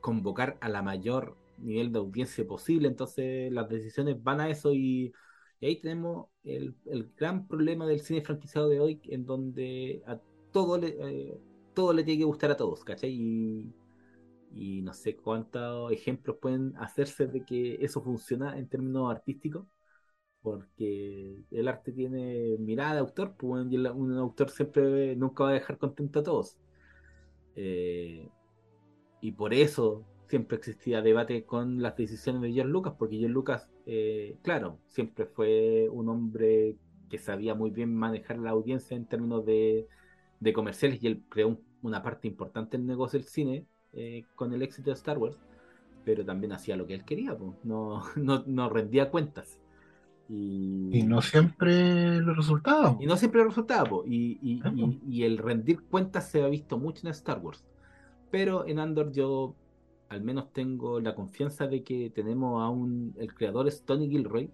convocar 0.00 0.58
a 0.60 0.68
la 0.68 0.82
mayor 0.82 1.36
nivel 1.58 1.92
de 1.92 1.98
audiencia 1.98 2.46
posible, 2.46 2.88
entonces 2.88 3.52
las 3.52 3.68
decisiones 3.68 4.22
van 4.22 4.40
a 4.40 4.48
eso 4.50 4.72
y, 4.72 5.12
y 5.60 5.66
ahí 5.66 5.80
tenemos 5.80 6.28
el, 6.44 6.74
el 6.86 7.12
gran 7.16 7.46
problema 7.46 7.86
del 7.86 8.00
cine 8.00 8.22
franquiciado 8.22 8.68
de 8.68 8.80
hoy, 8.80 9.00
en 9.04 9.26
donde 9.26 10.02
a 10.06 10.18
todo 10.52 10.78
le, 10.78 10.88
eh, 11.00 11.38
todo 11.74 11.92
le 11.92 12.04
tiene 12.04 12.20
que 12.20 12.24
gustar 12.24 12.50
a 12.50 12.56
todos, 12.56 12.84
¿cachai? 12.84 13.10
Y, 13.12 13.74
y 14.52 14.82
no 14.82 14.92
sé 14.94 15.16
cuántos 15.16 15.92
ejemplos 15.92 16.36
pueden 16.40 16.74
hacerse 16.78 17.26
de 17.26 17.44
que 17.44 17.76
eso 17.84 18.02
funciona 18.02 18.58
en 18.58 18.68
términos 18.68 19.10
artísticos, 19.10 19.66
porque 20.42 21.44
el 21.50 21.68
arte 21.68 21.92
tiene 21.92 22.56
mirada 22.58 22.94
de 22.94 23.00
autor, 23.00 23.34
pues 23.36 23.66
un 23.66 24.18
autor 24.18 24.50
siempre 24.50 25.14
nunca 25.16 25.44
va 25.44 25.50
a 25.50 25.54
dejar 25.54 25.78
contento 25.78 26.20
a 26.20 26.22
todos. 26.22 26.56
Eh, 27.56 28.28
y 29.20 29.32
por 29.32 29.52
eso 29.54 30.04
siempre 30.28 30.56
existía 30.58 31.02
debate 31.02 31.44
con 31.44 31.82
las 31.82 31.96
decisiones 31.96 32.40
de 32.42 32.52
George 32.52 32.70
Lucas, 32.72 32.94
porque 32.98 33.16
George 33.16 33.32
Lucas, 33.34 33.68
eh, 33.86 34.36
claro, 34.42 34.78
siempre 34.86 35.26
fue 35.26 35.88
un 35.90 36.08
hombre 36.08 36.76
que 37.08 37.18
sabía 37.18 37.54
muy 37.54 37.70
bien 37.70 37.94
manejar 37.94 38.38
la 38.38 38.50
audiencia 38.50 38.96
en 38.96 39.06
términos 39.06 39.44
de, 39.44 39.88
de 40.38 40.52
comerciales 40.52 41.02
y 41.02 41.08
él 41.08 41.22
creó 41.28 41.48
un- 41.48 41.60
una 41.82 42.02
parte 42.02 42.28
importante 42.28 42.76
del 42.76 42.86
negocio 42.86 43.18
del 43.18 43.26
cine 43.28 43.66
eh, 43.92 44.24
con 44.36 44.52
el 44.52 44.62
éxito 44.62 44.90
de 44.90 44.94
Star 44.94 45.18
Wars, 45.18 45.38
pero 46.04 46.24
también 46.24 46.52
hacía 46.52 46.76
lo 46.76 46.86
que 46.86 46.94
él 46.94 47.04
quería, 47.04 47.36
po. 47.36 47.56
No, 47.64 48.02
no, 48.16 48.44
no 48.46 48.68
rendía 48.68 49.10
cuentas. 49.10 49.60
Y, 50.28 50.90
Y 50.96 51.02
no 51.02 51.20
siempre 51.22 52.20
los 52.20 52.36
resultados. 52.36 52.96
y 53.00 53.06
no 53.06 53.16
siempre 53.16 53.42
resultaba, 53.42 53.88
po. 53.88 54.04
Y, 54.06 54.38
y- 54.42 54.60
Ah, 54.62 54.72
y- 54.76 55.00
y 55.08 55.24
el 55.24 55.38
rendir 55.38 55.82
cuentas 55.82 56.30
se 56.30 56.42
ha 56.42 56.46
visto 56.48 56.78
mucho 56.78 57.06
en 57.06 57.10
Star 57.10 57.40
Wars. 57.40 57.64
Pero 58.30 58.66
en 58.66 58.78
Andor 58.78 59.12
yo 59.12 59.54
al 60.08 60.22
menos 60.22 60.52
tengo 60.52 61.00
la 61.00 61.14
confianza 61.14 61.68
de 61.68 61.82
que 61.82 62.10
tenemos 62.10 62.62
a 62.62 62.68
un... 62.68 63.14
El 63.18 63.32
creador 63.32 63.68
es 63.68 63.84
Tony 63.84 64.08
Gilroy. 64.08 64.50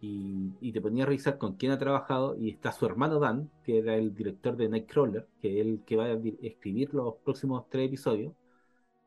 Y, 0.00 0.52
y 0.60 0.72
te 0.72 0.80
ponía 0.80 1.04
a 1.04 1.06
revisar 1.06 1.38
con 1.38 1.54
quién 1.54 1.72
ha 1.72 1.78
trabajado 1.78 2.36
y 2.36 2.50
está 2.50 2.70
su 2.72 2.84
hermano 2.84 3.18
Dan, 3.18 3.50
que 3.64 3.78
era 3.78 3.96
el 3.96 4.14
director 4.14 4.56
de 4.56 4.68
Nightcrawler, 4.68 5.26
que 5.40 5.60
es 5.60 5.66
el 5.66 5.82
que 5.84 5.96
va 5.96 6.04
a 6.06 6.18
escribir 6.42 6.92
los 6.94 7.14
próximos 7.24 7.64
tres 7.70 7.86
episodios. 7.86 8.32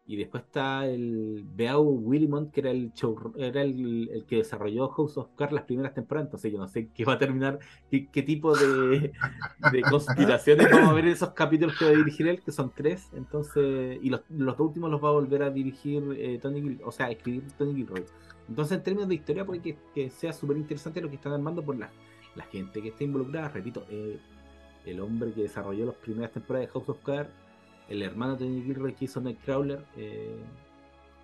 Y 0.10 0.16
después 0.16 0.44
está 0.44 0.88
el 0.88 1.46
Beau 1.56 1.84
Willimont, 1.84 2.52
que 2.52 2.62
era 2.62 2.72
el 2.72 2.92
show, 2.94 3.32
era 3.38 3.62
el, 3.62 4.10
el 4.12 4.26
que 4.26 4.38
desarrolló 4.38 4.90
House 4.90 5.18
of 5.18 5.30
Cards 5.36 5.54
las 5.54 5.66
primeras 5.66 5.94
temporadas. 5.94 6.30
Entonces 6.30 6.52
yo 6.52 6.58
no 6.58 6.68
sé 6.68 6.90
qué 6.96 7.06
va 7.06 7.14
a 7.14 7.20
terminar, 7.20 7.60
qué, 7.92 8.08
qué 8.08 8.24
tipo 8.24 8.58
de, 8.58 9.12
de 9.72 9.82
conspiraciones 9.88 10.68
vamos 10.72 10.90
a 10.90 10.94
ver 10.94 11.06
en 11.06 11.12
esos 11.12 11.30
capítulos 11.34 11.78
que 11.78 11.86
va 11.86 11.92
a 11.92 11.94
dirigir 11.94 12.28
él, 12.28 12.42
que 12.42 12.52
son 12.52 12.72
tres. 12.76 13.08
Entonces, 13.14 14.00
y 14.02 14.10
los, 14.10 14.22
los 14.30 14.58
dos 14.58 14.70
últimos 14.70 14.90
los 14.90 15.00
va 15.00 15.10
a 15.10 15.12
volver 15.12 15.44
a 15.44 15.52
dirigir 15.52 16.04
eh, 16.18 16.40
Tony 16.42 16.60
Gil, 16.60 16.82
o 16.84 16.92
sea, 16.92 17.06
a 17.06 17.12
escribir 17.12 17.44
Tony 17.56 17.76
Gilroy. 17.76 18.04
Entonces, 18.48 18.80
en 18.80 18.84
términos 18.84 19.10
de 19.10 19.14
historia, 19.14 19.46
puede 19.46 19.62
que, 19.62 19.78
que 19.94 20.10
sea 20.10 20.34
súper 20.34 20.58
interesante 20.58 21.02
lo 21.02 21.10
que 21.10 21.18
están 21.18 21.34
armando 21.34 21.64
por 21.64 21.78
la, 21.78 21.92
la 22.34 22.46
gente 22.46 22.82
que 22.82 22.88
está 22.88 23.04
involucrada. 23.04 23.50
Repito, 23.50 23.86
eh, 23.92 24.18
el 24.88 25.02
hombre 25.02 25.34
que 25.34 25.44
desarrolló 25.44 25.86
las 25.86 25.96
primeras 25.98 26.32
temporadas 26.32 26.68
de 26.68 26.74
House 26.74 26.90
of 26.90 26.98
Cards, 27.04 27.30
el 27.90 28.04
hermano 28.04 28.34
de 28.38 28.46
Tony 28.46 28.64
Gilroy 28.64 28.96
que 28.96 29.06
hizo 29.06 29.22
Nightcrawler, 29.22 29.86
eh, 29.98 30.38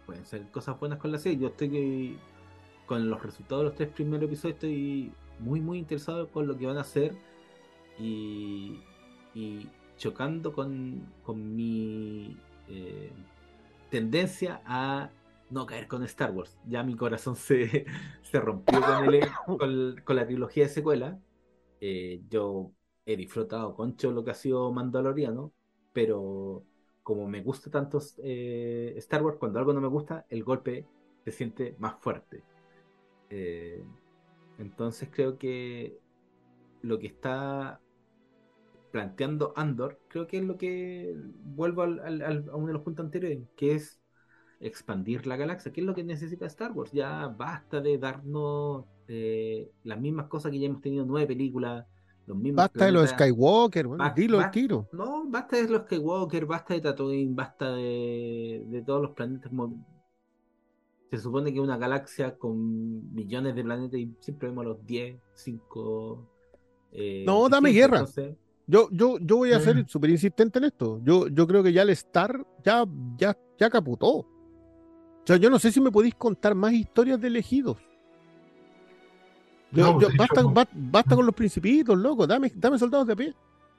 pueden 0.05 0.26
ser 0.26 0.49
cosas 0.51 0.80
buenas 0.80 0.99
con 0.99 1.11
la 1.11 1.20
serie. 1.20 1.39
Yo 1.39 1.47
estoy 1.49 1.70
que- 1.70 2.18
con 2.86 3.09
los 3.09 3.24
resultados 3.24 3.63
de 3.63 3.70
los 3.70 3.76
tres 3.76 3.89
primeros 3.91 4.28
episodios, 4.28 4.55
estoy 4.55 5.13
muy, 5.39 5.61
muy 5.61 5.80
interesado 5.80 6.30
con 6.32 6.47
lo 6.47 6.57
que 6.57 6.68
van 6.68 6.78
a 6.78 6.82
hacer 6.82 7.16
y, 7.99 8.82
y 9.34 9.70
chocando 9.97 10.53
con, 10.53 11.13
con 11.24 11.55
mi 11.55 12.38
eh, 12.70 13.11
tendencia 13.89 14.61
a 14.66 15.11
no 15.49 15.66
caer 15.66 15.88
con 15.88 16.03
Star 16.03 16.32
Wars. 16.32 16.57
Ya 16.68 16.84
mi 16.84 16.95
corazón 16.95 17.36
se, 17.36 17.86
se 18.24 18.39
rompió 18.39 18.82
con, 18.82 19.13
el- 19.13 19.28
con, 19.46 19.96
con 20.04 20.16
la 20.16 20.25
trilogía 20.28 20.63
de 20.66 20.70
secuela. 20.70 21.20
Eh, 21.82 22.24
yo 22.29 22.74
he 23.05 23.17
disfrutado 23.17 23.75
concho 23.75 24.12
lo 24.12 24.24
que 24.25 24.32
ha 24.32 24.36
sido 24.36 24.71
Mandaloriano, 24.74 25.54
pero 25.96 26.62
como 27.04 27.26
me 27.26 27.42
gusta 27.42 27.72
tanto 27.72 28.00
eh, 28.22 28.93
Star 28.97 29.24
Wars, 29.24 29.38
cuando 29.39 29.59
algo 29.59 29.72
no 29.72 29.80
me 29.80 29.88
gusta, 29.88 30.26
el 30.30 30.43
golpe 30.43 30.86
se 31.24 31.32
siente 31.32 31.76
más 31.80 31.96
fuerte. 32.01 32.43
Eh, 33.30 33.82
entonces 34.58 35.08
creo 35.09 35.38
que 35.38 35.97
lo 36.82 37.00
que 37.00 37.08
está 37.08 37.80
planteando 38.92 39.54
Andor, 39.55 40.01
creo 40.09 40.28
que 40.28 40.38
es 40.39 40.43
lo 40.43 40.58
que 40.58 41.16
vuelvo 41.43 41.84
a 41.84 41.88
uno 41.88 42.67
de 42.67 42.74
los 42.74 42.82
puntos 42.82 43.05
anteriores, 43.05 43.39
que 43.55 43.76
es 43.76 44.01
expandir 44.59 45.28
la 45.28 45.38
galaxia, 45.38 45.72
que 45.72 45.80
es 45.80 45.88
lo 45.88 45.96
que 45.96 46.04
necesita 46.04 46.46
Star 46.47 46.74
Wars. 46.74 46.92
Ya 46.92 47.28
basta 47.28 47.80
de 47.80 47.97
darnos 47.97 48.86
eh, 49.08 49.72
las 49.84 50.00
mismas 50.01 50.28
cosas 50.28 50.51
que 50.51 50.59
ya 50.59 50.67
hemos 50.67 50.82
tenido 50.82 51.05
nueve 51.05 51.28
películas, 51.28 51.88
los 52.27 52.37
mismos 52.37 52.57
Basta 52.57 52.85
de 52.85 52.91
los. 52.91 53.09
Skywalker, 53.09 53.87
bueno, 53.87 54.03
Ba- 54.03 54.13
dilo 54.15 54.39
al 54.39 54.51
tiro. 54.51 54.87
No, 54.91 55.25
basta 55.29 55.57
de 55.57 55.69
los 55.69 55.83
Skywalker, 55.83 56.45
basta 56.45 56.73
de 56.73 56.81
Tatooine, 56.81 57.35
basta 57.35 57.71
de, 57.75 58.63
de 58.67 58.81
todos 58.81 59.01
los 59.01 59.11
planetas. 59.11 59.51
Se 61.11 61.17
supone 61.19 61.53
que 61.53 61.59
una 61.59 61.77
galaxia 61.77 62.35
con 62.37 63.13
millones 63.13 63.55
de 63.55 63.63
planetas 63.63 63.99
y 63.99 64.11
siempre 64.19 64.49
vemos 64.49 64.65
los 64.65 64.85
10, 64.85 65.17
5. 65.35 66.29
No, 67.25 67.47
dame 67.49 67.69
guerra. 67.71 68.05
Yo, 68.67 68.89
yo, 68.91 69.17
yo 69.19 69.37
voy 69.37 69.51
a 69.53 69.59
ser 69.59 69.75
Mm. 69.77 69.87
súper 69.87 70.09
insistente 70.09 70.57
en 70.57 70.65
esto. 70.65 70.99
Yo, 71.03 71.27
yo 71.27 71.45
creo 71.45 71.61
que 71.61 71.71
ya 71.71 71.83
el 71.83 71.89
Star 71.91 72.43
ya, 72.63 72.83
ya, 73.17 73.37
ya 73.59 73.69
caputó. 73.69 74.07
O 74.17 74.27
sea, 75.27 75.37
yo 75.37 75.49
no 75.49 75.59
sé 75.59 75.71
si 75.71 75.79
me 75.79 75.91
podéis 75.91 76.15
contar 76.15 76.55
más 76.55 76.73
historias 76.73 77.19
de 77.21 77.27
elegidos. 77.27 77.77
Yo- 79.75 79.93
No, 79.93 80.01
yo- 80.01 80.07
de 80.09 80.15
basta, 80.17 80.39
hecho- 80.41 80.49
ba- 80.51 80.67
basta 80.73 81.15
con 81.15 81.25
los 81.25 81.35
principitos, 81.35 81.97
loco. 81.97 82.25
Dame, 82.25 82.51
dame 82.55 82.79
soldados 82.79 83.07
de 83.07 83.13
a 83.13 83.15
pie. 83.15 83.33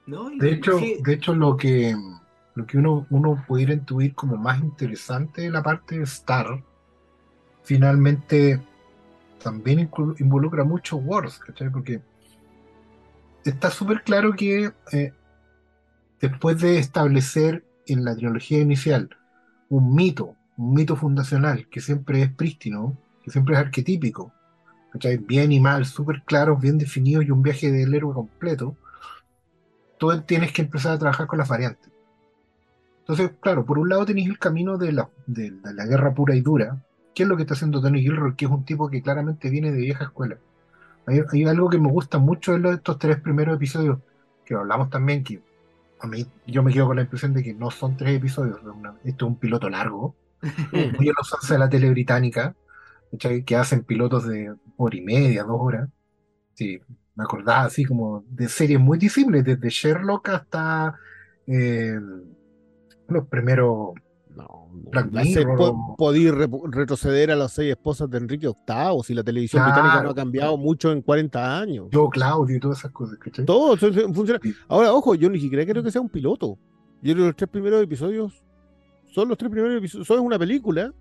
no, 0.05 0.29
De 0.29 0.51
hecho, 0.53 0.79
sí, 0.79 0.97
de 1.03 1.13
hecho 1.13 1.33
lo 1.35 1.57
que, 1.57 1.95
lo 2.55 2.65
que 2.65 2.77
uno, 2.77 3.05
uno 3.09 3.43
pudiera 3.47 3.73
intuir 3.73 4.13
como 4.15 4.37
más 4.37 4.59
interesante 4.61 5.41
de 5.41 5.49
la 5.51 5.61
parte 5.63 5.97
de 5.97 6.03
Star, 6.03 6.63
finalmente 7.63 8.61
también 9.43 9.89
involucra 10.19 10.63
mucho 10.63 10.97
Wars, 10.97 11.39
¿cachai? 11.39 11.69
Porque 11.69 12.01
está 13.43 13.69
súper 13.69 14.03
claro 14.03 14.33
que 14.33 14.71
eh, 14.91 15.13
después 16.21 16.59
de 16.59 16.79
establecer 16.79 17.63
en 17.85 18.03
la 18.03 18.15
trilogía 18.15 18.59
inicial 18.59 19.09
un 19.69 19.93
mito, 19.95 20.35
un 20.57 20.73
mito 20.73 20.95
fundacional 20.95 21.67
que 21.69 21.81
siempre 21.81 22.21
es 22.21 22.31
prístino, 22.33 22.97
que 23.23 23.31
siempre 23.31 23.55
es 23.55 23.59
arquetípico, 23.61 24.31
¿cachai? 24.91 25.17
Bien 25.17 25.51
y 25.51 25.59
mal, 25.59 25.85
súper 25.85 26.23
claros, 26.23 26.59
bien 26.61 26.77
definidos 26.77 27.25
y 27.25 27.31
un 27.31 27.41
viaje 27.43 27.71
del 27.71 27.93
héroe 27.93 28.13
completo, 28.13 28.77
tú 29.97 30.21
tienes 30.23 30.51
que 30.53 30.63
empezar 30.63 30.93
a 30.93 30.97
trabajar 30.99 31.27
con 31.27 31.37
las 31.39 31.47
variantes. 31.49 31.91
Entonces, 33.07 33.31
claro, 33.39 33.65
por 33.65 33.79
un 33.79 33.89
lado 33.89 34.05
tenéis 34.05 34.27
el 34.29 34.39
camino 34.39 34.77
de 34.77 34.91
la, 34.91 35.09
de, 35.25 35.51
de 35.51 35.73
la 35.73 35.85
guerra 35.85 36.13
pura 36.13 36.35
y 36.35 36.41
dura, 36.41 36.83
que 37.13 37.23
es 37.23 37.29
lo 37.29 37.37
que 37.37 37.43
está 37.43 37.53
haciendo 37.53 37.81
Tony 37.81 38.01
Gilroy, 38.01 38.35
que 38.35 38.45
es 38.45 38.51
un 38.51 38.65
tipo 38.65 38.89
que 38.89 39.01
claramente 39.01 39.49
viene 39.49 39.71
de 39.71 39.77
vieja 39.77 40.05
escuela. 40.05 40.37
Hay, 41.07 41.21
hay 41.31 41.45
algo 41.45 41.69
que 41.69 41.79
me 41.79 41.89
gusta 41.89 42.19
mucho 42.19 42.57
de 42.59 42.75
estos 42.75 42.99
tres 42.99 43.21
primeros 43.21 43.55
episodios, 43.57 43.99
que 44.45 44.55
hablamos 44.55 44.89
también, 44.89 45.23
que 45.23 45.41
a 45.99 46.07
mí 46.07 46.25
yo 46.47 46.63
me 46.63 46.73
quedo 46.73 46.87
con 46.87 46.97
la 46.97 47.03
impresión 47.03 47.33
de 47.33 47.43
que 47.43 47.53
no 47.53 47.71
son 47.71 47.97
tres 47.97 48.17
episodios, 48.17 48.61
una- 48.63 48.95
esto 49.05 49.25
es 49.25 49.29
un 49.31 49.39
piloto 49.39 49.69
largo, 49.69 50.15
muy 50.97 51.09
a 51.09 51.13
los 51.17 51.49
de 51.49 51.57
la 51.59 51.69
tele 51.69 51.89
británica, 51.91 52.55
¿cachai? 53.11 53.43
que 53.43 53.55
hacen 53.55 53.83
pilotos 53.83 54.27
de 54.27 54.53
hora 54.77 54.95
y 54.95 55.01
media, 55.01 55.43
dos 55.43 55.57
horas. 55.59 55.89
Sí, 56.53 56.79
me 57.15 57.23
acordaba 57.23 57.63
así 57.63 57.85
como 57.85 58.23
de 58.29 58.47
series 58.49 58.79
muy 58.79 58.97
visibles, 58.97 59.43
desde 59.43 59.69
Sherlock 59.69 60.29
hasta 60.29 60.95
eh, 61.47 61.99
los 63.07 63.27
primeros. 63.27 63.93
No, 64.35 64.43
no. 64.43 64.67
Black 64.91 65.09
La 65.11 65.23
se- 65.23 65.39
Mirror. 65.39 65.57
po- 65.57 65.95
podí 65.97 66.27
repu- 66.27 66.69
retroceder 66.71 67.31
a 67.31 67.35
las 67.35 67.53
seis 67.53 67.71
esposas 67.71 68.07
de 68.09 68.19
Enrique 68.19 68.47
VIII, 68.47 69.03
si 69.03 69.13
la 69.15 69.23
televisión 69.23 69.63
Claro. 69.63 69.73
británica 69.81 70.03
no 70.03 70.09
ha 70.11 70.15
cambiado 70.15 70.57
mucho 70.57 70.91
en 70.91 71.01
40 71.01 71.59
años. 71.59 71.87
Yo, 71.91 72.07
Claudio 72.09 72.55
y 72.55 72.59
todas 72.59 72.79
esas 72.79 72.91
cosas, 72.91 73.17
¿cachai? 73.17 73.45
Todo 73.45 73.73
eso 73.73 73.91
funciona. 74.13 74.39
Sí. 74.43 74.53
Ahora, 74.67 74.93
ojo, 74.93 75.15
yo 75.15 75.29
ni 75.29 75.39
siquiera 75.39 75.65
creo 75.65 75.81
que 75.81 75.89
sea 75.91 76.01
un 76.01 76.09
piloto. 76.09 76.57
Yo 77.01 77.15
los 77.15 77.35
tres 77.35 77.49
primeros 77.49 77.81
episodios 77.83 78.43
son 79.11 79.29
los 79.29 79.37
tres 79.37 79.49
primeros 79.49 79.77
episodios. 79.77 80.05
Son 80.07 80.19
una 80.19 80.37
película, 80.37 80.93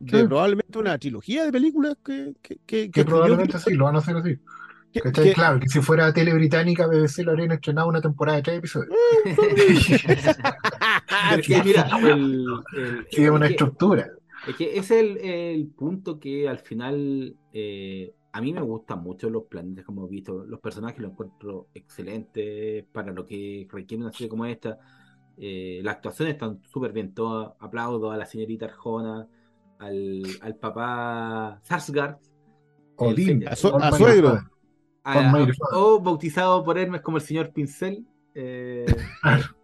de 0.00 0.20
Sí. 0.20 0.26
probablemente 0.26 0.78
una 0.78 0.98
trilogía 0.98 1.44
de 1.44 1.52
películas 1.52 1.96
que, 2.04 2.34
que, 2.42 2.56
que, 2.66 2.82
que 2.86 2.90
Que 2.90 3.04
probablemente 3.04 3.58
sí, 3.58 3.74
lo 3.74 3.84
van 3.86 3.96
a 3.96 3.98
hacer 3.98 4.16
así. 4.16 4.36
que- 4.92 5.00
¿Cachai? 5.00 5.24
que- 5.24 5.32
Claro, 5.34 5.60
que 5.60 5.68
si 5.68 5.80
fuera 5.80 6.12
tele 6.12 6.32
británica, 6.34 6.86
BBC 6.86 7.22
lo 7.24 7.32
habrían 7.32 7.52
estrenado 7.52 7.88
una 7.88 8.00
temporada 8.00 8.36
de 8.36 8.42
tres 8.42 8.58
episodios. 8.58 8.94
Es 11.38 11.46
que, 11.46 11.62
mira, 11.64 11.88
el, 12.00 12.46
el- 12.76 13.06
Sí, 13.10 13.24
es 13.24 13.30
una 13.30 13.46
es 13.46 13.50
que- 13.50 13.54
estructura. 13.54 14.10
Es 14.46 14.56
que 14.56 14.78
ese 14.78 14.78
es 14.78 14.90
el, 15.04 15.18
el 15.18 15.66
punto 15.66 16.18
que 16.20 16.48
al 16.48 16.58
final 16.60 17.34
eh, 17.52 18.14
a 18.32 18.40
mí 18.40 18.52
me 18.52 18.62
gustan 18.62 19.02
mucho 19.02 19.28
los 19.28 19.44
planetas 19.44 19.84
como 19.84 20.06
he 20.06 20.10
visto. 20.10 20.44
Los 20.46 20.60
personajes 20.60 21.00
los 21.00 21.10
encuentro 21.10 21.66
excelentes 21.74 22.84
para 22.92 23.12
lo 23.12 23.26
que 23.26 23.66
requiere 23.70 24.04
una 24.04 24.12
serie 24.12 24.28
como 24.28 24.46
esta. 24.46 24.78
Eh, 25.36 25.80
las 25.82 25.96
actuaciones 25.96 26.34
están 26.34 26.60
súper 26.72 26.92
bien 26.92 27.14
todas. 27.14 27.50
Aplaudo 27.58 28.10
a 28.12 28.16
la 28.16 28.26
señorita 28.26 28.66
Arjona, 28.66 29.26
al, 29.78 30.22
al 30.40 30.56
papá 30.56 31.60
Sarsgaard. 31.62 32.18
Odín. 32.96 33.46
A 33.48 33.56
su- 33.56 33.68
suegro. 33.96 34.38
A- 35.04 35.32
o 35.72 36.00
bautizado 36.00 36.62
por 36.64 36.78
Hermes 36.78 37.00
como 37.00 37.16
el 37.18 37.22
señor 37.22 37.52
Pincel. 37.52 38.06
eh, 38.34 38.84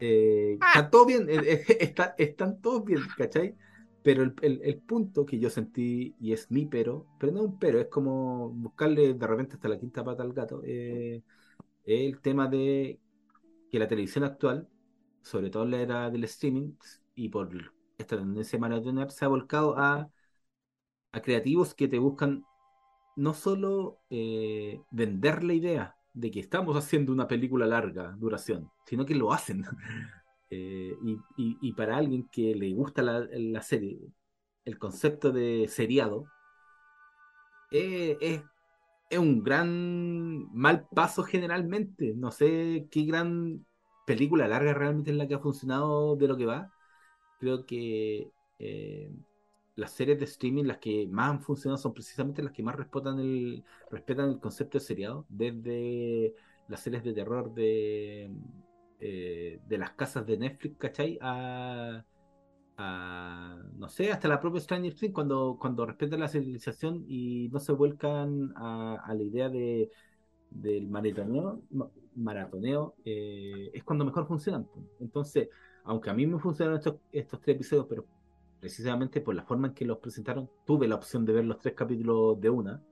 eh, 0.00 0.58
está 0.60 0.90
todo 0.90 1.06
bien, 1.06 1.26
eh, 1.28 1.62
está- 1.80 2.14
están 2.18 2.60
todos 2.60 2.84
bien, 2.84 3.00
¿cachai? 3.16 3.54
Pero 4.02 4.22
el, 4.22 4.34
el- 4.42 4.60
el 4.62 4.78
punto 4.78 5.24
que 5.24 5.38
yo 5.38 5.48
sentí, 5.48 6.14
y 6.20 6.32
es 6.32 6.50
mi 6.50 6.66
pero, 6.66 7.06
pero 7.18 7.32
no 7.32 7.42
un 7.44 7.58
pero, 7.58 7.80
es 7.80 7.86
como 7.88 8.50
buscarle 8.50 9.14
de 9.14 9.26
repente 9.26 9.54
hasta 9.54 9.68
la 9.68 9.78
quinta 9.78 10.04
pata 10.04 10.22
al 10.22 10.32
gato, 10.34 10.60
eh, 10.64 11.22
es 11.84 12.00
el 12.12 12.20
tema 12.20 12.48
de 12.48 13.00
que 13.70 13.78
la 13.78 13.88
televisión 13.88 14.24
actual, 14.24 14.68
sobre 15.22 15.48
todo 15.50 15.62
en 15.64 15.70
la 15.70 15.80
era 15.80 16.10
del 16.10 16.24
streaming, 16.24 16.72
y 17.14 17.28
por 17.30 17.48
esta 18.04 18.18
tendencia 18.18 18.58
maratonar, 18.58 19.10
se 19.12 19.24
ha 19.24 19.28
volcado 19.28 19.76
a, 19.78 20.10
a 21.12 21.22
creativos 21.22 21.74
que 21.74 21.88
te 21.88 21.98
buscan 21.98 22.44
no 23.16 23.34
solo 23.34 24.00
eh, 24.10 24.82
vender 24.90 25.44
la 25.44 25.54
idea 25.54 25.96
de 26.14 26.30
que 26.32 26.40
estamos 26.40 26.76
haciendo 26.76 27.12
una 27.12 27.28
película 27.28 27.66
larga 27.66 28.12
duración, 28.18 28.70
sino 28.86 29.06
que 29.06 29.14
lo 29.14 29.32
hacen. 29.32 29.64
Eh, 30.50 30.96
y, 31.04 31.14
y- 31.38 31.58
y 31.62 31.72
para 31.74 31.96
alguien 31.96 32.28
que 32.30 32.54
le 32.54 32.72
gusta 32.74 33.02
la, 33.02 33.20
la 33.32 33.62
serie, 33.62 33.98
el 34.64 34.78
concepto 34.78 35.32
de 35.32 35.66
seriado 35.68 36.26
eh, 37.70 38.16
es, 38.20 38.42
es 39.10 39.18
un 39.18 39.42
gran 39.42 40.52
mal 40.54 40.86
paso 40.94 41.22
generalmente. 41.24 42.14
No 42.16 42.30
sé 42.32 42.88
qué 42.90 43.04
gran 43.04 43.66
película 44.06 44.48
larga 44.48 44.74
realmente 44.74 45.10
es 45.12 45.16
la 45.16 45.28
que 45.28 45.34
ha 45.34 45.40
funcionado 45.40 46.16
de 46.16 46.28
lo 46.28 46.36
que 46.36 46.46
va. 46.46 46.72
Creo 47.44 47.66
que 47.66 48.30
eh, 48.58 49.10
las 49.76 49.92
series 49.92 50.18
de 50.18 50.24
streaming, 50.24 50.64
las 50.64 50.78
que 50.78 51.06
más 51.08 51.30
han 51.30 51.42
funcionado, 51.42 51.76
son 51.78 51.92
precisamente 51.92 52.42
las 52.42 52.52
que 52.52 52.62
más 52.62 52.74
respetan 52.76 53.18
el, 53.20 53.62
respetan 53.90 54.30
el 54.30 54.40
concepto 54.40 54.78
de 54.78 54.84
seriado, 54.84 55.26
desde 55.28 56.34
las 56.68 56.80
series 56.80 57.04
de 57.04 57.12
terror 57.12 57.52
de, 57.52 58.30
eh, 59.00 59.60
de 59.66 59.78
las 59.78 59.90
casas 59.92 60.26
de 60.26 60.38
Netflix, 60.38 60.76
¿cachai? 60.78 61.18
A, 61.20 62.04
no 63.76 63.88
sé, 63.88 64.10
hasta 64.10 64.28
la 64.28 64.40
propia 64.40 64.60
Stranger 64.60 64.94
Things, 64.94 65.12
cuando, 65.14 65.56
cuando 65.60 65.86
respetan 65.86 66.20
la 66.20 66.28
civilización 66.28 67.04
y 67.06 67.48
no 67.50 67.60
se 67.60 67.72
vuelcan 67.72 68.52
a, 68.56 69.12
la 69.14 69.22
idea 69.22 69.48
de, 69.48 69.90
del 70.50 70.88
maratoneo, 70.88 71.62
ma- 71.70 71.90
maratoneo 72.16 72.96
eh, 73.04 73.70
es 73.74 73.84
cuando 73.84 74.04
mejor 74.04 74.26
funcionan. 74.26 74.68
Entonces, 75.00 75.48
aunque 75.84 76.10
a 76.10 76.14
mí 76.14 76.26
me 76.26 76.38
funcionaron 76.38 76.78
estos, 76.78 76.96
estos 77.12 77.40
tres 77.40 77.56
episodios, 77.56 77.86
pero 77.88 78.06
precisamente 78.60 79.20
por 79.20 79.34
la 79.34 79.44
forma 79.44 79.68
en 79.68 79.74
que 79.74 79.84
los 79.84 79.98
presentaron, 79.98 80.50
tuve 80.64 80.88
la 80.88 80.96
opción 80.96 81.24
de 81.24 81.34
ver 81.34 81.44
los 81.44 81.58
tres 81.58 81.74
capítulos 81.74 82.40
de 82.40 82.50
una, 82.50 82.82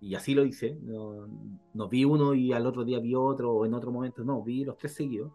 y 0.00 0.14
así 0.14 0.34
lo 0.34 0.44
hice. 0.44 0.78
No, 0.82 1.28
no 1.74 1.88
vi 1.88 2.04
uno 2.04 2.34
y 2.34 2.52
al 2.52 2.66
otro 2.66 2.84
día 2.84 2.98
vi 3.00 3.14
otro, 3.14 3.52
o 3.52 3.66
en 3.66 3.74
otro 3.74 3.92
momento, 3.92 4.24
no, 4.24 4.42
vi 4.42 4.64
los 4.64 4.76
tres 4.78 4.94
seguidos. 4.94 5.32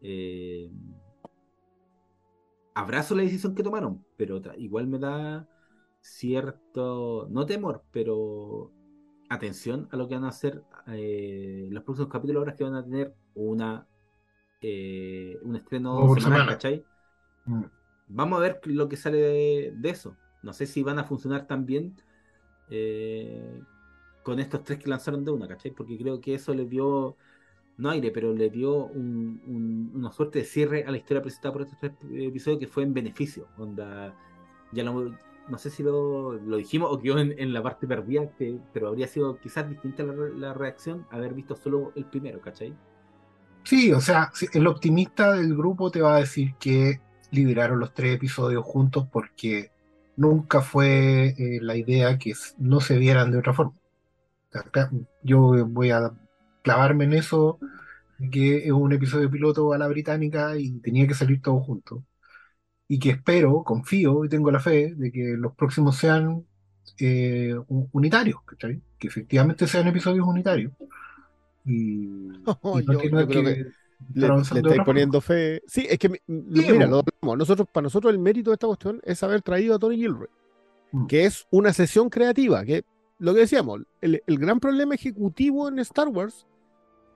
Eh, 0.00 0.70
abrazo 2.74 3.14
la 3.14 3.22
decisión 3.22 3.54
que 3.54 3.62
tomaron, 3.62 4.04
pero 4.16 4.40
igual 4.56 4.86
me 4.86 4.98
da 4.98 5.46
cierto, 6.00 7.28
no 7.30 7.44
temor, 7.44 7.84
pero 7.90 8.72
atención 9.28 9.88
a 9.92 9.96
lo 9.96 10.08
que 10.08 10.14
van 10.14 10.24
a 10.24 10.28
hacer 10.28 10.64
eh, 10.88 11.68
los 11.70 11.84
próximos 11.84 12.10
capítulos 12.10 12.40
ahora 12.40 12.56
que 12.56 12.64
van 12.64 12.74
a 12.74 12.84
tener 12.84 13.14
una 13.34 13.86
eh, 14.60 15.38
un 15.42 15.56
estreno 15.56 16.08
por 16.08 16.10
semanal, 16.10 16.44
semana. 16.44 16.46
¿cachai? 16.46 16.84
Mm. 17.46 17.64
Vamos 18.08 18.38
a 18.38 18.42
ver 18.42 18.60
lo 18.64 18.88
que 18.88 18.96
sale 18.96 19.18
de, 19.18 19.72
de 19.76 19.90
eso. 19.90 20.16
No 20.42 20.52
sé 20.52 20.66
si 20.66 20.82
van 20.82 20.98
a 20.98 21.04
funcionar 21.04 21.46
tan 21.46 21.64
bien 21.66 21.96
eh, 22.70 23.60
con 24.22 24.40
estos 24.40 24.64
tres 24.64 24.78
que 24.80 24.88
lanzaron 24.90 25.24
de 25.24 25.32
una, 25.32 25.48
¿cachai? 25.48 25.72
Porque 25.72 25.98
creo 25.98 26.20
que 26.20 26.34
eso 26.34 26.54
le 26.54 26.66
dio, 26.66 27.16
no 27.78 27.90
aire, 27.90 28.10
pero 28.12 28.34
le 28.34 28.50
dio 28.50 28.86
un- 28.86 29.42
un- 29.46 29.92
una 29.96 30.12
suerte 30.12 30.40
de 30.40 30.44
cierre 30.46 30.84
a 30.84 30.90
la 30.92 30.98
historia 30.98 31.22
presentada 31.22 31.52
por 31.54 31.62
estos 31.62 31.78
tres 31.80 31.94
episodios 32.12 32.60
que 32.60 32.68
fue 32.68 32.84
en 32.84 32.94
beneficio. 32.94 33.48
Onda, 33.58 34.16
ya 34.72 34.84
lo- 34.84 35.18
no 35.48 35.58
sé 35.58 35.70
si 35.70 35.82
lo, 35.82 36.34
lo 36.34 36.56
dijimos 36.58 36.90
o 36.92 37.00
quedó 37.00 37.18
en, 37.18 37.38
en 37.38 37.52
la 37.54 37.62
parte 37.62 37.86
perdida, 37.88 38.30
que- 38.36 38.60
pero 38.72 38.88
habría 38.88 39.08
sido 39.08 39.38
quizás 39.40 39.68
distinta 39.70 40.02
la, 40.04 40.14
la 40.14 40.54
reacción 40.54 41.06
haber 41.10 41.34
visto 41.34 41.56
solo 41.56 41.92
el 41.96 42.06
primero, 42.06 42.40
¿cachai? 42.40 42.78
Sí, 43.64 43.92
o 43.92 44.00
sea, 44.00 44.32
el 44.52 44.66
optimista 44.66 45.32
del 45.32 45.56
grupo 45.56 45.90
te 45.90 46.00
va 46.00 46.16
a 46.16 46.20
decir 46.20 46.56
que 46.58 47.00
liberaron 47.30 47.78
los 47.80 47.94
tres 47.94 48.16
episodios 48.16 48.64
juntos 48.64 49.06
porque 49.10 49.72
nunca 50.16 50.60
fue 50.62 51.28
eh, 51.38 51.60
la 51.62 51.76
idea 51.76 52.18
que 52.18 52.34
no 52.58 52.80
se 52.80 52.98
vieran 52.98 53.30
de 53.30 53.38
otra 53.38 53.54
forma. 53.54 53.74
Yo 55.22 55.66
voy 55.66 55.90
a 55.90 56.12
clavarme 56.62 57.04
en 57.04 57.14
eso, 57.14 57.58
que 58.32 58.58
es 58.66 58.72
un 58.72 58.92
episodio 58.92 59.30
piloto 59.30 59.72
a 59.72 59.78
la 59.78 59.88
británica 59.88 60.56
y 60.56 60.80
tenía 60.80 61.06
que 61.06 61.14
salir 61.14 61.40
todo 61.42 61.60
junto. 61.60 62.04
Y 62.88 62.98
que 62.98 63.10
espero, 63.10 63.64
confío 63.64 64.24
y 64.24 64.28
tengo 64.28 64.50
la 64.50 64.60
fe 64.60 64.94
de 64.96 65.12
que 65.12 65.36
los 65.38 65.54
próximos 65.56 65.96
sean 65.96 66.46
eh, 67.00 67.54
unitarios, 67.92 68.42
¿cachai? 68.44 68.82
Que 68.98 69.08
efectivamente 69.08 69.66
sean 69.66 69.88
episodios 69.88 70.26
unitarios. 70.26 70.72
Y, 71.64 71.72
y 72.80 72.82
no 72.86 72.92
yo, 72.92 72.98
creo 72.98 73.28
que 73.28 73.42
le, 73.42 73.66
le 74.14 74.26
estáis 74.60 74.82
poniendo 74.84 75.20
fe. 75.20 75.62
Sí, 75.66 75.86
es 75.88 75.98
que 75.98 76.08
mi- 76.08 76.18
mira, 76.26 76.86
lo 76.86 77.00
hablamos. 77.00 77.38
nosotros, 77.38 77.68
para 77.72 77.84
nosotros 77.84 78.12
el 78.12 78.18
mérito 78.18 78.50
de 78.50 78.54
esta 78.54 78.66
cuestión 78.66 79.00
es 79.04 79.22
haber 79.22 79.42
traído 79.42 79.74
a 79.74 79.78
Tony 79.78 79.96
Gilroy, 79.96 80.28
Mm. 80.92 81.06
que 81.06 81.24
es 81.26 81.46
una 81.50 81.72
sesión 81.72 82.08
creativa, 82.10 82.64
que 82.64 82.84
lo 83.18 83.34
que 83.34 83.40
decíamos, 83.40 83.82
el, 84.00 84.22
el 84.26 84.38
gran 84.38 84.58
problema 84.60 84.94
ejecutivo 84.94 85.68
en 85.68 85.78
Star 85.80 86.08
Wars 86.08 86.46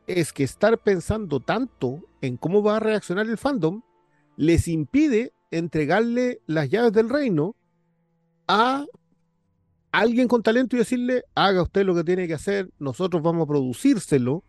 es 0.07 0.33
que 0.33 0.45
estar 0.45 0.79
pensando 0.79 1.41
tanto 1.41 2.01
en 2.21 2.37
cómo 2.37 2.62
va 2.62 2.77
a 2.77 2.81
reaccionar 2.81 3.27
el 3.27 3.39
fandom 3.39 3.83
les 4.37 4.69
impide 4.69 5.33
entregarle 5.51 6.41
las 6.47 6.69
llaves 6.69 6.93
del 6.93 7.09
reino 7.09 7.57
a 8.49 8.87
alguien 10.01 10.29
con 10.29 10.43
talento 10.43 10.77
y 10.77 10.81
decirle, 10.81 11.25
haga 11.35 11.62
usted 11.62 11.85
lo 11.85 11.95
que 11.95 12.05
tiene 12.05 12.27
que 12.27 12.35
hacer, 12.35 12.71
nosotros 12.79 13.23
vamos 13.23 13.45
a 13.45 13.47
producírselo, 13.47 14.45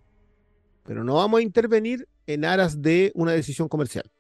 pero 0.84 1.04
no 1.04 1.16
vamos 1.16 1.40
a 1.40 1.44
intervenir 1.44 2.08
en 2.28 2.46
aras 2.46 2.82
de 2.82 3.12
una 3.16 3.32
decisión 3.32 3.68
comercial. 3.68 4.12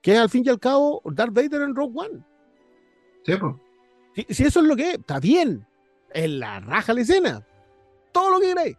Que 0.00 0.12
es 0.12 0.18
al 0.18 0.30
fin 0.30 0.44
y 0.46 0.48
al 0.48 0.60
cabo 0.60 1.02
Darth 1.04 1.34
Vader 1.34 1.62
en 1.62 1.74
Rogue 1.74 1.94
One. 1.98 2.24
Sí. 3.24 3.32
Si, 4.14 4.34
si 4.34 4.44
eso 4.44 4.60
es 4.60 4.66
lo 4.66 4.76
que 4.76 4.90
es, 4.90 4.98
está 4.98 5.20
bien, 5.20 5.66
En 6.12 6.40
la 6.40 6.60
raja 6.60 6.94
la 6.94 7.02
escena. 7.02 7.46
Todo 8.12 8.30
lo 8.30 8.40
que 8.40 8.48
queráis. 8.48 8.76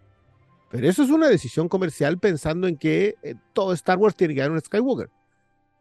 Pero 0.69 0.87
eso 0.87 1.03
es 1.03 1.09
una 1.09 1.27
decisión 1.27 1.67
comercial 1.67 2.17
pensando 2.19 2.67
en 2.67 2.77
que 2.77 3.15
eh, 3.21 3.35
todo 3.53 3.73
Star 3.73 3.97
Wars 3.97 4.15
tiene 4.15 4.33
que 4.33 4.41
haber 4.41 4.53
un 4.53 4.61
Skywalker. 4.61 5.09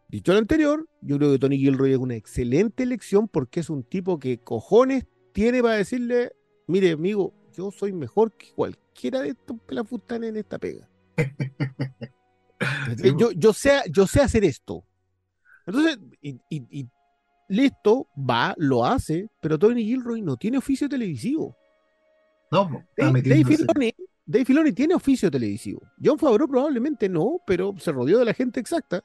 Dicho 0.09 0.33
lo 0.33 0.39
anterior, 0.39 0.89
yo 0.99 1.17
creo 1.17 1.31
que 1.31 1.39
Tony 1.39 1.57
Gilroy 1.57 1.93
es 1.93 1.97
una 1.97 2.15
excelente 2.15 2.83
elección 2.83 3.29
porque 3.29 3.61
es 3.61 3.69
un 3.69 3.83
tipo 3.83 4.19
que 4.19 4.39
cojones 4.39 5.05
tiene 5.33 5.61
para 5.61 5.75
decirle, 5.75 6.33
mire 6.67 6.91
amigo, 6.91 7.33
yo 7.55 7.71
soy 7.71 7.93
mejor 7.93 8.31
que 8.33 8.51
cualquiera 8.53 9.21
de 9.21 9.29
estos 9.29 9.59
pelafustanes 9.61 10.29
en 10.29 10.37
esta 10.37 10.57
pega. 10.57 10.87
yo, 13.17 13.31
yo, 13.31 13.53
sé, 13.53 13.81
yo 13.89 14.07
sé 14.07 14.21
hacer 14.21 14.43
esto. 14.43 14.83
Entonces, 15.65 15.99
y, 16.21 16.39
y- 16.49 16.79
y 16.81 16.89
listo, 17.49 18.07
va, 18.17 18.53
lo 18.57 18.85
hace, 18.85 19.29
pero 19.41 19.57
Tony 19.59 19.83
Gilroy 19.83 20.21
no 20.21 20.37
tiene 20.37 20.57
oficio 20.57 20.87
televisivo. 20.87 21.55
No, 22.51 22.69
Dave. 22.97 23.45
Filoni, 23.45 23.93
Dave 24.25 24.45
Filoni 24.45 24.71
tiene 24.73 24.93
oficio 24.95 25.31
televisivo. 25.31 25.81
John 26.03 26.19
Favreau 26.19 26.47
probablemente 26.47 27.07
no, 27.07 27.39
pero 27.45 27.73
se 27.77 27.91
rodeó 27.91 28.19
de 28.19 28.25
la 28.25 28.33
gente 28.33 28.59
exacta, 28.59 29.01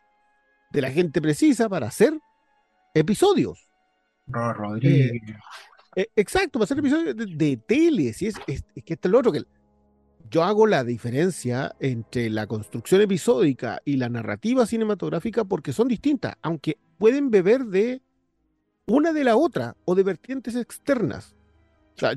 de 0.72 0.80
la 0.80 0.90
gente 0.90 1.20
precisa 1.22 1.68
para 1.68 1.86
hacer 1.86 2.18
episodios. 2.94 3.68
Ro- 4.26 4.52
Rodríguez. 4.52 5.12
Eh, 5.12 5.20
exacto, 6.14 6.58
para 6.58 6.64
hacer 6.64 6.78
episodios 6.78 7.16
de, 7.16 7.26
de 7.26 7.56
tele. 7.56 8.12
Si 8.12 8.26
es, 8.26 8.36
es, 8.46 8.64
es 8.74 8.84
que 8.84 8.94
esto 8.94 9.08
es 9.08 9.12
lo 9.12 9.18
otro 9.18 9.32
que 9.32 9.42
yo 10.30 10.42
hago 10.42 10.66
la 10.66 10.84
diferencia 10.84 11.74
entre 11.80 12.30
la 12.30 12.46
construcción 12.46 13.00
episódica 13.00 13.80
y 13.84 13.96
la 13.96 14.08
narrativa 14.08 14.66
cinematográfica 14.66 15.44
porque 15.44 15.72
son 15.72 15.88
distintas, 15.88 16.34
aunque 16.42 16.78
pueden 16.98 17.30
beber 17.30 17.64
de 17.64 18.02
una 18.86 19.12
de 19.12 19.24
la 19.24 19.36
otra 19.36 19.76
o 19.84 19.94
de 19.94 20.02
vertientes 20.02 20.56
externas. 20.56 21.36
O 21.96 21.98
sea, 21.98 22.14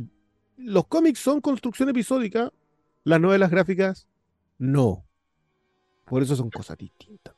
los 0.57 0.87
cómics 0.87 1.19
son 1.19 1.41
construcción 1.41 1.89
episódica, 1.89 2.51
las 3.03 3.19
novelas 3.19 3.49
gráficas 3.49 4.07
no. 4.57 5.05
Por 6.05 6.21
eso 6.21 6.35
son 6.35 6.49
cosas 6.49 6.77
distintas. 6.77 7.35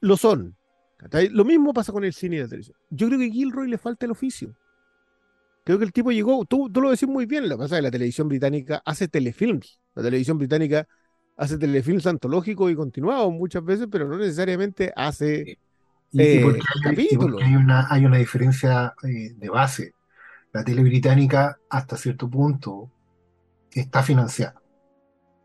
Lo 0.00 0.16
son. 0.16 0.56
Lo 1.30 1.44
mismo 1.44 1.72
pasa 1.72 1.92
con 1.92 2.04
el 2.04 2.12
cine 2.12 2.36
y 2.36 2.40
la 2.40 2.48
televisión. 2.48 2.76
Yo 2.90 3.08
creo 3.08 3.18
que 3.18 3.26
a 3.26 3.30
Gilroy 3.30 3.68
le 3.68 3.78
falta 3.78 4.06
el 4.06 4.12
oficio. 4.12 4.56
Creo 5.66 5.80
que 5.80 5.84
el 5.84 5.92
tipo 5.92 6.12
llegó, 6.12 6.44
tú, 6.44 6.70
tú 6.70 6.80
lo 6.80 6.92
decís 6.92 7.08
muy 7.08 7.26
bien, 7.26 7.48
lo 7.48 7.56
que 7.56 7.64
pasa 7.64 7.74
es 7.74 7.78
que 7.80 7.82
la 7.82 7.90
televisión 7.90 8.28
británica 8.28 8.80
hace 8.84 9.08
telefilms. 9.08 9.80
La 9.96 10.02
televisión 10.04 10.38
británica 10.38 10.86
hace 11.36 11.58
telefilms 11.58 12.06
antológicos 12.06 12.70
y 12.70 12.76
continuados 12.76 13.32
muchas 13.32 13.64
veces, 13.64 13.88
pero 13.90 14.06
no 14.06 14.16
necesariamente 14.16 14.92
hace... 14.94 15.58
Y, 16.12 16.22
y 16.22 16.22
eh, 16.22 16.40
porque 16.40 16.60
hay, 16.60 16.78
y 16.78 16.82
capítulos. 16.84 17.32
porque 17.32 17.44
hay 17.46 17.56
una, 17.56 17.88
hay 17.90 18.06
una 18.06 18.18
diferencia 18.18 18.94
eh, 19.02 19.34
de 19.34 19.48
base. 19.48 19.94
La 20.52 20.62
tele 20.62 20.84
británica, 20.84 21.58
hasta 21.68 21.96
cierto 21.96 22.30
punto, 22.30 22.88
está 23.72 24.04
financiada. 24.04 24.62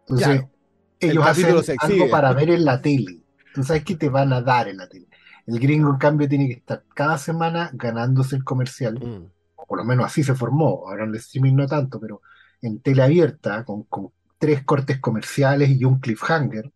Entonces, 0.02 0.28
Claro. 0.28 0.52
El 1.00 1.12
ellos 1.14 1.26
hacen 1.26 1.56
algo 1.80 2.10
para 2.12 2.32
ver 2.34 2.52
en 2.52 2.64
la 2.64 2.80
tele. 2.80 3.22
Tú 3.56 3.64
sabes 3.64 3.84
que 3.84 3.96
te 3.96 4.08
van 4.08 4.32
a 4.34 4.44
dar 4.44 4.68
en 4.68 4.78
la 4.78 4.88
tele. 4.88 5.08
El 5.48 5.58
gringo, 5.58 5.90
en 5.90 5.98
cambio, 5.98 6.30
tiene 6.30 6.46
que 6.48 6.54
estar 6.54 6.84
cada 6.94 7.18
semana 7.18 7.72
ganándose 7.74 8.36
el 8.36 8.44
comercial. 8.44 9.00
Mm. 9.00 9.41
Por 9.72 9.80
lo 9.80 9.86
menos 9.86 10.06
así 10.08 10.24
se 10.24 10.36
formó. 10.36 10.88
Ahora 10.90 11.06
en 11.06 11.12
el 11.12 11.18
streaming 11.18 11.56
no 11.56 11.68
tanto, 11.68 12.00
pero 12.02 12.22
en 12.62 12.82
tele 12.82 13.04
abierta, 13.04 13.66
con, 13.66 13.84
con 13.86 14.12
tres 14.40 14.64
cortes 14.66 15.00
comerciales 15.00 15.70
y 15.72 15.86
un 15.86 16.00
cliffhanger, 16.02 16.72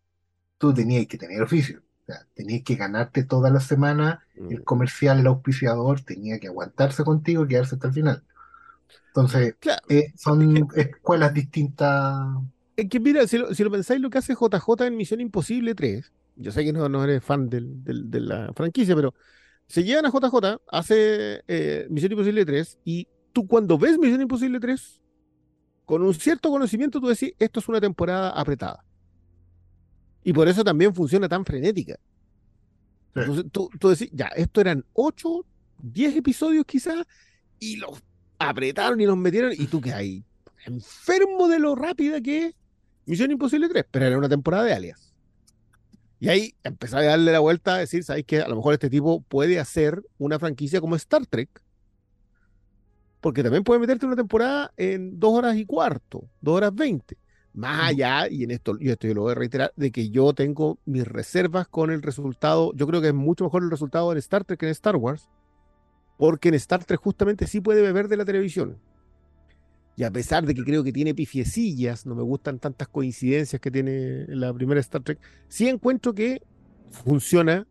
tú 0.58 0.74
tenías 0.74 1.08
que 1.08 1.18
tener 1.18 1.42
oficio. 1.44 1.80
O 2.04 2.06
sea, 2.08 2.28
tenías 2.36 2.64
que 2.64 2.76
ganarte 2.76 3.24
toda 3.26 3.50
la 3.52 3.60
semana 3.62 4.24
el 4.50 4.64
comercial, 4.64 5.20
el 5.20 5.28
auspiciador, 5.28 6.02
tenía 6.02 6.40
que 6.40 6.48
aguantarse 6.48 7.04
contigo 7.06 7.46
y 7.46 7.50
quedarse 7.50 7.76
hasta 7.76 7.88
el 7.88 7.94
final. 7.94 8.24
Entonces, 9.08 9.56
Claro, 9.60 9.82
eh, 9.90 10.14
son 10.18 10.70
escuelas 10.76 11.34
distintas. 11.34 12.28
es 12.76 12.90
que 12.90 13.00
mira, 13.00 13.28
si 13.28 13.38
lo, 13.38 13.54
si 13.54 13.64
lo 13.64 13.72
pensáis, 13.72 14.02
lo 14.02 14.10
que 14.10 14.18
hace 14.18 14.36
JJ 14.36 14.88
en 14.88 14.98
Misión 14.98 15.22
Imposible 15.22 15.76
3, 15.76 16.12
yo 16.36 16.52
sé 16.52 16.64
que 16.66 16.74
no, 16.74 16.90
no 16.90 17.04
eres 17.04 17.24
fan 17.24 17.50
del- 17.50 17.84
del- 17.84 18.10
de 18.12 18.20
la 18.20 18.54
franquicia, 18.54 18.96
pero 18.96 19.14
se 19.68 19.84
llevan 19.84 20.06
a 20.06 20.10
JJ, 20.10 20.62
hace 20.68 21.44
eh, 21.48 21.88
Misión 21.90 22.12
Imposible 22.12 22.46
3, 22.46 22.80
y 22.86 23.08
tú 23.34 23.48
cuando 23.48 23.78
ves 23.78 23.98
Misión 23.98 24.22
Imposible 24.22 24.60
3, 24.60 25.02
con 25.86 26.02
un 26.02 26.14
cierto 26.14 26.50
conocimiento, 26.50 27.00
tú 27.00 27.08
decís, 27.08 27.34
esto 27.40 27.60
es 27.60 27.68
una 27.68 27.82
temporada 27.82 28.30
apretada. 28.30 28.84
Y 30.24 30.34
por 30.34 30.48
eso 30.48 30.64
también 30.64 30.94
funciona 30.94 31.30
tan 31.30 31.46
frenética. 31.46 31.96
Sí. 33.14 33.20
Entonces 33.22 33.46
tú, 33.52 33.70
tú 33.80 33.90
decís, 33.90 34.10
ya, 34.12 34.28
esto 34.28 34.62
eran 34.62 34.84
8, 34.94 35.46
10 35.84 36.16
episodios 36.16 36.66
quizás, 36.66 37.06
y 37.60 37.78
los 37.78 38.02
apretaron 38.40 39.00
y 39.02 39.06
los 39.06 39.18
metieron, 39.18 39.54
y 39.54 39.68
tú 39.68 39.82
que 39.82 39.94
ahí, 39.94 40.24
enfermo 40.66 41.48
de 41.48 41.60
lo 41.60 41.76
rápida 41.76 42.22
que 42.22 42.48
es 42.48 42.56
Misión 43.06 43.32
Imposible 43.32 43.70
3, 43.70 43.86
pero 43.90 44.06
era 44.06 44.18
una 44.18 44.30
temporada 44.30 44.64
de 44.64 44.74
alias. 44.74 45.15
Y 46.20 46.30
ahí 46.30 46.56
empezaba 46.64 47.04
a 47.04 47.08
darle 47.08 47.32
la 47.32 47.40
vuelta 47.40 47.76
a 47.76 47.80
decir, 47.80 48.04
¿sabes 48.04 48.24
qué? 48.26 48.42
A 48.42 48.48
lo 48.48 48.56
mejor 48.56 48.74
este 48.74 48.90
tipo 48.90 49.22
puede 49.22 49.60
hacer 49.60 50.02
una 50.18 50.40
franquicia 50.40 50.80
como 50.80 50.96
Star 50.96 51.26
Trek, 51.26 51.50
porque 53.22 53.44
también 53.44 53.64
puede 53.64 53.80
meterte 53.80 54.06
una 54.06 54.16
temporada 54.16 54.72
en 54.78 55.20
dos 55.20 55.34
horas 55.34 55.58
y 55.58 55.66
cuarto, 55.66 56.30
dos 56.42 56.58
horas 56.58 56.74
veinte. 56.74 57.18
Más 57.54 57.90
allá, 57.90 58.28
y 58.30 58.44
en 58.44 58.52
esto, 58.52 58.76
y 58.80 58.90
esto 58.90 59.08
yo 59.08 59.14
lo 59.14 59.22
voy 59.22 59.32
a 59.32 59.36
reiterar, 59.36 59.74
de 59.76 59.92
que 59.92 60.10
yo 60.10 60.34
tengo 60.34 60.78
mis 60.86 61.08
reservas 61.08 61.68
con 61.68 61.90
el 61.90 62.02
resultado, 62.02 62.74
yo 62.76 62.86
creo 62.86 63.02
que 63.02 63.08
es 63.08 63.14
mucho 63.14 63.46
mejor 63.46 63.64
el 63.64 63.72
resultado 63.72 64.12
en 64.12 64.18
Star 64.18 64.44
Trek 64.44 64.60
que 64.60 64.66
en 64.66 64.72
Star 64.74 64.98
Wars, 64.98 65.30
porque 66.18 66.50
en 66.50 66.56
Star 66.56 66.84
Trek 66.84 67.00
justamente 67.00 67.48
sí 67.48 67.62
puede 67.62 67.82
beber 67.82 68.08
de 68.10 68.18
la 68.18 68.26
televisión. 68.26 68.78
Y 69.98 70.04
a 70.04 70.12
pesar 70.12 70.46
de 70.46 70.54
que 70.54 70.64
creo 70.64 70.84
que 70.84 70.92
tiene 70.92 71.16
pifiecillas, 71.16 72.06
no 72.06 72.16
me 72.16 72.22
gustan 72.22 72.60
tantas 72.60 72.88
coincidencias 72.90 73.62
que 73.62 73.72
tiene 73.72 74.26
la 74.28 74.54
primera 74.54 74.80
Star 74.82 75.02
Trek, 75.02 75.20
sí 75.48 75.70
encuentro 75.70 76.14
que 76.14 76.42
funciona 76.90 77.66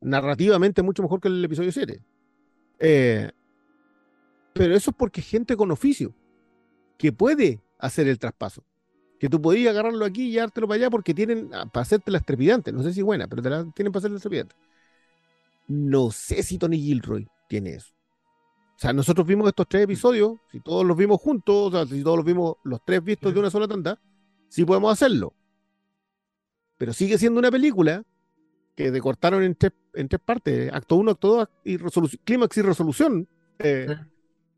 narrativamente 0.00 0.82
mucho 0.82 1.02
mejor 1.02 1.20
que 1.20 1.28
el 1.28 1.44
episodio 1.44 1.72
7. 1.72 2.02
Eh, 2.80 3.30
pero 4.52 4.74
eso 4.74 4.90
es 4.90 4.96
porque 4.96 5.20
es 5.20 5.28
gente 5.28 5.56
con 5.56 5.70
oficio, 5.70 6.14
que 6.98 7.12
puede 7.12 7.62
hacer 7.78 8.08
el 8.08 8.18
traspaso. 8.18 8.64
Que 9.18 9.28
tú 9.28 9.40
podías 9.40 9.70
agarrarlo 9.70 10.04
aquí 10.04 10.28
y 10.28 10.32
llevártelo 10.32 10.66
para 10.66 10.76
allá 10.76 10.90
porque 10.90 11.14
tienen 11.14 11.50
ah, 11.52 11.66
para 11.70 11.82
hacerte 11.82 12.10
las 12.10 12.24
trepidantes. 12.24 12.72
No 12.72 12.82
sé 12.82 12.92
si 12.92 13.02
buena, 13.02 13.28
pero 13.28 13.42
te 13.42 13.50
la 13.50 13.70
tienen 13.72 13.92
para 13.92 14.00
hacer 14.00 14.10
las 14.10 14.22
trepidantes. 14.22 14.56
No 15.68 16.10
sé 16.10 16.42
si 16.42 16.58
Tony 16.58 16.78
Gilroy 16.78 17.28
tiene 17.48 17.74
eso. 17.74 17.92
O 18.80 18.82
sea, 18.82 18.94
nosotros 18.94 19.26
vimos 19.26 19.46
estos 19.46 19.68
tres 19.68 19.82
episodios, 19.82 20.38
si 20.50 20.60
todos 20.60 20.86
los 20.86 20.96
vimos 20.96 21.20
juntos, 21.20 21.54
o 21.54 21.70
sea, 21.70 21.84
si 21.84 22.02
todos 22.02 22.16
los 22.16 22.24
vimos 22.24 22.56
los 22.64 22.82
tres 22.82 23.04
vistos 23.04 23.34
de 23.34 23.38
una 23.38 23.50
sola 23.50 23.68
tanda, 23.68 24.00
sí 24.48 24.64
podemos 24.64 24.90
hacerlo. 24.90 25.34
Pero 26.78 26.94
sigue 26.94 27.18
siendo 27.18 27.40
una 27.40 27.50
película 27.50 28.02
que 28.74 28.90
decortaron 28.90 29.42
en 29.42 29.54
tres, 29.54 29.72
en 29.92 30.08
tres 30.08 30.22
partes, 30.24 30.72
acto 30.72 30.96
1, 30.96 31.10
acto 31.10 31.48
2 31.62 32.14
y 32.14 32.18
clímax 32.24 32.56
y 32.56 32.62
resolución. 32.62 33.28
Eh, 33.58 33.86
Sí. 33.86 33.94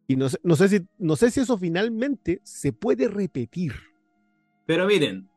Y 0.06 0.16
no 0.16 0.28
sé, 0.28 0.38
no, 0.44 0.54
sé 0.54 0.68
si, 0.68 0.86
no 0.98 1.16
sé 1.16 1.30
si 1.32 1.40
eso 1.40 1.58
finalmente 1.58 2.40
se 2.44 2.72
puede 2.72 3.08
repetir. 3.08 3.72
Pero 4.66 4.86
miren. 4.86 5.28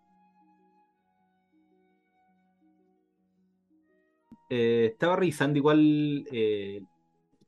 eh, 4.49 4.89
estaba 4.91 5.15
revisando 5.15 5.57
igual 5.57 6.27
eh, 6.31 6.83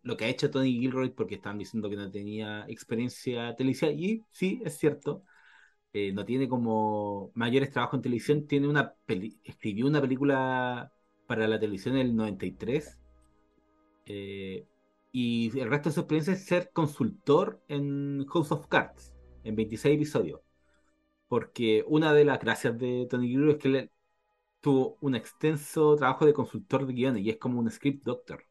lo 0.07 0.17
que 0.17 0.25
ha 0.25 0.29
hecho 0.29 0.49
Tony 0.51 0.71
Gilroy 0.79 1.11
porque 1.11 1.35
estaban 1.35 1.57
diciendo 1.59 1.89
que 1.89 1.95
no 1.97 2.11
tenía 2.11 2.65
experiencia 2.67 3.55
televisiva 3.55 3.91
y 3.91 4.25
sí, 4.31 4.61
es 4.65 4.77
cierto. 4.77 5.23
eh, 5.93 6.11
no 6.13 6.25
tiene 6.25 6.49
como 6.49 7.31
mayores 7.35 7.71
trabajos 7.71 7.97
en 7.99 8.01
televisión. 8.03 8.47
Tiene 8.47 8.67
una 8.69 8.93
peli- 9.05 9.39
escribió 9.43 9.87
una 9.87 10.01
película 10.01 10.91
para 11.27 11.47
la 11.47 11.59
televisión 11.59 11.95
en 11.97 12.07
el 12.07 12.15
93. 12.15 12.99
eh, 14.05 14.67
y 15.11 15.57
el 15.59 15.69
resto 15.69 15.89
de 15.89 15.93
su 15.95 16.01
experiencia 16.01 16.33
es 16.33 16.45
ser 16.45 16.71
consultor 16.71 17.61
en 17.67 18.25
House 18.27 18.51
of 18.51 18.67
Cards, 18.67 19.13
en 19.43 19.55
26 19.55 19.95
episodios. 19.95 20.41
Porque 21.29 21.83
una 21.87 22.13
de 22.13 22.25
las 22.25 22.39
gracias 22.41 22.77
de 22.79 23.07
Tony 23.09 23.29
Gilroy 23.29 23.53
es 23.53 23.59
que 23.59 23.69
él 23.69 23.91
tuvo 24.61 24.97
un 25.01 25.15
extenso 25.15 25.95
trabajo 25.97 26.25
de 26.27 26.33
consultor 26.35 26.87
de 26.87 26.93
guiones 26.95 27.23
y 27.25 27.31
es 27.31 27.37
como 27.39 27.59
un 27.61 27.71
script 27.71 28.05
doctor. 28.05 28.45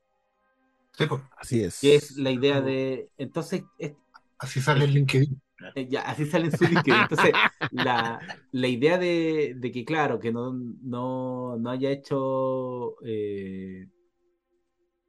Sí, 0.96 1.06
pues, 1.06 1.22
Así 1.38 1.62
es. 1.62 1.78
Que 1.80 1.94
es 1.96 2.16
la 2.16 2.30
idea 2.30 2.60
de. 2.60 3.10
Entonces, 3.18 3.62
es- 3.78 3.94
así 4.38 4.60
sale 4.60 4.84
el 4.84 4.94
LinkedIn. 4.94 5.40
eh, 5.74 5.86
ya, 5.88 6.02
así 6.02 6.26
sale 6.26 6.46
en 6.46 6.52
su 6.56 6.64
LinkedIn. 6.64 7.02
Entonces, 7.02 7.32
la, 7.70 8.20
la 8.52 8.68
idea 8.68 8.98
de, 8.98 9.54
de 9.56 9.72
que, 9.72 9.84
claro, 9.84 10.18
que 10.18 10.32
no, 10.32 10.52
no, 10.82 11.56
no 11.58 11.70
haya 11.70 11.90
hecho 11.90 12.96
eh, 13.04 13.86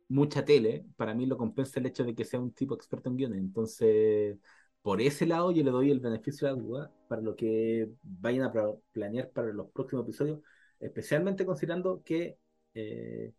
mucha 0.09 0.45
tele, 0.45 0.85
para 0.95 1.13
mí 1.13 1.25
lo 1.25 1.37
compensa 1.37 1.79
el 1.79 1.85
hecho 1.87 2.03
de 2.03 2.15
que 2.15 2.25
sea 2.25 2.39
un 2.39 2.53
tipo 2.53 2.75
experto 2.75 3.09
en 3.09 3.17
guiones. 3.17 3.39
Entonces, 3.39 4.37
por 4.81 5.01
ese 5.01 5.25
lado, 5.25 5.51
yo 5.51 5.63
le 5.63 5.71
doy 5.71 5.91
el 5.91 5.99
beneficio 5.99 6.47
de 6.47 6.53
la 6.53 6.59
duda 6.61 6.93
para 7.07 7.21
lo 7.21 7.35
que 7.35 7.89
vayan 8.03 8.43
a 8.45 8.51
pla- 8.51 8.73
planear 8.91 9.29
para 9.31 9.51
los 9.53 9.69
próximos 9.71 10.03
episodios, 10.05 10.39
especialmente 10.79 11.45
considerando 11.45 12.01
que 12.03 12.37
eh, 12.73 13.33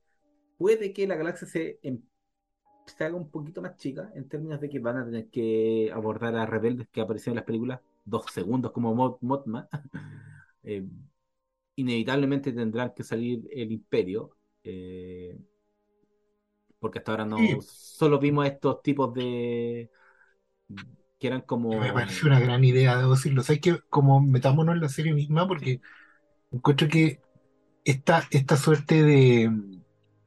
puede 0.59 0.93
que 0.93 1.07
la 1.07 1.16
galaxia 1.16 1.47
se 1.49 1.81
se 2.89 3.05
haga 3.05 3.16
un 3.16 3.31
poquito 3.31 3.62
más 3.62 3.77
chica 3.77 4.10
en 4.15 4.28
términos 4.28 4.60
de 4.60 4.69
que 4.69 4.78
van 4.81 4.97
a 4.98 5.05
tener 5.05 5.28
que 5.31 5.90
abordar 5.94 6.36
a 6.36 6.47
rebeldes 6.47 6.89
que 6.90 7.01
aparecieron 7.01 7.35
en 7.35 7.36
las 7.39 7.47
películas 7.47 7.81
dos 8.05 8.27
segundos 8.32 8.73
como 8.73 8.94
Mot 8.94 9.19
Motma. 9.23 9.69
Eh, 10.65 10.85
inevitablemente 11.77 12.52
tendrán 12.52 12.93
que 12.94 13.05
salir 13.05 13.48
el 13.52 13.73
imperio. 13.73 14.36
eh, 14.65 15.39
porque 16.78 16.98
hasta 16.98 17.12
ahora 17.12 17.24
no 17.27 17.59
Sí. 17.59 17.62
solo 17.62 18.19
vimos 18.19 18.47
estos 18.47 18.82
tipos 18.82 19.12
de 19.15 19.90
que 21.19 21.27
eran 21.27 21.43
como 21.43 21.74
Me 21.81 21.93
parece 21.93 22.27
una 22.27 22.40
gran 22.40 22.65
idea, 22.65 22.97
debo 22.97 23.15
decirlo. 23.15 23.43
¿Sabes 23.43 23.60
que 23.60 23.78
Como 23.90 24.20
metámonos 24.20 24.74
en 24.74 24.81
la 24.81 24.89
serie 24.89 25.12
misma, 25.15 25.47
porque 25.47 25.81
encuentro 26.52 26.89
que 26.89 27.20
esta, 27.85 28.27
esta 28.31 28.56
suerte 28.56 29.02
de 29.05 29.52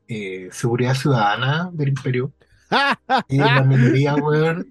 eh, 0.10 0.50
seguridad 0.52 0.96
ciudadana 0.96 1.70
del 1.74 1.90
imperio 1.90 2.34
y 3.28 3.50
la 3.52 3.64
minoría, 3.64 4.16
weón, 4.18 4.68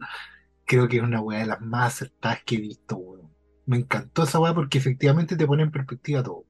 creo 0.66 0.89
que 0.89 0.98
es 0.98 1.02
una 1.02 1.20
weá 1.22 1.40
de 1.40 1.47
las 1.47 1.60
más 1.60 1.94
acertadas 1.97 2.40
que 2.44 2.56
he 2.56 2.60
visto, 2.60 2.97
weón. 2.98 3.31
Me 3.66 3.78
encantó 3.78 4.24
esa 4.24 4.40
weá 4.40 4.55
porque 4.55 4.78
efectivamente 4.78 5.36
te 5.36 5.47
pone 5.47 5.62
en 5.64 5.70
perspectiva 5.72 6.22
todo. 6.22 6.47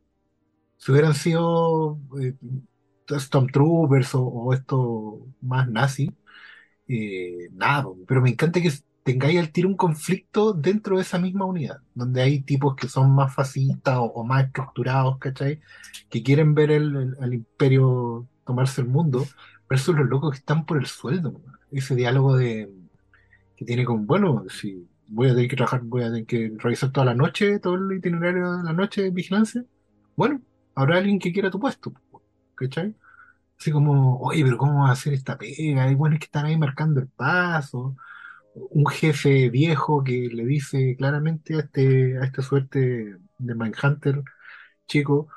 Si 0.79 0.93
hubieran 0.93 1.15
sido 1.15 2.01
eh, 2.23 2.35
Stormtroopers 3.19 4.15
o, 4.15 4.23
o 4.25 4.53
esto 4.55 5.29
más 5.41 5.69
nazi, 5.69 6.17
eh, 6.89 7.49
nada, 7.53 7.87
pero 8.07 8.21
me 8.23 8.31
encanta 8.31 8.61
que 8.61 8.73
tengáis 9.03 9.39
al 9.39 9.53
tiro 9.53 9.69
un 9.69 9.77
conflicto 9.77 10.53
dentro 10.53 10.97
de 10.97 11.03
esa 11.03 11.19
misma 11.19 11.45
unidad, 11.47 11.79
donde 11.95 12.23
hay 12.23 12.43
tipos 12.43 12.77
que 12.77 12.89
son 12.89 13.15
más 13.15 13.35
fascistas 13.35 13.97
o, 13.99 14.05
o 14.05 14.25
más 14.25 14.47
estructurados, 14.47 15.19
¿cachai? 15.19 15.61
Que 16.09 16.23
quieren 16.23 16.55
ver 16.55 16.71
el, 16.71 16.97
el- 16.97 17.17
al 17.21 17.35
imperio 17.35 18.29
tomarse 18.45 18.81
el 18.83 18.89
mundo, 18.89 19.33
versus 19.71 19.97
los 19.97 20.09
locos 20.09 20.33
que 20.33 20.39
están 20.39 20.67
por 20.67 20.79
el 20.79 20.87
sueldo. 20.87 21.41
Ese 21.73 21.97
diálogo 21.97 22.37
de 22.37 22.71
que 23.57 23.65
tiene 23.65 23.85
con, 23.85 24.07
bueno, 24.07 24.45
si 24.49 24.89
voy 25.09 25.29
a 25.29 25.35
tener 25.35 25.49
que 25.51 25.57
trabajar, 25.57 25.83
voy 25.83 26.03
a 26.03 26.07
tener 26.07 26.27
que 26.27 26.53
revisar 26.59 26.93
toda 26.93 27.07
la 27.07 27.15
noche, 27.15 27.59
todo 27.61 27.75
el 27.77 27.99
itinerario 27.99 28.53
de 28.59 28.65
la 28.65 28.73
noche 28.73 29.03
de 29.03 29.11
vigilancia, 29.11 29.65
bueno, 30.17 30.41
habrá 30.75 30.99
alguien 30.99 31.19
que 31.19 31.33
quiera 31.33 31.51
tu 31.51 31.61
puesto, 31.61 31.93
¿cachai? 32.55 32.95
Así 33.59 33.73
como, 33.73 34.19
oye, 34.21 34.45
pero 34.45 34.59
¿cómo 34.59 34.85
va 34.85 34.91
a 34.91 34.93
hacer 34.93 35.15
esta 35.15 35.39
pega? 35.39 35.85
Hay 35.85 35.95
buenos 35.95 36.19
que 36.21 36.27
están 36.27 36.47
ahí 36.47 36.57
marcando 36.59 37.01
el 37.01 37.09
paso. 37.09 37.97
Un 38.55 38.87
jefe 38.89 39.51
viejo 39.51 40.05
que 40.05 40.29
le 40.33 40.45
dice 40.47 40.97
claramente 40.99 41.57
a 41.57 41.61
este, 41.61 42.19
a 42.19 42.25
esta 42.25 42.43
suerte 42.43 42.81
de 43.39 43.55
Mindhunter 43.55 44.23
chico, 44.89 45.29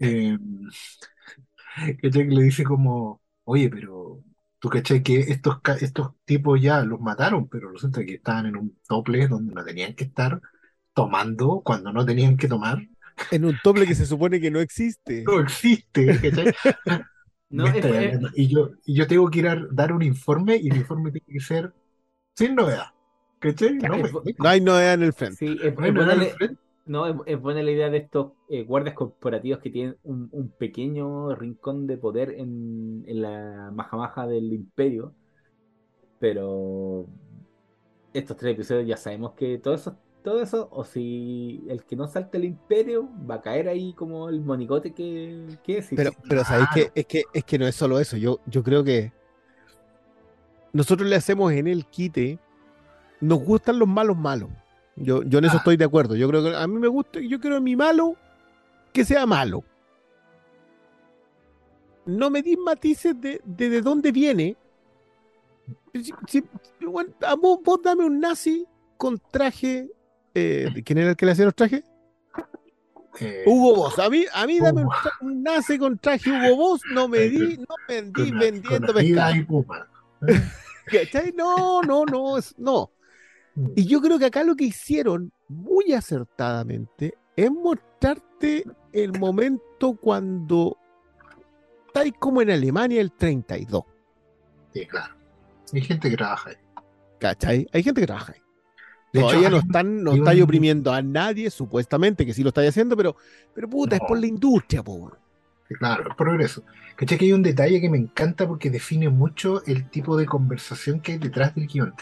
eh. 0.00 0.38
Que 2.00 2.08
le 2.10 2.42
dice 2.42 2.64
como, 2.64 3.21
oye, 3.44 3.68
pero 3.68 4.22
tú 4.58 4.68
cachai 4.68 5.02
que 5.02 5.20
estos, 5.20 5.60
ca- 5.60 5.74
estos 5.80 6.12
tipos 6.24 6.60
ya 6.60 6.82
los 6.84 7.00
mataron, 7.00 7.48
pero 7.48 7.70
resulta 7.70 8.04
que 8.04 8.14
estaban 8.14 8.46
en 8.46 8.56
un 8.56 8.78
tople 8.86 9.26
donde 9.28 9.54
no 9.54 9.64
tenían 9.64 9.94
que 9.94 10.04
estar 10.04 10.40
tomando 10.94 11.62
cuando 11.64 11.92
no 11.92 12.04
tenían 12.04 12.36
que 12.36 12.48
tomar. 12.48 12.86
En 13.30 13.44
un 13.44 13.58
doble 13.62 13.86
que 13.86 13.94
se 13.94 14.06
supone 14.06 14.40
que 14.40 14.50
no 14.50 14.60
existe. 14.60 15.24
No 15.24 15.40
existe, 15.40 16.06
¿cachai? 16.20 16.54
No, 17.50 17.64
Me 17.64 17.78
es- 17.80 17.84
es- 17.84 18.20
y 18.34 18.48
yo, 18.48 18.70
y 18.86 18.94
yo 18.94 19.06
tengo 19.06 19.28
que 19.30 19.40
ir 19.40 19.48
a 19.48 19.56
dar 19.70 19.92
un 19.92 20.02
informe 20.02 20.56
y 20.56 20.70
el 20.70 20.76
informe 20.78 21.10
tiene 21.12 21.26
que 21.26 21.40
ser 21.40 21.74
sin 22.34 22.54
novedad. 22.54 22.86
¿Cachai? 23.40 23.74
No 23.74 23.98
me 23.98 24.02
es- 24.08 24.12
No 24.38 24.48
hay 24.48 24.60
novedad 24.62 24.94
en 24.94 25.02
el 25.02 25.12
frente. 25.12 25.36
sí, 25.36 25.58
es- 25.62 25.74
no 25.76 25.82
hay 25.84 25.90
es 25.90 25.94
novedad 25.94 25.94
buena 25.94 26.12
al 26.12 26.18
la- 26.20 26.34
frente. 26.34 26.56
No, 26.84 27.06
es, 27.06 27.14
es 27.26 27.40
buena 27.40 27.62
la 27.62 27.70
idea 27.70 27.90
de 27.90 27.98
estos 27.98 28.32
eh, 28.48 28.64
guardias 28.64 28.96
corporativos 28.96 29.60
que 29.60 29.70
tienen 29.70 29.96
un, 30.02 30.28
un 30.32 30.48
pequeño 30.50 31.34
rincón 31.34 31.86
de 31.86 31.96
poder 31.96 32.30
en, 32.32 33.04
en 33.06 33.22
la 33.22 33.70
maja 33.72 34.26
del 34.26 34.52
imperio. 34.52 35.14
Pero 36.18 37.06
estos 38.12 38.36
tres 38.36 38.54
episodios 38.54 38.86
ya 38.86 38.96
sabemos 38.96 39.32
que 39.32 39.58
todo 39.58 39.74
eso, 39.74 39.96
todo 40.22 40.42
eso, 40.42 40.68
o 40.70 40.84
si 40.84 41.64
el 41.68 41.84
que 41.84 41.96
no 41.96 42.06
salte 42.06 42.38
el 42.38 42.44
imperio, 42.44 43.08
va 43.28 43.36
a 43.36 43.42
caer 43.42 43.68
ahí 43.68 43.92
como 43.94 44.28
el 44.28 44.40
monigote 44.40 44.92
que, 44.92 45.46
que 45.64 45.78
es. 45.78 45.88
Pero, 45.94 46.10
sí, 46.10 46.16
pero 46.28 46.44
sabéis 46.44 46.68
que 46.74 46.90
es 46.94 47.06
que 47.06 47.24
es 47.32 47.44
que 47.44 47.58
no 47.58 47.66
es 47.66 47.74
solo 47.74 47.98
eso. 47.98 48.16
Yo, 48.16 48.38
yo 48.46 48.62
creo 48.62 48.84
que 48.84 49.12
nosotros 50.72 51.08
le 51.08 51.16
hacemos 51.16 51.52
en 51.52 51.66
el 51.66 51.86
quite, 51.86 52.38
nos 53.20 53.40
gustan 53.40 53.78
los 53.78 53.88
malos 53.88 54.16
malos. 54.16 54.50
Yo, 54.96 55.22
yo 55.22 55.38
en 55.38 55.44
eso 55.46 55.54
Ah. 55.54 55.58
estoy 55.58 55.76
de 55.76 55.84
acuerdo. 55.84 56.14
Yo 56.16 56.28
creo 56.28 56.42
que 56.42 56.54
a 56.54 56.66
mí 56.66 56.78
me 56.78 56.88
gusta, 56.88 57.20
yo 57.20 57.40
quiero 57.40 57.60
mi 57.60 57.76
malo 57.76 58.16
que 58.92 59.04
sea 59.04 59.24
malo. 59.26 59.64
No 62.04 62.30
me 62.30 62.42
dis 62.42 62.58
matices 62.58 63.18
de, 63.20 63.40
de, 63.44 63.70
de 63.70 63.80
dónde 63.80 64.10
viene. 64.12 64.56
Si- 65.94 66.12
si- 66.26 66.44
bueno, 66.84 67.12
a 67.26 67.34
vos, 67.36 67.60
vos 67.62 67.80
dame 67.82 68.04
un 68.04 68.18
nazi 68.20 68.66
con 68.96 69.18
traje. 69.30 69.88
eh, 70.34 70.66
¿Quién 70.84 70.98
era 70.98 71.10
el 71.10 71.16
que 71.16 71.26
le 71.26 71.32
hacía 71.32 71.44
los 71.44 71.54
trajes? 71.54 71.84
Eh, 73.20 73.44
Hugo 73.46 73.76
Boss. 73.76 73.98
A 73.98 74.08
mí, 74.08 74.24
a 74.32 74.46
mí 74.46 74.58
dame 74.58 74.84
un, 75.20 75.42
nazi 75.42 75.78
con 75.78 75.98
traje 75.98 76.30
Hugo 76.30 76.56
Boss, 76.56 76.80
no 76.92 77.08
me 77.08 77.20
di, 77.28 77.56
no 77.58 77.74
me 77.88 78.02
di 78.02 78.30
vendiendo 78.32 78.92
pescado. 78.94 79.34
No, 81.36 81.80
no, 81.82 82.04
no, 82.04 82.36
es- 82.38 82.54
no. 82.58 82.90
Y 83.76 83.84
yo 83.86 84.00
creo 84.00 84.18
que 84.18 84.26
acá 84.26 84.44
lo 84.44 84.54
que 84.56 84.64
hicieron 84.64 85.30
muy 85.48 85.92
acertadamente 85.92 87.14
es 87.36 87.50
mostrarte 87.50 88.64
el 88.92 89.18
momento 89.18 89.94
cuando 90.00 90.76
estáis 91.86 92.14
como 92.18 92.40
en 92.42 92.50
Alemania 92.50 93.00
el 93.00 93.12
32. 93.12 93.84
Sí, 94.72 94.86
claro. 94.86 95.14
Hay 95.72 95.80
gente 95.82 96.10
que 96.10 96.16
trabaja 96.16 96.50
ahí. 96.50 96.56
¿Cachai? 97.18 97.66
Hay 97.72 97.82
gente 97.82 98.00
que 98.00 98.06
trabaja 98.06 98.32
ahí. 98.32 98.40
De 99.12 99.20
hecho, 99.20 99.28
Todavía 99.28 99.50
no 99.50 99.56
hay- 99.56 99.62
están, 99.62 100.02
no 100.02 100.12
estáis 100.14 100.38
un- 100.40 100.44
oprimiendo 100.44 100.90
a 100.92 101.02
nadie, 101.02 101.50
supuestamente, 101.50 102.24
que 102.24 102.32
sí 102.32 102.42
lo 102.42 102.48
estáis 102.48 102.70
haciendo, 102.70 102.96
pero, 102.96 103.16
pero 103.54 103.68
puta, 103.68 103.96
es 103.96 104.02
No. 104.02 104.08
por 104.08 104.18
la 104.18 104.26
industria, 104.26 104.82
po. 104.82 105.12
Claro, 105.78 106.08
el 106.08 106.16
progreso. 106.16 106.62
¿Cachai? 106.96 107.18
Que 107.18 107.24
hay 107.26 107.32
un 107.32 107.42
detalle 107.42 107.80
que 107.80 107.90
me 107.90 107.98
encanta 107.98 108.46
porque 108.48 108.70
define 108.70 109.08
mucho 109.10 109.62
el 109.66 109.88
tipo 109.90 110.16
de 110.16 110.24
conversación 110.26 111.00
que 111.00 111.12
hay 111.12 111.18
detrás 111.18 111.54
del 111.54 111.66
guion. 111.66 111.92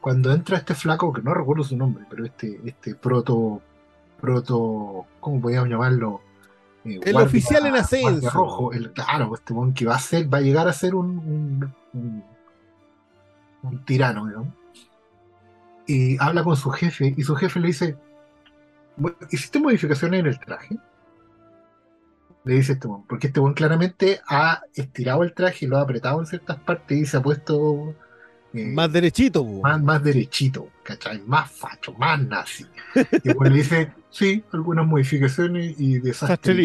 Cuando 0.00 0.32
entra 0.32 0.56
este 0.58 0.74
flaco, 0.74 1.12
que 1.12 1.22
no 1.22 1.34
recuerdo 1.34 1.62
su 1.64 1.76
nombre, 1.76 2.04
pero 2.08 2.24
este, 2.24 2.60
este 2.64 2.94
proto, 2.94 3.60
proto, 4.20 5.06
¿cómo 5.20 5.40
podríamos 5.40 5.68
llamarlo? 5.68 6.20
Eh, 6.84 6.98
El 7.02 7.12
guardia- 7.12 7.26
oficial 7.28 7.66
en 7.66 7.74
ascenso. 7.76 8.30
rojo, 8.30 8.72
el, 8.72 8.92
claro, 8.92 9.34
este 9.34 9.52
weón 9.52 9.74
que 9.74 9.84
va 9.84 9.96
a 9.96 9.98
ser, 9.98 10.32
va 10.32 10.38
a 10.38 10.40
llegar 10.40 10.66
a 10.68 10.72
ser 10.72 10.94
un, 10.94 11.18
un, 11.18 11.74
un- 11.92 12.24
un 13.62 13.84
tirano, 13.84 14.26
digamos. 14.26 14.54
Y 15.86 16.16
habla 16.22 16.42
con 16.44 16.56
su 16.56 16.70
jefe, 16.70 17.12
y 17.16 17.22
su 17.22 17.34
jefe 17.36 17.60
le 17.60 17.66
dice, 17.66 17.96
"Bueno, 18.96 19.16
¿hiciste 19.30 19.58
modificaciones 19.58 20.20
en 20.20 20.26
el 20.26 20.38
traje? 20.40 20.78
Le 22.44 22.54
dice 22.54 22.72
este 22.72 22.88
weón, 22.88 23.04
porque 23.06 23.26
este 23.26 23.40
weón 23.40 23.52
claramente 23.52 24.20
ha 24.26 24.62
estirado 24.74 25.22
el 25.24 25.34
traje 25.34 25.66
y 25.66 25.68
lo 25.68 25.76
ha 25.76 25.82
apretado 25.82 26.20
en 26.20 26.26
ciertas 26.26 26.56
partes 26.58 26.96
y 26.96 27.04
se 27.04 27.18
ha 27.18 27.22
puesto 27.22 27.94
eh, 28.52 28.64
Más 28.64 28.92
derechito, 28.92 29.44
po. 29.44 29.62
más, 29.62 29.82
más 29.82 30.02
derechito, 30.02 30.68
¿cachai? 30.82 31.20
Más 31.26 31.50
facho, 31.50 31.92
más 31.94 32.20
nazi. 32.26 32.66
Y 33.22 33.30
weón 33.30 33.52
le 33.52 33.58
dice, 33.58 33.94
sí, 34.10 34.44
algunas 34.52 34.86
modificaciones 34.86 35.74
y 35.78 35.98
desastres. 36.00 36.64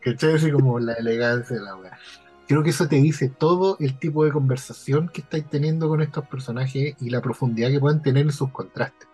¿cachai? 0.00 0.34
Así 0.34 0.50
como 0.50 0.78
la 0.80 0.94
elegancia 0.94 1.56
de 1.56 1.62
la 1.62 1.76
weá. 1.76 1.98
Creo 2.46 2.62
que 2.62 2.70
eso 2.70 2.88
te 2.88 2.96
dice 2.96 3.28
todo 3.28 3.76
el 3.80 3.98
tipo 3.98 4.24
de 4.24 4.32
conversación 4.32 5.08
que 5.08 5.20
estáis 5.22 5.48
teniendo 5.48 5.88
con 5.88 6.00
estos 6.02 6.26
personajes 6.28 6.94
y 7.00 7.10
la 7.10 7.20
profundidad 7.22 7.70
que 7.70 7.80
pueden 7.80 8.02
tener 8.02 8.24
en 8.26 8.32
sus 8.32 8.50
contrastes. 8.52 9.08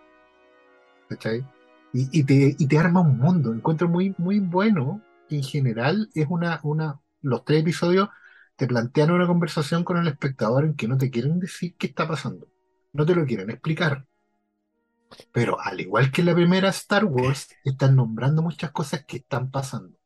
¿Cachai? 1.07 1.47
Y, 1.91 2.09
y 2.19 2.23
te, 2.23 2.55
y 2.57 2.67
te 2.67 2.77
arma 2.77 3.01
un 3.01 3.17
mundo. 3.17 3.53
Encuentro 3.53 3.87
muy, 3.87 4.15
muy 4.17 4.39
bueno 4.39 5.05
que 5.27 5.35
en 5.37 5.43
general 5.43 6.09
es 6.13 6.27
una, 6.29 6.59
una. 6.63 6.99
Los 7.21 7.45
tres 7.45 7.61
episodios 7.61 8.09
te 8.55 8.67
plantean 8.67 9.11
una 9.11 9.27
conversación 9.27 9.83
con 9.83 9.97
el 9.97 10.07
espectador 10.07 10.65
en 10.65 10.75
que 10.75 10.87
no 10.87 10.97
te 10.97 11.09
quieren 11.09 11.39
decir 11.39 11.75
qué 11.77 11.87
está 11.87 12.07
pasando. 12.07 12.47
No 12.93 13.05
te 13.05 13.15
lo 13.15 13.25
quieren 13.25 13.49
explicar. 13.49 14.05
Pero 15.31 15.59
al 15.59 15.79
igual 15.79 16.11
que 16.11 16.21
en 16.21 16.27
la 16.27 16.35
primera 16.35 16.69
Star 16.69 17.05
Wars, 17.05 17.49
están 17.63 17.95
nombrando 17.95 18.41
muchas 18.41 18.71
cosas 18.71 19.05
que 19.05 19.17
están 19.17 19.51
pasando. 19.51 19.97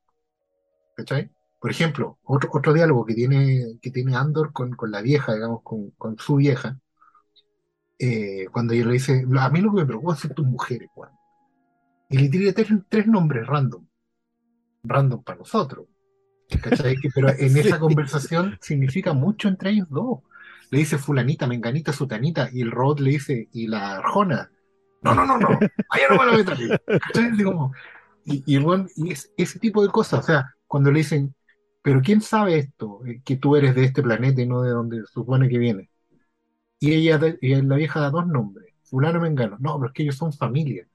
¿Cachai? 0.95 1.29
Por 1.59 1.71
ejemplo, 1.71 2.19
otro, 2.23 2.49
otro 2.53 2.73
diálogo 2.73 3.05
que 3.05 3.13
tiene, 3.15 3.77
que 3.81 3.91
tiene 3.91 4.15
Andor 4.15 4.51
con, 4.53 4.71
con 4.75 4.91
la 4.91 5.01
vieja, 5.01 5.33
digamos, 5.33 5.61
con, 5.63 5.91
con 5.91 6.17
su 6.17 6.35
vieja, 6.35 6.79
eh, 7.99 8.47
cuando 8.51 8.73
ella 8.73 8.85
le 8.85 8.93
dice, 8.93 9.25
a 9.39 9.49
mí 9.49 9.61
lo 9.61 9.71
que 9.71 9.81
me 9.81 9.85
preocupa 9.85 10.15
son 10.15 10.33
tus 10.33 10.45
mujeres, 10.45 10.89
Juan. 10.93 11.11
Y 12.09 12.17
le 12.17 12.53
tres, 12.53 12.69
tres 12.89 13.07
nombres 13.07 13.45
random. 13.47 13.85
Random 14.83 15.23
para 15.23 15.39
nosotros. 15.39 15.87
¿Cachai? 16.61 16.95
Pero 17.13 17.29
en 17.37 17.57
Sí. 17.61 17.69
esa 17.69 17.79
conversación 17.79 18.57
significa 18.61 19.13
mucho 19.13 19.47
entre 19.47 19.71
ellos 19.71 19.87
dos. 19.89 20.19
Le 20.71 20.79
dice 20.79 20.97
fulanita, 20.97 21.47
menganita, 21.47 21.93
sutanita, 21.93 22.49
y 22.51 22.61
el 22.61 22.71
robot 22.71 22.99
le 22.99 23.11
dice, 23.11 23.49
y 23.53 23.67
la 23.67 23.97
arjona. 23.97 24.51
No, 25.01 25.15
no, 25.15 25.25
no, 25.25 25.37
no, 25.39 25.49
allá 25.89 26.05
no 26.09 26.17
me 26.17 26.25
la 26.25 26.37
metas. 26.37 26.59
Y, 28.25 28.43
y, 28.45 28.57
weón- 28.59 28.89
y 28.95 29.11
es- 29.11 29.31
ese 29.37 29.59
tipo 29.59 29.81
de 29.83 29.89
cosas, 29.89 30.19
o 30.21 30.23
sea, 30.23 30.55
cuando 30.67 30.91
le 30.91 30.99
dicen, 30.99 31.33
pero 31.81 32.01
¿quién 32.01 32.21
sabe 32.21 32.57
esto? 32.59 33.01
Eh, 33.05 33.21
Que 33.23 33.37
tú 33.37 33.55
eres 33.55 33.75
de 33.75 33.85
este 33.85 34.03
planeta 34.03 34.41
y 34.41 34.47
no 34.47 34.61
de 34.61 34.71
donde 34.71 35.03
supone 35.05 35.47
que 35.49 35.57
vienes. 35.57 35.89
Y 36.79 36.93
ella, 36.93 37.19
y 37.41 37.55
la 37.61 37.75
vieja 37.75 37.99
da 38.01 38.09
dos 38.11 38.27
nombres, 38.27 38.73
fulano 38.83 39.19
mengano. 39.21 39.57
No, 39.59 39.77
pero 39.79 39.87
es 39.89 39.93
que 39.93 40.03
ellos 40.03 40.15
son 40.17 40.33
familia. 40.33 40.87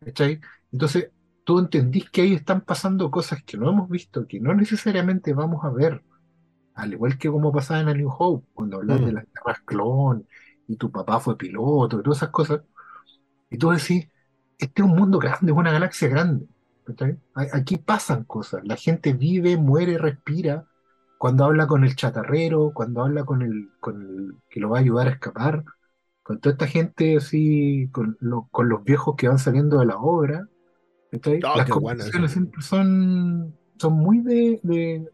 ¿Cachai? 0.00 0.40
Entonces, 0.72 1.10
tú 1.44 1.58
entendís 1.58 2.10
que 2.10 2.22
ahí 2.22 2.34
están 2.34 2.62
pasando 2.62 3.10
cosas 3.10 3.42
que 3.44 3.56
no 3.58 3.70
hemos 3.70 3.88
visto, 3.88 4.26
que 4.26 4.40
no 4.40 4.54
necesariamente 4.54 5.32
vamos 5.34 5.64
a 5.64 5.70
ver. 5.70 6.02
Al 6.74 6.92
igual 6.92 7.18
que 7.18 7.30
como 7.30 7.52
pasaba 7.52 7.80
en 7.80 7.88
A 7.88 7.94
New 7.94 8.10
Hope, 8.18 8.46
cuando 8.54 8.78
hablas 8.78 9.00
Mm. 9.00 9.04
de 9.06 9.12
las 9.12 9.24
guerras 9.32 9.60
clon, 9.64 10.26
y 10.68 10.76
tu 10.76 10.90
papá 10.90 11.20
fue 11.20 11.36
piloto, 11.38 12.00
y 12.00 12.02
todas 12.02 12.18
esas 12.18 12.30
cosas. 12.30 12.62
Y 13.50 13.58
tú 13.58 13.70
decís, 13.70 14.08
este 14.58 14.82
es 14.82 14.88
un 14.88 14.96
mundo 14.96 15.18
grande, 15.18 15.52
es 15.52 15.58
una 15.58 15.72
galaxia 15.72 16.08
grande. 16.08 16.46
Aquí 17.34 17.78
pasan 17.78 18.24
cosas. 18.24 18.62
La 18.64 18.76
gente 18.76 19.12
vive, 19.14 19.56
muere, 19.56 19.98
respira. 19.98 20.66
Cuando 21.18 21.44
habla 21.44 21.66
con 21.66 21.84
el 21.84 21.96
chatarrero, 21.96 22.72
cuando 22.74 23.02
habla 23.02 23.24
con 23.24 23.42
el, 23.42 23.70
con 23.80 24.02
el 24.02 24.34
que 24.50 24.60
lo 24.60 24.70
va 24.70 24.78
a 24.78 24.80
ayudar 24.80 25.06
a 25.08 25.10
escapar, 25.12 25.64
con 26.22 26.40
toda 26.40 26.52
esta 26.54 26.66
gente 26.66 27.16
así, 27.16 27.88
con, 27.92 28.16
lo- 28.20 28.48
con 28.50 28.68
los 28.68 28.84
viejos 28.84 29.14
que 29.16 29.28
van 29.28 29.38
saliendo 29.38 29.78
de 29.78 29.86
la 29.86 29.98
obra. 29.98 30.48
Ah, 31.44 31.54
Las 31.58 31.68
conversaciones 31.68 32.32
siempre 32.32 32.62
son, 32.62 33.54
son 33.78 33.92
muy 33.94 34.18
de, 34.20 34.60
de- 34.62 35.08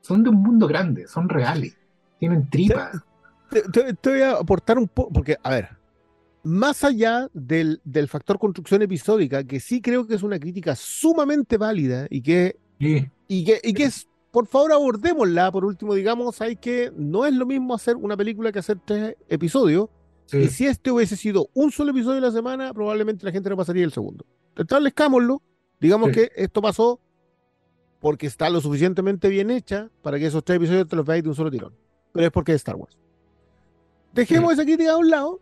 son 0.00 0.22
de 0.22 0.30
un 0.30 0.42
mundo 0.42 0.66
grande, 0.66 1.06
son 1.06 1.28
reales, 1.28 1.76
tienen 2.18 2.48
tripas. 2.50 3.00
Te, 3.50 3.62
te- 3.62 3.94
te 3.94 4.10
voy 4.10 4.20
a 4.22 4.32
aportar 4.32 4.78
un 4.78 4.88
poco, 4.88 5.12
porque, 5.12 5.36
a 5.42 5.50
ver, 5.50 5.68
más 6.42 6.82
allá 6.84 7.28
del, 7.32 7.80
del 7.84 8.08
factor 8.08 8.38
construcción 8.38 8.82
episódica, 8.82 9.44
que 9.44 9.60
sí 9.60 9.80
creo 9.80 10.06
que 10.06 10.14
es 10.14 10.22
una 10.22 10.38
crítica 10.40 10.74
sumamente 10.74 11.56
válida 11.56 12.06
y 12.10 12.20
que, 12.22 12.56
Sí, 12.80 13.08
y 13.28 13.44
que, 13.44 13.60
y 13.62 13.74
que 13.74 13.84
es, 13.84 14.08
por 14.32 14.46
favor, 14.48 14.72
abordémosla. 14.72 15.52
Por 15.52 15.64
último, 15.64 15.94
digamos, 15.94 16.40
hay 16.40 16.56
que 16.56 16.90
no 16.96 17.24
es 17.26 17.32
lo 17.34 17.46
mismo 17.46 17.74
hacer 17.74 17.94
una 17.94 18.16
película 18.16 18.50
que 18.50 18.58
hacer 18.58 18.78
tres 18.84 19.14
episodios. 19.28 19.88
sí. 20.26 20.38
Y 20.38 20.48
si 20.48 20.66
este 20.66 20.90
hubiese 20.90 21.14
sido 21.16 21.48
un 21.54 21.70
solo 21.70 21.92
episodio 21.92 22.18
a 22.18 22.22
la 22.22 22.32
semana, 22.32 22.74
probablemente 22.74 23.24
la 23.24 23.30
gente 23.30 23.48
no 23.50 23.56
pasaría 23.56 23.84
el 23.84 23.92
segundo. 23.92 24.24
Establezcámoslo. 24.56 25.42
Digamos 25.80 26.10
Sí. 26.10 26.14
que 26.14 26.30
esto 26.36 26.62
pasó 26.62 27.00
porque 28.00 28.26
está 28.26 28.50
lo 28.50 28.60
suficientemente 28.60 29.28
bien 29.28 29.50
hecha 29.50 29.90
para 30.02 30.18
que 30.18 30.26
esos 30.26 30.44
tres 30.44 30.56
episodios 30.56 30.88
te 30.88 30.96
los 30.96 31.06
veáis 31.06 31.22
de 31.22 31.28
un 31.30 31.34
solo 31.34 31.50
tirón. 31.50 31.74
Pero 32.12 32.26
es 32.26 32.32
porque 32.32 32.52
es 32.52 32.56
Star 32.56 32.76
Wars. 32.76 32.98
Dejemos 34.12 34.52
esa 34.52 34.64
crítica 34.64 34.92
a 34.92 34.96
un 34.98 35.08
lado 35.10 35.40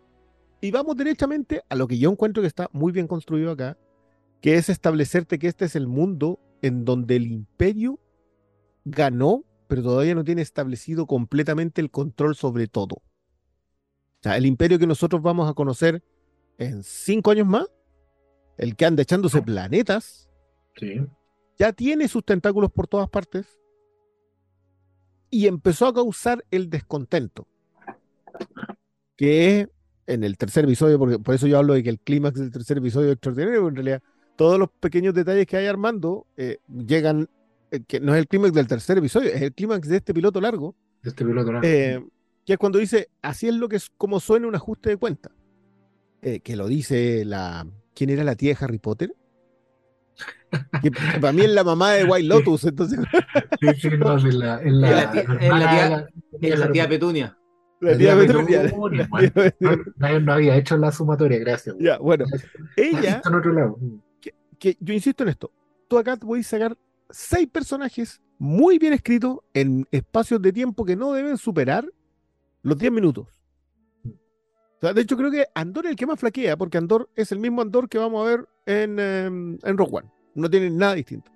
y 0.60 0.70
vamos 0.70 0.96
derechamente 0.96 1.62
a 1.68 1.74
lo 1.74 1.88
que 1.88 1.98
yo 1.98 2.10
encuentro 2.10 2.42
que 2.42 2.46
está 2.46 2.68
muy 2.72 2.92
bien 2.92 3.06
construido 3.08 3.50
acá, 3.50 3.76
que 4.40 4.54
es 4.54 4.68
establecerte 4.68 5.38
que 5.38 5.48
este 5.48 5.64
es 5.64 5.74
el 5.74 5.86
mundo 5.86 6.38
en 6.62 6.84
donde 6.84 7.16
el 7.16 7.26
imperio 7.26 7.98
ganó, 8.84 9.44
pero 9.68 9.82
todavía 9.82 10.14
no 10.14 10.24
tiene 10.24 10.42
establecido 10.42 11.06
completamente 11.06 11.80
el 11.80 11.90
control 11.90 12.36
sobre 12.36 12.66
todo. 12.68 12.96
O 12.96 14.22
sea, 14.22 14.36
el 14.36 14.46
imperio 14.46 14.78
que 14.78 14.86
nosotros 14.86 15.22
vamos 15.22 15.50
a 15.50 15.54
conocer 15.54 16.02
en 16.58 16.82
cinco 16.82 17.30
años 17.30 17.46
más, 17.46 17.66
el 18.60 18.76
que 18.76 18.84
anda 18.84 19.02
echándose 19.02 19.40
planetas, 19.40 20.28
sí. 20.76 21.00
ya 21.58 21.72
tiene 21.72 22.08
sus 22.08 22.22
tentáculos 22.22 22.70
por 22.70 22.86
todas 22.86 23.08
partes 23.08 23.58
y 25.30 25.46
empezó 25.46 25.86
a 25.86 25.94
causar 25.94 26.44
el 26.50 26.68
descontento. 26.68 27.48
Que 29.16 29.60
es 29.60 29.68
en 30.06 30.24
el 30.24 30.36
tercer 30.36 30.64
episodio, 30.64 30.98
porque 30.98 31.18
por 31.18 31.34
eso 31.34 31.46
yo 31.46 31.56
hablo 31.56 31.72
de 31.72 31.82
que 31.82 31.88
el 31.88 32.00
clímax 32.00 32.38
del 32.38 32.50
tercer 32.50 32.76
episodio 32.76 33.08
es 33.08 33.12
extraordinario, 33.14 33.66
en 33.66 33.76
realidad 33.76 34.02
todos 34.36 34.58
los 34.58 34.68
pequeños 34.68 35.14
detalles 35.14 35.46
que 35.46 35.56
hay 35.56 35.66
armando 35.66 36.26
eh, 36.36 36.58
llegan, 36.68 37.30
eh, 37.70 37.80
que 37.88 37.98
no 37.98 38.14
es 38.14 38.18
el 38.18 38.28
clímax 38.28 38.52
del 38.52 38.66
tercer 38.66 38.98
episodio, 38.98 39.30
es 39.30 39.40
el 39.40 39.54
clímax 39.54 39.88
de 39.88 39.96
este 39.96 40.12
piloto 40.12 40.38
largo, 40.38 40.76
de 41.02 41.08
este 41.08 41.24
piloto 41.24 41.50
largo. 41.50 41.66
eh, 41.66 42.04
que 42.44 42.52
es 42.52 42.58
cuando 42.58 42.78
dice, 42.78 43.08
así 43.22 43.48
es 43.48 43.54
lo 43.54 43.70
que 43.70 43.76
es 43.76 43.88
como 43.96 44.20
suena 44.20 44.48
un 44.48 44.54
ajuste 44.54 44.90
de 44.90 44.98
cuenta. 44.98 45.30
Que 46.20 46.54
lo 46.54 46.68
dice 46.68 47.24
la. 47.24 47.66
¿Quién 48.00 48.08
era 48.08 48.24
la 48.24 48.34
tía 48.34 48.54
de 48.54 48.64
Harry 48.64 48.78
Potter? 48.78 49.12
Que, 50.82 50.90
que 50.90 51.20
para 51.20 51.34
mí 51.34 51.42
es 51.42 51.50
la 51.50 51.62
mamá 51.64 51.92
de 51.92 52.04
White 52.04 52.26
Lotus, 52.26 52.64
entonces 52.64 52.98
Sí, 53.60 53.68
sí, 53.78 53.90
no, 53.98 54.16
es 54.16 54.34
la, 54.34 54.56
es 54.62 54.72
la, 54.72 54.88
Es 54.88 55.02
la 55.02 55.12
tía- 55.12 55.22
la 55.28 55.58
la- 56.78 56.88
Petunia. 56.88 57.36
la 57.80 57.90
la 57.90 57.98
tía 57.98 58.16
Petunia. 58.16 58.62
Petunia, 58.62 59.06
bueno. 59.10 60.20
No, 60.22 60.32
había 60.32 60.56
hecho 60.56 60.78
la 60.78 60.90
sumatoria, 60.92 61.38
gracias. 61.40 61.76
Ya, 61.78 61.98
bueno, 61.98 62.24
ella, 62.74 63.16
Está 63.16 63.28
en 63.28 63.34
otro 63.34 63.52
lado. 63.52 63.78
que 64.58 64.78
yo 64.80 64.94
insisto 64.94 65.22
en 65.24 65.28
esto, 65.28 65.52
tú 65.86 65.98
acá 65.98 66.16
te 66.16 66.24
puedes 66.24 66.46
sacar 66.46 66.74
seis 67.10 67.46
personajes 67.52 68.18
muy 68.38 68.78
bien 68.78 68.94
escritos 68.94 69.40
en 69.52 69.86
espacios 69.90 70.40
de 70.40 70.54
tiempo 70.54 70.86
que 70.86 70.96
no 70.96 71.12
deben 71.12 71.36
superar 71.36 71.84
los 72.62 72.78
10 72.78 72.92
minutos. 72.92 73.26
Sea, 74.80 74.94
de 74.94 75.02
hecho, 75.02 75.16
creo 75.16 75.30
que 75.30 75.46
Andor 75.54 75.86
es 75.86 75.90
el 75.92 75.96
que 75.96 76.06
más 76.06 76.18
flaquea, 76.18 76.56
porque 76.56 76.78
Andor 76.78 77.10
es 77.14 77.32
el 77.32 77.38
mismo 77.38 77.60
Andor 77.62 77.88
que 77.88 77.98
vamos 77.98 78.26
a 78.26 78.30
ver 78.30 78.48
en, 78.66 78.98
em, 78.98 79.58
en 79.62 79.76
Rogue 79.78 79.98
One. 79.98 80.10
No 80.34 80.48
tiene 80.48 80.70
nada 80.70 80.94
distinto. 80.94 81.30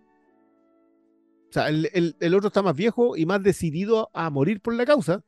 O 1.50 1.52
sea, 1.54 1.68
el, 1.68 1.88
el- 1.92 2.16
el 2.20 2.34
otro 2.34 2.48
está 2.48 2.62
más 2.62 2.74
viejo 2.76 3.16
y 3.16 3.26
más 3.26 3.42
decidido 3.42 4.10
a, 4.12 4.28
morir 4.30 4.60
por 4.60 4.74
la 4.74 4.84
causa, 4.84 5.22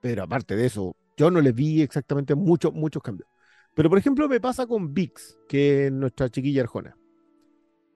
pero 0.00 0.24
aparte 0.24 0.56
de 0.56 0.66
eso, 0.66 0.96
yo 1.16 1.30
no 1.30 1.40
le 1.42 1.52
vi 1.52 1.82
exactamente 1.82 2.34
muchos 2.34 2.74
muchos 2.74 3.02
cambios. 3.02 3.28
Pero, 3.74 3.90
por 3.90 3.98
ejemplo, 3.98 4.28
me 4.28 4.40
pasa 4.40 4.66
con 4.66 4.94
Vix, 4.94 5.38
que 5.48 5.86
es 5.86 5.92
nuestra 5.92 6.30
chiquilla 6.30 6.62
Arjona, 6.62 6.96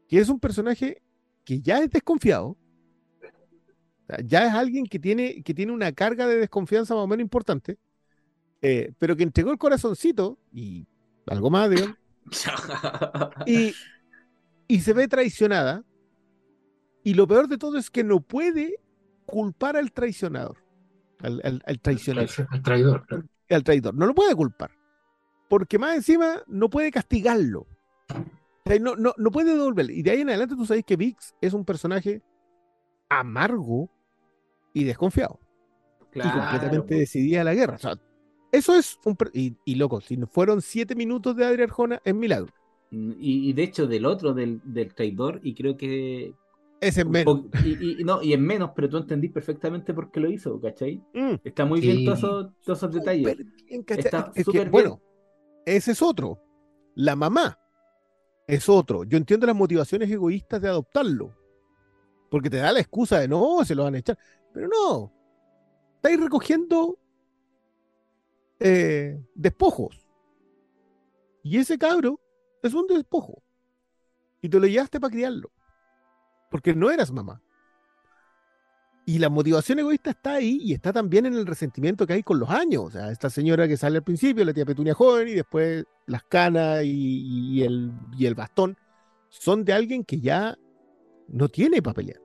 que 0.09 0.19
es 0.19 0.29
un 0.29 0.39
personaje 0.41 1.03
que 1.45 1.61
ya 1.61 1.79
es 1.83 1.91
desconfiado. 1.91 2.57
Ya 4.27 4.47
es 4.47 4.53
alguien 4.55 4.85
que 4.87 4.99
tiene, 4.99 5.43
que 5.43 5.55
tiene 5.55 5.73
una 5.73 5.93
carga 5.93 6.27
de 6.27 6.37
desconfianza 6.37 6.95
más 6.95 7.05
o 7.05 7.07
menos 7.07 7.23
importante, 7.23 7.79
eh, 8.63 8.93
pero 8.99 9.17
que 9.17 9.25
entregó 9.25 9.51
el 9.51 9.59
corazoncito 9.59 10.39
y 10.53 10.87
algo 11.27 11.51
más, 11.51 11.69
digamos, 11.71 11.97
y, 13.47 13.75
y 14.69 14.81
se 14.81 14.93
ve 14.93 15.09
traicionada. 15.09 15.85
Y 17.05 17.15
lo 17.15 17.27
peor 17.27 17.49
de 17.49 17.59
todo 17.59 17.79
es 17.79 17.91
que 17.91 18.05
no 18.05 18.21
puede 18.21 18.77
culpar 19.27 19.77
al 19.77 19.91
traicionador, 19.93 20.59
al, 21.21 21.41
al- 21.45 21.63
al 21.67 21.81
traicionero, 21.81 22.29
El 22.53 22.63
traidor. 22.63 23.07
claro. 23.07 23.25
al 23.51 23.65
traidor. 23.65 23.95
No 23.95 24.07
lo 24.07 24.15
puede 24.15 24.35
culpar. 24.37 24.71
Porque 25.49 25.79
más 25.79 25.97
encima 25.97 26.43
no 26.47 26.71
puede 26.71 26.91
castigarlo. 26.93 27.67
O 28.09 28.69
sea, 28.71 28.79
no, 28.79 28.95
no, 28.95 29.13
no 29.19 29.31
puede 29.33 29.53
devolverle. 29.57 29.95
Y 29.95 30.03
de 30.03 30.13
ahí 30.13 30.21
en 30.21 30.29
adelante 30.29 30.55
tú 30.55 30.65
sabes 30.65 30.85
que 30.85 30.97
Vix 30.97 31.35
es 31.41 31.53
un 31.53 31.65
personaje 31.65 32.23
amargo 33.09 33.91
y 34.73 34.85
desconfiado. 34.85 35.41
Y 36.15 36.21
completamente 36.21 36.95
decidida 36.95 37.41
a 37.41 37.45
la 37.45 37.55
guerra. 37.55 37.75
O 37.77 37.79
sea, 37.79 37.99
eso 38.53 38.75
es 38.75 38.99
un... 39.05 39.17
Y, 39.33 39.57
y 39.65 39.75
loco, 39.77 40.01
si 40.01 40.17
no 40.17 40.27
fueron 40.27 40.63
siete 40.63 40.95
minutos 40.95 41.35
de 41.37 41.45
Adria 41.45 41.65
Arjona, 41.65 42.01
es 42.05 42.15
milagro. 42.15 42.53
Mm, 42.91 43.13
Y, 43.19 43.51
y 43.51 43.53
de 43.53 43.63
hecho, 43.63 43.87
del 43.87 44.07
otro, 44.07 44.35
del, 44.35 44.61
del 44.65 44.95
traidor, 44.95 45.41
y 45.43 45.55
creo 45.55 45.77
que. 45.77 46.35
Ese 46.81 47.01
es 47.01 47.07
un 47.07 47.13
menos. 47.13 47.41
Y, 47.65 48.03
y- 48.03 48.05
no, 48.05 48.23
y 48.23 48.33
es 48.33 48.41
menos, 48.41 48.71
pero 48.75 48.89
tú 48.89 48.99
entendís 48.99 49.31
perfectamente 49.33 49.95
por 49.95 50.11
qué 50.11 50.21
lo 50.21 50.31
hizo, 50.31 50.61
¿cachai? 50.61 51.01
Mm, 51.15 51.35
Está 51.45 51.65
muy 51.65 51.81
Sí. 51.81 51.87
bien 51.87 52.05
todos 52.05 52.19
esos, 52.19 52.53
todos 52.65 52.79
esos 52.79 52.93
detalles. 52.93 53.37
bien, 53.69 53.83
¿cachai? 53.85 54.05
Está 54.05 54.33
Es 54.35 54.45
que, 54.45 54.45
súper 54.45 54.71
bien. 54.71 54.71
bueno, 54.71 55.01
ese 55.65 55.93
es 55.93 56.03
otro. 56.03 56.39
La 56.95 57.17
mamá 57.17 57.59
es 58.47 58.69
otro. 58.69 59.05
Yo 59.05 59.17
entiendo 59.17 59.47
las 59.47 59.57
motivaciones 59.57 60.11
egoístas 60.11 60.61
de 60.61 60.69
adoptarlo. 60.69 61.33
Porque 62.31 62.51
te 62.51 62.57
da 62.59 62.73
la 62.73 62.81
excusa 62.81 63.21
de 63.21 63.29
no, 63.29 63.65
se 63.65 63.75
lo 63.75 63.85
van 63.85 63.95
a 63.95 63.99
echar. 63.99 64.19
Pero 64.53 64.69
no. 64.69 65.13
Estáis 65.97 66.21
recogiendo 66.21 66.99
eh, 68.63 69.21
despojos. 69.35 70.07
Y 71.43 71.59
ese 71.59 71.79
cabro 71.79 72.21
es 72.63 72.75
un 72.75 72.87
despojo. 72.87 73.43
Y 74.41 74.49
te 74.49 74.59
lo 74.59 74.67
llevaste 74.67 75.01
para 75.01 75.11
criarlo. 75.11 75.51
Porque 76.51 76.75
no 76.75 76.91
eras 76.91 77.11
mamá. 77.11 77.43
Y 79.05 79.19
la 79.19 79.29
motivación 79.29 79.81
egoísta 79.81 80.11
está 80.11 80.35
ahí 80.35 80.59
y 80.63 80.75
está 80.75 80.93
también 80.93 81.27
en 81.27 81.35
el 81.35 81.45
resentimiento 81.45 82.07
que 82.07 82.13
hay 82.13 82.23
con 82.23 82.39
los 82.39 82.51
años. 82.51 82.85
O 82.85 82.91
sea, 82.91 83.11
esta 83.11 83.31
señora 83.31 83.67
que 83.67 83.77
sale 83.77 83.99
al 83.99 84.05
principio, 84.05 84.45
la 84.45 84.53
tía 84.53 84.65
Petunia 84.65 84.95
joven, 84.95 85.27
y 85.29 85.33
después 85.33 85.85
las 86.07 86.23
canas 86.25 86.85
y, 86.85 87.57
y 87.57 87.63
el, 87.63 87.93
y 88.17 88.27
el 88.27 88.37
bastón, 88.37 88.77
son 89.29 89.65
de 89.65 89.73
alguien 89.73 90.05
que 90.05 90.21
ya 90.21 90.57
no 91.27 91.49
tiene 91.49 91.83
para 91.83 91.95
pelear. 91.95 92.21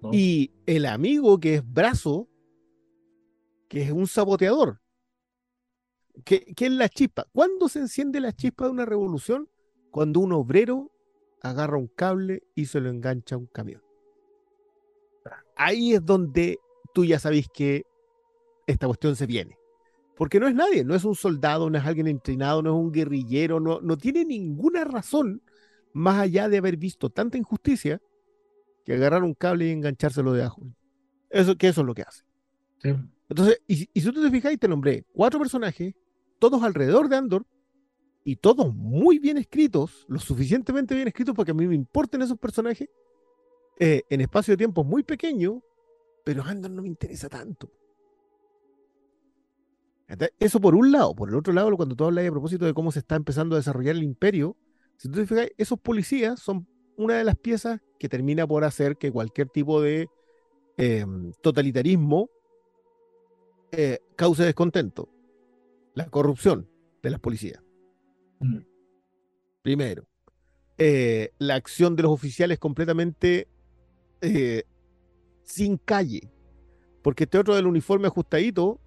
¿no? 0.00 0.10
Y 0.12 0.52
el 0.66 0.86
amigo 0.86 1.40
que 1.40 1.56
es 1.56 1.72
brazo, 1.72 2.28
que 3.68 3.82
es 3.82 3.90
un 3.90 4.06
saboteador, 4.06 4.80
que, 6.24 6.44
que 6.54 6.66
es 6.66 6.72
la 6.72 6.88
chispa. 6.88 7.26
¿Cuándo 7.32 7.68
se 7.68 7.80
enciende 7.80 8.20
la 8.20 8.32
chispa 8.32 8.64
de 8.66 8.70
una 8.70 8.84
revolución? 8.86 9.48
Cuando 9.90 10.20
un 10.20 10.32
obrero 10.32 10.90
agarra 11.42 11.78
un 11.78 11.88
cable 11.88 12.42
y 12.54 12.66
se 12.66 12.80
lo 12.80 12.88
engancha 12.90 13.34
a 13.34 13.38
un 13.38 13.46
camión. 13.46 13.82
Ahí 15.56 15.94
es 15.94 16.04
donde 16.04 16.58
tú 16.92 17.04
ya 17.04 17.18
sabéis 17.18 17.48
que 17.52 17.84
esta 18.66 18.86
cuestión 18.86 19.16
se 19.16 19.26
viene. 19.26 19.58
Porque 20.16 20.40
no 20.40 20.48
es 20.48 20.54
nadie, 20.54 20.84
no 20.84 20.94
es 20.94 21.04
un 21.04 21.14
soldado, 21.14 21.70
no 21.70 21.78
es 21.78 21.84
alguien 21.84 22.06
entrenado, 22.08 22.62
no 22.62 22.70
es 22.70 22.76
un 22.76 22.92
guerrillero, 22.92 23.60
no, 23.60 23.80
no 23.80 23.96
tiene 23.96 24.24
ninguna 24.24 24.84
razón 24.84 25.42
más 25.92 26.18
allá 26.20 26.48
de 26.48 26.58
haber 26.58 26.76
visto 26.76 27.10
tanta 27.10 27.38
injusticia 27.38 28.00
que 28.84 28.94
agarrar 28.94 29.24
un 29.24 29.34
cable 29.34 29.68
y 29.68 29.72
enganchárselo 29.72 30.32
de 30.32 30.42
abajo. 30.42 30.62
Eso, 31.30 31.56
que 31.56 31.68
eso 31.68 31.82
es 31.82 31.86
lo 31.86 31.94
que 31.94 32.02
hace. 32.02 32.24
Sí. 32.82 32.90
Entonces, 33.28 33.62
y, 33.66 33.76
si- 33.76 33.90
y 33.94 34.00
si 34.00 34.12
tú 34.12 34.22
te 34.22 34.30
fijáis, 34.30 34.58
te 34.58 34.68
nombré 34.68 35.04
cuatro 35.12 35.40
personajes, 35.40 35.94
todos 36.38 36.62
alrededor 36.62 37.08
de 37.08 37.16
Andor, 37.16 37.46
y 38.24 38.36
todos 38.36 38.74
muy 38.74 39.18
bien 39.18 39.36
escritos, 39.36 40.06
lo 40.08 40.18
suficientemente 40.18 40.94
bien 40.94 41.08
escritos 41.08 41.34
para 41.34 41.44
que 41.44 41.50
a 41.50 41.54
mí 41.54 41.66
me 41.66 41.74
importen 41.74 42.22
esos 42.22 42.38
personajes, 42.38 42.88
eh, 43.78 44.02
en 44.08 44.20
espacio 44.22 44.52
de 44.52 44.58
tiempo 44.58 44.82
muy 44.82 45.02
pequeño, 45.02 45.62
pero 46.24 46.42
Andor 46.42 46.70
no 46.70 46.82
me 46.82 46.88
interesa 46.88 47.28
tanto. 47.28 47.70
Eso 50.38 50.60
por 50.60 50.74
un 50.74 50.92
lado. 50.92 51.14
Por 51.14 51.28
el 51.28 51.34
otro 51.34 51.52
lado, 51.52 51.74
cuando 51.76 51.96
tú 51.96 52.04
hablas 52.04 52.26
a 52.26 52.30
propósito 52.30 52.64
de 52.64 52.74
cómo 52.74 52.92
se 52.92 53.00
está 53.00 53.16
empezando 53.16 53.56
a 53.56 53.58
desarrollar 53.58 53.96
el 53.96 54.02
imperio, 54.02 54.56
si 54.96 55.08
tú 55.08 55.14
te 55.16 55.26
fijas, 55.26 55.48
esos 55.56 55.78
policías 55.78 56.40
son 56.40 56.66
una 56.96 57.14
de 57.14 57.24
las 57.24 57.36
piezas 57.36 57.80
que 57.98 58.08
termina 58.08 58.46
por 58.46 58.64
hacer 58.64 58.96
que 58.96 59.10
cualquier 59.10 59.48
tipo 59.48 59.80
de 59.80 60.08
eh, 60.76 61.04
totalitarismo 61.42 62.30
eh, 63.72 63.98
cause 64.16 64.44
descontento. 64.44 65.08
La 65.94 66.06
corrupción 66.06 66.68
de 67.02 67.10
las 67.10 67.20
policías. 67.20 67.62
Mm. 68.40 68.58
Primero. 69.62 70.06
Eh, 70.76 71.32
la 71.38 71.54
acción 71.54 71.94
de 71.94 72.02
los 72.02 72.12
oficiales 72.12 72.58
completamente 72.58 73.48
eh, 74.20 74.64
sin 75.44 75.76
Porque 77.02 77.24
este 77.24 77.38
otro 77.38 77.54
del 77.54 77.66
uniforme 77.66 78.08
ajustadito 78.08 78.80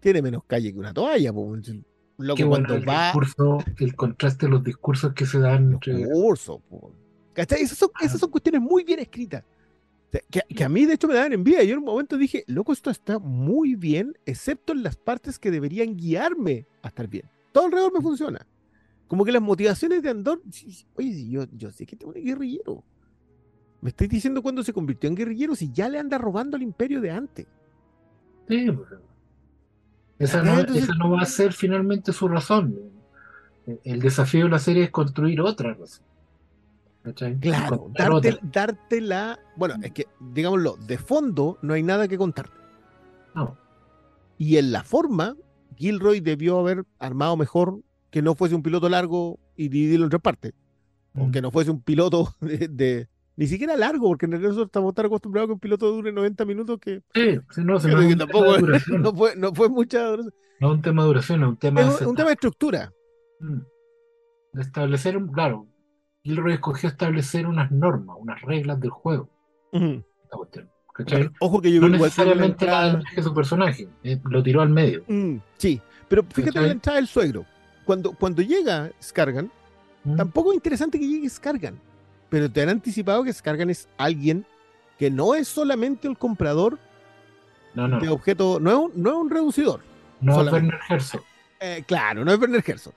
tiene 0.00 0.22
menos 0.22 0.44
calle 0.44 0.72
que 0.72 0.78
una 0.78 0.92
toalla. 0.92 1.32
Qué 2.36 2.44
bueno 2.44 2.66
cuando 2.66 2.74
el 2.74 2.88
va 2.88 3.06
discurso, 3.06 3.58
el 3.78 3.96
contraste 3.96 4.46
de 4.46 4.52
los 4.52 4.62
discursos 4.62 5.12
que 5.14 5.26
se 5.26 5.38
dan 5.38 5.72
los 5.72 5.80
entre. 5.80 6.06
cursos. 6.12 6.60
po. 6.68 6.94
¿Cachai? 7.32 7.62
Esas 7.62 7.78
son, 7.78 7.90
esas 8.00 8.20
son 8.20 8.30
cuestiones 8.30 8.60
muy 8.60 8.84
bien 8.84 9.00
escritas. 9.00 9.42
Sea, 10.12 10.20
Que, 10.30 10.42
que 10.54 10.62
a 10.64 10.68
mí, 10.68 10.84
de 10.86 10.94
hecho, 10.94 11.08
me 11.08 11.14
daban 11.14 11.32
envidia. 11.32 11.62
Yo 11.64 11.72
en 11.72 11.78
un 11.80 11.86
momento 11.86 12.16
dije, 12.18 12.44
loco, 12.46 12.72
esto 12.72 12.90
está 12.90 13.18
muy 13.18 13.74
bien, 13.74 14.16
excepto 14.26 14.72
en 14.72 14.82
las 14.82 14.94
partes 14.96 15.38
que 15.38 15.50
deberían 15.50 15.96
guiarme 15.96 16.66
a 16.82 16.88
estar 16.88 17.08
bien. 17.08 17.24
Todo 17.52 17.64
alrededor 17.66 17.92
me 17.94 18.00
funciona. 18.00 18.46
Como 19.08 19.24
que 19.24 19.32
las 19.32 19.42
motivaciones 19.42 20.02
de 20.02 20.10
Andor. 20.10 20.42
Oye, 20.94 21.28
yo, 21.28 21.44
yo 21.52 21.70
sé 21.70 21.84
que 21.86 21.96
tengo 21.96 22.12
un 22.14 22.22
guerrillero. 22.24 22.84
Me 23.80 23.88
estoy 23.90 24.06
diciendo 24.06 24.42
cuándo 24.42 24.62
se 24.62 24.72
convirtió 24.72 25.08
en 25.08 25.16
guerrillero 25.16 25.54
si 25.56 25.70
ya 25.72 25.88
le 25.88 25.98
anda 25.98 26.16
robando 26.18 26.56
al 26.56 26.62
imperio 26.62 27.00
de 27.00 27.10
antes. 27.10 27.46
Sí, 28.48 28.70
pues. 28.70 28.88
esa, 30.18 30.40
Ah, 30.40 30.44
no, 30.44 30.60
entonces- 30.60 30.84
esa 30.84 30.94
no 30.94 31.10
va 31.10 31.22
a 31.22 31.26
ser 31.26 31.52
finalmente 31.52 32.12
su 32.12 32.28
razón. 32.28 32.78
El- 33.66 33.80
El 33.84 34.00
desafío 34.00 34.44
de 34.44 34.50
la 34.50 34.58
serie 34.58 34.84
es 34.84 34.90
construir 34.90 35.40
otra 35.40 35.74
razón. 35.74 36.04
¿Cachai? 37.02 37.38
Claro, 37.40 37.90
darte, 37.94 38.38
darte 38.42 39.00
la. 39.00 39.38
Bueno, 39.56 39.74
es 39.82 39.90
que, 39.92 40.06
digámoslo, 40.20 40.76
de 40.86 40.98
fondo 40.98 41.58
no 41.62 41.74
hay 41.74 41.82
nada 41.82 42.06
que 42.06 42.16
contarte. 42.16 42.54
No. 43.34 43.56
Y 44.38 44.56
en 44.56 44.70
la 44.72 44.84
forma, 44.84 45.34
Gilroy 45.76 46.20
debió 46.20 46.58
haber 46.60 46.84
armado 46.98 47.36
mejor 47.36 47.80
que 48.10 48.22
no 48.22 48.34
fuese 48.34 48.54
un 48.54 48.62
piloto 48.62 48.88
largo 48.88 49.38
y 49.56 49.68
dividirlo 49.68 50.04
en 50.06 50.10
tres 50.10 50.22
partes. 50.22 50.52
O 51.14 51.26
Mm. 51.26 51.30
que 51.32 51.42
no 51.42 51.50
fuese 51.50 51.70
un 51.70 51.82
piloto 51.82 52.34
de, 52.40 52.68
de- 52.68 53.08
Ni 53.36 53.46
siquiera 53.46 53.76
largo, 53.76 54.08
porque 54.08 54.26
en 54.26 54.32
realidad 54.32 54.50
nosotros 54.50 54.68
estamos 54.68 54.94
tan 54.94 55.06
acostumbrados 55.06 55.48
que 55.48 55.52
un 55.54 55.60
piloto 55.60 55.90
dure 55.90 56.12
90 56.12 56.44
minutos 56.44 56.78
que, 56.80 57.02
Sí, 57.14 57.38
no, 57.64 57.80
si 57.80 57.88
que 58.08 58.16
tampoco 58.16 58.56
no 58.98 59.12
fue, 59.14 59.34
no 59.36 59.52
fue 59.54 59.68
mucha. 59.68 60.16
No 60.60 60.68
es 60.70 60.74
un 60.76 60.82
tema 60.82 61.02
de 61.02 61.08
duración, 61.08 61.42
es 61.42 61.48
un 61.48 61.56
tema 61.56 61.80
Es 61.80 62.00
un, 62.00 62.08
un 62.08 62.14
tema 62.16 62.28
de 62.28 62.34
estructura. 62.34 62.92
Mm. 63.40 63.58
Establecer, 64.60 65.18
claro, 65.32 65.66
Gilroy 66.22 66.54
escogió 66.54 66.88
establecer 66.88 67.46
unas 67.46 67.70
normas, 67.70 68.16
unas 68.18 68.40
reglas 68.42 68.80
del 68.80 68.90
juego. 68.90 69.28
Esta 69.72 70.36
cuestión, 70.36 70.70
¿cachai? 70.94 71.30
Ojo 71.40 71.60
que 71.60 71.72
yo 71.72 71.80
No 71.80 71.88
necesariamente 71.88 72.66
la 72.66 72.86
entrada- 72.88 73.00
elige 73.00 73.22
su 73.22 73.34
personaje, 73.34 73.88
eh, 74.04 74.20
lo 74.24 74.42
tiró 74.42 74.60
al 74.62 74.68
medio. 74.68 75.02
Mm, 75.08 75.36
sí, 75.56 75.80
pero 76.08 76.22
fíjate 76.24 76.60
la 76.60 76.72
entrada 76.72 76.96
del 76.96 77.08
suegro. 77.08 77.44
Cuando, 77.84 78.12
cuando 78.12 78.42
llega 78.42 78.90
Scargan, 79.02 79.50
Mm. 80.04 80.16
Tampoco 80.16 80.50
es 80.50 80.56
interesante 80.56 80.98
que 80.98 81.06
llegue 81.06 81.28
Scargan, 81.30 81.78
pero 82.28 82.50
te 82.50 82.60
han 82.60 82.68
anticipado 82.70 83.22
que 83.22 83.32
Scargan 83.32 83.70
es 83.70 83.88
alguien 83.96 84.44
que 84.98 85.12
no 85.12 85.36
es 85.36 85.46
solamente 85.46 86.08
el 86.08 86.18
comprador 86.18 86.76
No, 87.74 87.86
no, 87.86 88.00
de 88.00 88.08
objetos, 88.08 88.60
no 88.60 88.70
es 88.70 88.76
un, 88.76 88.92
no 89.00 89.10
es 89.10 89.16
un 89.16 89.30
reducidor. 89.30 89.80
no 90.20 90.42
es. 90.42 90.52
Werner 90.52 90.80
Herzog. 90.88 91.22
Eh, 91.60 91.84
claro, 91.86 92.24
no 92.24 92.32
es 92.32 92.38
Werner 92.40 92.64
Herzog. 92.66 92.94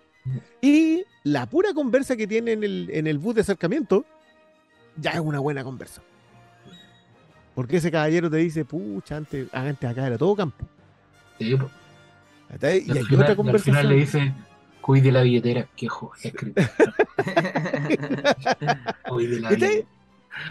Y 0.61 1.03
la 1.23 1.45
pura 1.45 1.73
conversa 1.73 2.15
que 2.15 2.27
tiene 2.27 2.53
en 2.53 2.63
el, 2.63 2.89
en 2.91 3.07
el 3.07 3.17
bus 3.17 3.35
de 3.35 3.41
acercamiento 3.41 4.05
ya 4.97 5.11
es 5.11 5.19
una 5.19 5.39
buena 5.39 5.63
conversa. 5.63 6.01
Porque 7.53 7.77
ese 7.77 7.91
caballero 7.91 8.29
te 8.29 8.37
dice, 8.37 8.65
pucha, 8.65 9.17
antes, 9.17 9.47
antes 9.53 9.89
acá 9.89 10.07
era 10.07 10.17
todo 10.17 10.35
campo. 10.35 10.65
Sí, 11.39 11.55
pues. 11.55 11.71
Y 12.61 12.65
hay 12.65 12.81
final, 12.81 13.05
otra 13.13 13.27
y 13.27 13.31
al 13.31 13.35
conversación. 13.35 13.75
final 13.75 13.89
le 13.89 13.95
dice, 13.95 14.33
cuide 14.81 15.11
la 15.11 15.21
billetera. 15.21 15.67
Qué 15.75 15.87
joder. 15.87 16.33
Cuide 19.09 19.39
la 19.39 19.49
billetera. 19.49 19.87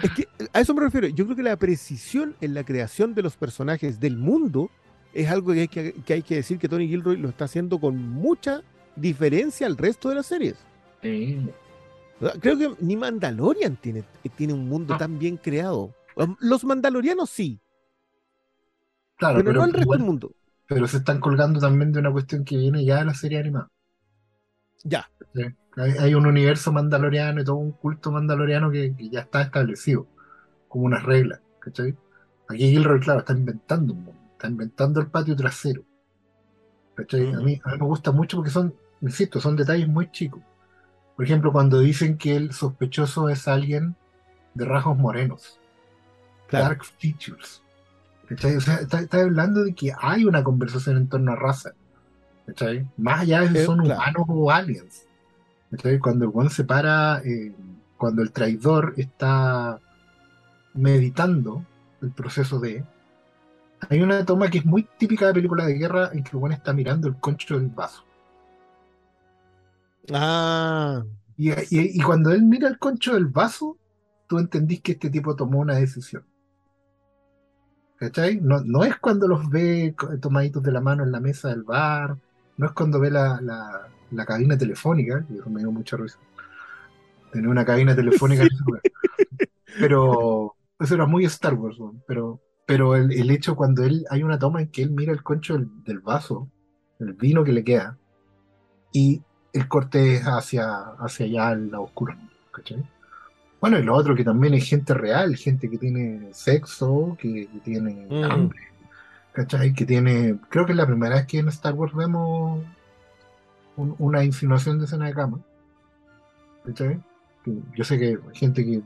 Es 0.02 0.10
que 0.12 0.28
a 0.52 0.60
eso 0.60 0.74
me 0.74 0.80
refiero. 0.80 1.08
Yo 1.08 1.24
creo 1.24 1.36
que 1.36 1.42
la 1.42 1.56
precisión 1.56 2.34
en 2.40 2.54
la 2.54 2.64
creación 2.64 3.14
de 3.14 3.22
los 3.22 3.36
personajes 3.36 4.00
del 4.00 4.16
mundo 4.16 4.70
es 5.12 5.30
algo 5.30 5.52
que 5.52 5.60
hay 5.60 5.68
que, 5.68 5.92
que 5.92 6.12
hay 6.14 6.22
que 6.22 6.36
decir 6.36 6.58
que 6.58 6.68
Tony 6.68 6.88
Gilroy 6.88 7.16
lo 7.16 7.28
está 7.28 7.44
haciendo 7.44 7.78
con 7.78 7.96
mucha 7.96 8.62
diferencia 8.96 9.66
al 9.66 9.76
resto 9.76 10.08
de 10.08 10.14
las 10.16 10.26
series. 10.26 10.56
Creo 12.40 12.58
que 12.58 12.74
ni 12.80 12.96
Mandalorian 12.96 13.76
tiene, 13.76 14.04
tiene 14.36 14.52
un 14.52 14.68
mundo 14.68 14.94
No. 14.94 14.98
tan 14.98 15.18
bien 15.18 15.36
creado. 15.36 15.94
Los- 16.40 16.64
Mandalorianos 16.64 17.28
sí, 17.30 17.60
Claro, 19.16 19.36
pero, 19.38 19.46
pero, 19.50 19.60
no 19.60 19.66
el 19.66 19.72
resto 19.72 19.82
igual- 19.82 19.98
del 19.98 20.06
mundo. 20.06 20.32
pero 20.66 20.88
se 20.88 20.96
están 20.98 21.20
colgando 21.20 21.60
también 21.60 21.92
de 21.92 22.00
una 22.00 22.10
cuestión 22.12 22.44
que 22.44 22.56
viene 22.56 22.84
ya 22.84 22.98
de 22.98 23.04
la 23.04 23.14
serie 23.14 23.38
animada. 23.38 23.68
Ya. 24.84 25.08
Hay, 25.76 25.92
hay 25.98 26.14
un 26.14 26.26
universo 26.26 26.72
mandaloriano 26.72 27.40
y 27.40 27.44
todo 27.44 27.56
un 27.56 27.72
culto 27.72 28.12
mandaloriano 28.12 28.70
que, 28.70 28.94
que 28.96 29.08
ya 29.10 29.20
está 29.20 29.42
establecido, 29.42 30.06
como 30.68 30.84
unas 30.84 31.02
reglas, 31.02 31.40
¿cachai? 31.60 31.96
Aquí 32.48 32.68
Gilroy, 32.70 33.00
claro, 33.00 33.20
está 33.20 33.32
inventando 33.32 33.92
un 33.92 34.04
mundo, 34.04 34.20
está 34.32 34.48
inventando 34.48 35.00
el 35.00 35.08
patio 35.08 35.34
trasero. 35.36 35.82
¿cachai? 36.94 37.32
A, 37.32 37.40
mí, 37.40 37.60
a 37.64 37.72
mí 37.72 37.78
me 37.78 37.86
gusta 37.86 38.12
mucho 38.12 38.36
porque 38.36 38.50
son, 38.50 38.74
insisto, 39.10 39.40
son 39.40 39.56
detalles 39.56 39.88
muy 39.88 40.10
chicos. 40.10 40.42
Por 41.16 41.24
ejemplo, 41.24 41.52
cuando 41.52 41.78
dicen 41.80 42.18
que 42.18 42.36
el 42.36 42.52
sospechoso 42.52 43.28
es 43.28 43.46
alguien 43.48 43.94
de 44.54 44.64
rasgos 44.64 44.96
morenos, 44.98 45.58
Claro. 46.48 46.66
dark 46.66 46.84
features. 46.98 47.62
¿cachai? 48.28 48.56
O 48.56 48.60
sea, 48.60 48.76
está, 48.76 49.00
está 49.00 49.20
hablando 49.20 49.64
de 49.64 49.74
que 49.74 49.92
hay 50.00 50.24
una 50.24 50.42
conversación 50.44 50.96
en 50.96 51.08
torno 51.08 51.32
a 51.32 51.36
raza. 51.36 51.72
¿cachai? 52.46 52.86
Más 52.96 53.20
allá 53.22 53.40
de 53.42 53.48
si 53.48 53.58
Eh, 53.58 53.64
son 53.64 53.78
claro. 53.80 53.94
humanos 54.00 54.26
o 54.28 54.50
aliens. 54.50 55.06
¿cachai? 55.70 55.98
Cuando 55.98 56.24
el 56.26 56.30
one 56.34 56.50
se 56.50 56.64
para, 56.64 57.20
eh, 57.24 57.52
cuando 57.96 58.22
el 58.22 58.32
traidor 58.32 58.94
está 58.96 59.78
meditando 60.74 61.64
el 62.02 62.10
proceso 62.12 62.58
de. 62.60 62.84
Hay 63.90 64.00
una 64.02 64.24
toma 64.24 64.48
que 64.50 64.58
es 64.58 64.64
muy 64.64 64.86
típica 64.98 65.26
de 65.26 65.34
película 65.34 65.66
de 65.66 65.74
guerra 65.74 66.10
en 66.12 66.22
que 66.24 66.36
el 66.36 66.42
one 66.42 66.54
está 66.54 66.72
mirando 66.72 67.06
el 67.08 67.16
concho 67.16 67.58
del 67.58 67.68
vaso. 67.68 68.04
Ah, 70.12 71.04
Y, 71.36 71.50
y- 71.52 71.56
y 71.70 72.00
cuando 72.00 72.30
él 72.32 72.42
mira 72.42 72.66
el 72.68 72.78
concho 72.78 73.14
del 73.14 73.26
vaso, 73.26 73.78
tú 74.26 74.38
entendís 74.38 74.80
que 74.82 74.92
este 74.92 75.10
tipo 75.10 75.36
tomó 75.36 75.60
una 75.60 75.76
decisión. 75.76 76.26
¿Cachai? 77.96 78.40
No, 78.40 78.60
no 78.64 78.84
es 78.84 78.96
cuando 78.98 79.26
los 79.28 79.48
ve 79.50 79.94
tomaditos 80.20 80.62
de 80.62 80.72
la 80.72 80.80
mano 80.80 81.02
en 81.04 81.12
la 81.12 81.20
mesa 81.20 81.48
del 81.48 81.62
bar, 81.62 82.16
no 82.56 82.66
es 82.66 82.72
cuando 82.72 83.00
ve 83.00 83.10
la, 83.10 83.40
la- 83.40 83.88
la 84.10 84.26
cabina 84.26 84.56
telefónica, 84.58 85.24
que 85.26 85.34
eso 85.38 85.50
me 85.50 85.60
dio 85.60 85.72
mucha 85.72 85.96
risa. 85.96 86.18
Tener 87.32 87.48
una 87.48 87.64
cabina 87.64 87.94
telefónica 87.96 88.44
lugar. 88.66 88.82
Pero 89.78 90.56
eso 90.80 90.94
era 90.94 91.06
muy 91.06 91.24
Star 91.26 91.54
Wars, 91.54 91.78
¿no? 91.78 91.94
pero, 92.06 92.40
pero 92.66 92.96
el, 92.96 93.12
el 93.12 93.30
hecho 93.30 93.56
cuando 93.56 93.82
él 93.84 94.06
hay 94.10 94.22
una 94.22 94.38
toma 94.38 94.62
en 94.62 94.68
que 94.70 94.82
él 94.82 94.90
mira 94.90 95.12
el 95.12 95.22
concho 95.22 95.54
del, 95.54 95.68
del 95.84 96.00
vaso, 96.00 96.50
el 97.00 97.14
vino 97.14 97.44
que 97.44 97.52
le 97.52 97.64
queda, 97.64 97.98
y 98.92 99.22
el 99.54 99.66
corte 99.68 100.16
es 100.16 100.22
hacia, 100.24 100.68
hacia 100.98 101.24
allá 101.26 101.48
al 101.48 101.70
lado 101.70 101.84
oscuro. 101.84 102.14
¿cachai? 102.50 102.84
Bueno, 103.60 103.78
y 103.78 103.82
lo 103.82 103.94
otro 103.94 104.14
que 104.14 104.24
también 104.24 104.52
es 104.54 104.68
gente 104.68 104.92
real, 104.94 105.34
gente 105.36 105.70
que 105.70 105.78
tiene 105.78 106.28
sexo, 106.34 107.16
que, 107.18 107.46
que 107.50 107.58
tiene 107.60 108.06
Mm. 108.10 108.24
hambre, 108.30 108.60
¿cachai? 109.32 109.72
Que 109.72 109.86
tiene, 109.86 110.38
creo 110.50 110.66
que 110.66 110.72
es 110.72 110.76
la 110.78 110.86
primera 110.86 111.14
vez 111.16 111.26
que 111.26 111.38
en 111.38 111.48
Star 111.48 111.72
Wars 111.74 111.94
vemos 111.94 112.62
un- 113.76 113.94
una 113.98 114.22
insinuación 114.22 114.78
de 114.78 114.84
escena 114.84 115.06
de 115.06 115.14
cama. 115.14 115.38
¿cachai? 116.66 117.00
Que 117.44 117.52
Yo 117.76 117.84
sé 117.84 117.98
que 117.98 118.06
hay 118.06 118.18
gente 118.34 118.64
que 118.64 118.82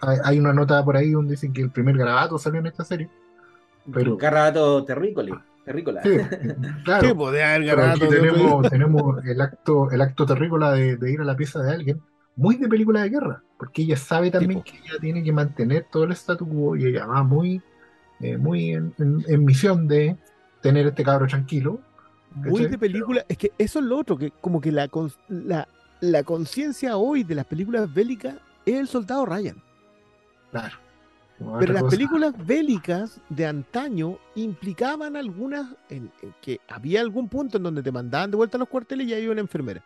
hay, 0.00 0.18
hay 0.24 0.38
una 0.38 0.52
nota 0.52 0.84
por 0.84 0.96
ahí 0.96 1.10
donde 1.12 1.32
dicen 1.32 1.52
que 1.52 1.62
el 1.62 1.70
primer 1.70 1.96
garabato 1.96 2.38
salió 2.38 2.60
en 2.60 2.66
esta 2.66 2.84
serie, 2.84 3.08
pero 3.92 4.16
Carrabato 4.18 4.84
terrícole, 4.84 5.30
terrícola. 5.32 5.51
Sí, 6.02 6.10
claro. 6.84 7.08
sí, 7.08 7.14
pues, 7.14 7.34
Pero 7.68 7.84
aquí 7.84 8.08
tenemos, 8.08 8.68
tenemos 8.68 9.24
el 9.24 9.40
acto, 9.40 9.90
el 9.90 10.00
acto 10.00 10.26
terrícola 10.26 10.72
de, 10.72 10.96
de 10.96 11.12
ir 11.12 11.20
a 11.20 11.24
la 11.24 11.36
pieza 11.36 11.62
de 11.62 11.72
alguien, 11.72 12.02
muy 12.36 12.56
de 12.56 12.68
película 12.68 13.02
de 13.02 13.10
guerra, 13.10 13.44
porque 13.58 13.82
ella 13.82 13.96
sabe 13.96 14.30
también 14.30 14.62
que 14.62 14.78
ella 14.78 14.98
tiene 15.00 15.22
que 15.22 15.32
mantener 15.32 15.88
todo 15.90 16.04
el 16.04 16.12
statu 16.12 16.48
quo 16.48 16.76
y 16.76 16.86
ella 16.86 17.06
va 17.06 17.22
muy, 17.24 17.64
eh, 18.20 18.38
muy 18.38 18.72
en, 18.72 18.94
en- 18.98 19.24
en 19.28 19.44
misión 19.44 19.88
de 19.88 20.18
tener 20.60 20.86
este 20.86 21.04
cabro 21.04 21.26
tranquilo. 21.26 21.86
Muy 22.30 22.66
de 22.66 22.78
película, 22.78 23.24
es 23.28 23.38
que 23.38 23.54
eso 23.58 23.78
es 23.80 23.84
lo 23.84 23.98
otro, 23.98 24.16
que 24.18 24.32
como 24.40 24.60
que 24.60 24.72
la, 24.72 24.90
la, 25.28 25.68
la 26.00 26.24
conciencia 26.24 26.96
hoy 26.96 27.24
de 27.24 27.34
las 27.36 27.46
películas 27.46 27.92
bélicas 27.92 28.36
es 28.64 28.76
el 28.76 28.88
soldado 28.88 29.26
Ryan. 29.26 29.62
Claro. 30.50 30.81
Pero 31.58 31.72
las 31.72 31.84
cosa. 31.84 31.96
películas 31.96 32.34
bélicas 32.46 33.20
de 33.28 33.46
antaño 33.46 34.18
implicaban 34.34 35.16
algunas, 35.16 35.76
en, 35.88 36.12
en 36.22 36.34
que 36.40 36.60
había 36.68 37.00
algún 37.00 37.28
punto 37.28 37.56
en 37.58 37.62
donde 37.64 37.82
te 37.82 37.92
mandaban 37.92 38.30
de 38.30 38.36
vuelta 38.36 38.56
a 38.56 38.60
los 38.60 38.68
cuarteles 38.68 39.06
y 39.08 39.14
había 39.14 39.30
una 39.30 39.40
enfermera. 39.40 39.84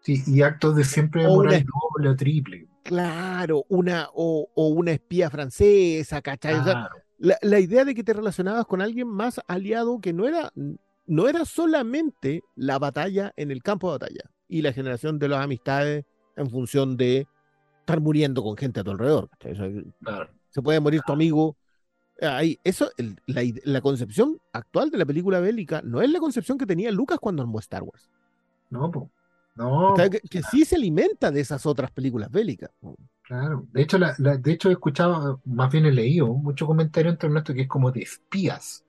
Sí, 0.00 0.22
y 0.26 0.42
actos 0.42 0.76
de 0.76 0.84
siempre 0.84 1.26
O 1.26 1.34
moral 1.34 1.64
doble 1.64 2.08
o 2.10 2.16
triple. 2.16 2.68
Claro, 2.82 3.64
una, 3.68 4.08
o, 4.14 4.48
o 4.54 4.68
una 4.68 4.92
espía 4.92 5.28
francesa, 5.28 6.22
¿cachai? 6.22 6.54
O 6.60 6.64
sea, 6.64 6.88
la, 7.18 7.36
la 7.42 7.58
idea 7.58 7.84
de 7.84 7.94
que 7.94 8.04
te 8.04 8.12
relacionabas 8.12 8.64
con 8.66 8.80
alguien 8.80 9.08
más 9.08 9.40
aliado 9.48 10.00
que 10.00 10.12
no 10.12 10.26
era, 10.28 10.52
no 11.06 11.28
era 11.28 11.44
solamente 11.44 12.44
la 12.54 12.78
batalla 12.78 13.32
en 13.36 13.50
el 13.50 13.62
campo 13.62 13.88
de 13.88 13.98
batalla 13.98 14.30
y 14.48 14.62
la 14.62 14.72
generación 14.72 15.18
de 15.18 15.28
las 15.28 15.42
amistades 15.42 16.04
en 16.36 16.48
función 16.50 16.96
de 16.96 17.26
estar 17.86 18.00
muriendo 18.00 18.42
con 18.42 18.56
gente 18.56 18.80
a 18.80 18.84
tu 18.84 18.90
alrededor. 18.90 19.30
se 20.50 20.60
puede 20.62 20.80
morir 20.80 21.02
tu 21.06 21.12
amigo. 21.12 21.56
Ahí, 22.20 22.58
eso, 22.64 22.90
el- 22.96 23.20
la, 23.26 23.42
la 23.64 23.80
concepción 23.80 24.38
actual 24.52 24.90
de 24.90 24.98
la 24.98 25.04
película 25.04 25.38
bélica 25.38 25.82
no 25.82 26.00
es 26.02 26.10
la 26.10 26.18
concepción 26.18 26.56
que 26.58 26.66
tenía 26.66 26.90
Lucas 26.90 27.18
cuando 27.20 27.42
armó 27.42 27.58
Star 27.60 27.82
Wars. 27.82 28.08
No, 28.70 28.90
po. 28.90 29.10
No, 29.54 29.92
O 29.92 29.96
sea, 29.96 30.10
que, 30.10 30.20
que 30.20 30.42
sí 30.42 30.64
se 30.64 30.76
alimenta 30.76 31.30
de 31.30 31.40
esas 31.40 31.64
otras 31.66 31.90
películas 31.90 32.30
bélicas. 32.30 32.70
claro. 33.22 33.66
De 33.72 33.82
hecho, 33.82 33.98
la, 33.98 34.14
la- 34.18 34.36
de 34.36 34.52
hecho 34.52 34.68
he 34.68 34.72
escuchado, 34.72 35.40
más 35.44 35.70
bien 35.70 35.86
he 35.86 35.92
leído 35.92 36.26
mucho 36.28 36.66
comentario 36.66 37.10
en 37.10 37.18
torno 37.18 37.36
a 37.36 37.40
esto 37.40 37.54
que 37.54 37.62
es 37.62 37.68
como 37.68 37.90
de 37.92 38.00
espías. 38.02 38.84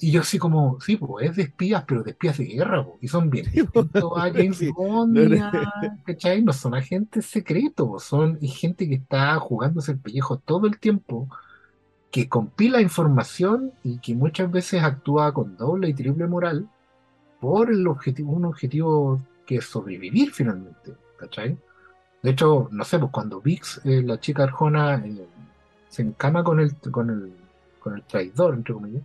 Y 0.00 0.10
yo 0.10 0.20
así 0.20 0.38
como, 0.38 0.80
sí, 0.80 0.96
pues 0.96 1.30
es 1.30 1.36
de 1.36 1.42
espías, 1.44 1.84
pero 1.86 2.02
de 2.02 2.10
espías 2.10 2.38
de 2.38 2.44
guerra. 2.44 2.86
Y 3.00 3.08
son 3.08 3.30
bien 3.30 3.46
distintos 3.52 4.12
a 4.16 4.30
James. 4.32 4.72
Bond 4.72 5.40
¿cachai? 6.04 6.42
No 6.42 6.52
son 6.52 6.74
agentes 6.74 7.26
secretos, 7.26 8.04
son 8.04 8.38
gente 8.40 8.88
que 8.88 8.96
está 8.96 9.36
jugándose 9.38 9.92
el 9.92 9.98
pellejo 9.98 10.38
todo 10.38 10.66
el 10.66 10.78
tiempo, 10.78 11.28
que 12.10 12.28
compila 12.28 12.80
información 12.80 13.72
y 13.82 13.98
que 13.98 14.14
muchas 14.14 14.50
veces 14.50 14.82
actúa 14.82 15.32
con 15.32 15.56
doble 15.56 15.88
y 15.88 15.94
triple 15.94 16.26
moral 16.26 16.68
por 17.40 17.70
el 17.70 17.86
objetivo, 17.86 18.32
un 18.32 18.46
objetivo 18.46 19.20
que 19.46 19.56
es 19.56 19.64
sobrevivir 19.66 20.32
finalmente, 20.32 20.94
¿cachai? 21.18 21.56
De 22.22 22.30
hecho, 22.30 22.68
no 22.72 22.84
sé, 22.84 22.98
pues 22.98 23.12
cuando 23.12 23.40
Vix, 23.40 23.80
eh, 23.84 24.02
la 24.02 24.18
chica 24.18 24.42
arjona, 24.42 24.96
eh, 24.96 25.26
se 25.88 26.02
encama 26.02 26.42
con 26.42 26.60
el, 26.60 26.74
con 26.90 27.10
el, 27.10 27.32
con 27.78 27.94
el 27.94 28.02
traidor, 28.02 28.54
entre 28.54 28.74
comillas, 28.74 29.02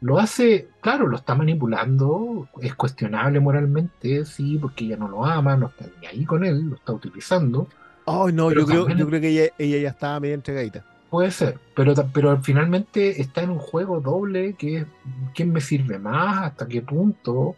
lo 0.00 0.18
hace, 0.18 0.68
claro, 0.80 1.06
lo 1.06 1.16
está 1.16 1.34
manipulando, 1.34 2.48
es 2.60 2.74
cuestionable 2.74 3.40
moralmente, 3.40 4.24
sí, 4.24 4.58
porque 4.58 4.84
ella 4.84 4.96
no 4.96 5.08
lo 5.08 5.24
ama, 5.24 5.56
no 5.56 5.68
está 5.68 5.86
ni 6.00 6.06
ahí 6.06 6.24
con 6.24 6.44
él, 6.44 6.60
lo 6.70 6.76
está 6.76 6.92
utilizando, 6.92 7.68
Ay, 8.06 8.32
no, 8.32 8.52
yo 8.52 8.66
creo, 8.66 8.88
yo 8.88 9.06
creo 9.08 9.20
que 9.20 9.28
ella, 9.28 9.52
ella 9.58 9.78
ya 9.78 9.88
estaba 9.90 10.20
medio 10.20 10.34
entregadita. 10.34 10.84
puede 11.08 11.30
ser, 11.30 11.58
pero, 11.74 11.94
pero 12.12 12.40
finalmente 12.42 13.20
está 13.20 13.42
en 13.42 13.50
un 13.50 13.58
juego 13.58 14.00
doble 14.00 14.54
que 14.54 14.78
es 14.78 14.86
quién 15.34 15.52
me 15.52 15.60
sirve 15.60 15.98
más, 15.98 16.46
hasta 16.46 16.68
qué 16.68 16.82
punto, 16.82 17.56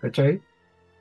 ¿cachai? 0.00 0.42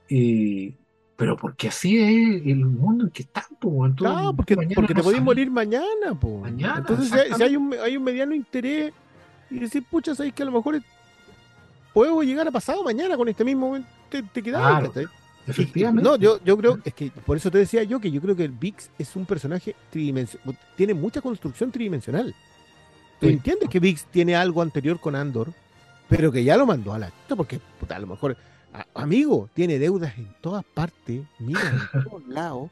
Y, 0.10 0.76
pero 1.15 1.38
porque 1.38 1.69
así 1.69 1.97
es 1.97 2.45
el 2.45 2.65
mundo 2.65 3.05
en 3.05 3.11
que 3.11 3.23
están, 3.23 3.45
pues, 3.60 3.91
entonces, 3.91 4.18
Claro, 4.18 4.34
porque, 4.35 4.55
porque 4.76 4.93
te 4.93 4.99
no 4.99 5.03
podés 5.03 5.22
morir 5.22 5.49
mañana, 5.49 6.14
po. 6.19 6.39
Mañana, 6.41 6.80
Entonces, 6.80 7.35
si 7.35 7.43
hay 7.43 7.55
un, 7.55 7.73
hay 7.81 7.97
un 7.97 8.03
mediano 8.03 8.35
interés 8.35 8.93
y 9.55 9.59
decir, 9.59 9.84
pucha, 9.89 10.15
sabes 10.15 10.34
que 10.34 10.43
a 10.43 10.45
lo 10.45 10.51
mejor 10.51 10.81
puedo 11.93 12.21
llegar 12.23 12.47
a 12.47 12.51
pasado 12.51 12.84
mañana 12.84 13.15
con 13.17 13.27
este 13.30 13.43
mismo, 13.43 13.77
te, 14.09 14.23
te. 14.23 14.41
Y- 14.41 15.05
Efectivamente. 15.45 16.01
No, 16.09 16.15
yo, 16.15 16.39
yo 16.45 16.55
creo, 16.57 16.80
es 16.85 16.93
que 16.93 17.11
por 17.11 17.35
eso 17.35 17.51
te 17.51 17.57
decía 17.57 17.84
yo 17.84 17.99
que 17.99 18.09
yo 18.09 18.21
creo 18.21 18.34
que 18.34 18.45
el 18.45 18.51
Vix 18.53 18.89
es 18.97 19.13
un 19.17 19.25
personaje 19.25 19.75
tridimensional, 19.89 20.57
tiene 20.77 20.93
mucha 20.93 21.19
construcción 21.19 21.69
tridimensional. 21.69 22.34
Tú 23.19 23.27
Sí. 23.27 23.34
entiendes 23.34 23.67
que 23.69 23.80
Vix 23.81 24.05
tiene 24.05 24.35
algo 24.38 24.61
anterior 24.61 24.99
con 25.01 25.15
Andor, 25.15 25.51
pero 26.07 26.31
que 26.31 26.43
ya 26.45 26.55
lo 26.55 26.65
mandó 26.65 26.93
a 26.93 26.99
la 26.99 27.11
porque 27.35 27.59
puta, 27.80 27.97
a 27.97 27.99
lo 27.99 28.07
mejor, 28.07 28.38
a- 28.73 28.85
amigo, 29.01 29.49
tiene 29.53 29.80
deudas 29.80 30.17
en 30.17 30.34
todas 30.39 30.63
partes, 30.63 31.23
mira 31.39 31.59
en 31.93 32.03
todos 32.09 32.25
lados, 32.27 32.69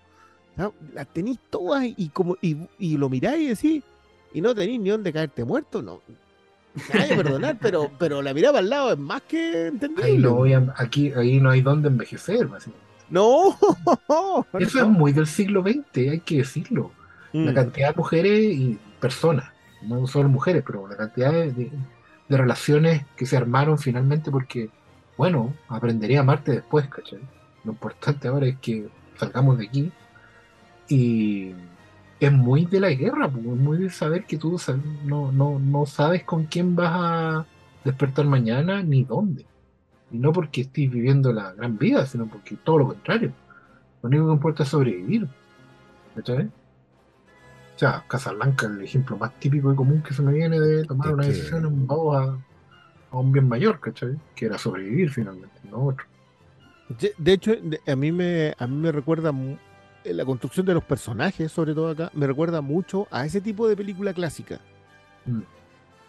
¿no? 0.55 0.73
las 0.93 1.07
tenéis 1.11 1.39
todas 1.49 1.83
y 1.85 2.07
como 2.09 2.37
y, 2.41 2.55
y 2.79 2.95
lo 2.97 3.09
miráis 3.09 3.41
y 3.41 3.47
decís, 3.47 3.83
y 4.33 4.39
no 4.39 4.55
tenéis 4.55 4.79
ni 4.79 4.89
dónde 4.91 5.11
caerte 5.11 5.43
muerto, 5.43 5.81
no. 5.81 5.99
A 6.93 7.15
perdonar, 7.15 7.57
pero, 7.61 7.91
pero 7.99 8.21
la 8.21 8.33
mirada 8.33 8.59
al 8.59 8.69
lado 8.69 8.91
es 8.93 8.97
más 8.97 9.21
que 9.23 9.67
entendible. 9.67 10.05
Ahí 10.05 10.17
no 10.17 10.35
voy 10.35 10.53
a- 10.53 10.73
aquí, 10.77 11.11
ahí 11.13 11.39
no 11.39 11.49
hay 11.49 11.61
dónde 11.61 11.89
envejecer. 11.89 12.47
No, 13.09 13.57
Eso 14.59 14.79
es 14.79 14.87
muy 14.87 15.11
del 15.11 15.27
siglo 15.27 15.61
XX, 15.63 16.09
hay 16.11 16.19
que 16.21 16.37
decirlo. 16.37 16.91
La 17.33 17.51
Mm. 17.51 17.55
cantidad 17.55 17.89
de 17.89 17.95
mujeres 17.95 18.39
y 18.55 18.77
personas, 18.99 19.49
no 19.81 20.05
solo 20.07 20.29
mujeres, 20.29 20.63
pero 20.65 20.87
la 20.87 20.95
cantidad 20.97 21.31
de, 21.31 21.51
de- 21.51 21.71
de 22.29 22.37
relaciones 22.37 23.03
que 23.17 23.25
se 23.25 23.35
armaron 23.35 23.77
finalmente 23.77 24.31
porque, 24.31 24.69
bueno, 25.17 25.53
aprenderé 25.67 26.17
a 26.17 26.21
amarte 26.21 26.53
después, 26.53 26.87
¿cachai? 26.87 27.19
Lo 27.65 27.73
importante 27.73 28.27
ahora 28.29 28.47
es 28.47 28.57
que 28.59 28.87
salgamos 29.17 29.57
de 29.57 29.65
aquí 29.67 29.91
y 30.87 31.53
es 32.21 32.31
muy 32.31 32.65
de 32.65 32.79
la 32.79 32.89
guerra, 32.91 33.25
es 33.25 33.33
muy 33.33 33.77
de 33.79 33.89
saber 33.89 34.25
que 34.25 34.37
tú 34.37 34.57
no, 35.05 35.31
no, 35.31 35.59
no 35.59 35.85
sabes 35.85 36.23
con 36.23 36.45
quién 36.45 36.75
vas 36.75 36.91
a 36.93 37.45
despertar 37.83 38.25
mañana 38.25 38.81
ni 38.83 39.03
dónde. 39.03 39.45
Y 40.11 40.17
no 40.19 40.31
porque 40.31 40.61
estés 40.61 40.89
viviendo 40.89 41.33
la 41.33 41.51
gran 41.53 41.77
vida, 41.77 42.05
sino 42.05 42.27
porque 42.27 42.55
todo 42.63 42.77
lo 42.79 42.87
contrario. 42.87 43.33
Lo 44.03 44.07
único 44.09 44.27
que 44.27 44.33
importa 44.33 44.63
es 44.63 44.69
sobrevivir. 44.69 45.27
¿Cachai? 46.15 46.45
O 47.75 47.79
sea, 47.81 48.03
Casablanca 48.07 48.67
es 48.67 48.71
el 48.73 48.81
ejemplo 48.83 49.17
más 49.17 49.33
típico 49.39 49.73
y 49.73 49.75
común 49.75 50.03
que 50.03 50.13
se 50.13 50.21
me 50.21 50.31
viene 50.33 50.59
de 50.59 50.85
tomar 50.85 51.07
Es 51.07 51.13
una 51.13 51.23
que- 51.23 51.29
decisión 51.29 51.65
en 51.65 51.87
voz 51.87 52.17
a, 52.17 52.37
a 53.11 53.17
un 53.17 53.31
bien 53.31 53.47
mayor, 53.49 53.79
¿cachai? 53.79 54.15
Que 54.35 54.45
era 54.45 54.57
sobrevivir 54.59 55.09
finalmente, 55.09 55.59
no 55.71 55.85
otro. 55.87 56.05
De 57.17 57.33
hecho, 57.33 57.53
a 57.87 57.95
mí 57.95 58.11
me, 58.11 58.53
a 58.59 58.67
mí 58.67 58.75
me 58.75 58.91
recuerda 58.91 59.31
la 60.03 60.25
construcción 60.25 60.65
de 60.65 60.73
los 60.73 60.83
personajes, 60.83 61.51
sobre 61.51 61.73
todo 61.73 61.89
acá, 61.89 62.09
me 62.13 62.27
recuerda 62.27 62.61
mucho 62.61 63.07
a 63.11 63.25
ese 63.25 63.41
tipo 63.41 63.67
de 63.67 63.75
película 63.77 64.13
clásica. 64.13 64.59
Mm. 65.25 65.41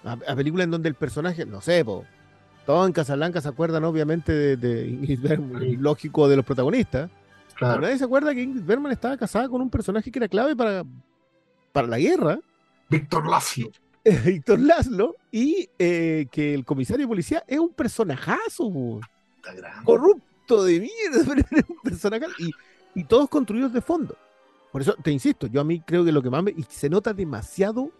A, 0.04 0.12
a 0.12 0.36
película 0.36 0.64
en 0.64 0.70
donde 0.70 0.88
el 0.88 0.94
personaje, 0.94 1.44
no 1.46 1.60
sé, 1.60 1.84
po, 1.84 2.04
todos 2.66 2.86
en 2.86 2.92
Casablanca 2.92 3.40
se 3.40 3.48
acuerdan 3.48 3.84
obviamente 3.84 4.32
de, 4.32 4.56
de 4.56 4.86
Ingrid 4.88 5.20
Bergman, 5.20 5.62
Sí. 5.62 5.76
lógico 5.76 6.28
de 6.28 6.36
los 6.36 6.44
protagonistas. 6.44 7.10
Pero 7.10 7.56
Claro, 7.58 7.80
nadie 7.82 7.98
se 7.98 8.04
acuerda 8.04 8.34
que 8.34 8.42
Ingrid 8.42 8.62
Bergman 8.64 8.92
estaba 8.92 9.16
casada 9.16 9.48
con 9.48 9.60
un 9.60 9.70
personaje 9.70 10.10
que 10.10 10.18
era 10.18 10.28
clave 10.28 10.56
para, 10.56 10.84
para 11.72 11.86
la 11.86 11.98
guerra, 11.98 12.38
Víctor 12.88 13.28
Lacio. 13.28 13.70
Víctor 14.24 14.58
Laszlo, 14.60 15.16
y 15.30 15.68
eh, 15.78 16.26
que 16.32 16.54
el 16.54 16.64
comisario 16.64 17.04
de 17.04 17.08
policía 17.08 17.44
es 17.46 17.58
un 17.58 17.72
personajazo. 17.72 18.72
po. 18.72 19.00
Corrupto 19.84 20.64
de 20.64 20.80
mierda, 20.80 21.24
pero 21.28 21.46
era 21.50 21.66
un 21.68 21.76
personaje 21.82 22.26
y, 22.38 22.50
y 22.94 23.04
todos 23.04 23.28
construidos 23.28 23.72
de 23.72 23.80
fondo. 23.80 24.16
Por 24.70 24.80
eso 24.82 24.94
te 25.02 25.10
insisto, 25.10 25.46
yo 25.46 25.60
a 25.60 25.64
mí 25.64 25.80
creo 25.80 26.04
que 26.04 26.12
lo 26.12 26.22
que 26.22 26.30
más 26.30 26.42
me, 26.42 26.50
y 26.52 26.62
se 26.68 26.88
nota 26.88 27.12
demasiado 27.12 27.90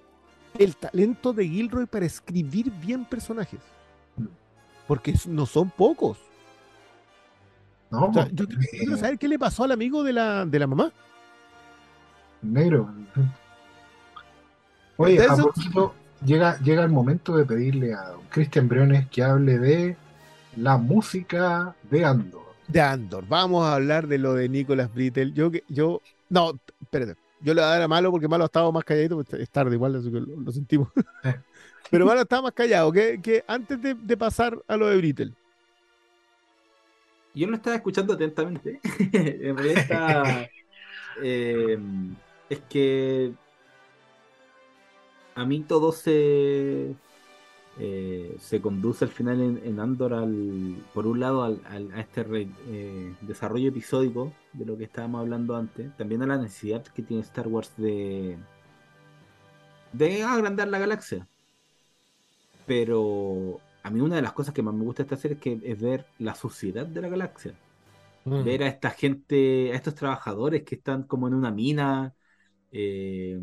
el 0.59 0.77
talento 0.77 1.33
de 1.33 1.47
Gilroy 1.49 1.87
para 1.87 2.07
escribir 2.07 2.71
bien 2.71 3.05
personajes. 3.05 3.61
Porque 4.87 5.15
no 5.29 5.47
son 5.47 5.71
pocos. 5.71 6.19
No, 7.91 8.07
O 8.07 8.13
sea, 8.13 8.25
pues, 8.25 8.35
yo, 8.35 8.47
quiero- 8.49 8.95
eh, 8.95 8.99
saber 8.99 9.19
qué 9.19 9.29
le 9.29 9.39
pasó 9.39 9.65
al 9.65 9.73
amigo 9.73 10.03
de 10.03 10.13
la, 10.15 10.45
de 10.47 10.59
la 10.59 10.67
mamá. 10.67 10.93
negro. 12.41 12.91
Oye, 14.97 15.23
a 15.25 15.35
propósito, 15.37 15.95
llega, 16.25 16.59
llega 16.61 16.83
el 16.83 16.91
momento 16.91 17.37
de 17.37 17.45
pedirle 17.45 17.95
a 17.95 18.03
don 18.11 18.23
Cristian 18.31 18.69
Briones 18.69 19.09
que 19.09 19.23
hable 19.23 19.59
de 19.59 19.97
la 20.57 20.77
música 20.77 21.75
de 21.91 22.05
Andor. 22.05 22.42
De 22.69 22.81
Andor. 22.81 23.25
Vamos 23.29 23.65
a 23.67 23.75
hablar 23.75 24.07
de 24.07 24.19
lo 24.19 24.35
de 24.35 24.49
Nicolas 24.49 24.93
Brittle. 24.93 25.33
Yo, 25.33 25.51
que- 25.51 25.65
yo, 25.69 26.01
no, 26.29 26.59
espérate. 26.81 27.17
Yo 27.41 27.55
le 27.55 27.61
voy 27.61 27.69
a 27.69 27.73
dar 27.73 27.83
a 27.83 27.89
Malo 27.89 28.11
porque 28.11 28.29
Malo 28.29 28.45
ha 28.45 28.47
estado 28.47 28.71
más 28.71 28.85
calladito, 28.85 29.17
porque 29.17 29.43
es 29.43 29.51
tarde 29.51 29.75
igual, 29.75 29.97
así 29.97 30.11
que 30.11 30.21
lo, 30.21 30.37
lo 30.41 30.53
sentimos. 30.53 30.89
Pero 31.91 32.07
Malo 32.07 32.23
estaba 32.23 32.43
más 32.43 32.53
callado 32.53 32.93
que, 32.93 33.21
que 33.21 33.45
antes 33.47 33.81
de, 33.83 33.95
de 33.95 34.17
pasar 34.17 34.59
a 34.67 34.77
lo 34.77 34.87
de 34.87 34.97
Brittle. 34.97 35.33
Yo 37.35 37.47
lo 37.49 37.57
estaba 37.57 37.77
escuchando 37.77 38.15
atentamente. 38.15 38.81
en 39.13 39.57
realidad 39.57 39.79
está, 39.79 40.51
eh, 41.23 41.79
es 42.49 42.61
que 42.69 43.33
a 45.35 45.45
mí 45.45 45.61
todo 45.61 45.93
se 45.93 46.95
eh, 47.79 48.37
se 48.41 48.61
conduce 48.61 49.05
al 49.05 49.11
final 49.11 49.41
en, 49.41 49.61
en 49.65 49.81
Andor 49.81 50.15
al, 50.15 50.77
por 50.95 51.07
un 51.07 51.21
lado 51.21 51.43
al, 51.45 51.61
al- 51.67 51.93
a 51.93 52.01
este 52.01 52.23
re- 52.25 52.49
eh, 52.69 53.15
desarrollo 53.23 53.69
episódico 53.71 54.33
de 54.53 54.67
lo 54.67 54.77
que 54.79 54.85
estábamos 54.85 55.21
hablando 55.21 55.57
antes, 55.57 55.97
también 55.97 56.23
a 56.23 56.27
la 56.27 56.39
necesidad 56.39 56.83
que 56.85 57.03
tiene 57.03 57.23
Star 57.23 57.49
Wars 57.49 57.73
de, 57.77 58.39
de 59.93 60.23
agrandar 60.23 60.69
la 60.69 60.79
galaxia. 60.79 61.29
Pero 62.67 63.61
a 63.83 63.91
mí 63.91 64.01
una 64.01 64.17
de 64.17 64.23
las 64.23 64.33
cosas 64.33 64.55
que 64.55 64.63
más 64.63 64.75
me 64.75 64.85
gusta 64.85 65.03
de 65.03 65.07
esta 65.07 65.17
serie 65.17 65.37
es, 65.37 65.41
que, 65.43 65.61
es 65.65 65.81
ver 65.81 66.07
la 66.19 66.35
suciedad 66.35 66.87
de 66.87 67.01
la 67.03 67.09
galaxia. 67.09 67.55
Mm. 68.27 68.43
Ver 68.45 68.63
a 68.65 68.69
esta 68.69 68.91
gente, 68.91 69.73
a 69.73 69.77
estos 69.77 69.95
trabajadores 69.95 70.65
que 70.65 70.77
están 70.77 71.05
como 71.05 71.29
en 71.29 71.35
una 71.35 71.51
mina, 71.53 72.15
eh, 72.73 73.41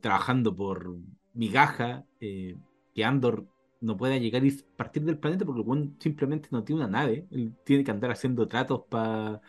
trabajando 0.00 0.54
por 0.54 0.96
migaja, 1.34 2.04
eh, 2.20 2.56
Andor 3.04 3.46
no 3.80 3.96
pueda 3.96 4.16
llegar 4.18 4.44
y 4.44 4.50
partir 4.76 5.04
del 5.04 5.18
planeta 5.18 5.44
porque 5.44 5.62
simplemente 6.00 6.48
no 6.52 6.64
tiene 6.64 6.82
una 6.84 6.90
nave. 6.90 7.26
Él 7.30 7.54
tiene 7.64 7.84
que 7.84 7.90
andar 7.90 8.10
haciendo 8.10 8.46
tratos 8.48 8.82
para 8.88 9.40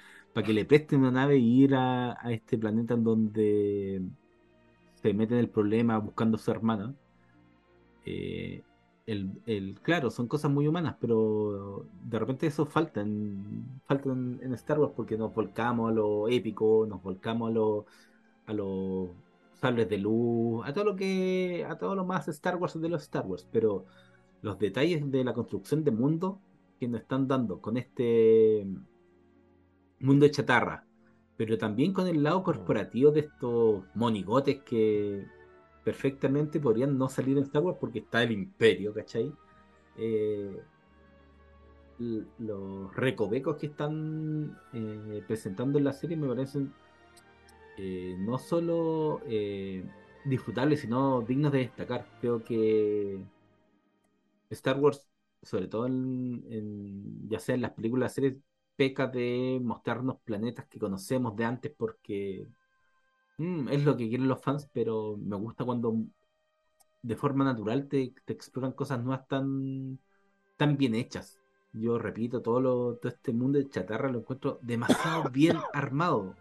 que 0.46 0.54
le 0.54 0.66
presten 0.66 1.02
una 1.02 1.12
nave 1.12 1.38
y 1.38 1.64
ir 1.64 1.76
a, 1.76 2.14
este 2.32 2.58
planeta 2.58 2.94
en 2.96 3.04
donde 3.04 4.02
se 4.96 5.14
mete 5.14 5.34
en 5.34 5.42
el 5.42 5.50
problema 5.50 5.98
buscando 6.00 6.38
a 6.38 6.40
su 6.40 6.52
hermana. 6.52 6.96
Eh, 8.06 8.64
el, 9.06 9.42
el- 9.46 9.80
claro, 9.82 10.10
son 10.12 10.28
cosas 10.28 10.52
muy 10.52 10.68
humanas, 10.68 10.96
pero 11.00 11.86
de 12.04 12.20
repente 12.20 12.48
eso 12.48 12.66
falta 12.66 13.02
en, 13.02 13.82
falta 13.86 14.10
en, 14.10 14.40
en 14.44 14.54
Star 14.54 14.80
Wars 14.80 14.94
porque 14.96 15.18
nos 15.18 15.34
volcamos 15.34 15.90
a 15.92 15.94
lo 15.94 16.28
épico, 16.28 16.86
nos 16.88 17.02
volcamos 17.04 17.50
a 17.50 17.54
lo, 17.54 17.86
a 18.48 18.54
los 18.54 19.10
sables 19.62 19.88
de 19.88 19.98
luz, 20.00 20.66
a 20.66 20.74
todo 20.74 20.86
lo 20.86 20.96
que, 20.96 21.66
a 21.70 21.78
todo 21.78 21.96
lo 21.96 22.04
más 22.04 22.28
Star 22.28 22.58
Wars 22.58 22.80
de 22.82 22.90
los 22.90 23.04
Star 23.04 23.26
Wars, 23.28 23.48
pero 23.52 23.86
los 24.42 24.58
detalles 24.58 25.10
de 25.12 25.24
la 25.24 25.34
construcción 25.34 25.84
de 25.84 25.92
mundo 25.92 26.42
que 26.80 26.88
nos 26.88 27.02
están 27.02 27.28
dando 27.28 27.62
con 27.62 27.78
este 27.78 28.66
mundo 30.00 30.26
de 30.26 30.32
chatarra, 30.32 30.86
pero 31.38 31.58
también 31.58 31.94
con 31.94 32.08
el 32.08 32.24
lado 32.24 32.44
corporativo 32.44 33.12
de 33.12 33.22
estos 33.22 33.84
monigotes 33.94 34.62
que 34.64 35.28
perfectamente 35.84 36.60
podrían 36.60 36.98
no 36.98 37.08
salir 37.08 37.38
en 37.38 37.44
Star 37.44 37.62
Wars 37.62 37.78
porque 37.80 38.00
está 38.00 38.24
el 38.24 38.32
Imperio, 38.32 38.94
¿cachai? 38.94 39.32
Eh, 39.98 40.60
los 42.40 42.96
recovecos 42.96 43.58
que 43.58 43.68
están 43.68 44.58
eh, 44.74 45.24
presentando 45.28 45.78
en 45.78 45.84
la 45.84 45.94
serie 45.94 46.18
me 46.18 46.28
parecen 46.28 46.74
eh, 47.84 48.16
no 48.20 48.38
solo 48.38 49.22
eh, 49.26 49.84
disfrutables, 50.24 50.82
sino 50.82 51.22
dignos 51.22 51.52
de 51.52 51.60
destacar. 51.60 52.06
Creo 52.22 52.44
que 52.44 53.20
Star 54.52 54.80
Wars, 54.80 55.08
sobre 55.42 55.68
todo 55.68 55.88
en, 55.88 57.28
ya 57.28 57.40
sea 57.40 57.56
en 57.56 57.62
las 57.62 57.72
películas, 57.72 58.04
las 58.06 58.14
series, 58.14 58.36
peca 58.76 59.08
de 59.08 59.60
mostrarnos 59.64 60.18
planetas 60.24 60.68
que 60.68 60.80
conocemos 60.80 61.36
de 61.36 61.46
antes 61.46 61.74
porque 61.76 62.48
mm, 63.38 63.70
es 63.70 63.84
lo 63.84 63.98
que 63.98 64.08
quieren 64.10 64.28
los 64.28 64.42
fans, 64.42 64.70
pero 64.72 65.18
me 65.18 65.36
gusta 65.38 65.66
cuando 65.66 65.96
de 67.02 67.16
forma 67.16 67.44
natural 67.44 67.88
te, 67.88 68.14
exploran 68.28 68.74
cosas 68.74 69.04
nuevas 69.04 69.28
tan, 69.28 70.00
tan 70.56 70.78
bien 70.78 70.94
hechas. 70.94 71.40
Yo 71.74 71.98
repito, 71.98 72.42
todo, 72.44 72.62
lo, 72.62 72.96
todo 72.98 73.12
este 73.12 73.34
mundo 73.34 73.58
de 73.58 73.70
chatarra 73.70 74.10
lo 74.10 74.20
encuentro 74.20 74.60
demasiado 74.62 75.30
bien 75.32 75.58
armado. 75.74 76.36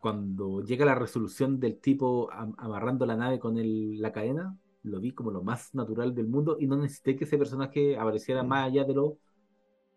Cuando 0.00 0.62
llega 0.62 0.84
la 0.86 0.94
resolución 0.94 1.60
del 1.60 1.78
tipo 1.78 2.30
am- 2.32 2.54
amarrando 2.58 3.06
la 3.06 3.16
nave 3.16 3.38
con 3.38 3.58
el- 3.58 4.00
la 4.00 4.12
cadena, 4.12 4.56
lo 4.82 4.98
vi 4.98 5.12
como 5.12 5.30
lo 5.30 5.42
más 5.42 5.74
natural 5.74 6.14
del 6.14 6.26
mundo 6.26 6.56
y 6.58 6.66
no 6.66 6.76
necesité 6.76 7.14
que 7.16 7.24
ese 7.24 7.36
personaje 7.38 7.98
apareciera 7.98 8.42
más 8.42 8.66
allá 8.66 8.84
de 8.84 8.94
los 8.94 9.12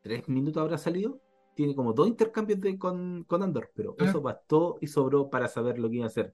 tres 0.01 0.27
minutos 0.27 0.61
habrá 0.61 0.77
salido. 0.77 1.19
Tiene 1.55 1.73
como 1.75 1.93
dos 1.93 2.07
intercambios 2.07 2.59
de, 2.59 2.77
con, 2.77 3.23
con 3.23 3.43
Andor, 3.43 3.71
pero 3.73 3.95
Ah. 3.99 4.05
eso 4.05 4.21
bastó 4.21 4.77
y 4.81 4.87
sobró 4.87 5.29
para 5.29 5.47
saber 5.47 5.79
lo 5.79 5.89
que 5.89 5.95
iba 5.95 6.05
a 6.05 6.07
hacer. 6.07 6.33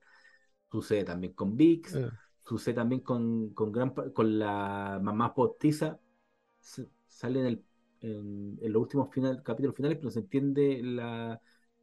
Sucede 0.71 1.03
también 1.03 1.33
con 1.33 1.55
Vix, 1.55 1.93
Eh. 1.95 2.09
sucede 2.43 2.73
también 2.75 3.01
con, 3.01 3.49
con, 3.53 3.71
gran, 3.71 3.93
pa- 3.93 4.09
con 4.11 4.39
la 4.39 4.99
mamá 5.01 5.33
postiza. 5.33 5.99
Sale 7.05 7.39
en, 7.41 7.45
el, 7.45 7.65
en, 8.01 8.57
en 8.61 8.73
los 8.73 8.81
últimos 8.81 9.13
final, 9.13 9.43
capítulos 9.43 9.75
finales, 9.75 9.97
pero 9.99 10.09
se 10.09 10.19
entiende 10.19 10.81
la, 10.81 11.39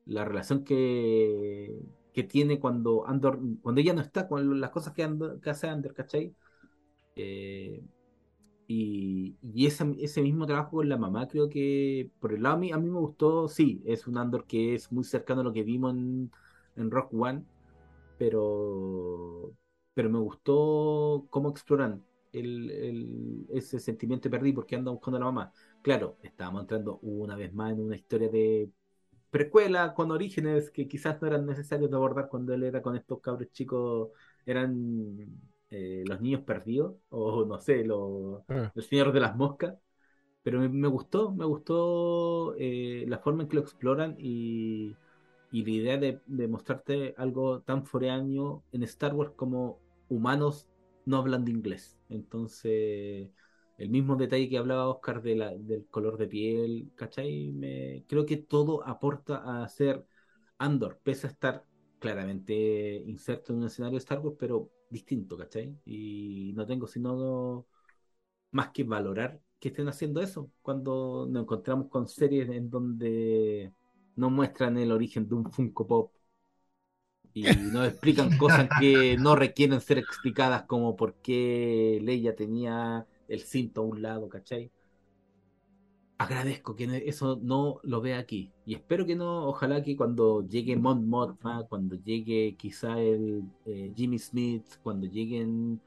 la 0.07 0.25
relación 0.25 0.65
que, 0.65 1.79
que 2.13 2.25
tiene 2.25 2.61
cuando 2.61 3.07
Andor, 3.09 3.41
cuando 3.63 3.81
ella 3.83 3.95
no 3.95 4.03
está, 4.03 4.29
con 4.29 4.61
las 4.61 4.71
cosas 4.71 4.95
que, 4.95 5.05
Andor- 5.05 5.41
que 5.41 5.51
hace 5.51 5.69
Andor, 5.69 5.95
¿cachai? 5.95 6.35
Eh, 7.17 7.83
y, 8.67 9.39
y 9.43 9.67
esa- 9.67 9.87
ese 9.99 10.23
mismo 10.23 10.47
trabajo 10.47 10.73
con 10.79 10.89
la 10.89 10.97
mamá, 10.97 11.29
creo 11.29 11.49
que 11.49 12.11
por 12.21 12.33
el 12.35 12.43
lado 12.43 12.57
a 12.57 12.59
mí, 12.59 12.73
a 12.73 12.79
mí 12.79 12.89
me 12.91 12.99
gustó, 12.99 13.49
sí, 13.49 13.83
es 13.87 14.07
un 14.07 14.19
Andor 14.19 14.47
que 14.47 14.75
es 14.75 14.91
muy 14.93 15.05
cercano 15.05 15.41
a 15.43 15.45
lo 15.45 15.53
que 15.53 15.63
vimos 15.63 15.95
en, 15.95 16.31
en 16.77 16.91
Rock 16.91 17.13
One, 17.15 17.47
pero, 18.17 19.55
pero 19.95 20.11
me 20.11 20.19
gustó 20.19 21.27
cómo 21.31 21.51
exploran 21.51 22.05
el, 22.33 22.71
el- 22.71 23.47
ese 23.51 23.79
sentimiento 23.81 24.29
de 24.29 24.37
perdí 24.39 24.53
porque 24.53 24.77
anda 24.77 24.91
buscando 24.91 25.17
a 25.19 25.21
la 25.21 25.27
mamá. 25.27 25.53
Claro, 25.83 26.19
estábamos 26.23 26.63
entrando 26.63 26.99
una 27.03 27.37
vez 27.37 27.53
más 27.55 27.73
en 27.73 27.81
una 27.81 27.97
historia 27.97 28.29
de 28.29 28.71
precuela 29.31 29.95
con 29.95 30.11
orígenes 30.11 30.71
que 30.71 30.89
quizás 30.89 31.21
no 31.21 31.29
eran 31.29 31.47
necesarios 31.47 31.91
de 31.91 31.97
abordar 31.97 32.29
cuando 32.29 32.55
él 32.55 32.63
era 32.65 32.83
con 32.83 32.97
estos 32.97 33.21
cabros 33.21 33.51
chicos, 33.53 34.11
eran 34.47 35.41
eh, 35.71 36.05
los 36.07 36.21
niños 36.21 36.43
perdidos, 36.43 36.97
o 37.11 37.45
no 37.45 37.59
sé, 37.61 37.85
los, 37.85 38.43
Ah. 38.49 38.73
los 38.75 38.87
señores 38.87 39.15
de 39.15 39.21
las 39.21 39.37
moscas. 39.37 39.77
Pero 40.43 40.61
me, 40.61 40.69
me 40.69 40.89
gustó, 40.89 41.33
me 41.33 41.45
gustó 41.45 42.55
eh, 42.59 43.05
la 43.09 43.19
forma 43.19 43.43
en 43.43 43.49
que 43.49 43.57
lo 43.57 43.63
exploran 43.63 44.15
y, 44.19 44.99
y 45.51 45.65
la 45.65 45.71
idea 45.71 45.99
de, 45.99 46.23
de 46.27 46.49
mostrarte 46.49 47.15
algo 47.19 47.63
tan 47.63 47.85
foreaño 47.87 48.65
en 48.73 48.83
Star 48.85 49.15
Wars 49.15 49.33
como 49.37 49.81
humanos 50.09 50.69
no 51.05 51.19
hablando 51.19 51.51
inglés. 51.51 51.99
Entonces, 52.09 53.31
el 53.79 53.91
mismo 53.91 54.17
detalle 54.17 54.49
que 54.49 54.59
hablaba 54.59 54.89
Oscar 54.89 55.23
del 55.23 55.87
color 55.91 56.17
de 56.19 56.27
piel, 56.27 56.93
¿cachai? 56.95 57.53
Me, 57.53 58.05
creo 58.09 58.27
que 58.27 58.39
todo 58.39 58.87
aporta 58.87 59.63
a 59.63 59.69
ser 59.69 60.07
Andor, 60.59 61.01
pese 61.03 61.27
a 61.27 61.31
estar 61.31 61.65
claramente 61.99 63.03
inserto 63.07 63.53
en 63.53 63.61
un 63.61 63.67
escenario 63.67 63.97
de 63.99 64.03
Star 64.03 64.21
Wars, 64.21 64.37
pero 64.39 64.71
distinto, 64.91 65.37
¿cachai? 65.37 65.79
Y 65.85 66.53
no 66.55 66.67
tengo 66.67 66.87
sino 66.87 67.67
más 68.53 68.71
que 68.71 68.85
valorar 68.85 69.41
que 69.61 69.69
estén 69.69 69.89
haciendo 69.89 70.21
eso 70.21 70.51
cuando 70.63 71.27
nos 71.29 71.43
encontramos 71.43 71.89
con 71.89 72.09
series 72.09 72.49
en 72.51 72.71
donde 72.71 73.73
no 74.17 74.31
muestran 74.31 74.79
el 74.79 74.93
origen 74.93 75.29
de 75.29 75.35
un 75.35 75.51
Funko 75.51 75.87
Pop 75.87 76.13
y 77.37 77.43
nos 77.43 77.89
explican 77.89 78.37
cosas 78.39 78.67
que 78.81 79.19
no 79.19 79.37
requieren 79.37 79.81
ser 79.83 79.99
explicadas 79.99 80.63
como 80.63 80.97
por 80.97 81.17
qué 81.21 82.01
Leia 82.03 82.35
tenía 82.35 83.07
el 83.29 83.41
cinto 83.43 83.83
a 83.83 83.85
un 83.85 84.03
lado, 84.03 84.29
¿cachai? 84.29 84.73
Agradezco 86.19 86.75
que 86.77 86.85
eso 87.07 87.39
no 87.43 87.79
lo 87.83 88.01
vea 88.01 88.19
aquí 88.19 88.51
y 88.65 88.75
espero 88.75 89.05
que 89.05 89.15
no, 89.17 89.47
ojalá 89.49 89.83
que 89.83 89.97
cuando 89.97 90.47
llegue 90.49 90.75
Mon 90.77 91.07
Mothma, 91.09 91.67
cuando 91.69 91.95
llegue 91.97 92.57
quizá 92.57 92.99
el 93.01 93.45
eh, 93.67 93.93
Jimmy 93.95 94.19
Smith, 94.19 94.65
cuando 94.83 95.07
lleguen 95.07 95.83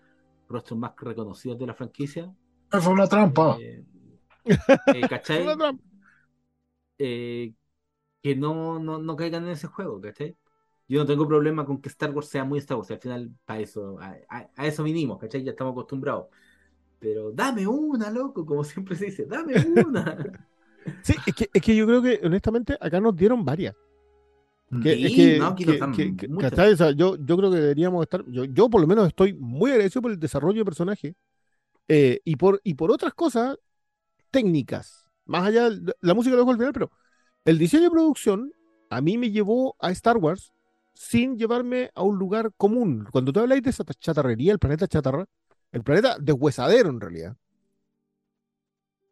rostros 0.47 0.77
más 0.79 0.93
reconocidos 0.97 1.57
de 1.59 1.65
la 1.67 1.73
franquicia, 1.73 2.31
Es 2.77 2.87
una 2.93 3.05
trampa. 3.07 3.47
eh, 3.55 3.83
eh, 4.91 5.07
¿cachai? 5.07 5.45
Una 5.45 5.55
trampa. 5.57 5.83
Eh, 6.97 7.53
que 8.21 8.35
no, 8.35 8.79
no, 8.79 8.99
no 8.99 9.15
caigan 9.15 9.45
en 9.45 9.51
ese 9.51 9.67
juego, 9.67 10.01
¿cachai? 10.01 10.37
Yo 10.87 10.99
no 11.01 11.05
tengo 11.07 11.27
problema 11.27 11.65
con 11.65 11.81
que 11.81 11.89
Star 11.89 12.11
Wars 12.11 12.29
sea 12.29 12.43
muy 12.45 12.59
Star 12.59 12.77
Wars, 12.77 12.91
al 12.91 12.99
final 13.01 13.31
para 13.45 13.61
eso, 13.61 13.99
a, 14.01 14.17
a- 14.29 14.51
a 14.57 14.67
eso 14.67 14.83
vinimos, 14.83 15.19
¿cachai? 15.19 15.43
Ya 15.43 15.51
estamos 15.51 15.73
acostumbrados. 15.73 16.27
Pero 16.99 17.31
dame 17.31 17.65
una, 17.65 18.11
loco, 18.11 18.45
como 18.45 18.63
siempre 18.63 18.95
se 18.95 19.05
dice, 19.05 19.25
dame 19.25 19.53
una. 19.65 20.17
Sí, 21.03 21.13
es 21.27 21.35
que, 21.35 21.49
es 21.53 21.61
que 21.61 21.75
yo 21.75 21.85
creo 21.85 22.01
que 22.01 22.19
honestamente 22.23 22.75
acá 22.79 22.99
nos 22.99 23.15
dieron 23.15 23.43
varias. 23.45 23.75
Que, 24.81 24.93
Sí, 24.95 25.05
es 25.05 25.15
que, 25.15 25.39
no, 25.39 25.47
aquí 25.47 25.65
que- 25.65 25.71
que- 26.17 26.95
yo, 26.95 27.15
yo 27.17 27.37
creo 27.37 27.51
que 27.51 27.57
deberíamos 27.57 28.01
estar, 28.03 28.23
yo, 28.27 28.45
yo 28.45 28.69
por 28.69 28.81
lo 28.81 28.87
menos 28.87 29.07
estoy 29.07 29.33
muy 29.33 29.71
agradecido 29.71 30.01
por 30.03 30.11
el 30.11 30.19
desarrollo 30.19 30.59
de 30.59 30.65
personaje 30.65 31.15
eh, 31.87 32.21
y, 32.23 32.35
por, 32.37 32.61
y 32.63 32.75
por 32.75 32.91
otras 32.91 33.13
cosas 33.13 33.57
técnicas. 34.31 35.05
Más 35.25 35.45
allá, 35.47 35.69
de- 35.69 35.93
la 36.01 36.13
música 36.13 36.35
lo 36.35 36.41
dejo 36.41 36.51
al 36.51 36.57
final, 36.57 36.73
pero 36.73 36.91
el 37.45 37.57
diseño 37.57 37.83
de 37.83 37.91
producción 37.91 38.51
a 38.89 39.01
mí 39.01 39.17
me 39.17 39.31
llevó 39.31 39.75
a 39.79 39.91
Star 39.91 40.17
Wars 40.17 40.51
sin 40.93 41.37
llevarme 41.37 41.91
a 41.95 42.03
un 42.03 42.17
lugar 42.17 42.51
común. 42.57 43.07
Cuando 43.11 43.31
tú 43.33 43.39
habláis 43.39 43.61
de 43.63 43.69
esa 43.69 43.83
chatarrería, 43.85 44.51
el 44.53 44.59
planeta 44.59 44.87
chatarra, 44.87 45.25
el 45.71 45.83
planeta 45.83 46.17
deshuesadero 46.19 46.89
en 46.89 47.01
realidad. 47.01 47.37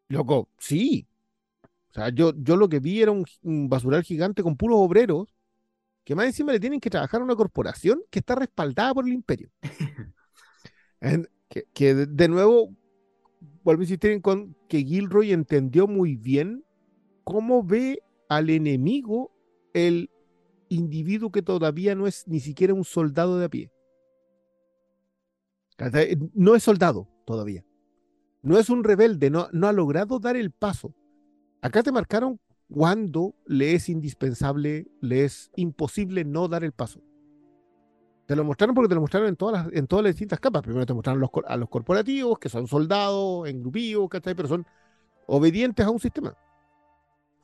Loco, 0.08 0.48
sí. 0.58 1.06
O 1.90 1.94
sea, 1.94 2.10
yo, 2.10 2.32
yo 2.36 2.56
lo 2.56 2.68
que 2.68 2.80
vi 2.80 3.02
era 3.02 3.12
un, 3.12 3.24
un 3.42 3.68
basural 3.68 4.02
gigante 4.04 4.42
con 4.42 4.56
puros 4.56 4.78
obreros 4.80 5.28
que 6.04 6.14
más 6.16 6.26
encima 6.26 6.52
le 6.52 6.60
tienen 6.60 6.80
que 6.80 6.90
trabajar 6.90 7.20
a 7.20 7.24
una 7.24 7.36
corporación 7.36 8.02
que 8.10 8.20
está 8.20 8.34
respaldada 8.36 8.94
por 8.94 9.06
el 9.06 9.14
imperio. 9.14 9.50
En- 11.00 11.28
Que, 11.48 11.64
que 11.72 11.94
de, 11.94 12.28
nuevo, 12.28 12.74
vuelvo 13.64 13.82
a 13.82 13.84
insistir 13.84 14.12
en 14.12 14.20
con 14.20 14.56
que 14.68 14.84
Gilroy 14.84 15.32
entendió 15.32 15.86
muy 15.86 16.16
bien 16.16 16.64
cómo 17.24 17.64
ve 17.64 18.02
al 18.28 18.50
enemigo 18.50 19.32
el 19.74 20.10
individuo 20.70 21.32
que 21.32 21.42
todavía 21.42 21.94
no 21.94 22.06
es 22.06 22.28
ni 22.28 22.40
siquiera 22.40 22.74
un 22.74 22.84
soldado 22.84 23.38
de 23.38 23.46
a 23.46 23.48
pie. 23.50 23.70
No 26.34 26.54
es 26.54 26.62
soldado 26.62 27.08
todavía. 27.24 27.64
No 28.42 28.58
es 28.58 28.70
un 28.70 28.84
rebelde, 28.84 29.30
no, 29.30 29.48
ha 29.50 29.72
logrado 29.72 30.18
dar 30.18 30.36
el 30.36 30.50
paso. 30.50 30.94
Acá 31.60 31.82
te 31.82 31.92
marcaron 31.92 32.40
cuando 32.70 33.34
le 33.46 33.74
es 33.74 33.88
indispensable, 33.88 34.88
le 35.00 35.24
es 35.24 35.50
imposible 35.56 36.24
no 36.24 36.48
dar 36.48 36.64
el 36.64 36.72
paso. 36.72 37.00
Te 38.26 38.36
lo 38.36 38.44
mostraron 38.44 38.74
porque 38.74 38.88
te 38.88 38.94
lo 38.94 39.00
mostraron 39.00 39.28
en 39.28 39.36
todas 39.36 39.64
las, 39.64 39.72
en 39.74 39.86
todas 39.86 40.04
las 40.04 40.12
distintas 40.12 40.38
capas. 40.38 40.62
Primero 40.62 40.84
te 40.84 40.92
mostraron 40.92 41.26
a 41.46 41.56
los 41.56 41.68
corporativos, 41.68 42.38
que 42.38 42.48
son 42.48 42.66
soldados, 42.66 43.48
engrupidos, 43.48 44.08
¿cachai? 44.08 44.34
Pero 44.34 44.48
son 44.48 44.66
obedientes 45.26 45.86
a 45.86 45.90
un 45.90 45.98
sistema. 45.98 46.36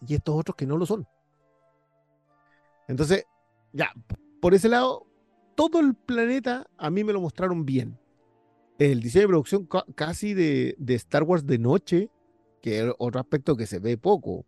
Y 0.06 0.14
estos 0.14 0.34
otros 0.34 0.56
que 0.56 0.66
no 0.66 0.76
lo 0.76 0.84
son. 0.84 1.06
Entonces, 2.86 3.24
ya, 3.72 3.92
por 4.40 4.54
ese 4.54 4.68
lado, 4.68 5.06
todo 5.54 5.80
el 5.80 5.94
planeta 5.94 6.66
a 6.76 6.90
mí 6.90 7.02
me 7.02 7.12
lo 7.12 7.20
mostraron 7.20 7.64
bien. 7.64 7.98
El 8.78 9.00
diseño 9.00 9.22
de 9.22 9.28
producción 9.28 9.66
ca- 9.66 9.84
casi 9.94 10.34
de, 10.34 10.74
de 10.78 10.94
Star 10.94 11.22
Wars 11.22 11.46
de 11.46 11.58
noche, 11.58 12.10
que 12.60 12.80
es 12.80 12.92
otro 12.98 13.20
aspecto 13.20 13.56
que 13.56 13.66
se 13.66 13.78
ve 13.78 13.96
poco. 13.96 14.46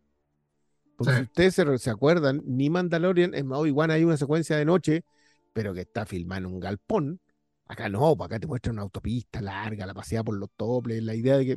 Porque 0.96 1.12
Sí. 1.12 1.18
si 1.18 1.22
ustedes 1.24 1.54
se, 1.54 1.78
se 1.78 1.90
acuerdan, 1.90 2.42
ni 2.44 2.70
Mandalorian, 2.70 3.34
en 3.34 3.52
Obi-Wan 3.52 3.90
hay 3.90 4.04
una 4.04 4.16
secuencia 4.16 4.56
de 4.56 4.64
noche, 4.64 5.04
pero 5.52 5.74
que 5.74 5.82
está 5.82 6.06
filmada 6.06 6.40
en 6.40 6.46
un 6.46 6.60
galpón. 6.60 7.20
Acá 7.66 7.88
no, 7.88 8.16
pues 8.16 8.26
acá 8.26 8.38
te 8.40 8.46
muestran 8.46 8.76
una 8.76 8.82
autopista 8.82 9.40
larga, 9.40 9.86
la 9.86 9.94
paseada 9.94 10.24
por 10.24 10.36
los 10.36 10.50
toples, 10.56 11.02
la 11.02 11.14
idea 11.14 11.36
de 11.36 11.46
que, 11.46 11.56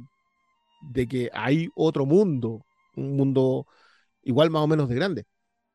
de 0.91 1.07
que 1.07 1.29
hay 1.33 1.69
otro 1.75 2.05
mundo, 2.05 2.65
un 2.95 3.15
mundo 3.15 3.65
igual 4.23 4.49
más 4.49 4.63
o 4.63 4.67
menos 4.67 4.89
de 4.89 4.95
grande. 4.95 5.25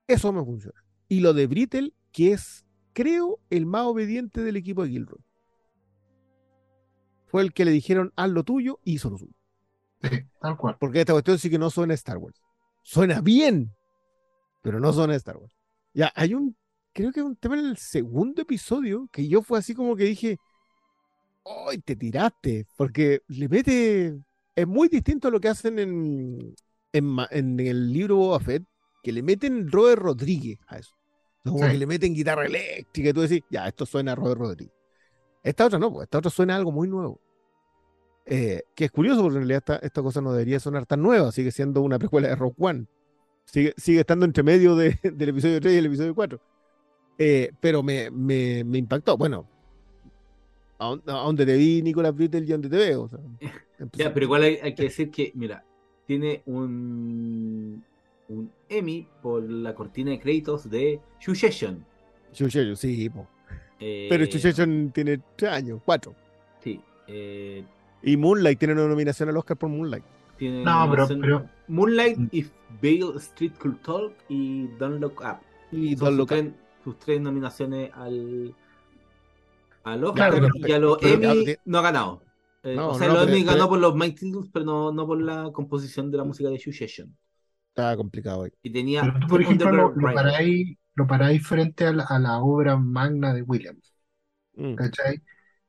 Eso 0.06 0.32
me 0.32 0.44
funciona. 0.44 0.78
Y 1.08 1.20
lo 1.20 1.32
de 1.32 1.46
Brittle, 1.46 1.92
que 2.12 2.32
es, 2.32 2.64
creo, 2.92 3.40
el 3.50 3.66
más 3.66 3.86
obediente 3.86 4.42
del 4.42 4.56
equipo 4.56 4.84
de 4.84 4.90
Gilroy. 4.90 5.20
Fue 7.34 7.42
el 7.42 7.52
que 7.52 7.64
le 7.64 7.72
dijeron, 7.72 8.12
haz 8.14 8.30
lo 8.30 8.44
tuyo, 8.44 8.78
y 8.84 8.92
hizo 8.92 9.10
lo 9.10 9.18
suyo. 9.18 9.32
Sí, 10.00 10.20
tal 10.40 10.56
cual. 10.56 10.76
Porque 10.78 11.00
esta 11.00 11.14
cuestión 11.14 11.36
sí 11.36 11.50
que 11.50 11.58
no 11.58 11.68
suena 11.68 11.92
a 11.92 11.96
Star 11.96 12.16
Wars. 12.18 12.40
Suena 12.84 13.20
bien, 13.20 13.72
pero 14.62 14.78
no 14.78 14.92
suena 14.92 15.14
a 15.14 15.16
Star 15.16 15.38
Wars. 15.38 15.52
Ya, 15.94 16.12
hay 16.14 16.34
un, 16.34 16.56
creo 16.92 17.10
que 17.10 17.22
un 17.22 17.34
tema 17.34 17.58
en 17.58 17.66
el 17.66 17.76
segundo 17.76 18.42
episodio 18.42 19.08
que 19.10 19.26
yo 19.26 19.42
fue 19.42 19.58
así 19.58 19.74
como 19.74 19.96
que 19.96 20.04
dije, 20.04 20.38
¡ay, 21.68 21.78
te 21.78 21.96
tiraste! 21.96 22.68
Porque 22.76 23.22
le 23.26 23.48
mete, 23.48 24.16
es 24.54 24.66
muy 24.68 24.86
distinto 24.86 25.26
a 25.26 25.32
lo 25.32 25.40
que 25.40 25.48
hacen 25.48 25.80
en, 25.80 26.54
en, 26.92 27.16
en 27.32 27.58
el 27.58 27.92
libro 27.92 28.14
Boba 28.14 28.38
Fett, 28.38 28.62
que 29.02 29.10
le 29.10 29.24
meten 29.24 29.68
Robert 29.72 30.00
Rodríguez 30.00 30.60
a 30.68 30.78
eso. 30.78 30.94
Como 31.44 31.58
Sí. 31.58 31.72
que 31.72 31.78
le 31.78 31.86
meten 31.86 32.14
guitarra 32.14 32.46
eléctrica 32.46 33.08
y 33.08 33.12
tú 33.12 33.22
decís, 33.22 33.42
ya, 33.50 33.66
esto 33.66 33.84
suena 33.86 34.12
a 34.12 34.14
Robert 34.14 34.38
Rodríguez. 34.40 34.72
Esta 35.42 35.66
otra 35.66 35.78
no, 35.80 35.92
pues, 35.92 36.04
esta 36.04 36.18
otra 36.18 36.30
suena 36.30 36.54
a 36.54 36.58
algo 36.58 36.70
muy 36.70 36.88
nuevo. 36.88 37.20
Eh, 38.26 38.62
que 38.74 38.86
es 38.86 38.90
curioso 38.90 39.20
porque 39.22 39.36
en 39.36 39.42
realidad 39.42 39.58
esta, 39.58 39.76
esta 39.86 40.02
cosa 40.02 40.20
no 40.22 40.32
debería 40.32 40.58
sonar 40.58 40.86
tan 40.86 41.02
nueva, 41.02 41.30
sigue 41.32 41.50
siendo 41.50 41.82
una 41.82 41.98
precuela 41.98 42.28
de 42.28 42.36
Rock 42.36 42.54
One. 42.58 42.86
Sigue, 43.44 43.74
sigue 43.76 44.00
estando 44.00 44.24
entre 44.24 44.42
medio 44.42 44.74
de- 44.76 44.98
del 45.02 45.28
episodio 45.28 45.60
3 45.60 45.74
y 45.74 45.76
el 45.76 45.86
episodio 45.86 46.14
4. 46.14 46.40
Eh, 47.18 47.50
pero 47.60 47.82
me, 47.82 48.10
me, 48.10 48.64
me 48.64 48.78
impactó. 48.78 49.16
Bueno, 49.18 49.46
a, 50.78 50.92
a 50.92 50.96
donde 51.24 51.44
te 51.46 51.56
vi, 51.56 51.82
Nicolás 51.82 52.14
Brittle, 52.14 52.44
y 52.46 52.50
a 52.50 52.54
donde 52.54 52.68
te 52.70 52.76
veo. 52.76 53.02
o 53.02 53.08
sea, 53.08 53.18
Ya, 53.92 54.14
pero 54.14 54.24
igual 54.24 54.42
hay, 54.42 54.56
hay 54.62 54.74
que 54.74 54.84
decir 54.84 55.10
que, 55.10 55.30
mira, 55.34 55.64
tiene 56.06 56.42
un, 56.46 57.84
un 58.28 58.50
Emmy 58.68 59.06
por 59.22 59.42
la 59.48 59.74
cortina 59.74 60.10
de 60.12 60.18
créditos 60.20 60.68
de 60.70 61.00
Succession. 61.20 61.84
Chuchecho, 62.32 62.74
sí. 62.74 63.10
Eh, 63.80 64.06
pero 64.08 64.24
Chuchecho 64.26 64.64
tiene 64.92 65.20
3 65.36 65.52
años, 65.52 65.80
4. 65.84 66.14
Sí. 66.62 66.80
eh, 67.06 67.64
Y 68.04 68.16
Moonlight 68.16 68.58
tiene 68.58 68.74
una 68.74 68.86
nominación 68.86 69.28
al 69.28 69.36
Oscar 69.36 69.56
por 69.56 69.68
Moonlight. 69.70 70.04
tiene 70.36 70.64
No, 70.64 70.90
pero- 70.90 71.48
Moonlight, 71.68 72.18
Mm. 72.18 72.28
If 72.32 72.50
Bale 72.82 73.16
Street 73.18 73.52
Could 73.58 73.76
Talk 73.82 74.12
y 74.28 74.66
Don't 74.78 75.00
Look 75.00 75.20
Up. 75.22 75.38
Y 75.70 75.96
Son 75.96 75.98
Don 75.98 76.08
sus, 76.08 76.18
Luca. 76.18 76.34
tres, 76.34 76.52
sus 76.82 76.98
tres 76.98 77.20
nominaciones 77.20 77.90
al, 77.94 78.54
al 79.84 80.04
Oscar 80.04 80.30
Claro, 80.30 80.48
y 80.54 80.72
a 80.72 80.78
los 80.78 80.98
pero- 80.98 81.14
Emmy 81.14 81.44
pero- 81.44 81.60
no 81.64 81.78
ha 81.78 81.82
ganado. 81.82 82.22
Eh, 82.62 82.74
No, 82.76 82.90
o 82.90 82.94
sea, 82.98 83.08
no, 83.08 83.14
los 83.14 83.28
Emmy 83.28 83.44
ganó 83.44 83.56
pero- 83.58 83.68
por 83.68 83.78
los 83.78 83.94
Mighty 83.94 84.26
Titles, 84.26 84.50
pero 84.52 84.64
no, 84.64 84.92
no 84.92 85.06
por 85.06 85.20
la 85.20 85.50
composición 85.52 86.10
de 86.10 86.18
la 86.18 86.24
música 86.24 86.48
de 86.50 86.58
Succession. 86.58 87.16
Estaba 87.68 87.96
complicado 87.96 88.42
ahí. 88.44 88.50
Y 88.62 88.70
tenía 88.72 89.02
Pero 89.02 89.20
tú, 89.20 89.26
por 89.28 89.42
ejemplo, 89.42 89.92
lo, 89.94 90.12
paráis, 90.14 90.76
lo 90.94 91.06
paráis 91.06 91.46
frente 91.46 91.84
a 91.86 91.92
la, 91.92 92.04
a 92.04 92.18
la 92.18 92.38
obra 92.38 92.76
magna 92.76 93.34
de 93.34 93.42
Williams, 93.42 93.94
Mm. 94.56 94.74
¿cachai? 94.74 95.20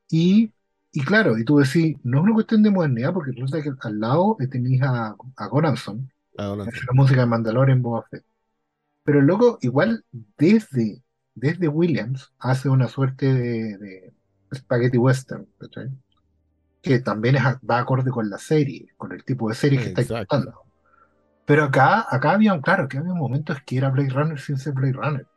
Y, 0.10 0.52
y 0.96 1.04
claro, 1.06 1.38
y 1.38 1.46
tú 1.46 1.58
decís, 1.60 1.98
no 2.04 2.20
es 2.20 2.26
una 2.26 2.34
cuestión 2.36 2.64
de 2.64 2.72
modernidad, 2.72 3.14
porque 3.14 3.32
resulta 3.34 3.62
que 3.64 3.72
al 3.82 4.00
lado 4.02 4.38
tenéis 4.52 4.82
a, 4.84 5.16
a 5.38 5.48
Goranson, 5.48 6.12
Ah, 6.38 6.56
la 6.56 6.94
música 6.94 7.22
de 7.22 7.28
Mandalorian 7.28 7.78
en 7.80 7.84
Boba 7.84 8.04
Fett. 8.10 8.26
Pero 9.04 9.20
el 9.20 9.26
loco, 9.28 9.60
igual, 9.62 10.06
desde, 10.38 11.04
desde 11.36 11.68
Williams, 11.70 12.34
hace 12.40 12.70
una 12.70 12.88
suerte 12.90 13.34
de, 13.34 13.78
de 13.80 14.14
spaghetti 14.56 14.98
western, 14.98 15.48
¿cachai? 15.60 15.90
Que 16.82 17.00
también 17.00 17.36
es, 17.38 17.44
va 17.70 17.80
acorde 17.80 18.12
con 18.12 18.30
la 18.30 18.38
serie, 18.38 18.90
con 18.98 19.12
el 19.14 19.24
tipo 19.26 19.50
de 19.50 19.56
serie 19.56 19.80
que 19.80 19.88
está 19.88 20.04
Exacto. 20.04 20.28
contando. 20.28 20.62
Pero 21.46 21.66
acá, 21.66 22.06
acá 22.10 22.32
había, 22.34 22.60
claro, 22.62 22.88
que 22.90 22.98
había 23.00 23.14
momentos 23.14 23.60
que 23.66 23.78
era 23.78 23.90
Blade 23.92 24.10
Runner 24.12 24.40
sin 24.40 24.58
ser 24.60 24.74
Blade 24.74 24.94
Runner. 24.94 25.28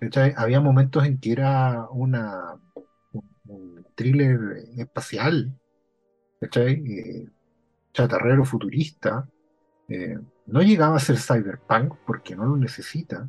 ¿Cachai? 0.00 0.32
Había 0.36 0.60
momentos 0.60 1.04
en 1.04 1.18
que 1.18 1.32
era 1.32 1.88
una, 1.90 2.54
un, 2.54 2.60
un 2.60 2.67
thriller 3.98 4.40
espacial, 4.78 5.36
¿cachai? 6.40 6.72
Eh, 6.98 7.28
chatarrero 7.94 8.44
futurista. 8.44 9.28
Eh, 9.88 10.18
no 10.46 10.62
llegaba 10.62 10.96
a 10.96 11.00
ser 11.00 11.18
cyberpunk 11.18 11.94
porque 12.06 12.36
no 12.36 12.44
lo 12.46 12.56
necesita, 12.56 13.28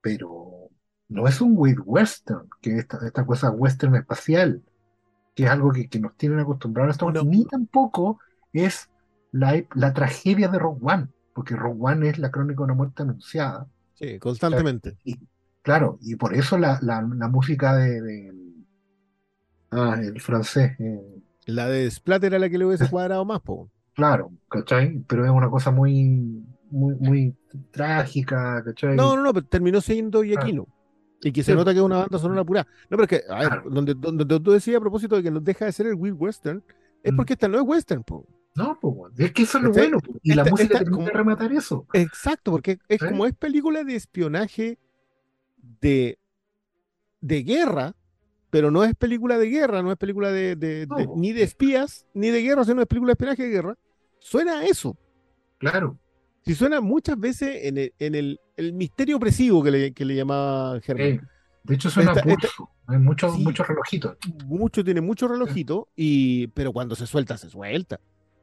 pero 0.00 0.70
no 1.08 1.28
es 1.28 1.40
un 1.40 1.54
Wade 1.56 1.80
Western, 1.84 2.48
que 2.60 2.72
es 2.72 2.78
esta, 2.80 3.06
esta 3.06 3.26
cosa 3.26 3.50
western 3.50 3.94
espacial, 3.96 4.62
que 5.34 5.44
es 5.44 5.50
algo 5.50 5.72
que, 5.72 5.88
que 5.88 6.00
nos 6.00 6.16
tienen 6.16 6.40
acostumbrados 6.40 7.00
a 7.02 7.12
No. 7.12 7.24
ni 7.24 7.44
tampoco 7.46 8.20
es 8.52 8.90
la, 9.32 9.62
la 9.74 9.92
tragedia 9.92 10.48
de 10.48 10.58
Rogue 10.58 10.80
One, 10.82 11.08
porque 11.34 11.56
Rogue 11.56 11.80
One 11.80 12.08
es 12.08 12.18
la 12.18 12.30
crónica 12.30 12.58
de 12.58 12.64
una 12.64 12.74
muerte 12.74 13.02
anunciada. 13.02 13.66
Sí, 13.94 14.18
constantemente. 14.18 14.96
Y, 15.04 15.18
claro, 15.62 15.98
y 16.02 16.16
por 16.16 16.34
eso 16.34 16.58
la, 16.58 16.78
la, 16.82 17.02
la 17.02 17.28
música 17.28 17.76
de, 17.76 18.00
de- 18.00 18.43
ah, 19.74 19.98
el 20.02 20.20
francés, 20.20 20.72
eh, 20.78 21.00
La 21.46 21.68
de 21.68 21.90
Splatter 21.90 22.32
era 22.32 22.38
la 22.38 22.48
que 22.48 22.58
le 22.58 22.64
hubiese 22.66 22.88
cuadrado 22.88 23.24
más, 23.24 23.40
po. 23.40 23.68
claro, 23.94 24.30
¿cachai? 24.50 25.02
Pero 25.06 25.24
es 25.24 25.30
una 25.30 25.50
cosa 25.50 25.70
muy, 25.70 26.42
muy, 26.70 26.94
muy 26.96 27.34
trágica, 27.70 28.62
¿cachai? 28.64 28.96
No, 28.96 29.16
no, 29.16 29.22
no, 29.22 29.32
pero 29.34 29.46
terminó 29.46 29.80
siendo 29.80 30.22
Giaquino. 30.22 30.66
Y 31.22 31.32
que 31.32 31.42
se 31.42 31.52
Sí. 31.52 31.56
nota 31.56 31.72
que 31.72 31.78
es 31.78 31.84
una 31.84 31.98
banda 31.98 32.18
sonora 32.18 32.44
pura. 32.44 32.66
No, 32.90 32.96
pero 32.98 33.02
es 33.04 33.08
que, 33.08 33.22
a 33.32 33.38
ver, 33.38 33.48
Claro. 33.48 33.70
donde, 33.70 33.94
donde 33.94 34.24
tú 34.40 34.50
decías 34.52 34.76
a 34.76 34.80
propósito 34.80 35.16
de 35.16 35.22
que 35.22 35.30
nos 35.30 35.42
deja 35.44 35.64
de 35.64 35.72
ser 35.72 35.86
el 35.86 35.94
Will 35.94 36.12
Western, 36.12 36.62
es 37.02 37.12
Mm. 37.12 37.16
porque 37.16 37.32
esta 37.34 37.48
no 37.48 37.56
es 37.58 37.64
Western, 37.66 38.02
po. 38.02 38.26
No, 38.56 38.78
bueno, 38.82 39.14
es 39.18 39.32
que 39.32 39.42
eso 39.42 39.58
es 39.58 39.64
lo 39.64 39.70
¿Cachai? 39.70 39.90
bueno. 39.90 40.00
po. 40.00 40.12
Y 40.22 40.34
la 40.34 40.44
música 40.44 40.78
esta- 40.78 40.90
como- 40.90 41.06
rematar 41.08 41.52
eso. 41.52 41.86
Exacto, 41.92 42.50
porque 42.50 42.78
es 42.88 43.00
como 43.00 43.26
es 43.26 43.34
película 43.34 43.82
de 43.84 43.94
espionaje 43.96 44.78
de, 45.80 46.18
de 47.20 47.42
guerra, 47.42 47.94
pero 48.54 48.70
no 48.70 48.84
es 48.84 48.94
película 48.94 49.36
de 49.36 49.48
guerra, 49.48 49.82
no 49.82 49.90
es 49.90 49.98
película 49.98 50.30
de, 50.30 50.54
de- 50.54 50.86
de- 50.86 51.06
No. 51.06 51.14
ni 51.16 51.32
de 51.32 51.42
espías, 51.42 52.06
ni 52.14 52.28
de 52.30 52.40
guerra, 52.40 52.62
sino 52.64 52.80
es 52.80 52.86
película 52.86 53.08
de 53.10 53.12
espionaje 53.14 53.42
de 53.42 53.48
guerra. 53.48 53.74
Suena 54.20 54.60
a 54.60 54.64
eso. 54.64 54.96
Claro. 55.58 55.98
Si 56.46 56.54
suena 56.54 56.80
muchas 56.80 57.18
veces 57.18 57.64
en 57.64 57.78
el, 57.78 57.92
en 57.98 58.14
el, 58.14 58.40
el 58.56 58.72
misterio 58.72 59.16
opresivo 59.16 59.60
que 59.64 59.72
le, 59.72 59.92
que 59.92 60.04
le 60.04 60.14
llamaba 60.14 60.78
Germán. 60.82 61.06
Eh, 61.06 61.20
de 61.64 61.74
hecho, 61.74 61.90
suena 61.90 62.12
Esta- 62.12 62.30
esta-. 62.30 62.48
Hay 62.86 62.98
muchos, 62.98 63.34
Sí. 63.34 63.42
muchos 63.42 63.66
relojitos. 63.66 64.16
mucho, 64.46 64.84
tiene 64.84 65.00
mucho 65.00 65.26
relojito, 65.26 65.88
y, 65.96 66.46
pero 66.48 66.72
cuando 66.72 66.94
se 66.94 67.08
suelta, 67.08 67.36
se 67.36 67.50
suelta. 67.50 67.98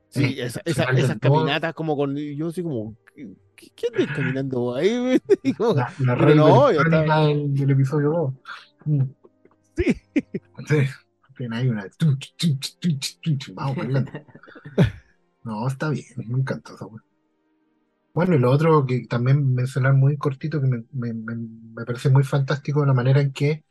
Sí, 0.10 0.42
esa- 0.42 0.62
esa- 0.66 0.92
esas 0.92 1.20
caminatas 1.20 1.74
como 1.74 1.96
con, 1.96 2.18
yo 2.18 2.50
así 2.50 2.62
como, 2.62 2.98
¿qué, 3.16 3.34
qué 3.56 3.88
andas 3.94 4.14
caminando 4.14 4.76
ahí? 4.76 5.22
La, 5.58 5.94
la 6.00 6.18
Pero 6.18 6.36
no, 6.36 6.70
está. 6.70 7.22
del, 7.28 7.54
del 7.56 7.70
episodio 7.70 8.34
2. 8.86 9.04
Sí, 9.82 10.02
Sí. 10.68 10.88
Tiene 11.38 11.58
ahí 11.58 11.70
una. 11.70 11.90
tunch, 11.90 12.36
tunch, 12.38 12.78
tunch, 12.80 13.20
tunch, 13.22 13.54
Vamos 13.54 13.78
bailando. 13.78 14.12
No, 15.44 15.68
está 15.68 15.90
bien. 15.90 16.06
Me 16.18 16.40
encanta 16.40 16.74
esa. 16.76 16.86
Bueno, 18.14 18.36
y 18.36 18.40
lo 18.40 18.52
otro 18.52 18.86
que 18.86 19.08
también 19.08 19.54
mencionar 19.56 19.94
muy 19.94 20.18
cortito, 20.18 20.62
que 20.62 20.68
me, 20.68 20.84
me, 20.92 21.14
me, 21.14 21.86
parece 21.86 22.10
muy 22.10 22.24
fantástico 22.24 22.86
la 22.86 22.94
manera 22.94 23.22
en 23.22 23.32
que 23.32 23.64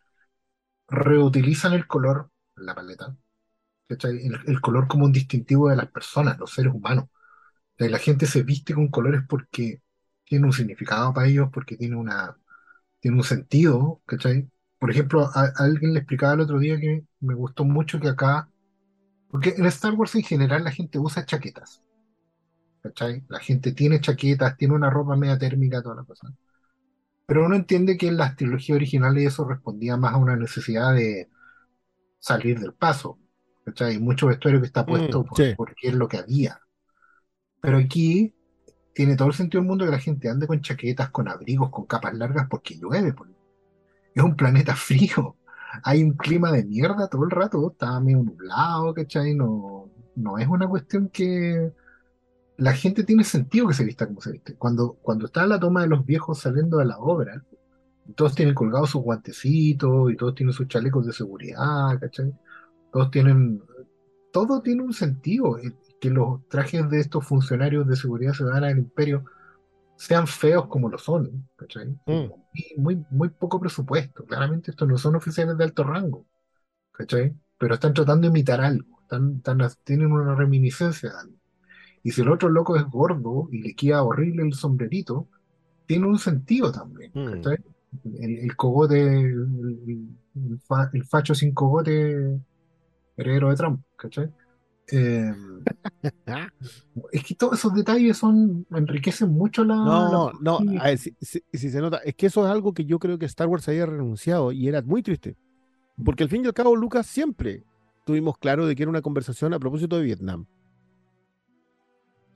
reutilizan 0.88 1.74
el 1.74 1.86
color, 1.86 2.30
la 2.56 2.74
paleta. 2.74 3.16
El, 3.88 4.38
el 4.46 4.60
color 4.60 4.88
como 4.88 5.04
un 5.06 5.12
distintivo 5.12 5.68
de 5.70 5.76
las 5.76 5.90
personas, 5.90 6.38
los 6.38 6.52
seres 6.52 6.72
humanos. 6.74 7.06
O 7.06 7.10
sea, 7.78 7.90
la 7.90 7.98
gente 7.98 8.26
se 8.26 8.42
viste 8.44 8.74
con 8.74 8.88
colores 8.88 9.22
porque 9.28 9.82
tiene 10.24 10.46
un 10.46 10.52
significado 10.52 11.12
para 11.14 11.28
ellos, 11.28 11.50
porque 11.52 11.76
tiene 11.76 11.96
una, 11.96 12.36
tiene 13.00 13.16
un 13.18 13.24
sentido, 13.24 14.02
¿cachai? 14.06 14.50
Por 14.80 14.90
ejemplo, 14.92 15.30
a, 15.34 15.44
a 15.46 15.52
alguien 15.64 15.94
le 15.94 16.00
explicaba 16.00 16.34
el 16.34 16.40
otro 16.42 16.60
día 16.60 16.80
que 16.80 17.04
me 17.20 17.34
gustó 17.36 17.64
mucho 17.64 18.00
que 18.00 18.08
acá, 18.10 18.50
porque 19.28 19.54
en 19.58 19.66
Star 19.66 19.94
Wars 19.94 20.14
en 20.16 20.24
general 20.24 20.64
la 20.64 20.72
gente 20.72 20.98
usa 20.98 21.26
chaquetas, 21.26 21.82
¿cachai? 22.82 23.24
La 23.28 23.40
gente 23.40 23.72
tiene 23.72 24.00
chaquetas, 24.00 24.56
tiene 24.56 24.74
una 24.74 24.90
ropa 24.90 25.16
media 25.16 25.38
térmica, 25.38 25.82
toda 25.82 25.96
la 25.96 26.04
cosa. 26.04 26.32
Pero 27.26 27.46
uno 27.46 27.56
entiende 27.56 27.96
que 27.98 28.08
en 28.08 28.16
las 28.18 28.36
trilogías 28.36 28.76
originales 28.76 29.26
eso 29.28 29.44
respondía 29.46 29.96
más 29.96 30.14
a 30.14 30.18
una 30.18 30.36
necesidad 30.36 30.94
de 30.94 31.30
salir 32.20 32.60
del 32.60 32.74
paso, 32.74 33.18
¿cachai? 33.64 33.98
Mucho 34.00 34.28
vestuario 34.28 34.60
que 34.60 34.66
está 34.68 34.86
puesto 34.86 35.24
Mm, 35.24 35.26
por- 35.26 35.42
sí. 35.42 35.56
porque 35.56 35.88
es 35.88 35.94
lo 35.94 36.08
que 36.08 36.18
había. 36.18 36.60
Pero 37.62 37.78
aquí 37.78 38.34
tiene 38.94 39.16
todo 39.16 39.28
el 39.28 39.34
sentido 39.34 39.62
del 39.62 39.68
mundo 39.68 39.84
que 39.86 39.92
la 39.92 40.00
gente 40.00 40.28
ande 40.30 40.46
con 40.48 40.62
chaquetas, 40.62 41.10
con 41.10 41.28
abrigos, 41.28 41.70
con 41.70 41.86
capas 41.86 42.14
largas, 42.14 42.48
porque 42.50 42.76
llueve. 42.78 43.14
pues. 43.14 43.29
Es 44.14 44.22
un 44.22 44.36
planeta 44.36 44.74
frío. 44.76 45.36
Hay 45.84 46.02
un 46.02 46.12
clima 46.14 46.52
de 46.52 46.64
mierda 46.64 47.08
todo 47.08 47.24
el 47.24 47.30
rato. 47.30 47.70
Está 47.72 47.98
medio 48.00 48.22
nublado, 48.22 48.92
¿cachai? 48.94 49.34
No, 49.34 49.90
no 50.16 50.38
es 50.38 50.48
una 50.48 50.68
cuestión 50.68 51.08
que 51.08 51.72
la 52.56 52.72
gente 52.74 53.04
tiene 53.04 53.24
sentido 53.24 53.68
que 53.68 53.74
se 53.74 53.84
vista 53.84 54.06
como 54.06 54.20
se 54.20 54.32
viste. 54.32 54.56
Cuando, 54.56 54.94
cuando 55.02 55.26
está 55.26 55.46
la 55.46 55.58
toma 55.60 55.82
de 55.82 55.88
los 55.88 56.04
viejos 56.04 56.40
saliendo 56.40 56.78
de 56.78 56.86
la 56.86 56.98
obra, 56.98 57.44
todos 58.16 58.34
tienen 58.34 58.54
colgados 58.54 58.90
sus 58.90 59.02
guantecitos 59.02 60.12
y 60.12 60.16
todos 60.16 60.34
tienen 60.34 60.52
sus 60.54 60.68
chalecos 60.68 61.06
de 61.06 61.12
seguridad, 61.12 61.98
¿cachai? 62.00 62.32
Todos 62.92 63.10
tienen, 63.10 63.62
todo 64.32 64.62
tiene 64.62 64.82
un 64.82 64.92
sentido. 64.92 65.58
El- 65.58 65.74
Que 66.00 66.10
los 66.10 66.46
trajes 66.48 66.88
de 66.90 67.00
estos 67.00 67.26
funcionarios 67.26 67.86
de 67.86 67.96
seguridad 67.96 68.32
ciudadana 68.34 68.68
del 68.68 68.78
imperio 68.78 69.24
sean 70.06 70.26
feos 70.26 70.66
como 70.68 70.88
lo 70.88 70.98
son, 70.98 71.48
¿cachai? 71.56 71.88
Mm. 72.06 72.32
Muy, 72.78 73.04
muy, 73.10 73.28
poco 73.28 73.60
presupuesto. 73.60 74.24
Claramente 74.24 74.70
estos 74.70 74.88
no 74.88 74.96
son 74.98 75.16
oficiales 75.16 75.56
de 75.58 75.64
alto 75.64 75.84
rango, 75.84 76.26
¿cachai? 76.92 77.34
Pero 77.58 77.74
están 77.74 77.94
tratando 77.94 78.22
de 78.26 78.30
imitar 78.30 78.60
algo, 78.60 79.00
están, 79.02 79.36
están- 79.36 79.60
tienen 79.84 80.12
una 80.12 80.34
reminiscencia 80.34 81.10
de 81.10 81.18
algo. 81.18 81.36
Y 82.02 82.12
si 82.12 82.22
el 82.22 82.30
otro 82.30 82.48
loco 82.48 82.76
es 82.76 82.84
gordo 82.84 83.48
y 83.52 83.62
le 83.62 83.74
queda 83.74 84.02
horrible 84.04 84.42
el 84.44 84.54
sombrerito, 84.54 85.28
tiene 85.86 86.06
un 86.06 86.18
sentido 86.18 86.72
también, 86.72 87.12
Mm. 87.14 87.26
¿cachai? 87.32 87.58
El, 88.20 88.38
el 88.40 88.56
cogote, 88.56 89.00
el, 89.02 90.08
el 90.36 90.60
fa- 90.60 90.90
el 90.92 91.04
facho 91.06 91.34
sin 91.34 91.52
cogote 91.54 92.40
heredero 93.16 93.50
de 93.50 93.56
Trump, 93.56 93.82
¿cachai? 93.96 94.30
Eh, 94.92 95.32
es 97.12 97.24
que 97.24 97.34
todos 97.34 97.58
esos 97.58 97.74
detalles 97.74 98.16
son 98.16 98.66
enriquecen 98.74 99.30
mucho 99.30 99.64
la, 99.64 99.74
No, 99.76 100.32
la- 100.32 100.38
no, 100.40 100.80
a 100.80 100.84
ver, 100.84 100.98
si, 100.98 101.14
si- 101.20 101.42
si 101.52 101.70
se 101.70 101.80
nota, 101.80 101.98
es 101.98 102.14
que 102.14 102.26
eso 102.26 102.44
es 102.44 102.50
algo 102.50 102.72
que 102.74 102.84
yo 102.84 102.98
creo 102.98 103.18
que 103.18 103.26
Star 103.26 103.46
Wars 103.48 103.68
había 103.68 103.86
renunciado 103.86 104.52
y 104.52 104.68
era 104.68 104.82
muy 104.82 105.02
triste. 105.02 105.36
Porque 106.04 106.22
al 106.24 106.28
fin 106.30 106.44
y 106.44 106.46
al 106.46 106.54
cabo, 106.54 106.74
Lucas 106.76 107.06
siempre 107.06 107.62
tuvimos 108.06 108.38
claro 108.38 108.66
de 108.66 108.74
que 108.74 108.82
era 108.82 108.90
una 108.90 109.02
conversación 109.02 109.52
a 109.54 109.58
propósito 109.58 109.96
de 109.98 110.02
Vietnam. 110.04 110.46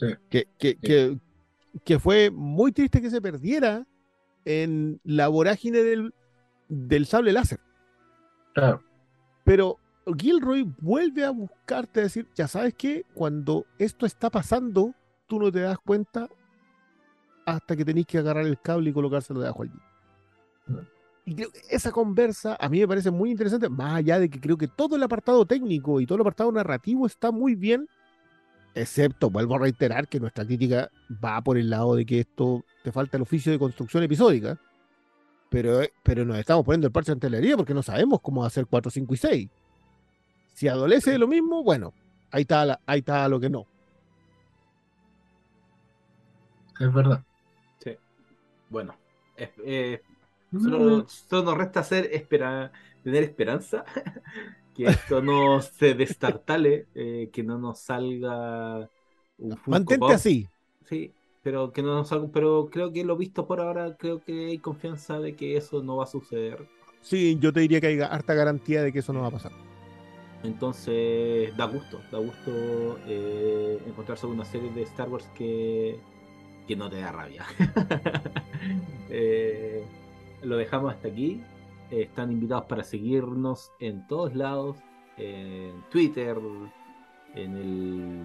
Sí. 0.01 0.07
Que, 0.29 0.49
que, 0.59 0.77
que, 0.77 1.19
que 1.85 1.99
fue 1.99 2.31
muy 2.31 2.73
triste 2.73 3.01
que 3.01 3.11
se 3.11 3.23
perdiera 3.23 3.87
en 4.45 5.01
la 5.05 5.29
vorágine 5.29 5.79
del, 5.83 6.13
del 6.69 7.07
sable 7.07 7.33
láser. 7.33 7.61
Claro, 8.55 8.83
Pero 9.45 9.79
Gilroy 10.19 10.71
vuelve 10.81 11.25
a 11.25 11.31
buscarte 11.31 12.01
a 12.01 12.03
decir, 12.05 12.29
ya 12.35 12.47
sabes 12.47 12.75
que 12.75 13.05
cuando 13.15 13.67
esto 13.79 14.07
está 14.07 14.31
pasando, 14.31 14.95
tú 15.27 15.39
no 15.39 15.51
te 15.51 15.61
das 15.61 15.79
cuenta 15.79 16.29
hasta 17.47 17.77
que 17.77 17.85
tenés 17.85 18.07
que 18.07 18.19
agarrar 18.19 18.47
el 18.47 18.61
cable 18.61 18.91
y 18.91 18.93
colocárselo 18.93 19.41
debajo 19.41 19.63
allí. 19.63 19.73
Y 21.27 21.35
creo 21.35 21.51
que 21.51 21.61
esa 21.71 21.91
conversa 21.91 22.57
a 22.61 22.69
mí 22.69 22.81
me 22.81 22.89
parece 22.89 23.11
muy 23.11 23.31
interesante, 23.31 23.69
más 23.69 23.95
allá 23.95 24.19
de 24.19 24.29
que 24.29 24.41
creo 24.41 24.59
que 24.59 24.69
todo 24.69 24.97
el 24.97 25.03
apartado 25.03 25.47
técnico 25.47 26.01
y 26.01 26.07
todo 26.07 26.17
el 26.17 26.23
apartado 26.23 26.53
narrativo 26.53 27.07
está 27.07 27.31
muy 27.31 27.55
bien, 27.55 27.89
excepto, 28.75 29.31
vuelvo 29.31 29.55
a 29.55 29.61
reiterar 29.61 30.07
que 30.09 30.21
nuestra 30.21 30.45
crítica 30.45 30.91
va 31.25 31.41
por 31.41 31.57
el 31.57 31.71
lado 31.71 31.95
de 31.95 32.05
que 32.05 32.21
esto 32.21 32.65
te 32.83 32.93
falta 32.93 33.17
el 33.17 33.23
oficio 33.23 33.53
de 33.53 33.59
construcción 33.59 34.03
episódica, 34.03 34.59
pero, 35.49 35.81
pero 36.03 36.25
nos 36.25 36.39
estamos 36.39 36.65
poniendo 36.65 36.89
el 36.89 36.93
parche 36.93 37.13
ante 37.13 37.31
la 37.31 37.39
herida 37.39 37.57
porque 37.57 37.75
no 37.75 37.83
sabemos 37.83 38.21
cómo 38.21 38.45
hacer 38.45 38.67
4, 38.67 38.91
5 38.91 39.15
y 39.15 39.17
6. 39.17 39.51
Si 40.55 40.69
adolece 40.69 41.11
de 41.11 41.19
lo 41.19 41.29
mismo, 41.29 41.63
bueno, 41.63 41.93
ahí 42.31 42.43
está, 42.43 42.65
la- 42.65 42.81
ahí 42.87 43.01
está 43.01 43.29
lo 43.29 43.41
que 43.41 43.51
no. 43.51 43.67
es 46.81 46.93
verdad. 46.93 47.25
Bueno, 48.69 48.95
es- 49.37 49.51
eh, 49.65 50.03
Mm. 50.53 50.59
solo, 50.65 51.09
solo 51.09 51.43
nos 51.45 51.59
resta 51.59 51.81
hacer 51.81 52.09
espera, 52.13 52.73
tener 53.03 53.23
esperanza 53.25 53.85
que 54.75 54.89
esto 54.89 55.23
no 55.23 55.61
se 55.61 55.95
destartale, 55.95 56.89
eh, 56.95 57.31
que 57.33 57.43
no 57.43 57.59
nos 57.59 57.81
salga 57.81 58.91
un 59.39 59.57
Funko 59.57 59.71
Mantente 59.71 59.99
Pop. 59.99 60.11
así. 60.13 60.49
Sí, 60.85 61.15
pero 61.43 61.73
que 61.73 61.83
no 61.83 61.95
nos 61.95 62.09
salga, 62.09 62.29
pero 62.33 62.69
creo 62.71 62.93
que 62.93 63.05
lo 63.05 63.17
visto 63.17 63.47
por 63.47 63.61
ahora, 63.61 63.97
creo 63.97 64.23
que 64.25 64.47
hay 64.47 64.59
confianza 64.59 65.19
de 65.21 65.37
que 65.37 65.57
eso 65.57 65.83
no 65.83 65.97
va 65.97 66.05
a 66.05 66.07
suceder. 66.09 66.69
Sí, 67.01 67.37
yo 67.39 67.53
te 67.53 67.61
diría 67.61 67.81
que 67.81 67.89
hay 67.89 68.01
harta 68.01 68.35
garantía 68.35 68.83
de 68.83 68.93
que 68.93 69.01
eso 69.01 69.13
no 69.13 69.21
va 69.21 69.29
a 69.29 69.33
pasar. 69.33 69.53
Entonces 70.45 71.57
da 71.57 71.65
gusto, 71.67 72.01
da 72.13 72.19
gusto 72.19 72.99
eh, 73.07 73.81
encontrarse 73.87 74.27
con 74.27 74.37
una 74.37 74.45
serie 74.45 74.71
de 74.73 74.83
Star 74.83 75.09
Wars 75.09 75.27
que, 75.35 75.99
que 76.69 76.77
no 76.77 76.89
te 76.91 77.01
da 77.01 77.13
rabia. 77.13 77.45
Eh, 79.11 79.85
lo 80.43 80.57
dejamos 80.57 80.93
hasta 80.95 81.09
aquí. 81.09 81.43
Eh, 81.91 82.03
están 82.03 82.33
invitados 82.33 82.65
para 82.65 82.83
seguirnos 82.83 83.71
en 83.79 84.07
todos 84.09 84.35
lados, 84.35 84.79
en 85.19 85.83
Twitter, 85.91 86.37
en 87.35 87.57
el 87.57 88.23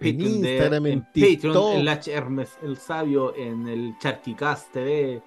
En 0.00 0.16
Patreon 0.16 0.18
de- 0.42 0.50
Instagram, 0.50 0.86
en 0.86 1.00
Patreon, 1.04 1.12
TikTok. 1.40 1.74
en 1.76 1.84
Lach 1.84 2.08
Hermes 2.08 2.58
el 2.62 2.76
Sabio, 2.76 3.34
en 3.36 3.68
el 3.68 3.96
Charquicast 3.98 4.72
TV, 4.72 5.22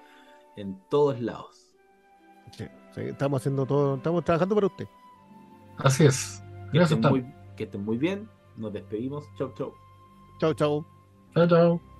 en 0.56 0.78
todos 0.90 1.20
lados. 1.20 1.74
Sí, 2.52 2.64
sí, 2.94 3.00
estamos 3.00 3.40
haciendo 3.40 3.64
todo, 3.66 3.96
estamos 3.96 4.22
trabajando 4.24 4.54
para 4.54 4.66
usted. 4.68 4.86
Así 5.78 6.04
es. 6.04 6.42
Que 6.72 6.78
Eso 6.78 6.94
estén, 6.94 7.10
muy, 7.10 7.24
que 7.56 7.64
estén 7.64 7.84
muy 7.84 7.98
bien. 7.98 8.28
Nos 8.56 8.72
despedimos. 8.72 9.24
Chau, 9.36 9.52
chau. 9.56 9.74
Chao, 10.40 10.54
chao. 10.54 10.86
Chao, 11.34 11.48
chao. 11.48 11.93